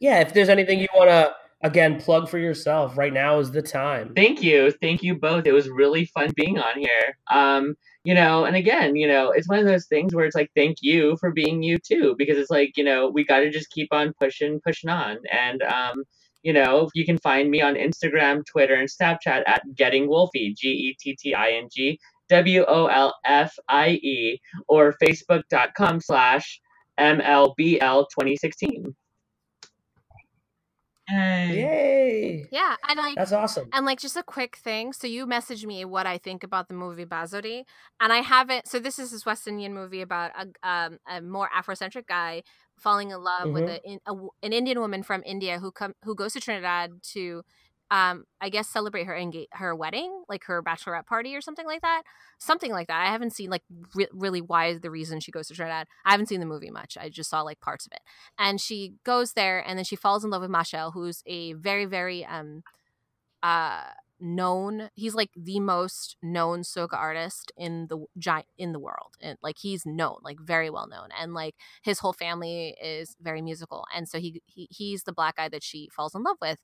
Yeah. 0.00 0.20
If 0.20 0.32
there's 0.34 0.48
anything 0.48 0.80
you 0.80 0.88
want 0.94 1.10
to 1.10 1.34
again 1.62 1.98
plug 2.00 2.28
for 2.28 2.38
yourself, 2.38 2.96
right 2.98 3.12
now 3.12 3.38
is 3.38 3.50
the 3.50 3.62
time. 3.62 4.12
Thank 4.14 4.42
you. 4.42 4.70
Thank 4.70 5.02
you 5.02 5.14
both. 5.18 5.46
It 5.46 5.52
was 5.52 5.68
really 5.68 6.04
fun 6.06 6.30
being 6.36 6.58
on 6.58 6.78
here. 6.78 7.16
Um, 7.30 7.76
you 8.04 8.14
know, 8.14 8.44
and 8.44 8.54
again, 8.54 8.96
you 8.96 9.08
know, 9.08 9.30
it's 9.30 9.48
one 9.48 9.58
of 9.58 9.66
those 9.66 9.86
things 9.86 10.14
where 10.14 10.26
it's 10.26 10.36
like, 10.36 10.50
thank 10.54 10.76
you 10.82 11.16
for 11.16 11.32
being 11.32 11.62
you 11.62 11.78
too, 11.78 12.14
because 12.18 12.36
it's 12.36 12.50
like, 12.50 12.76
you 12.76 12.84
know, 12.84 13.08
we 13.08 13.24
got 13.24 13.40
to 13.40 13.50
just 13.50 13.70
keep 13.70 13.88
on 13.92 14.12
pushing, 14.20 14.60
pushing 14.64 14.90
on. 14.90 15.16
And, 15.32 15.62
um, 15.62 16.04
you 16.42 16.52
know, 16.52 16.90
you 16.94 17.06
can 17.06 17.16
find 17.18 17.50
me 17.50 17.62
on 17.62 17.74
Instagram, 17.74 18.44
Twitter, 18.44 18.74
and 18.74 18.88
Snapchat 18.90 19.44
at 19.46 19.62
Getting 19.74 20.06
Wolfie, 20.06 20.54
G 20.56 20.68
E 20.68 20.96
T 21.00 21.16
T 21.18 21.34
I 21.34 21.52
N 21.52 21.68
G 21.72 21.98
W 22.28 22.64
O 22.68 22.86
L 22.86 23.14
F 23.24 23.54
I 23.68 23.88
E, 24.02 24.38
or 24.68 24.94
Facebook.com 25.02 26.00
slash 26.02 26.60
MLBL 27.00 28.04
2016. 28.10 28.94
Yay. 31.10 31.60
Yay! 31.60 32.46
Yeah, 32.50 32.76
and 32.88 32.98
like 32.98 33.16
That's 33.16 33.32
awesome. 33.32 33.68
And 33.72 33.84
like 33.86 34.00
just 34.00 34.16
a 34.16 34.22
quick 34.22 34.56
thing. 34.56 34.92
So 34.92 35.06
you 35.06 35.26
messaged 35.26 35.64
me 35.66 35.84
what 35.84 36.06
I 36.06 36.18
think 36.18 36.44
about 36.44 36.68
the 36.68 36.74
movie 36.74 37.04
Bazodee, 37.04 37.64
and 38.00 38.12
I 38.12 38.18
haven't. 38.18 38.68
So 38.68 38.78
this 38.78 38.98
is 38.98 39.10
this 39.10 39.26
West 39.26 39.46
Indian 39.48 39.74
movie 39.74 40.00
about 40.02 40.30
a 40.38 40.68
um, 40.68 40.98
a 41.08 41.20
more 41.20 41.48
Afrocentric 41.56 42.06
guy 42.06 42.42
falling 42.78 43.10
in 43.10 43.22
love 43.22 43.52
with 43.52 43.64
Mhm. 43.64 43.68
a, 43.68 43.82
in- 43.84 44.00
a 44.06 44.10
w- 44.12 44.30
an 44.42 44.52
Indian 44.52 44.80
woman 44.80 45.02
from 45.02 45.22
India 45.26 45.58
who 45.58 45.72
come 45.72 45.94
who 46.04 46.14
goes 46.14 46.32
to 46.34 46.40
Trinidad 46.40 47.02
to, 47.14 47.42
um, 47.90 48.24
I 48.40 48.48
guess 48.48 48.68
celebrate 48.68 49.04
her 49.04 49.14
enga- 49.14 49.46
her 49.52 49.74
wedding, 49.74 50.24
like 50.28 50.44
her 50.44 50.62
bachelorette 50.62 51.06
party 51.06 51.36
or 51.36 51.40
something 51.40 51.66
like 51.66 51.82
that, 51.82 52.02
something 52.38 52.72
like 52.72 52.88
that. 52.88 53.06
I 53.06 53.10
haven't 53.10 53.34
seen 53.34 53.50
like 53.50 53.62
re- 53.94 54.08
really 54.12 54.40
why 54.40 54.78
the 54.78 54.90
reason 54.90 55.20
she 55.20 55.30
goes 55.32 55.48
to 55.48 55.54
Trinidad. 55.54 55.86
I 56.04 56.10
haven't 56.12 56.26
seen 56.28 56.40
the 56.40 56.46
movie 56.46 56.70
much. 56.70 56.96
I 56.98 57.08
just 57.08 57.30
saw 57.30 57.42
like 57.42 57.60
parts 57.60 57.86
of 57.86 57.92
it, 57.92 58.00
and 58.38 58.60
she 58.60 58.94
goes 59.04 59.32
there 59.34 59.60
and 59.66 59.78
then 59.78 59.84
she 59.84 59.96
falls 59.96 60.24
in 60.24 60.30
love 60.30 60.42
with 60.42 60.50
Machel, 60.50 60.92
who's 60.92 61.22
a 61.26 61.52
very 61.54 61.84
very 61.84 62.24
um 62.24 62.62
uh 63.42 63.84
known 64.24 64.88
he's 64.94 65.14
like 65.14 65.30
the 65.36 65.60
most 65.60 66.16
known 66.22 66.62
soca 66.62 66.94
artist 66.94 67.52
in 67.58 67.86
the 67.88 68.06
giant 68.18 68.46
in 68.56 68.72
the 68.72 68.78
world 68.78 69.14
and 69.20 69.36
like 69.42 69.56
he's 69.60 69.84
known 69.84 70.16
like 70.22 70.40
very 70.40 70.70
well 70.70 70.88
known 70.88 71.08
and 71.20 71.34
like 71.34 71.54
his 71.82 71.98
whole 71.98 72.14
family 72.14 72.74
is 72.82 73.16
very 73.20 73.42
musical 73.42 73.84
and 73.94 74.08
so 74.08 74.18
he, 74.18 74.40
he 74.46 74.66
he's 74.70 75.02
the 75.02 75.12
black 75.12 75.36
guy 75.36 75.48
that 75.48 75.62
she 75.62 75.90
falls 75.94 76.14
in 76.14 76.22
love 76.22 76.38
with 76.40 76.58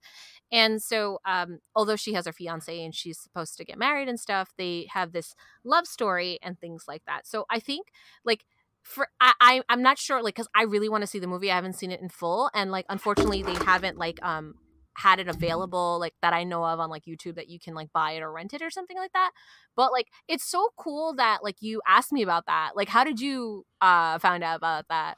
and 0.51 0.83
so 0.83 1.19
um 1.27 1.59
although 1.75 1.97
she 1.97 2.15
has 2.15 2.27
her 2.27 2.33
fiance 2.33 2.83
and 2.83 2.95
she's 2.95 3.19
supposed 3.19 3.57
to 3.57 3.65
get 3.65 3.79
married 3.79 4.09
and 4.09 4.19
stuff 4.19 4.53
they 4.57 4.87
have 4.93 5.13
this 5.13 5.35
love 5.65 5.87
story 5.87 6.39
and 6.43 6.59
things 6.59 6.85
like 6.89 7.03
that 7.07 7.27
so 7.27 7.45
i 7.51 7.59
think 7.59 7.89
like 8.25 8.45
for 8.83 9.09
I, 9.21 9.35
I 9.41 9.63
I'm 9.69 9.83
not 9.83 9.99
sure 9.99 10.23
like 10.23 10.35
because 10.35 10.49
I 10.55 10.63
really 10.63 10.89
want 10.89 11.03
to 11.03 11.07
see 11.07 11.19
the 11.19 11.27
movie. 11.27 11.51
I 11.51 11.55
haven't 11.55 11.75
seen 11.75 11.91
it 11.91 12.01
in 12.01 12.09
full, 12.09 12.51
and 12.55 12.71
like 12.71 12.87
unfortunately 12.89 13.43
they 13.43 13.53
haven't 13.53 13.99
like 13.99 14.19
um 14.23 14.55
had 15.01 15.19
it 15.21 15.29
available 15.29 15.99
like 16.01 16.15
that 16.23 16.33
I 16.33 16.45
know 16.45 16.65
of 16.65 16.81
on 16.81 16.91
like 16.91 17.05
YouTube 17.05 17.37
that 17.37 17.49
you 17.49 17.59
can 17.59 17.75
like 17.75 17.93
buy 17.93 18.13
it 18.13 18.23
or 18.23 18.33
rent 18.33 18.55
it 18.55 18.63
or 18.63 18.71
something 18.71 18.97
like 18.97 19.13
that. 19.13 19.31
But 19.77 19.93
like 19.93 20.09
it's 20.29 20.45
so 20.45 20.69
cool 20.77 21.15
that 21.17 21.41
like 21.43 21.57
you 21.61 21.81
asked 21.87 22.13
me 22.13 22.23
about 22.23 22.47
that. 22.47 22.73
Like 22.77 22.89
how 22.89 23.05
did 23.05 23.21
you 23.21 23.65
uh 23.81 24.19
find 24.19 24.45
out 24.45 24.57
about 24.59 24.87
that? 24.89 25.17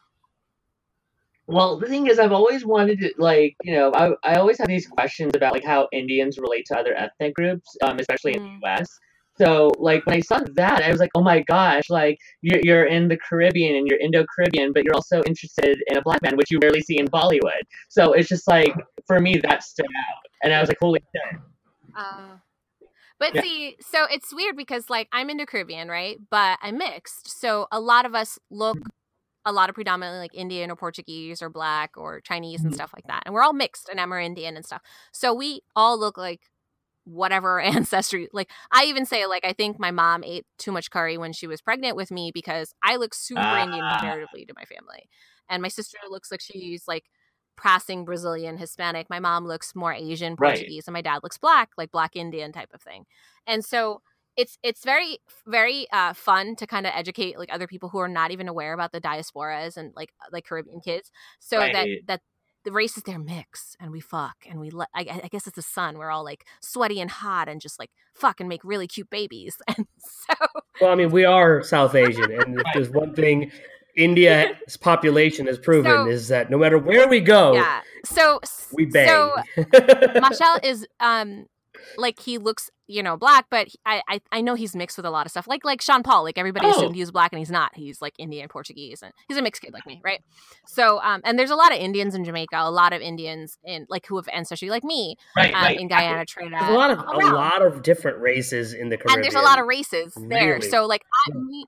Well, 1.47 1.79
the 1.79 1.87
thing 1.89 2.07
is, 2.07 2.19
I've 2.19 2.33
always 2.33 2.65
wanted 2.65 3.01
to, 3.01 3.13
like, 3.19 3.57
you 3.65 3.75
know, 3.75 3.93
I, 3.95 4.13
I 4.25 4.37
always 4.37 4.59
have 4.59 4.69
these 4.69 4.87
questions 4.87 5.33
about, 5.35 5.53
like, 5.53 5.65
how 5.65 5.89
Indians 5.93 6.39
relate 6.39 6.67
to 6.67 6.79
other 6.79 6.95
ethnic 6.95 7.35
groups, 7.35 7.77
um, 7.83 7.99
especially 7.99 8.33
in 8.35 8.39
Mm. 8.39 8.61
the 8.63 8.69
U.S. 8.69 8.89
So, 9.39 9.71
like, 9.79 10.05
when 10.07 10.17
I 10.17 10.21
saw 10.21 10.41
that, 10.55 10.83
I 10.83 10.91
was 10.91 11.01
like, 11.01 11.11
oh 11.15 11.23
my 11.23 11.41
gosh, 11.43 11.89
like, 11.89 12.19
you're, 12.43 12.61
you're 12.63 12.85
in 12.85 13.09
the 13.09 13.17
Caribbean 13.17 13.77
and 13.77 13.89
you're 13.89 13.99
Indo-Caribbean, 13.99 14.73
but 14.73 14.85
you're 14.85 14.95
also 14.95 15.23
interested 15.27 15.83
in 15.87 15.97
a 15.97 16.03
black 16.03 16.23
man, 16.23 16.37
which 16.37 16.51
you 16.51 16.59
rarely 16.63 16.83
see 16.83 16.99
in 16.99 17.07
Bollywood. 17.07 17.63
So 17.89 18.13
it's 18.13 18.29
just 18.29 18.47
like, 18.47 18.75
for 19.07 19.21
me, 19.21 19.39
that 19.39 19.63
stood 19.63 19.87
out. 19.87 20.27
And 20.43 20.53
I 20.53 20.61
was 20.61 20.69
like, 20.69 20.79
holy 20.81 21.01
shit. 21.15 21.41
Uh, 21.97 22.37
but 23.19 23.35
Yeah. 23.35 23.41
see, 23.43 23.77
so 23.81 24.07
it's 24.11 24.35
weird 24.35 24.57
because 24.57 24.91
like 24.91 25.09
I'm 25.13 25.31
into 25.31 25.47
Caribbean, 25.47 25.89
right? 25.89 26.19
But 26.31 26.59
I'm 26.61 26.77
mixed. 26.77 27.41
So 27.41 27.69
a 27.71 27.81
lot 27.81 28.05
of 28.05 28.15
us 28.15 28.39
look 28.51 28.79
a 29.45 29.53
lot 29.53 29.69
of 29.69 29.75
predominantly 29.75 30.21
like 30.21 30.35
Indian 30.35 30.71
or 30.71 30.77
Portuguese 30.77 31.43
or 31.43 31.51
black 31.51 31.93
or 31.97 32.21
Chinese 32.21 32.63
and 32.63 32.73
Mhm. 32.73 32.77
stuff 32.77 32.93
like 32.95 33.07
that. 33.09 33.23
And 33.27 33.35
we're 33.35 33.43
all 33.43 33.53
mixed 33.53 33.89
and 33.89 34.01
I'm 34.01 34.13
Indian 34.13 34.57
and 34.57 34.65
stuff. 34.65 34.83
So 35.13 35.35
we 35.35 35.63
all 35.75 35.99
look 35.99 36.17
like 36.17 36.43
whatever 37.05 37.61
ancestry 37.75 38.29
like 38.33 38.51
i 38.73 38.85
even 38.85 39.05
say 39.05 39.27
like 39.27 39.45
i 39.45 39.53
think 39.53 39.79
my 39.79 39.91
mom 39.91 40.23
ate 40.25 40.47
too 40.59 40.73
much 40.73 40.91
curry 40.91 41.19
when 41.19 41.33
she 41.33 41.47
was 41.47 41.61
pregnant 41.61 41.97
with 41.97 42.11
me 42.11 42.31
because 42.33 42.75
i 42.83 42.97
look 42.97 43.15
super 43.15 43.57
indian 43.59 43.85
Ah. 43.85 43.99
comparatively 43.99 44.45
to 44.45 44.55
my 44.57 44.65
family 44.65 45.09
and 45.49 45.63
my 45.63 45.69
sister 45.69 45.99
looks 46.09 46.31
like 46.31 46.41
she's 46.41 46.87
like 46.87 47.05
passing 47.57 48.05
brazilian 48.05 48.57
hispanic 48.57 49.09
my 49.11 49.21
mom 49.21 49.47
looks 49.47 49.75
more 49.75 49.93
asian 49.93 50.37
Right. 50.39 50.55
portuguese 50.61 50.87
and 50.87 50.95
my 50.95 51.03
dad 51.03 51.21
looks 51.23 51.39
black 51.39 51.71
like 51.77 51.91
black 51.91 52.17
indian 52.17 52.53
type 52.53 52.71
of 52.73 52.81
thing 52.81 53.05
and 53.47 53.65
so 53.65 54.01
it's 54.37 54.57
it's 54.63 54.83
very 54.85 55.19
very 55.47 55.87
uh, 55.93 56.15
fun 56.15 56.57
to 56.57 56.67
kind 56.67 56.87
of 56.87 56.93
educate 56.97 57.39
like 57.39 57.53
other 57.53 57.67
people 57.67 57.91
who 57.91 57.99
are 57.99 58.09
not 58.09 58.31
even 58.31 58.49
aware 58.49 58.73
about 58.73 58.91
the 58.93 59.01
diasporas 59.01 59.77
and 59.77 59.93
like 59.95 60.13
like 60.33 60.47
caribbean 60.47 60.81
kids 60.81 61.11
so 61.39 61.69
that 61.69 61.91
that 62.07 62.21
the 62.65 62.73
races 62.73 63.03
there 63.05 63.19
mix 63.19 63.77
and 63.81 63.91
we 63.91 64.01
fuck 64.01 64.37
and 64.49 64.61
we 64.61 64.71
let 64.71 64.89
I, 64.95 65.21
I 65.25 65.29
guess 65.29 65.47
it's 65.47 65.57
the 65.57 65.63
sun 65.63 65.99
we're 65.99 66.11
all 66.11 66.25
like 66.25 66.45
sweaty 66.61 67.01
and 67.01 67.11
hot 67.11 67.49
and 67.49 67.61
just 67.61 67.79
like 67.79 67.91
fuck 68.15 68.41
and 68.41 68.49
make 68.49 68.63
really 68.65 68.87
cute 68.87 69.11
babies 69.11 69.57
and 69.77 69.87
so 69.99 70.35
Well, 70.81 70.91
I 70.93 70.95
mean, 70.95 71.11
we 71.11 71.25
are 71.25 71.63
South 71.63 71.95
Asian, 71.95 72.31
and 72.33 72.59
if 72.59 72.67
there's 72.75 72.91
one 72.91 73.15
thing 73.15 73.51
India's 73.97 74.77
population 74.81 75.47
has 75.47 75.59
proven 75.59 75.91
So- 75.93 76.07
is 76.09 76.29
that 76.29 76.51
no 76.51 76.59
matter 76.59 76.79
where 76.79 77.09
we 77.09 77.21
go, 77.21 77.55
yeah 77.55 77.81
so 78.05 78.41
we 78.73 78.87
bang. 78.87 79.07
so 79.57 79.63
Machel 80.21 80.59
is 80.65 80.87
um 81.01 81.47
like 81.97 82.21
he 82.21 82.39
looks 82.39 82.71
you 82.87 83.03
know 83.03 83.17
black 83.17 83.47
but 83.51 83.69
he- 83.69 83.79
I, 83.87 84.03
I 84.09 84.21
I 84.33 84.41
know 84.41 84.55
he's 84.55 84.75
mixed 84.77 84.97
with 84.97 85.07
a 85.07 85.11
lot 85.11 85.25
of 85.27 85.31
stuff 85.31 85.47
like 85.47 85.65
like 85.65 85.81
Sean 85.81 86.03
Paul 86.03 86.25
like 86.25 86.37
everybody 86.39 86.67
Oh. 86.67 86.71
assumed 86.71 86.95
he 86.95 87.01
was 87.01 87.11
black 87.11 87.33
and 87.33 87.39
he's 87.39 87.51
not 87.51 87.71
he's 87.75 88.03
like 88.03 88.13
Indian 88.19 88.49
Portuguese 88.49 89.03
and 89.03 89.13
he's 89.29 89.37
a 89.39 89.43
mixed 89.43 89.63
kid 89.63 89.73
like 89.73 89.87
me 89.87 90.01
right 90.05 90.21
so 90.67 91.01
um 91.03 91.21
and 91.25 91.39
there's 91.39 91.51
a 91.51 91.57
lot 91.57 91.73
of 91.73 91.79
Indians 91.79 92.15
in 92.15 92.25
Jamaica 92.25 92.57
a 92.59 92.71
lot 92.71 92.93
of 92.93 93.01
Indians 93.01 93.57
in 93.65 93.87
like 93.89 94.07
who 94.07 94.17
have 94.17 94.29
ancestry 94.33 94.69
like 94.71 94.85
me 94.85 95.17
Right, 95.37 95.55
um, 95.55 95.63
right. 95.63 95.79
in 95.81 95.89
Guyana 95.89 96.27
Trinidad 96.27 96.61
there's 96.63 96.73
a 96.75 96.79
lot 96.79 96.91
of 96.91 96.99
a 96.99 97.27
lot 97.35 97.63
of 97.65 97.83
different 97.83 98.19
races 98.19 98.73
in 98.75 98.89
the 98.89 98.97
Caribbean. 98.97 99.19
and 99.19 99.25
there's 99.25 99.35
a 99.35 99.45
lot 99.45 99.59
of 99.59 99.67
races 99.67 100.13
there. 100.29 100.55
Really? 100.57 100.69
So 100.69 100.87
like, 100.87 101.03
I, 101.29 101.37
me, 101.39 101.65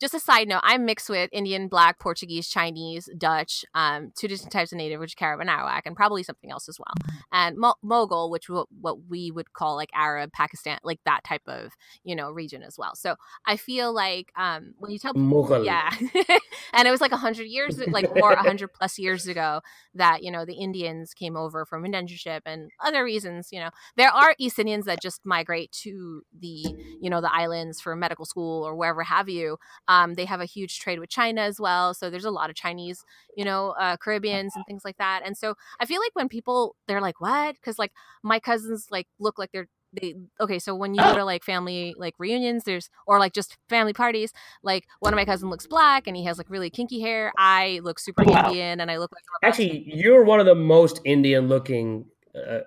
just 0.00 0.14
a 0.14 0.20
side 0.20 0.48
note, 0.48 0.60
I'm 0.62 0.84
mixed 0.84 1.08
with 1.08 1.30
Indian, 1.32 1.68
Black, 1.68 1.98
Portuguese, 1.98 2.48
Chinese, 2.48 3.08
Dutch, 3.16 3.64
um, 3.74 4.12
two 4.16 4.28
different 4.28 4.52
types 4.52 4.72
of 4.72 4.78
Native, 4.78 5.00
which 5.00 5.12
is 5.12 5.14
Carib 5.14 5.40
and 5.40 5.48
Arawak, 5.48 5.82
and 5.86 5.94
probably 5.94 6.22
something 6.22 6.50
else 6.50 6.68
as 6.68 6.78
well, 6.78 6.94
and 7.32 7.56
Mo- 7.56 7.76
Mogul, 7.82 8.30
which 8.30 8.48
what, 8.48 8.66
what 8.80 9.08
we 9.08 9.30
would 9.30 9.52
call 9.52 9.76
like 9.76 9.90
Arab, 9.94 10.32
Pakistan, 10.32 10.78
like 10.82 11.00
that 11.04 11.22
type 11.24 11.42
of 11.46 11.72
you 12.02 12.16
know 12.16 12.30
region 12.30 12.62
as 12.62 12.76
well. 12.76 12.94
So 12.94 13.16
I 13.46 13.56
feel 13.56 13.92
like 13.92 14.32
um, 14.36 14.74
when 14.78 14.90
you 14.90 14.98
tell 14.98 15.14
Mughal. 15.14 15.64
yeah, 15.64 15.90
and 16.72 16.88
it 16.88 16.90
was 16.90 17.00
like 17.00 17.12
a 17.12 17.16
hundred 17.16 17.46
years, 17.46 17.78
like 17.88 18.10
or 18.16 18.32
a 18.32 18.42
hundred 18.42 18.72
plus 18.72 18.98
years 18.98 19.26
ago 19.26 19.60
that 19.94 20.22
you 20.22 20.30
know 20.30 20.44
the 20.44 20.54
Indians 20.54 21.14
came 21.14 21.36
over 21.36 21.64
from 21.64 21.84
indentureship 21.84 22.40
and 22.46 22.70
other 22.80 23.04
reasons. 23.04 23.48
You 23.52 23.60
know, 23.60 23.70
there 23.96 24.10
are 24.10 24.34
East 24.38 24.58
Indians 24.58 24.86
that 24.86 25.00
just 25.00 25.20
migrate 25.24 25.70
to 25.82 26.22
the 26.38 26.74
you 27.00 27.10
know 27.10 27.20
the 27.20 27.32
islands 27.32 27.80
for 27.80 27.94
medical 27.94 28.24
school 28.24 28.64
or 28.64 28.74
wherever 28.74 29.02
have 29.02 29.28
you. 29.28 29.56
Um, 29.88 30.14
they 30.14 30.24
have 30.24 30.40
a 30.40 30.46
huge 30.46 30.78
trade 30.80 30.98
with 30.98 31.10
China 31.10 31.42
as 31.42 31.60
well, 31.60 31.94
so 31.94 32.10
there's 32.10 32.24
a 32.24 32.30
lot 32.30 32.50
of 32.50 32.56
Chinese, 32.56 33.04
you 33.36 33.44
know, 33.44 33.74
uh, 33.78 33.96
Caribbeans 33.96 34.52
and 34.56 34.64
things 34.66 34.82
like 34.84 34.96
that. 34.98 35.22
And 35.24 35.36
so 35.36 35.54
I 35.80 35.86
feel 35.86 36.00
like 36.00 36.14
when 36.14 36.28
people 36.28 36.76
they're 36.88 37.00
like, 37.00 37.20
"What?" 37.20 37.54
Because 37.56 37.78
like 37.78 37.92
my 38.22 38.40
cousins 38.40 38.88
like 38.90 39.06
look 39.18 39.38
like 39.38 39.50
they're 39.52 39.68
they 40.00 40.14
okay. 40.40 40.58
So 40.58 40.74
when 40.74 40.94
you 40.94 41.02
go 41.02 41.14
to 41.14 41.24
like 41.24 41.44
family 41.44 41.94
like 41.96 42.14
reunions, 42.18 42.64
there's 42.64 42.90
or 43.06 43.18
like 43.18 43.32
just 43.32 43.56
family 43.68 43.92
parties. 43.92 44.32
Like 44.62 44.84
one 45.00 45.12
of 45.12 45.16
my 45.16 45.24
cousins 45.24 45.50
looks 45.50 45.66
black 45.66 46.06
and 46.06 46.16
he 46.16 46.24
has 46.24 46.38
like 46.38 46.50
really 46.50 46.70
kinky 46.70 47.00
hair. 47.00 47.32
I 47.38 47.80
look 47.82 47.98
super 47.98 48.24
Wow. 48.24 48.48
Indian 48.48 48.80
and 48.80 48.90
I 48.90 48.98
look 48.98 49.12
like 49.12 49.22
Actually, 49.42 49.84
you're 49.86 50.24
one 50.24 50.40
of 50.40 50.46
the 50.46 50.54
most 50.54 51.00
Indian 51.04 51.48
looking 51.48 52.06
uh, 52.34 52.60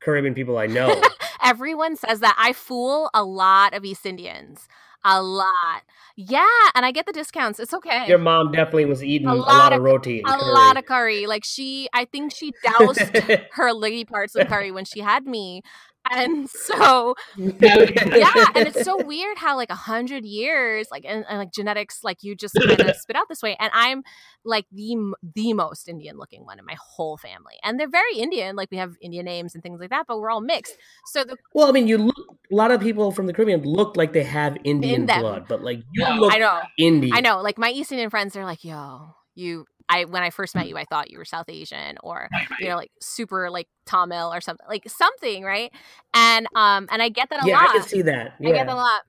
Caribbean 0.00 0.34
people 0.34 0.58
I 0.58 0.66
know. 0.66 1.00
Everyone 1.42 1.96
says 1.96 2.20
that. 2.20 2.34
I 2.38 2.52
fool 2.52 3.10
a 3.14 3.24
lot 3.24 3.74
of 3.74 3.84
East 3.84 4.06
Indians. 4.06 4.68
A 5.04 5.22
lot. 5.22 5.82
Yeah, 6.16 6.46
and 6.74 6.86
I 6.86 6.92
get 6.92 7.06
the 7.06 7.12
discounts. 7.12 7.58
It's 7.58 7.74
okay. 7.74 8.06
Your 8.06 8.18
mom 8.18 8.52
definitely 8.52 8.84
was 8.86 9.02
eating 9.02 9.28
A 9.28 9.32
a 9.32 9.34
lot 9.34 9.48
lot, 9.48 9.72
of- 9.72 9.78
of 9.80 9.84
roti. 9.84 10.20
a 10.20 10.22
curry. 10.24 10.52
lot 10.52 10.76
of 10.78 10.86
curry. 10.86 11.26
Like 11.26 11.44
she 11.44 11.88
I 11.92 12.04
think 12.04 12.34
she 12.34 12.52
doused 12.62 13.00
her 13.52 13.72
lady 13.72 14.04
parts 14.04 14.34
with 14.34 14.48
curry 14.48 14.70
when 14.70 14.84
she 14.84 15.00
had 15.00 15.26
me. 15.26 15.62
And 16.10 16.48
so 16.50 17.14
yeah, 17.36 18.32
and 18.54 18.66
it's 18.68 18.82
so 18.84 19.00
weird 19.00 19.38
how 19.38 19.56
like 19.56 19.70
a 19.70 19.74
hundred 19.74 20.24
years, 20.24 20.88
like 20.90 21.04
and, 21.06 21.24
and 21.28 21.38
like 21.38 21.52
genetics, 21.52 22.04
like 22.04 22.22
you 22.22 22.34
just 22.36 22.54
kind 22.60 22.90
of 22.90 22.96
spit 22.96 23.16
out 23.16 23.28
this 23.28 23.42
way. 23.42 23.56
And 23.58 23.70
I'm 23.74 24.02
like 24.44 24.66
the 24.72 24.96
the 25.34 25.52
most 25.54 25.88
Indian 25.88 26.18
looking 26.18 26.44
one 26.44 26.58
in 26.58 26.64
my 26.64 26.76
whole 26.78 27.16
family, 27.16 27.54
and 27.62 27.78
they're 27.80 27.88
very 27.88 28.16
Indian. 28.16 28.56
Like 28.56 28.70
we 28.70 28.76
have 28.76 28.94
Indian 29.00 29.24
names 29.24 29.54
and 29.54 29.62
things 29.62 29.80
like 29.80 29.90
that, 29.90 30.06
but 30.06 30.18
we're 30.18 30.30
all 30.30 30.40
mixed. 30.40 30.76
So 31.06 31.24
the 31.24 31.36
Well, 31.54 31.68
I 31.68 31.72
mean, 31.72 31.88
you 31.88 31.98
look. 31.98 32.16
A 32.52 32.54
lot 32.54 32.70
of 32.70 32.80
people 32.80 33.10
from 33.10 33.26
the 33.26 33.32
Caribbean 33.32 33.62
look 33.62 33.96
like 33.96 34.12
they 34.12 34.22
have 34.22 34.56
Indian 34.64 35.06
them. 35.06 35.20
blood, 35.20 35.46
but 35.48 35.62
like 35.62 35.78
you 35.92 36.04
Yeah. 36.04 36.14
look 36.16 36.32
I 36.32 36.38
know, 36.38 36.60
Indian. 36.78 37.16
I 37.16 37.20
know. 37.20 37.40
Like 37.40 37.58
my 37.58 37.70
East 37.70 37.90
Indian 37.90 38.10
friends, 38.10 38.34
they're 38.34 38.44
like, 38.44 38.64
"Yo, 38.64 39.14
you." 39.34 39.66
I 39.88 40.04
when 40.04 40.22
I 40.22 40.30
first 40.30 40.54
met 40.54 40.68
you, 40.68 40.76
I 40.76 40.84
thought 40.84 41.10
you 41.10 41.18
were 41.18 41.24
South 41.24 41.48
Asian 41.48 41.96
or 42.02 42.28
you 42.60 42.68
know 42.68 42.76
like 42.76 42.90
super 43.00 43.50
like 43.50 43.68
Tamil 43.86 44.32
or 44.32 44.40
something 44.40 44.66
like 44.68 44.88
something, 44.88 45.42
right? 45.44 45.72
And 46.14 46.46
um 46.54 46.88
and 46.90 47.02
I 47.02 47.08
get 47.08 47.30
that 47.30 47.42
a 47.44 47.46
Yeah, 47.46 47.56
lot. 47.56 47.70
I 47.70 47.72
can 47.78 47.82
see 47.88 48.02
that. 48.02 48.34
I 48.40 48.44
get 48.52 48.66
that 48.66 48.72
a 48.72 48.76
lot. 48.76 49.02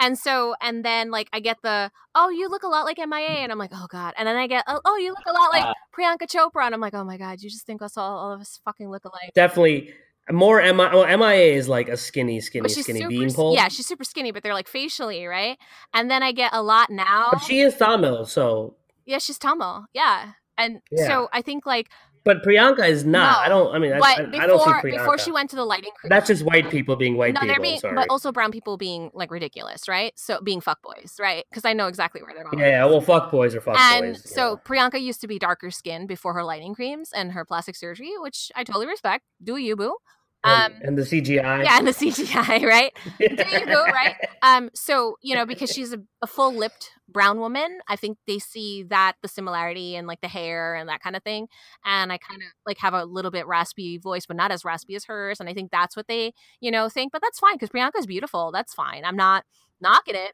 And 0.00 0.18
so, 0.18 0.54
and 0.60 0.84
then 0.84 1.12
like 1.12 1.28
I 1.32 1.38
get 1.38 1.58
the, 1.62 1.90
oh, 2.16 2.28
you 2.30 2.48
look 2.48 2.64
a 2.64 2.68
lot 2.68 2.84
like 2.84 2.98
MIA, 2.98 3.42
and 3.42 3.52
I'm 3.52 3.58
like, 3.58 3.70
oh 3.72 3.86
god. 3.88 4.14
And 4.18 4.26
then 4.26 4.36
I 4.36 4.48
get, 4.48 4.64
oh, 4.66 4.80
oh 4.84 4.96
you 4.96 5.10
look 5.10 5.26
a 5.28 5.32
lot 5.32 5.50
like 5.52 5.64
Uh. 5.64 5.72
Priyanka 5.96 6.26
Chopra, 6.26 6.64
and 6.64 6.74
I'm 6.74 6.80
like, 6.80 6.94
oh 6.94 7.04
my 7.04 7.16
god, 7.18 7.40
you 7.40 7.48
just 7.48 7.66
think 7.66 7.82
us 7.82 7.96
all, 7.96 8.16
all 8.18 8.32
of 8.32 8.40
us 8.40 8.58
fucking 8.64 8.90
look 8.90 9.04
alike. 9.04 9.32
Definitely 9.34 9.92
more 10.30 10.60
MIA. 10.60 10.90
Well, 10.92 11.04
MIA 11.18 11.54
is 11.54 11.68
like 11.68 11.88
a 11.88 11.96
skinny, 11.96 12.40
skinny, 12.40 12.68
skinny 12.68 13.06
beanpole. 13.06 13.54
yeah, 13.54 13.68
she's 13.68 13.86
super 13.86 14.04
skinny, 14.04 14.32
but 14.32 14.42
they're 14.42 14.54
like 14.54 14.68
facially, 14.68 15.26
right? 15.26 15.56
And 15.94 16.10
then 16.10 16.22
I 16.22 16.32
get 16.32 16.52
a 16.52 16.62
lot 16.62 16.90
now. 16.90 17.28
but 17.32 17.42
she 17.42 17.60
is 17.60 17.76
Tamil, 17.76 18.26
so. 18.26 18.74
Yeah, 19.12 19.18
she's 19.18 19.38
Tamil, 19.38 19.84
yeah. 19.92 20.32
And 20.58 20.80
Yeah. 20.90 21.06
so 21.06 21.28
I 21.32 21.42
think 21.42 21.64
like, 21.66 21.88
But 22.24 22.44
Priyanka 22.44 22.88
is 22.88 23.04
not. 23.04 23.32
No, 23.32 23.38
I 23.44 23.48
don't. 23.48 23.74
I 23.74 23.78
mean, 23.78 23.92
I, 23.92 23.98
I, 23.98 24.22
before 24.26 24.42
I 24.42 24.46
don't 24.46 24.60
see 24.62 24.70
Priyanka. 24.70 24.98
before 24.98 25.18
she 25.18 25.32
went 25.32 25.50
to 25.50 25.56
the 25.56 25.64
lighting 25.64 25.90
crew, 25.98 26.08
That's 26.08 26.28
just 26.28 26.44
white 26.44 26.70
people 26.70 26.94
being 26.94 27.16
white 27.16 27.34
no, 27.34 27.40
people. 27.40 27.54
they're 27.54 27.62
being, 27.62 27.80
sorry. 27.80 27.94
but 27.96 28.06
also 28.10 28.30
brown 28.30 28.52
people 28.52 28.76
being 28.76 29.10
like 29.12 29.30
ridiculous, 29.32 29.88
right? 29.88 30.12
So 30.16 30.40
being 30.40 30.60
fuckboys, 30.60 31.18
right? 31.18 31.44
Because 31.50 31.64
I 31.64 31.72
know 31.72 31.88
exactly 31.88 32.22
where 32.22 32.32
they're 32.34 32.44
going. 32.44 32.60
yeah, 32.60 32.68
yeah. 32.68 32.84
Well, 32.84 33.00
fuck 33.00 33.30
boys 33.32 33.54
or 33.56 33.60
fuck 33.60 33.76
and 33.76 34.12
boys. 34.14 34.30
so 34.30 34.58
Priyanka 34.64 35.00
used 35.00 35.20
to 35.22 35.26
be 35.26 35.38
darker 35.38 35.70
skinned 35.72 36.06
before 36.06 36.32
her 36.34 36.44
lighting 36.44 36.74
creams 36.74 37.10
and 37.12 37.32
her 37.32 37.44
plastic 37.44 37.74
surgery, 37.76 38.12
which 38.18 38.52
I 38.54 38.62
totally 38.64 38.86
respect. 38.86 39.24
Do 39.42 39.56
you, 39.56 39.74
boo? 39.74 39.96
Yeah. 40.44 40.64
Um, 40.64 40.72
and, 40.72 40.82
and 40.82 40.98
the 40.98 41.02
CGI. 41.02 41.64
yeah, 41.64 41.78
and 41.78 41.86
the 41.86 41.92
CGI, 41.92 42.62
right? 42.66 42.92
Do 43.18 43.26
you, 43.26 43.66
boo? 43.66 43.84
Right? 43.84 44.16
Um, 44.42 44.70
so 44.74 45.16
you 45.22 45.34
know, 45.34 45.46
because 45.46 45.70
she's 45.70 45.92
a, 45.92 46.00
a 46.20 46.26
full 46.26 46.52
lipped 46.52 46.90
brown 47.08 47.38
woman, 47.38 47.80
I 47.88 47.96
think 47.96 48.18
they 48.26 48.38
see 48.38 48.82
that 48.84 49.14
the 49.22 49.28
similarity 49.28 49.94
and 49.96 50.06
like 50.06 50.20
the 50.20 50.28
hair 50.28 50.74
and 50.74 50.88
that 50.88 51.00
kind 51.02 51.14
of 51.14 51.22
thing. 51.22 51.48
And 51.84 52.12
I 52.12 52.18
kind 52.18 52.40
of 52.40 52.48
like 52.66 52.78
have 52.78 52.94
a 52.94 53.04
little 53.04 53.30
bit 53.30 53.46
raspy 53.46 53.98
voice, 53.98 54.26
but 54.26 54.36
not 54.36 54.50
as 54.50 54.64
raspy 54.64 54.96
as 54.96 55.04
hers. 55.04 55.38
And 55.38 55.48
I 55.48 55.54
think 55.54 55.70
that's 55.70 55.96
what 55.96 56.08
they, 56.08 56.32
you 56.60 56.70
know, 56.70 56.88
think. 56.88 57.12
But 57.12 57.22
that's 57.22 57.38
fine 57.38 57.54
because 57.54 57.68
Priyanka's 57.68 58.06
beautiful. 58.06 58.50
That's 58.52 58.74
fine. 58.74 59.04
I'm 59.04 59.16
not 59.16 59.44
knocking 59.80 60.14
it. 60.14 60.32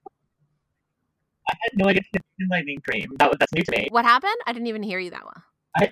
I 1.50 1.54
had 1.62 1.78
no 1.78 1.88
idea 1.88 2.02
she 2.02 2.10
had 2.14 2.50
lightning 2.50 2.80
cream. 2.86 3.10
That 3.18 3.30
was 3.30 3.38
that's 3.38 3.52
new 3.52 3.62
to 3.62 3.72
me. 3.72 3.88
What 3.90 4.04
happened? 4.04 4.36
I 4.46 4.52
didn't 4.52 4.68
even 4.68 4.82
hear 4.82 4.98
you 4.98 5.10
that 5.10 5.24
one. 5.24 5.42
I 5.76 5.90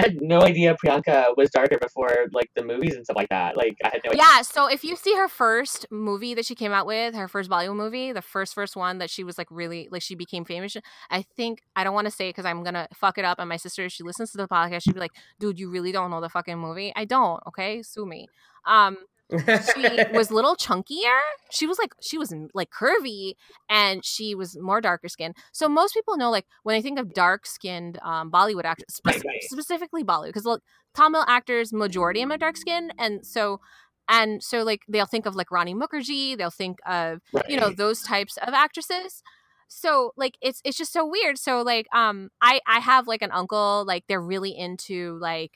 had 0.00 0.20
no 0.20 0.42
idea 0.42 0.74
Priyanka 0.82 1.36
was 1.36 1.50
darker 1.50 1.78
before 1.78 2.26
like 2.32 2.50
the 2.56 2.64
movies 2.64 2.94
and 2.94 3.04
stuff 3.04 3.16
like 3.16 3.28
that. 3.28 3.56
Like 3.56 3.76
I 3.84 3.88
had 3.88 4.00
no 4.04 4.10
idea. 4.10 4.22
Yeah, 4.24 4.42
so 4.42 4.66
if 4.66 4.82
you 4.82 4.96
see 4.96 5.14
her 5.14 5.28
first 5.28 5.86
movie 5.90 6.34
that 6.34 6.44
she 6.44 6.54
came 6.54 6.72
out 6.72 6.86
with, 6.86 7.14
her 7.14 7.28
first 7.28 7.48
Bollywood 7.48 7.76
movie, 7.76 8.12
the 8.12 8.22
first 8.22 8.54
first 8.54 8.76
one 8.76 8.98
that 8.98 9.10
she 9.10 9.22
was 9.22 9.38
like 9.38 9.48
really 9.50 9.88
like 9.90 10.02
she 10.02 10.14
became 10.14 10.44
famous. 10.44 10.76
I 11.10 11.22
think 11.22 11.62
I 11.76 11.84
don't 11.84 11.94
want 11.94 12.06
to 12.06 12.10
say 12.10 12.28
it 12.28 12.30
because 12.30 12.44
I'm 12.44 12.64
gonna 12.64 12.88
fuck 12.94 13.18
it 13.18 13.24
up. 13.24 13.38
And 13.38 13.48
my 13.48 13.56
sister, 13.56 13.84
if 13.84 13.92
she 13.92 14.02
listens 14.02 14.32
to 14.32 14.38
the 14.38 14.48
podcast, 14.48 14.82
she'd 14.82 14.94
be 14.94 15.00
like, 15.00 15.14
"Dude, 15.38 15.58
you 15.58 15.70
really 15.70 15.92
don't 15.92 16.10
know 16.10 16.20
the 16.20 16.28
fucking 16.28 16.58
movie." 16.58 16.92
I 16.96 17.04
don't. 17.04 17.40
Okay, 17.46 17.82
sue 17.82 18.06
me. 18.06 18.26
Um, 18.66 18.96
she 19.38 20.04
was 20.12 20.30
a 20.30 20.34
little 20.34 20.56
chunkier. 20.56 21.18
She 21.50 21.66
was 21.66 21.78
like 21.78 21.92
she 22.00 22.18
was 22.18 22.34
like 22.54 22.70
curvy, 22.70 23.34
and 23.68 24.04
she 24.04 24.34
was 24.34 24.56
more 24.58 24.80
darker 24.80 25.08
skin. 25.08 25.34
So 25.52 25.68
most 25.68 25.94
people 25.94 26.16
know 26.16 26.30
like 26.30 26.46
when 26.62 26.76
they 26.76 26.82
think 26.82 26.98
of 26.98 27.12
dark 27.14 27.46
skinned 27.46 27.98
um, 28.02 28.30
Bollywood 28.30 28.64
actors, 28.64 28.86
spe- 28.90 29.06
Right, 29.06 29.22
right. 29.24 29.42
specifically 29.42 30.04
Bollywood, 30.04 30.26
because 30.28 30.44
look, 30.44 30.62
Tamil 30.94 31.24
actors 31.26 31.72
majority 31.72 32.20
of 32.20 32.28
them 32.28 32.34
are 32.34 32.38
dark 32.38 32.56
skinned, 32.56 32.92
and 32.98 33.24
so 33.26 33.60
and 34.08 34.42
so 34.42 34.62
like 34.62 34.82
they'll 34.88 35.06
think 35.06 35.26
of 35.26 35.34
like 35.34 35.50
Rani 35.50 35.74
Mukerji, 35.74 36.36
they'll 36.36 36.50
think 36.50 36.78
of 36.86 37.20
Right. 37.32 37.48
you 37.48 37.58
know 37.58 37.70
those 37.70 38.02
types 38.02 38.36
of 38.38 38.52
actresses 38.54 39.22
so 39.66 40.12
like 40.16 40.36
it's 40.42 40.60
it's 40.62 40.76
just 40.76 40.92
so 40.92 41.06
weird 41.06 41.38
so 41.38 41.62
like 41.62 41.86
um 41.94 42.28
i 42.42 42.60
i 42.66 42.78
have 42.78 43.08
like 43.08 43.22
an 43.22 43.30
uncle 43.32 43.82
like 43.86 44.04
they're 44.06 44.20
really 44.20 44.50
into 44.56 45.16
like 45.20 45.52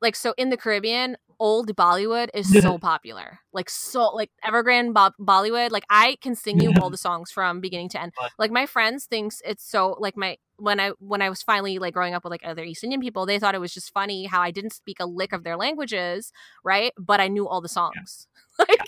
like 0.00 0.14
so 0.14 0.32
in 0.38 0.48
the 0.50 0.56
caribbean 0.56 1.16
old 1.38 1.74
bollywood 1.76 2.28
is 2.34 2.60
so 2.62 2.78
popular. 2.78 3.40
Like 3.52 3.70
so 3.70 4.08
like 4.14 4.30
evergreen 4.44 4.92
Bo- 4.92 5.10
bollywood 5.20 5.70
like 5.70 5.84
i 5.90 6.16
can 6.20 6.34
sing 6.34 6.60
you 6.60 6.72
all 6.80 6.90
the 6.90 6.96
songs 6.96 7.30
from 7.30 7.60
beginning 7.60 7.88
to 7.90 8.00
end. 8.00 8.12
Like 8.38 8.50
my 8.50 8.66
friends 8.66 9.06
thinks 9.06 9.40
it's 9.44 9.68
so 9.68 9.96
like 9.98 10.16
my 10.16 10.36
when 10.58 10.80
i 10.80 10.90
when 10.98 11.20
i 11.20 11.28
was 11.28 11.42
finally 11.42 11.78
like 11.78 11.92
growing 11.94 12.14
up 12.14 12.24
with 12.24 12.30
like 12.30 12.40
other 12.44 12.64
east 12.64 12.82
indian 12.82 13.00
people 13.00 13.26
they 13.26 13.38
thought 13.38 13.54
it 13.54 13.60
was 13.60 13.74
just 13.74 13.92
funny 13.92 14.24
how 14.24 14.40
i 14.40 14.50
didn't 14.50 14.72
speak 14.72 14.96
a 15.00 15.04
lick 15.06 15.32
of 15.34 15.44
their 15.44 15.56
languages 15.56 16.32
right? 16.64 16.92
But 16.98 17.20
i 17.20 17.28
knew 17.28 17.46
all 17.48 17.60
the 17.60 17.68
songs. 17.68 18.26
Like 18.58 18.80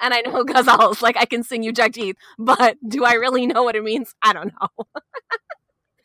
and 0.00 0.14
I 0.14 0.20
know 0.22 0.44
ghazals, 0.46 1.02
like 1.02 1.16
I 1.16 1.24
can 1.26 1.42
sing 1.42 1.62
you 1.62 1.72
Jagjit, 1.72 2.14
but 2.38 2.76
do 2.86 3.04
I 3.04 3.14
really 3.14 3.46
know 3.46 3.62
what 3.62 3.76
it 3.76 3.84
means? 3.84 4.14
I 4.22 4.32
don't 4.32 4.52
know. 4.60 4.86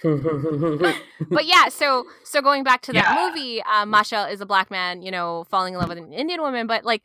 But 1.33 1.45
yeah, 1.45 1.69
so 1.69 2.05
so 2.23 2.41
going 2.41 2.63
back 2.63 2.81
to 2.83 2.93
that 2.93 3.09
Yeah. 3.09 3.15
movie, 3.15 3.61
uh, 3.63 3.85
Machel 3.85 4.31
is 4.31 4.41
a 4.41 4.45
black 4.45 4.71
man, 4.71 5.01
you 5.01 5.11
know, 5.11 5.45
falling 5.49 5.73
in 5.73 5.79
love 5.79 5.89
with 5.89 5.97
an 5.97 6.13
Indian 6.13 6.41
woman, 6.41 6.67
but 6.67 6.83
like 6.85 7.03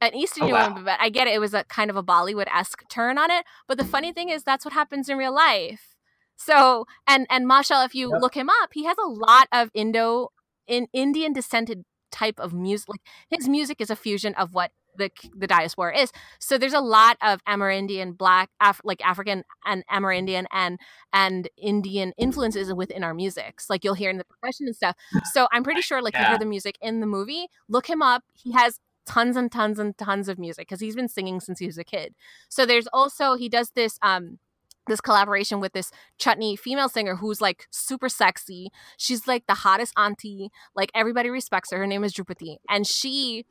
an 0.00 0.14
East 0.14 0.38
Oh, 0.40 0.46
Indian 0.46 0.54
wow. 0.54 0.68
woman. 0.68 0.84
But 0.84 1.00
I 1.00 1.08
get 1.08 1.26
it; 1.26 1.34
it 1.34 1.38
was 1.40 1.54
a 1.54 1.64
kind 1.64 1.90
of 1.90 1.96
a 1.96 2.02
Bollywood 2.02 2.46
esque 2.54 2.82
turn 2.88 3.18
on 3.18 3.30
it. 3.30 3.44
But 3.68 3.78
the 3.78 3.84
funny 3.84 4.12
thing 4.12 4.28
is, 4.30 4.44
that's 4.44 4.64
what 4.64 4.74
happens 4.74 5.08
in 5.08 5.18
real 5.18 5.34
life. 5.34 5.94
So 6.36 6.86
and 7.06 7.26
and 7.30 7.46
Machel, 7.46 7.84
if 7.84 7.94
you 7.94 8.10
Yep. 8.10 8.20
look 8.20 8.34
him 8.36 8.48
up, 8.62 8.70
he 8.74 8.84
has 8.84 8.96
a 8.98 9.08
lot 9.08 9.48
of 9.52 9.70
Indo 9.74 10.28
in 10.66 10.86
Indian 10.92 11.32
descended 11.32 11.84
type 12.12 12.38
of 12.38 12.52
music. 12.54 12.88
Like 12.88 13.00
his 13.30 13.48
music 13.48 13.80
is 13.80 13.90
a 13.90 13.96
fusion 13.96 14.34
of 14.34 14.54
what 14.54 14.70
the 14.96 15.10
the 15.36 15.46
diaspora 15.46 15.96
is. 15.98 16.12
So 16.38 16.58
there's 16.58 16.72
a 16.72 16.80
lot 16.80 17.16
of 17.22 17.42
Amerindian, 17.46 18.16
Black, 18.16 18.50
Af- 18.60 18.80
like 18.84 19.04
African 19.04 19.44
and 19.64 19.84
Amerindian 19.90 20.46
and 20.52 20.78
and 21.12 21.48
Indian 21.56 22.12
influences 22.18 22.72
within 22.72 23.02
our 23.04 23.14
musics. 23.14 23.68
Like 23.70 23.84
you'll 23.84 23.94
hear 23.94 24.10
in 24.10 24.18
the 24.18 24.24
percussion 24.24 24.66
and 24.66 24.76
stuff. 24.76 24.96
So 25.32 25.48
I'm 25.52 25.64
pretty 25.64 25.80
sure, 25.80 26.00
like 26.02 26.14
you 26.14 26.20
Yeah. 26.22 26.28
hear 26.30 26.38
the 26.38 26.44
music 26.46 26.76
in 26.80 27.00
the 27.00 27.06
movie. 27.06 27.46
Look 27.68 27.88
him 27.88 28.02
up. 28.02 28.22
He 28.34 28.52
has 28.52 28.78
tons 29.06 29.36
and 29.36 29.50
tons 29.52 29.78
and 29.78 29.96
tons 29.98 30.28
of 30.28 30.38
music 30.38 30.66
because 30.68 30.80
he's 30.80 30.96
been 30.96 31.08
singing 31.08 31.40
since 31.40 31.58
he 31.58 31.66
was 31.66 31.76
a 31.78 31.84
kid. 31.84 32.14
So 32.48 32.64
there's 32.64 32.86
also 32.92 33.34
he 33.34 33.48
does 33.48 33.70
this 33.74 33.98
um 34.02 34.38
this 34.86 35.00
collaboration 35.00 35.60
with 35.60 35.72
this 35.72 35.90
chutney 36.18 36.56
female 36.56 36.90
singer 36.90 37.16
who's 37.16 37.40
like 37.40 37.66
super 37.70 38.08
sexy. 38.08 38.68
She's 38.98 39.26
like 39.26 39.46
the 39.46 39.54
hottest 39.54 39.92
auntie. 39.96 40.50
Like 40.76 40.90
everybody 40.94 41.30
respects 41.30 41.70
her. 41.70 41.78
Her 41.78 41.86
name 41.86 42.04
is 42.04 42.12
Drupatee, 42.12 42.58
and 42.68 42.86
she 42.86 43.46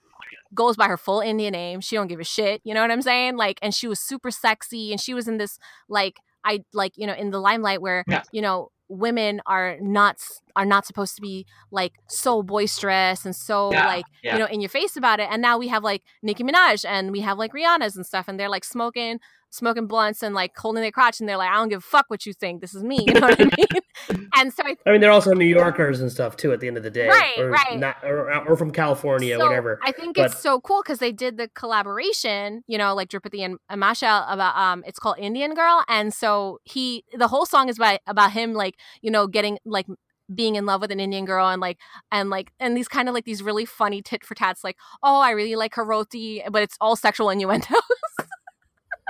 goes 0.53 0.75
by 0.77 0.87
her 0.87 0.97
full 0.97 1.19
Indian 1.21 1.51
name. 1.53 1.81
She 1.81 1.95
don't 1.95 2.07
give 2.07 2.19
a 2.19 2.23
shit. 2.23 2.61
You 2.63 2.73
know 2.73 2.81
what 2.81 2.91
I'm 2.91 3.01
saying? 3.01 3.37
Like, 3.37 3.59
and 3.61 3.73
she 3.73 3.87
was 3.87 3.99
super 3.99 4.31
sexy, 4.31 4.91
and 4.91 4.99
she 5.01 5.13
was 5.13 5.27
in 5.27 5.37
this 5.37 5.57
like 5.89 6.17
I 6.43 6.63
like 6.73 6.93
you 6.97 7.07
know 7.07 7.13
in 7.13 7.31
the 7.31 7.39
limelight 7.39 7.81
where 7.81 8.03
Yeah. 8.07 8.23
you 8.31 8.41
know 8.41 8.69
women 8.97 9.41
are 9.45 9.77
not 9.81 10.17
are 10.55 10.65
not 10.65 10.85
supposed 10.85 11.15
to 11.15 11.21
be 11.21 11.45
like 11.71 11.93
so 12.07 12.43
boisterous 12.43 13.25
and 13.25 13.35
so 13.35 13.71
Yeah, 13.71 13.87
like 13.87 14.05
yeah. 14.23 14.33
you 14.33 14.39
know 14.39 14.45
in 14.45 14.61
your 14.61 14.69
face 14.69 14.95
about 14.95 15.19
it. 15.19 15.27
And 15.31 15.41
now 15.41 15.57
we 15.57 15.67
have 15.69 15.83
like 15.83 16.03
Nicki 16.21 16.43
Minaj 16.43 16.85
and 16.87 17.11
we 17.11 17.21
have 17.21 17.37
like 17.37 17.53
Rihanna's 17.53 17.95
and 17.95 18.05
stuff, 18.05 18.27
and 18.27 18.39
they're 18.39 18.49
like 18.49 18.63
smoking 18.63 19.19
smoking 19.49 19.85
blunts 19.85 20.23
and 20.23 20.33
like 20.33 20.51
holding 20.57 20.81
their 20.81 20.89
crotch, 20.91 21.19
and 21.19 21.29
they're 21.29 21.37
like, 21.37 21.49
I 21.51 21.57
don't 21.57 21.69
give 21.69 21.77
a 21.77 21.81
fuck 21.81 22.05
what 22.07 22.25
you 22.25 22.33
think. 22.33 22.59
This 22.61 22.73
is 22.73 22.83
me. 22.83 22.97
You 23.07 23.13
know 23.13 23.27
what 23.27 23.39
I 23.39 23.43
mean? 23.43 24.27
and 24.35 24.51
so 24.51 24.63
I 24.65 24.75
I 24.87 24.91
mean, 24.91 24.99
they're 25.01 25.11
also 25.11 25.31
New 25.33 25.45
Yorkers 25.45 26.01
and 26.01 26.11
stuff 26.11 26.35
too. 26.35 26.51
At 26.53 26.59
the 26.59 26.67
end 26.67 26.77
of 26.77 26.81
the 26.83 26.89
day, 26.89 27.07
Right, 27.07 27.37
or 27.37 27.49
right. 27.51 27.77
Not, 27.77 27.97
or, 28.03 28.47
or 28.47 28.57
from 28.57 28.71
California, 28.71 29.37
so 29.37 29.45
whatever. 29.45 29.79
I 29.83 29.91
think 29.91 30.15
But- 30.15 30.31
it's 30.31 30.41
so 30.41 30.59
cool 30.61 30.81
because 30.81 30.97
they 30.97 31.11
did 31.11 31.37
the 31.37 31.49
collaboration, 31.53 32.63
you 32.67 32.77
know, 32.79 32.95
like 32.95 33.09
Drupatee 33.09 33.41
and, 33.45 33.57
and 33.69 33.81
Machel 33.81 34.25
about 34.31 34.55
um 34.57 34.83
it's 34.87 34.97
called 34.99 35.17
Indian 35.19 35.53
Girl. 35.53 35.83
And 35.87 36.13
so 36.13 36.59
he 36.63 37.03
the 37.13 37.27
whole 37.27 37.45
song 37.45 37.69
is 37.69 37.77
by 37.77 37.99
about 38.07 38.31
him 38.31 38.53
like, 38.53 38.75
you 39.01 39.11
know, 39.11 39.27
getting 39.27 39.57
like 39.65 39.87
being 40.33 40.55
in 40.55 40.65
love 40.65 40.81
with 40.81 40.91
an 40.91 40.99
Indian 40.99 41.25
girl 41.25 41.49
and 41.49 41.61
like 41.61 41.77
and 42.11 42.29
like 42.29 42.51
and 42.59 42.77
these 42.77 42.87
kind 42.87 43.07
of 43.09 43.13
like 43.13 43.25
these 43.25 43.43
really 43.43 43.65
funny 43.65 44.01
tit 44.01 44.23
for 44.23 44.35
tats 44.35 44.63
like 44.63 44.77
oh 45.03 45.19
I 45.19 45.31
really 45.31 45.55
like 45.55 45.75
her 45.75 45.83
roti 45.83 46.41
but 46.49 46.63
it's 46.63 46.77
all 46.79 46.95
sexual 46.95 47.29
innuendos. 47.29 47.67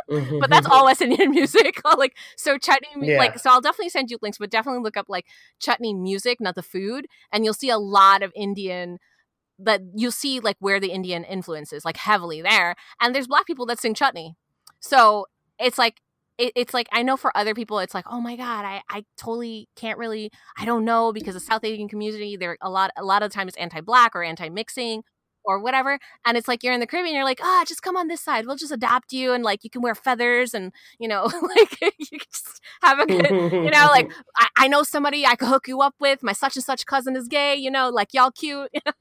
but 0.40 0.50
that's 0.50 0.66
all 0.68 0.80
mm-hmm. 0.80 0.86
West 0.86 1.02
Indian 1.02 1.32
music. 1.32 1.82
like 1.98 2.16
so 2.36 2.58
chutney 2.58 2.90
Yeah. 3.02 3.18
like 3.18 3.40
so 3.40 3.52
I'll 3.52 3.62
definitely 3.62 3.90
send 3.90 4.12
you 4.12 4.18
links, 4.22 4.38
but 4.38 4.50
definitely 4.50 4.82
look 4.82 4.98
up 4.98 5.06
like 5.08 5.26
chutney 5.60 5.94
music, 5.94 6.40
not 6.42 6.56
the 6.56 6.64
food, 6.64 7.08
and 7.32 7.46
you'll 7.46 7.54
see 7.54 7.70
a 7.70 7.78
lot 7.78 8.24
of 8.24 8.32
Indian 8.36 8.98
that 9.60 9.82
you'll 9.96 10.12
see 10.12 10.40
like 10.40 10.58
where 10.60 10.80
the 10.80 10.92
Indian 10.92 11.24
influence 11.24 11.72
is 11.72 11.86
like 11.86 11.98
heavily 11.98 12.42
there. 12.42 12.76
And 13.00 13.14
there's 13.14 13.28
black 13.28 13.46
people 13.46 13.66
that 13.68 13.80
sing 13.80 13.94
chutney. 13.94 14.36
So 14.80 15.28
it's 15.60 15.78
like 15.78 16.02
it, 16.38 16.54
it's 16.56 16.74
like 16.74 16.88
I 16.92 17.04
know 17.04 17.18
for 17.18 17.36
other 17.38 17.54
people 17.54 17.80
it's 17.80 17.94
like 17.94 18.06
oh 18.10 18.22
my 18.22 18.36
god 18.36 18.66
I, 18.66 18.82
I 18.90 19.06
totally 19.18 19.70
can't 19.76 19.98
really 19.98 20.32
I 20.58 20.66
don't 20.66 20.86
know 20.86 21.14
because 21.14 21.36
the 21.36 21.40
South 21.40 21.64
Asian 21.64 21.88
community 21.88 22.36
they're 22.38 22.58
a 22.62 22.70
lot 22.70 22.92
a 22.98 23.04
lot 23.04 23.24
of 23.24 23.32
times 23.32 23.56
anti-black 23.56 24.16
or 24.16 24.24
anti-mixing 24.24 25.04
or 25.46 25.60
whatever 25.60 26.00
and 26.26 26.38
it's 26.38 26.48
like 26.48 26.64
you're 26.64 26.74
in 26.74 26.80
the 26.80 26.88
Caribbean 26.88 27.16
you're 27.16 27.24
like 27.24 27.42
ah 27.44 27.64
just 27.68 27.82
come 27.84 27.98
on 27.98 28.08
this 28.08 28.22
side 28.22 28.46
we'll 28.46 28.56
just 28.56 28.72
adopt 28.72 29.12
you 29.12 29.34
and 29.34 29.44
like 29.44 29.64
you 29.64 29.70
can 29.70 29.82
wear 29.82 29.94
feathers 29.96 30.54
and 30.54 30.72
you 31.00 31.08
know 31.08 31.24
like 31.56 31.82
you 31.82 32.20
can 32.20 32.20
just 32.32 32.62
have 32.82 33.00
a 33.00 33.06
good 33.06 33.30
you 33.30 33.70
know 33.72 33.88
like 33.92 34.10
I, 34.38 34.48
I 34.58 34.68
know 34.68 34.84
somebody 34.84 35.26
I 35.26 35.36
could 35.36 35.50
hook 35.50 35.68
you 35.68 35.82
up 35.82 35.96
with 36.00 36.24
my 36.24 36.34
such 36.34 36.56
and 36.56 36.64
such 36.64 36.86
cousin 36.86 37.16
is 37.16 37.28
gay 37.28 37.56
you 37.56 37.70
know 37.70 37.90
like 37.90 38.14
y'all 38.14 38.32
cute 38.32 38.70
you 38.74 38.82
know 38.86 38.94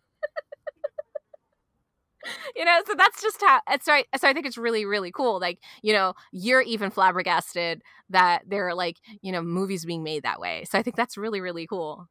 you 2.56 2.64
know 2.64 2.80
so 2.86 2.94
that's 2.96 3.20
just 3.22 3.40
how 3.40 3.60
it's 3.70 3.88
right 3.88 4.06
so 4.16 4.28
i 4.28 4.32
think 4.32 4.46
it's 4.46 4.58
really 4.58 4.84
really 4.84 5.10
cool 5.10 5.40
like 5.40 5.58
you 5.82 5.92
know 5.92 6.14
you're 6.32 6.62
even 6.62 6.90
flabbergasted 6.90 7.82
that 8.10 8.42
there 8.46 8.68
are 8.68 8.74
like 8.74 8.96
you 9.22 9.32
know 9.32 9.42
movies 9.42 9.84
being 9.84 10.02
made 10.02 10.22
that 10.22 10.40
way 10.40 10.64
so 10.68 10.78
i 10.78 10.82
think 10.82 10.96
that's 10.96 11.16
really 11.16 11.40
really 11.40 11.66
cool 11.66 12.08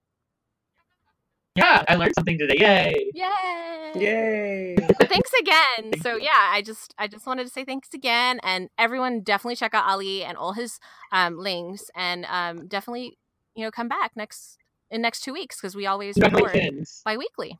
Yeah, 1.56 1.84
I 1.90 1.96
learned 1.96 2.14
something 2.16 2.38
today. 2.38 2.56
Yay! 2.58 3.12
yay 3.14 3.92
Yay! 3.96 4.76
But 4.98 5.10
thanks 5.10 5.32
again 5.42 6.02
so 6.02 6.16
yeah 6.16 6.50
i 6.52 6.62
just 6.62 6.94
i 6.98 7.08
just 7.08 7.26
wanted 7.28 7.44
to 7.44 7.50
say 7.50 7.66
thanks 7.66 7.90
again 7.94 8.40
and 8.44 8.70
everyone 8.78 9.22
definitely 9.22 9.56
check 9.58 9.74
out 9.74 9.86
ali 9.86 10.24
and 10.24 10.38
all 10.38 10.54
his 10.54 10.80
um 11.12 11.38
links 11.38 11.92
and 11.96 12.26
um 12.30 12.68
definitely 12.68 13.18
you 13.56 13.66
know 13.66 13.72
come 13.72 13.90
back 13.90 14.12
next 14.16 14.58
in 14.90 15.02
next 15.02 15.22
two 15.22 15.34
weeks 15.34 15.60
because 15.60 15.76
we 15.76 15.86
always 15.86 16.16
record 16.18 16.58
bi-weekly 17.04 17.58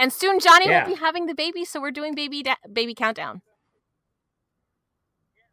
and 0.00 0.12
soon 0.12 0.40
johnny 0.40 0.66
Yeah. 0.68 0.84
will 0.86 0.94
be 0.94 1.00
having 1.00 1.26
the 1.26 1.34
baby 1.34 1.64
so 1.64 1.80
we're 1.80 1.92
doing 1.92 2.14
baby 2.14 2.42
da- 2.42 2.56
baby 2.72 2.94
countdown 2.94 3.42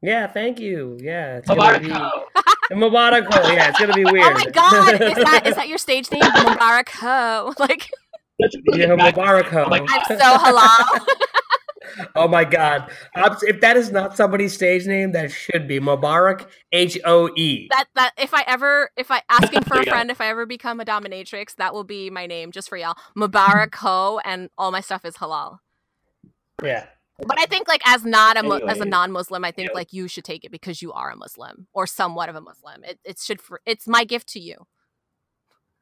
Yeah, 0.02 0.28
thank 0.28 0.60
you. 0.60 0.98
Yeah, 1.02 1.38
it's 1.38 1.49
gonna 1.49 1.80
be 1.80 1.90
Mubarako. 1.90 2.11
Mubarako. 2.72 3.53
Yeah, 3.53 3.69
it's 3.69 3.80
gonna 3.80 3.94
be 3.94 4.06
weird. 4.06 4.26
Oh 4.28 4.34
my 4.34 4.45
god, 4.52 4.94
is 5.02 5.15
that 5.28 5.41
is 5.48 5.56
that 5.56 5.68
your 5.68 5.80
stage 5.80 6.11
name? 6.11 6.22
Mubarak 6.22 6.90
Ho. 7.02 7.53
Like 7.60 7.90
yeah, 8.74 8.95
bad. 8.95 9.15
Mubarako. 9.15 9.65
Oh 9.65 9.69
my 9.69 9.80
I'm 9.90 10.03
so 10.18 10.38
halal. 10.38 11.07
Oh 12.15 12.27
my 12.27 12.43
god! 12.43 12.89
I'm- 13.15 13.38
If 13.41 13.61
that 13.61 13.77
is 13.77 13.91
not 13.91 14.15
somebody's 14.18 14.53
stage 14.53 14.85
name, 14.85 15.11
that 15.14 15.31
should 15.31 15.68
be 15.68 15.80
Mubarak 15.80 16.47
H 16.72 16.97
O 17.05 17.30
E. 17.35 17.68
That 17.72 17.85
that 17.95 18.14
if 18.18 18.34
I 18.34 18.43
ever 18.47 18.91
if 18.97 19.11
I 19.11 19.22
asking 19.30 19.64
for 19.64 19.80
a 19.80 19.84
friend, 19.91 20.09
if 20.11 20.22
I 20.22 20.27
ever 20.27 20.45
become 20.45 20.80
a 20.80 20.85
dominatrix, 20.85 21.55
that 21.55 21.73
will 21.73 21.84
be 21.84 22.09
my 22.09 22.26
name 22.27 22.51
just 22.51 22.69
for 22.69 22.77
y'all. 22.77 22.95
Mubarak 23.18 23.76
Ho 23.76 24.19
and 24.26 24.49
all 24.57 24.72
my 24.72 24.81
stuff 24.81 25.05
is 25.05 25.15
halal. 25.15 25.59
Yeah. 26.64 26.85
But 27.26 27.39
I 27.39 27.45
think 27.45 27.68
like 27.68 27.81
as 27.85 28.05
not 28.05 28.38
a 28.38 28.43
mu- 28.43 28.65
as 28.68 28.80
a 28.80 28.85
non-Muslim, 28.85 29.43
I 29.43 29.51
think 29.51 29.69
Yeah. 29.69 29.76
like 29.76 29.91
you 29.93 30.07
should 30.07 30.23
take 30.23 30.43
it 30.45 30.51
because 30.51 30.81
you 30.84 30.93
are 30.93 31.09
a 31.09 31.15
Muslim 31.15 31.68
or 31.73 31.88
somewhat 31.88 32.30
of 32.30 32.35
a 32.35 32.41
Muslim. 32.41 32.84
It 32.84 32.99
it 33.03 33.19
should 33.19 33.41
for, 33.41 33.61
it's 33.65 33.88
my 33.88 34.03
gift 34.03 34.27
to 34.30 34.39
you. 34.39 34.68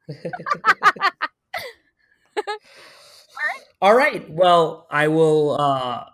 All 3.82 3.94
right. 3.94 4.28
Well, 4.30 4.86
I 4.90 5.08
will 5.08 5.60
uh, 5.60 6.04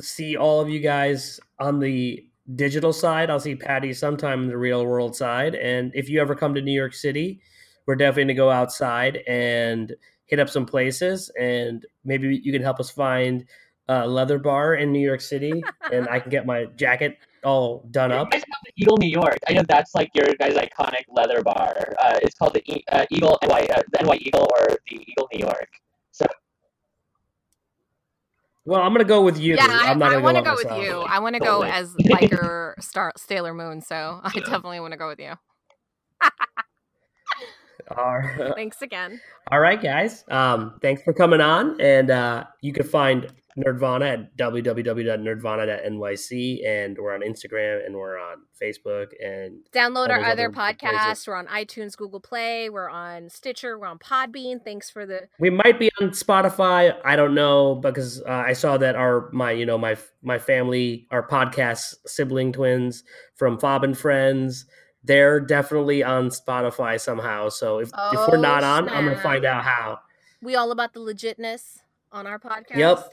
see 0.00 0.36
all 0.36 0.60
of 0.60 0.68
you 0.68 0.80
guys 0.80 1.38
on 1.58 1.78
the 1.78 2.24
digital 2.56 2.92
side. 2.92 3.30
I'll 3.30 3.40
see 3.40 3.54
Patty 3.54 3.92
sometime 3.92 4.44
in 4.44 4.48
the 4.48 4.56
real 4.56 4.84
world 4.86 5.14
side. 5.14 5.54
And 5.54 5.92
if 5.94 6.08
you 6.08 6.20
ever 6.20 6.34
come 6.34 6.54
to 6.54 6.62
New 6.62 6.72
York 6.72 6.94
City, 6.94 7.40
we're 7.86 7.96
definitely 7.96 8.22
going 8.24 8.28
to 8.28 8.34
go 8.34 8.50
outside 8.50 9.18
and 9.28 9.94
hit 10.26 10.40
up 10.40 10.48
some 10.48 10.64
places. 10.64 11.30
And 11.38 11.84
maybe 12.04 12.40
you 12.42 12.52
can 12.52 12.62
help 12.62 12.80
us 12.80 12.90
find 12.90 13.44
a 13.88 14.06
leather 14.08 14.38
bar 14.38 14.74
in 14.76 14.90
New 14.90 15.04
York 15.06 15.20
City. 15.20 15.62
and 15.92 16.08
I 16.08 16.18
can 16.20 16.30
get 16.30 16.46
my 16.46 16.64
jacket 16.76 17.18
all 17.44 17.86
done 17.90 18.10
You 18.10 18.16
up. 18.16 18.30
guys 18.30 18.40
have 18.40 18.62
the 18.64 18.72
Eagle 18.76 18.96
New 18.96 19.10
York. 19.10 19.36
I 19.46 19.52
know 19.52 19.62
that's 19.68 19.94
like 19.94 20.10
your 20.14 20.28
guys' 20.40 20.54
iconic 20.54 21.04
leather 21.10 21.42
bar. 21.42 21.76
Uh, 22.02 22.18
it's 22.22 22.34
called 22.38 22.54
the 22.54 22.62
e- 22.72 22.84
uh, 22.90 23.04
Eagle 23.10 23.38
NY, 23.42 23.68
uh, 23.76 23.82
the 23.92 24.02
NY 24.06 24.16
Eagle 24.22 24.48
or 24.58 24.68
the 24.88 25.04
Eagle 25.06 25.28
New 25.34 25.40
York. 25.40 25.68
So 26.12 26.24
Well, 28.66 28.80
I'm 28.80 28.92
going 28.92 29.04
to 29.04 29.08
go 29.08 29.22
with 29.22 29.38
you. 29.38 29.56
Yeah, 29.56 29.66
I, 29.68 29.90
I'm 29.90 29.98
not 29.98 30.08
I 30.08 30.12
going 30.12 30.24
want 30.24 30.36
to 30.38 30.42
to 30.42 30.50
go 30.50 30.56
with 30.56 30.86
you. 30.86 31.00
I 31.00 31.18
want 31.18 31.34
to 31.34 31.40
go 31.40 31.62
as 31.62 31.92
biker 32.00 32.80
star 32.82 33.12
Sailor 33.16 33.52
Moon, 33.52 33.82
so 33.82 34.20
I 34.22 34.32
definitely 34.40 34.80
want 34.80 34.92
to 34.92 34.98
go 34.98 35.08
with 35.08 35.20
you. 35.20 35.32
All 37.96 38.18
right. 38.18 38.54
Thanks 38.54 38.80
again. 38.80 39.20
All 39.52 39.60
right, 39.60 39.80
guys. 39.80 40.24
Um, 40.28 40.78
thanks 40.80 41.02
for 41.02 41.12
coming 41.12 41.42
on. 41.42 41.78
And 41.80 42.10
uh, 42.10 42.44
you 42.62 42.72
can 42.72 42.86
find 42.86 43.30
Nerdvana 43.58 44.12
at 44.14 44.36
www.nerdvana.nyc. 44.36 46.66
And 46.66 46.98
we're 46.98 47.14
on 47.14 47.20
Instagram 47.20 47.84
and 47.86 47.94
we're 47.94 48.18
on 48.18 48.38
Facebook. 48.60 49.12
And 49.24 49.58
Download 49.72 50.08
our 50.10 50.20
other 50.20 50.46
other 50.46 50.50
podcasts. 50.50 51.26
We're 51.26 51.36
on 51.36 51.46
iTunes, 51.46 51.96
Google 51.96 52.20
Play. 52.20 52.68
We're 52.70 52.88
on 52.88 53.28
Stitcher. 53.30 53.78
We're 53.78 53.86
on 53.86 53.98
Podbean. 53.98 54.62
Thanks 54.64 54.90
for 54.90 55.06
the. 55.06 55.28
we 55.38 55.50
might 55.50 55.78
be 55.78 55.90
on 56.00 56.10
Spotify. 56.10 56.96
I 57.04 57.16
don't 57.16 57.34
know 57.34 57.76
because 57.76 58.20
uh, 58.22 58.30
I 58.30 58.52
saw 58.54 58.76
that 58.78 58.96
our 58.96 59.30
my 59.32 59.52
you 59.52 59.66
know 59.66 59.78
my 59.78 59.96
my 60.22 60.38
family 60.38 61.06
our 61.10 61.26
podcast 61.26 61.94
sibling 62.06 62.52
twins 62.52 63.04
from 63.34 63.58
Fob 63.58 63.84
and 63.84 63.96
Friends. 63.96 64.66
They're 65.06 65.38
definitely 65.38 66.02
on 66.02 66.30
Spotify 66.30 66.98
somehow. 66.98 67.50
So 67.50 67.78
if, 67.78 67.88
if 67.88 67.92
we're 68.28 68.38
Oh, 68.38 68.40
not 68.40 68.64
on, 68.64 68.88
I'm 68.88 69.04
gonna 69.04 69.20
find 69.20 69.44
out 69.44 69.62
how. 69.62 70.00
We 70.42 70.56
all 70.56 70.70
about 70.72 70.94
the 70.94 71.00
legitness 71.00 71.78
on 72.10 72.26
our 72.26 72.38
podcast. 72.38 72.76
Yep. 72.76 73.12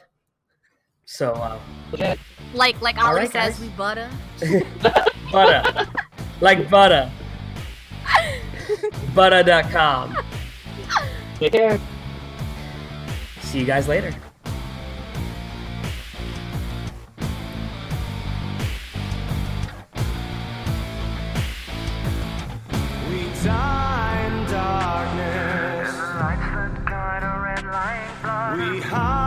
So 1.11 1.33
uh, 1.33 1.59
legit. 1.91 2.17
Like 2.53 2.81
like 2.81 2.97
All 2.97 3.07
Ali 3.07 3.19
right, 3.21 3.31
says, 3.31 3.59
guys. 3.59 3.59
we 3.59 3.67
butter. 3.75 4.09
butter, 5.31 5.88
like 6.39 6.69
butter, 6.69 7.11
butter.com. 9.13 10.17
Take 11.38 11.51
care. 11.51 11.77
See 13.41 13.59
you 13.59 13.65
guys 13.65 13.89
later. 13.89 14.15
We 23.09 23.23
die 23.43 24.27
in 24.27 24.49
darkness. 24.49 25.93
Lights 26.21 26.47
that 26.55 26.85
guide 26.85 27.23
a 27.23 27.41
red 27.43 27.65
light. 27.65 28.71
We 28.71 28.79
hide 28.79 29.20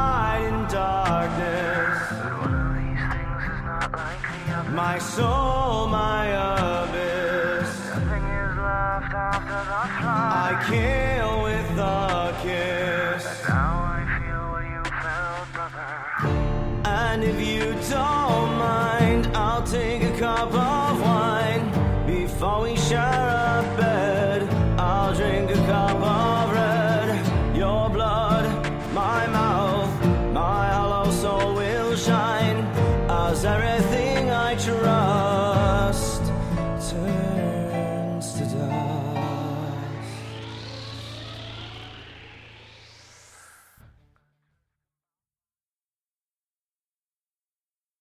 My 4.95 5.01
soul, 5.01 5.89
my 5.89 6.27
abyss. 6.27 7.69
Nothing 7.91 8.27
is 8.27 8.57
left 8.57 9.13
after 9.13 9.61
the 9.73 9.83
flood. 9.99 10.45
I 10.47 10.65
kill 10.69 11.14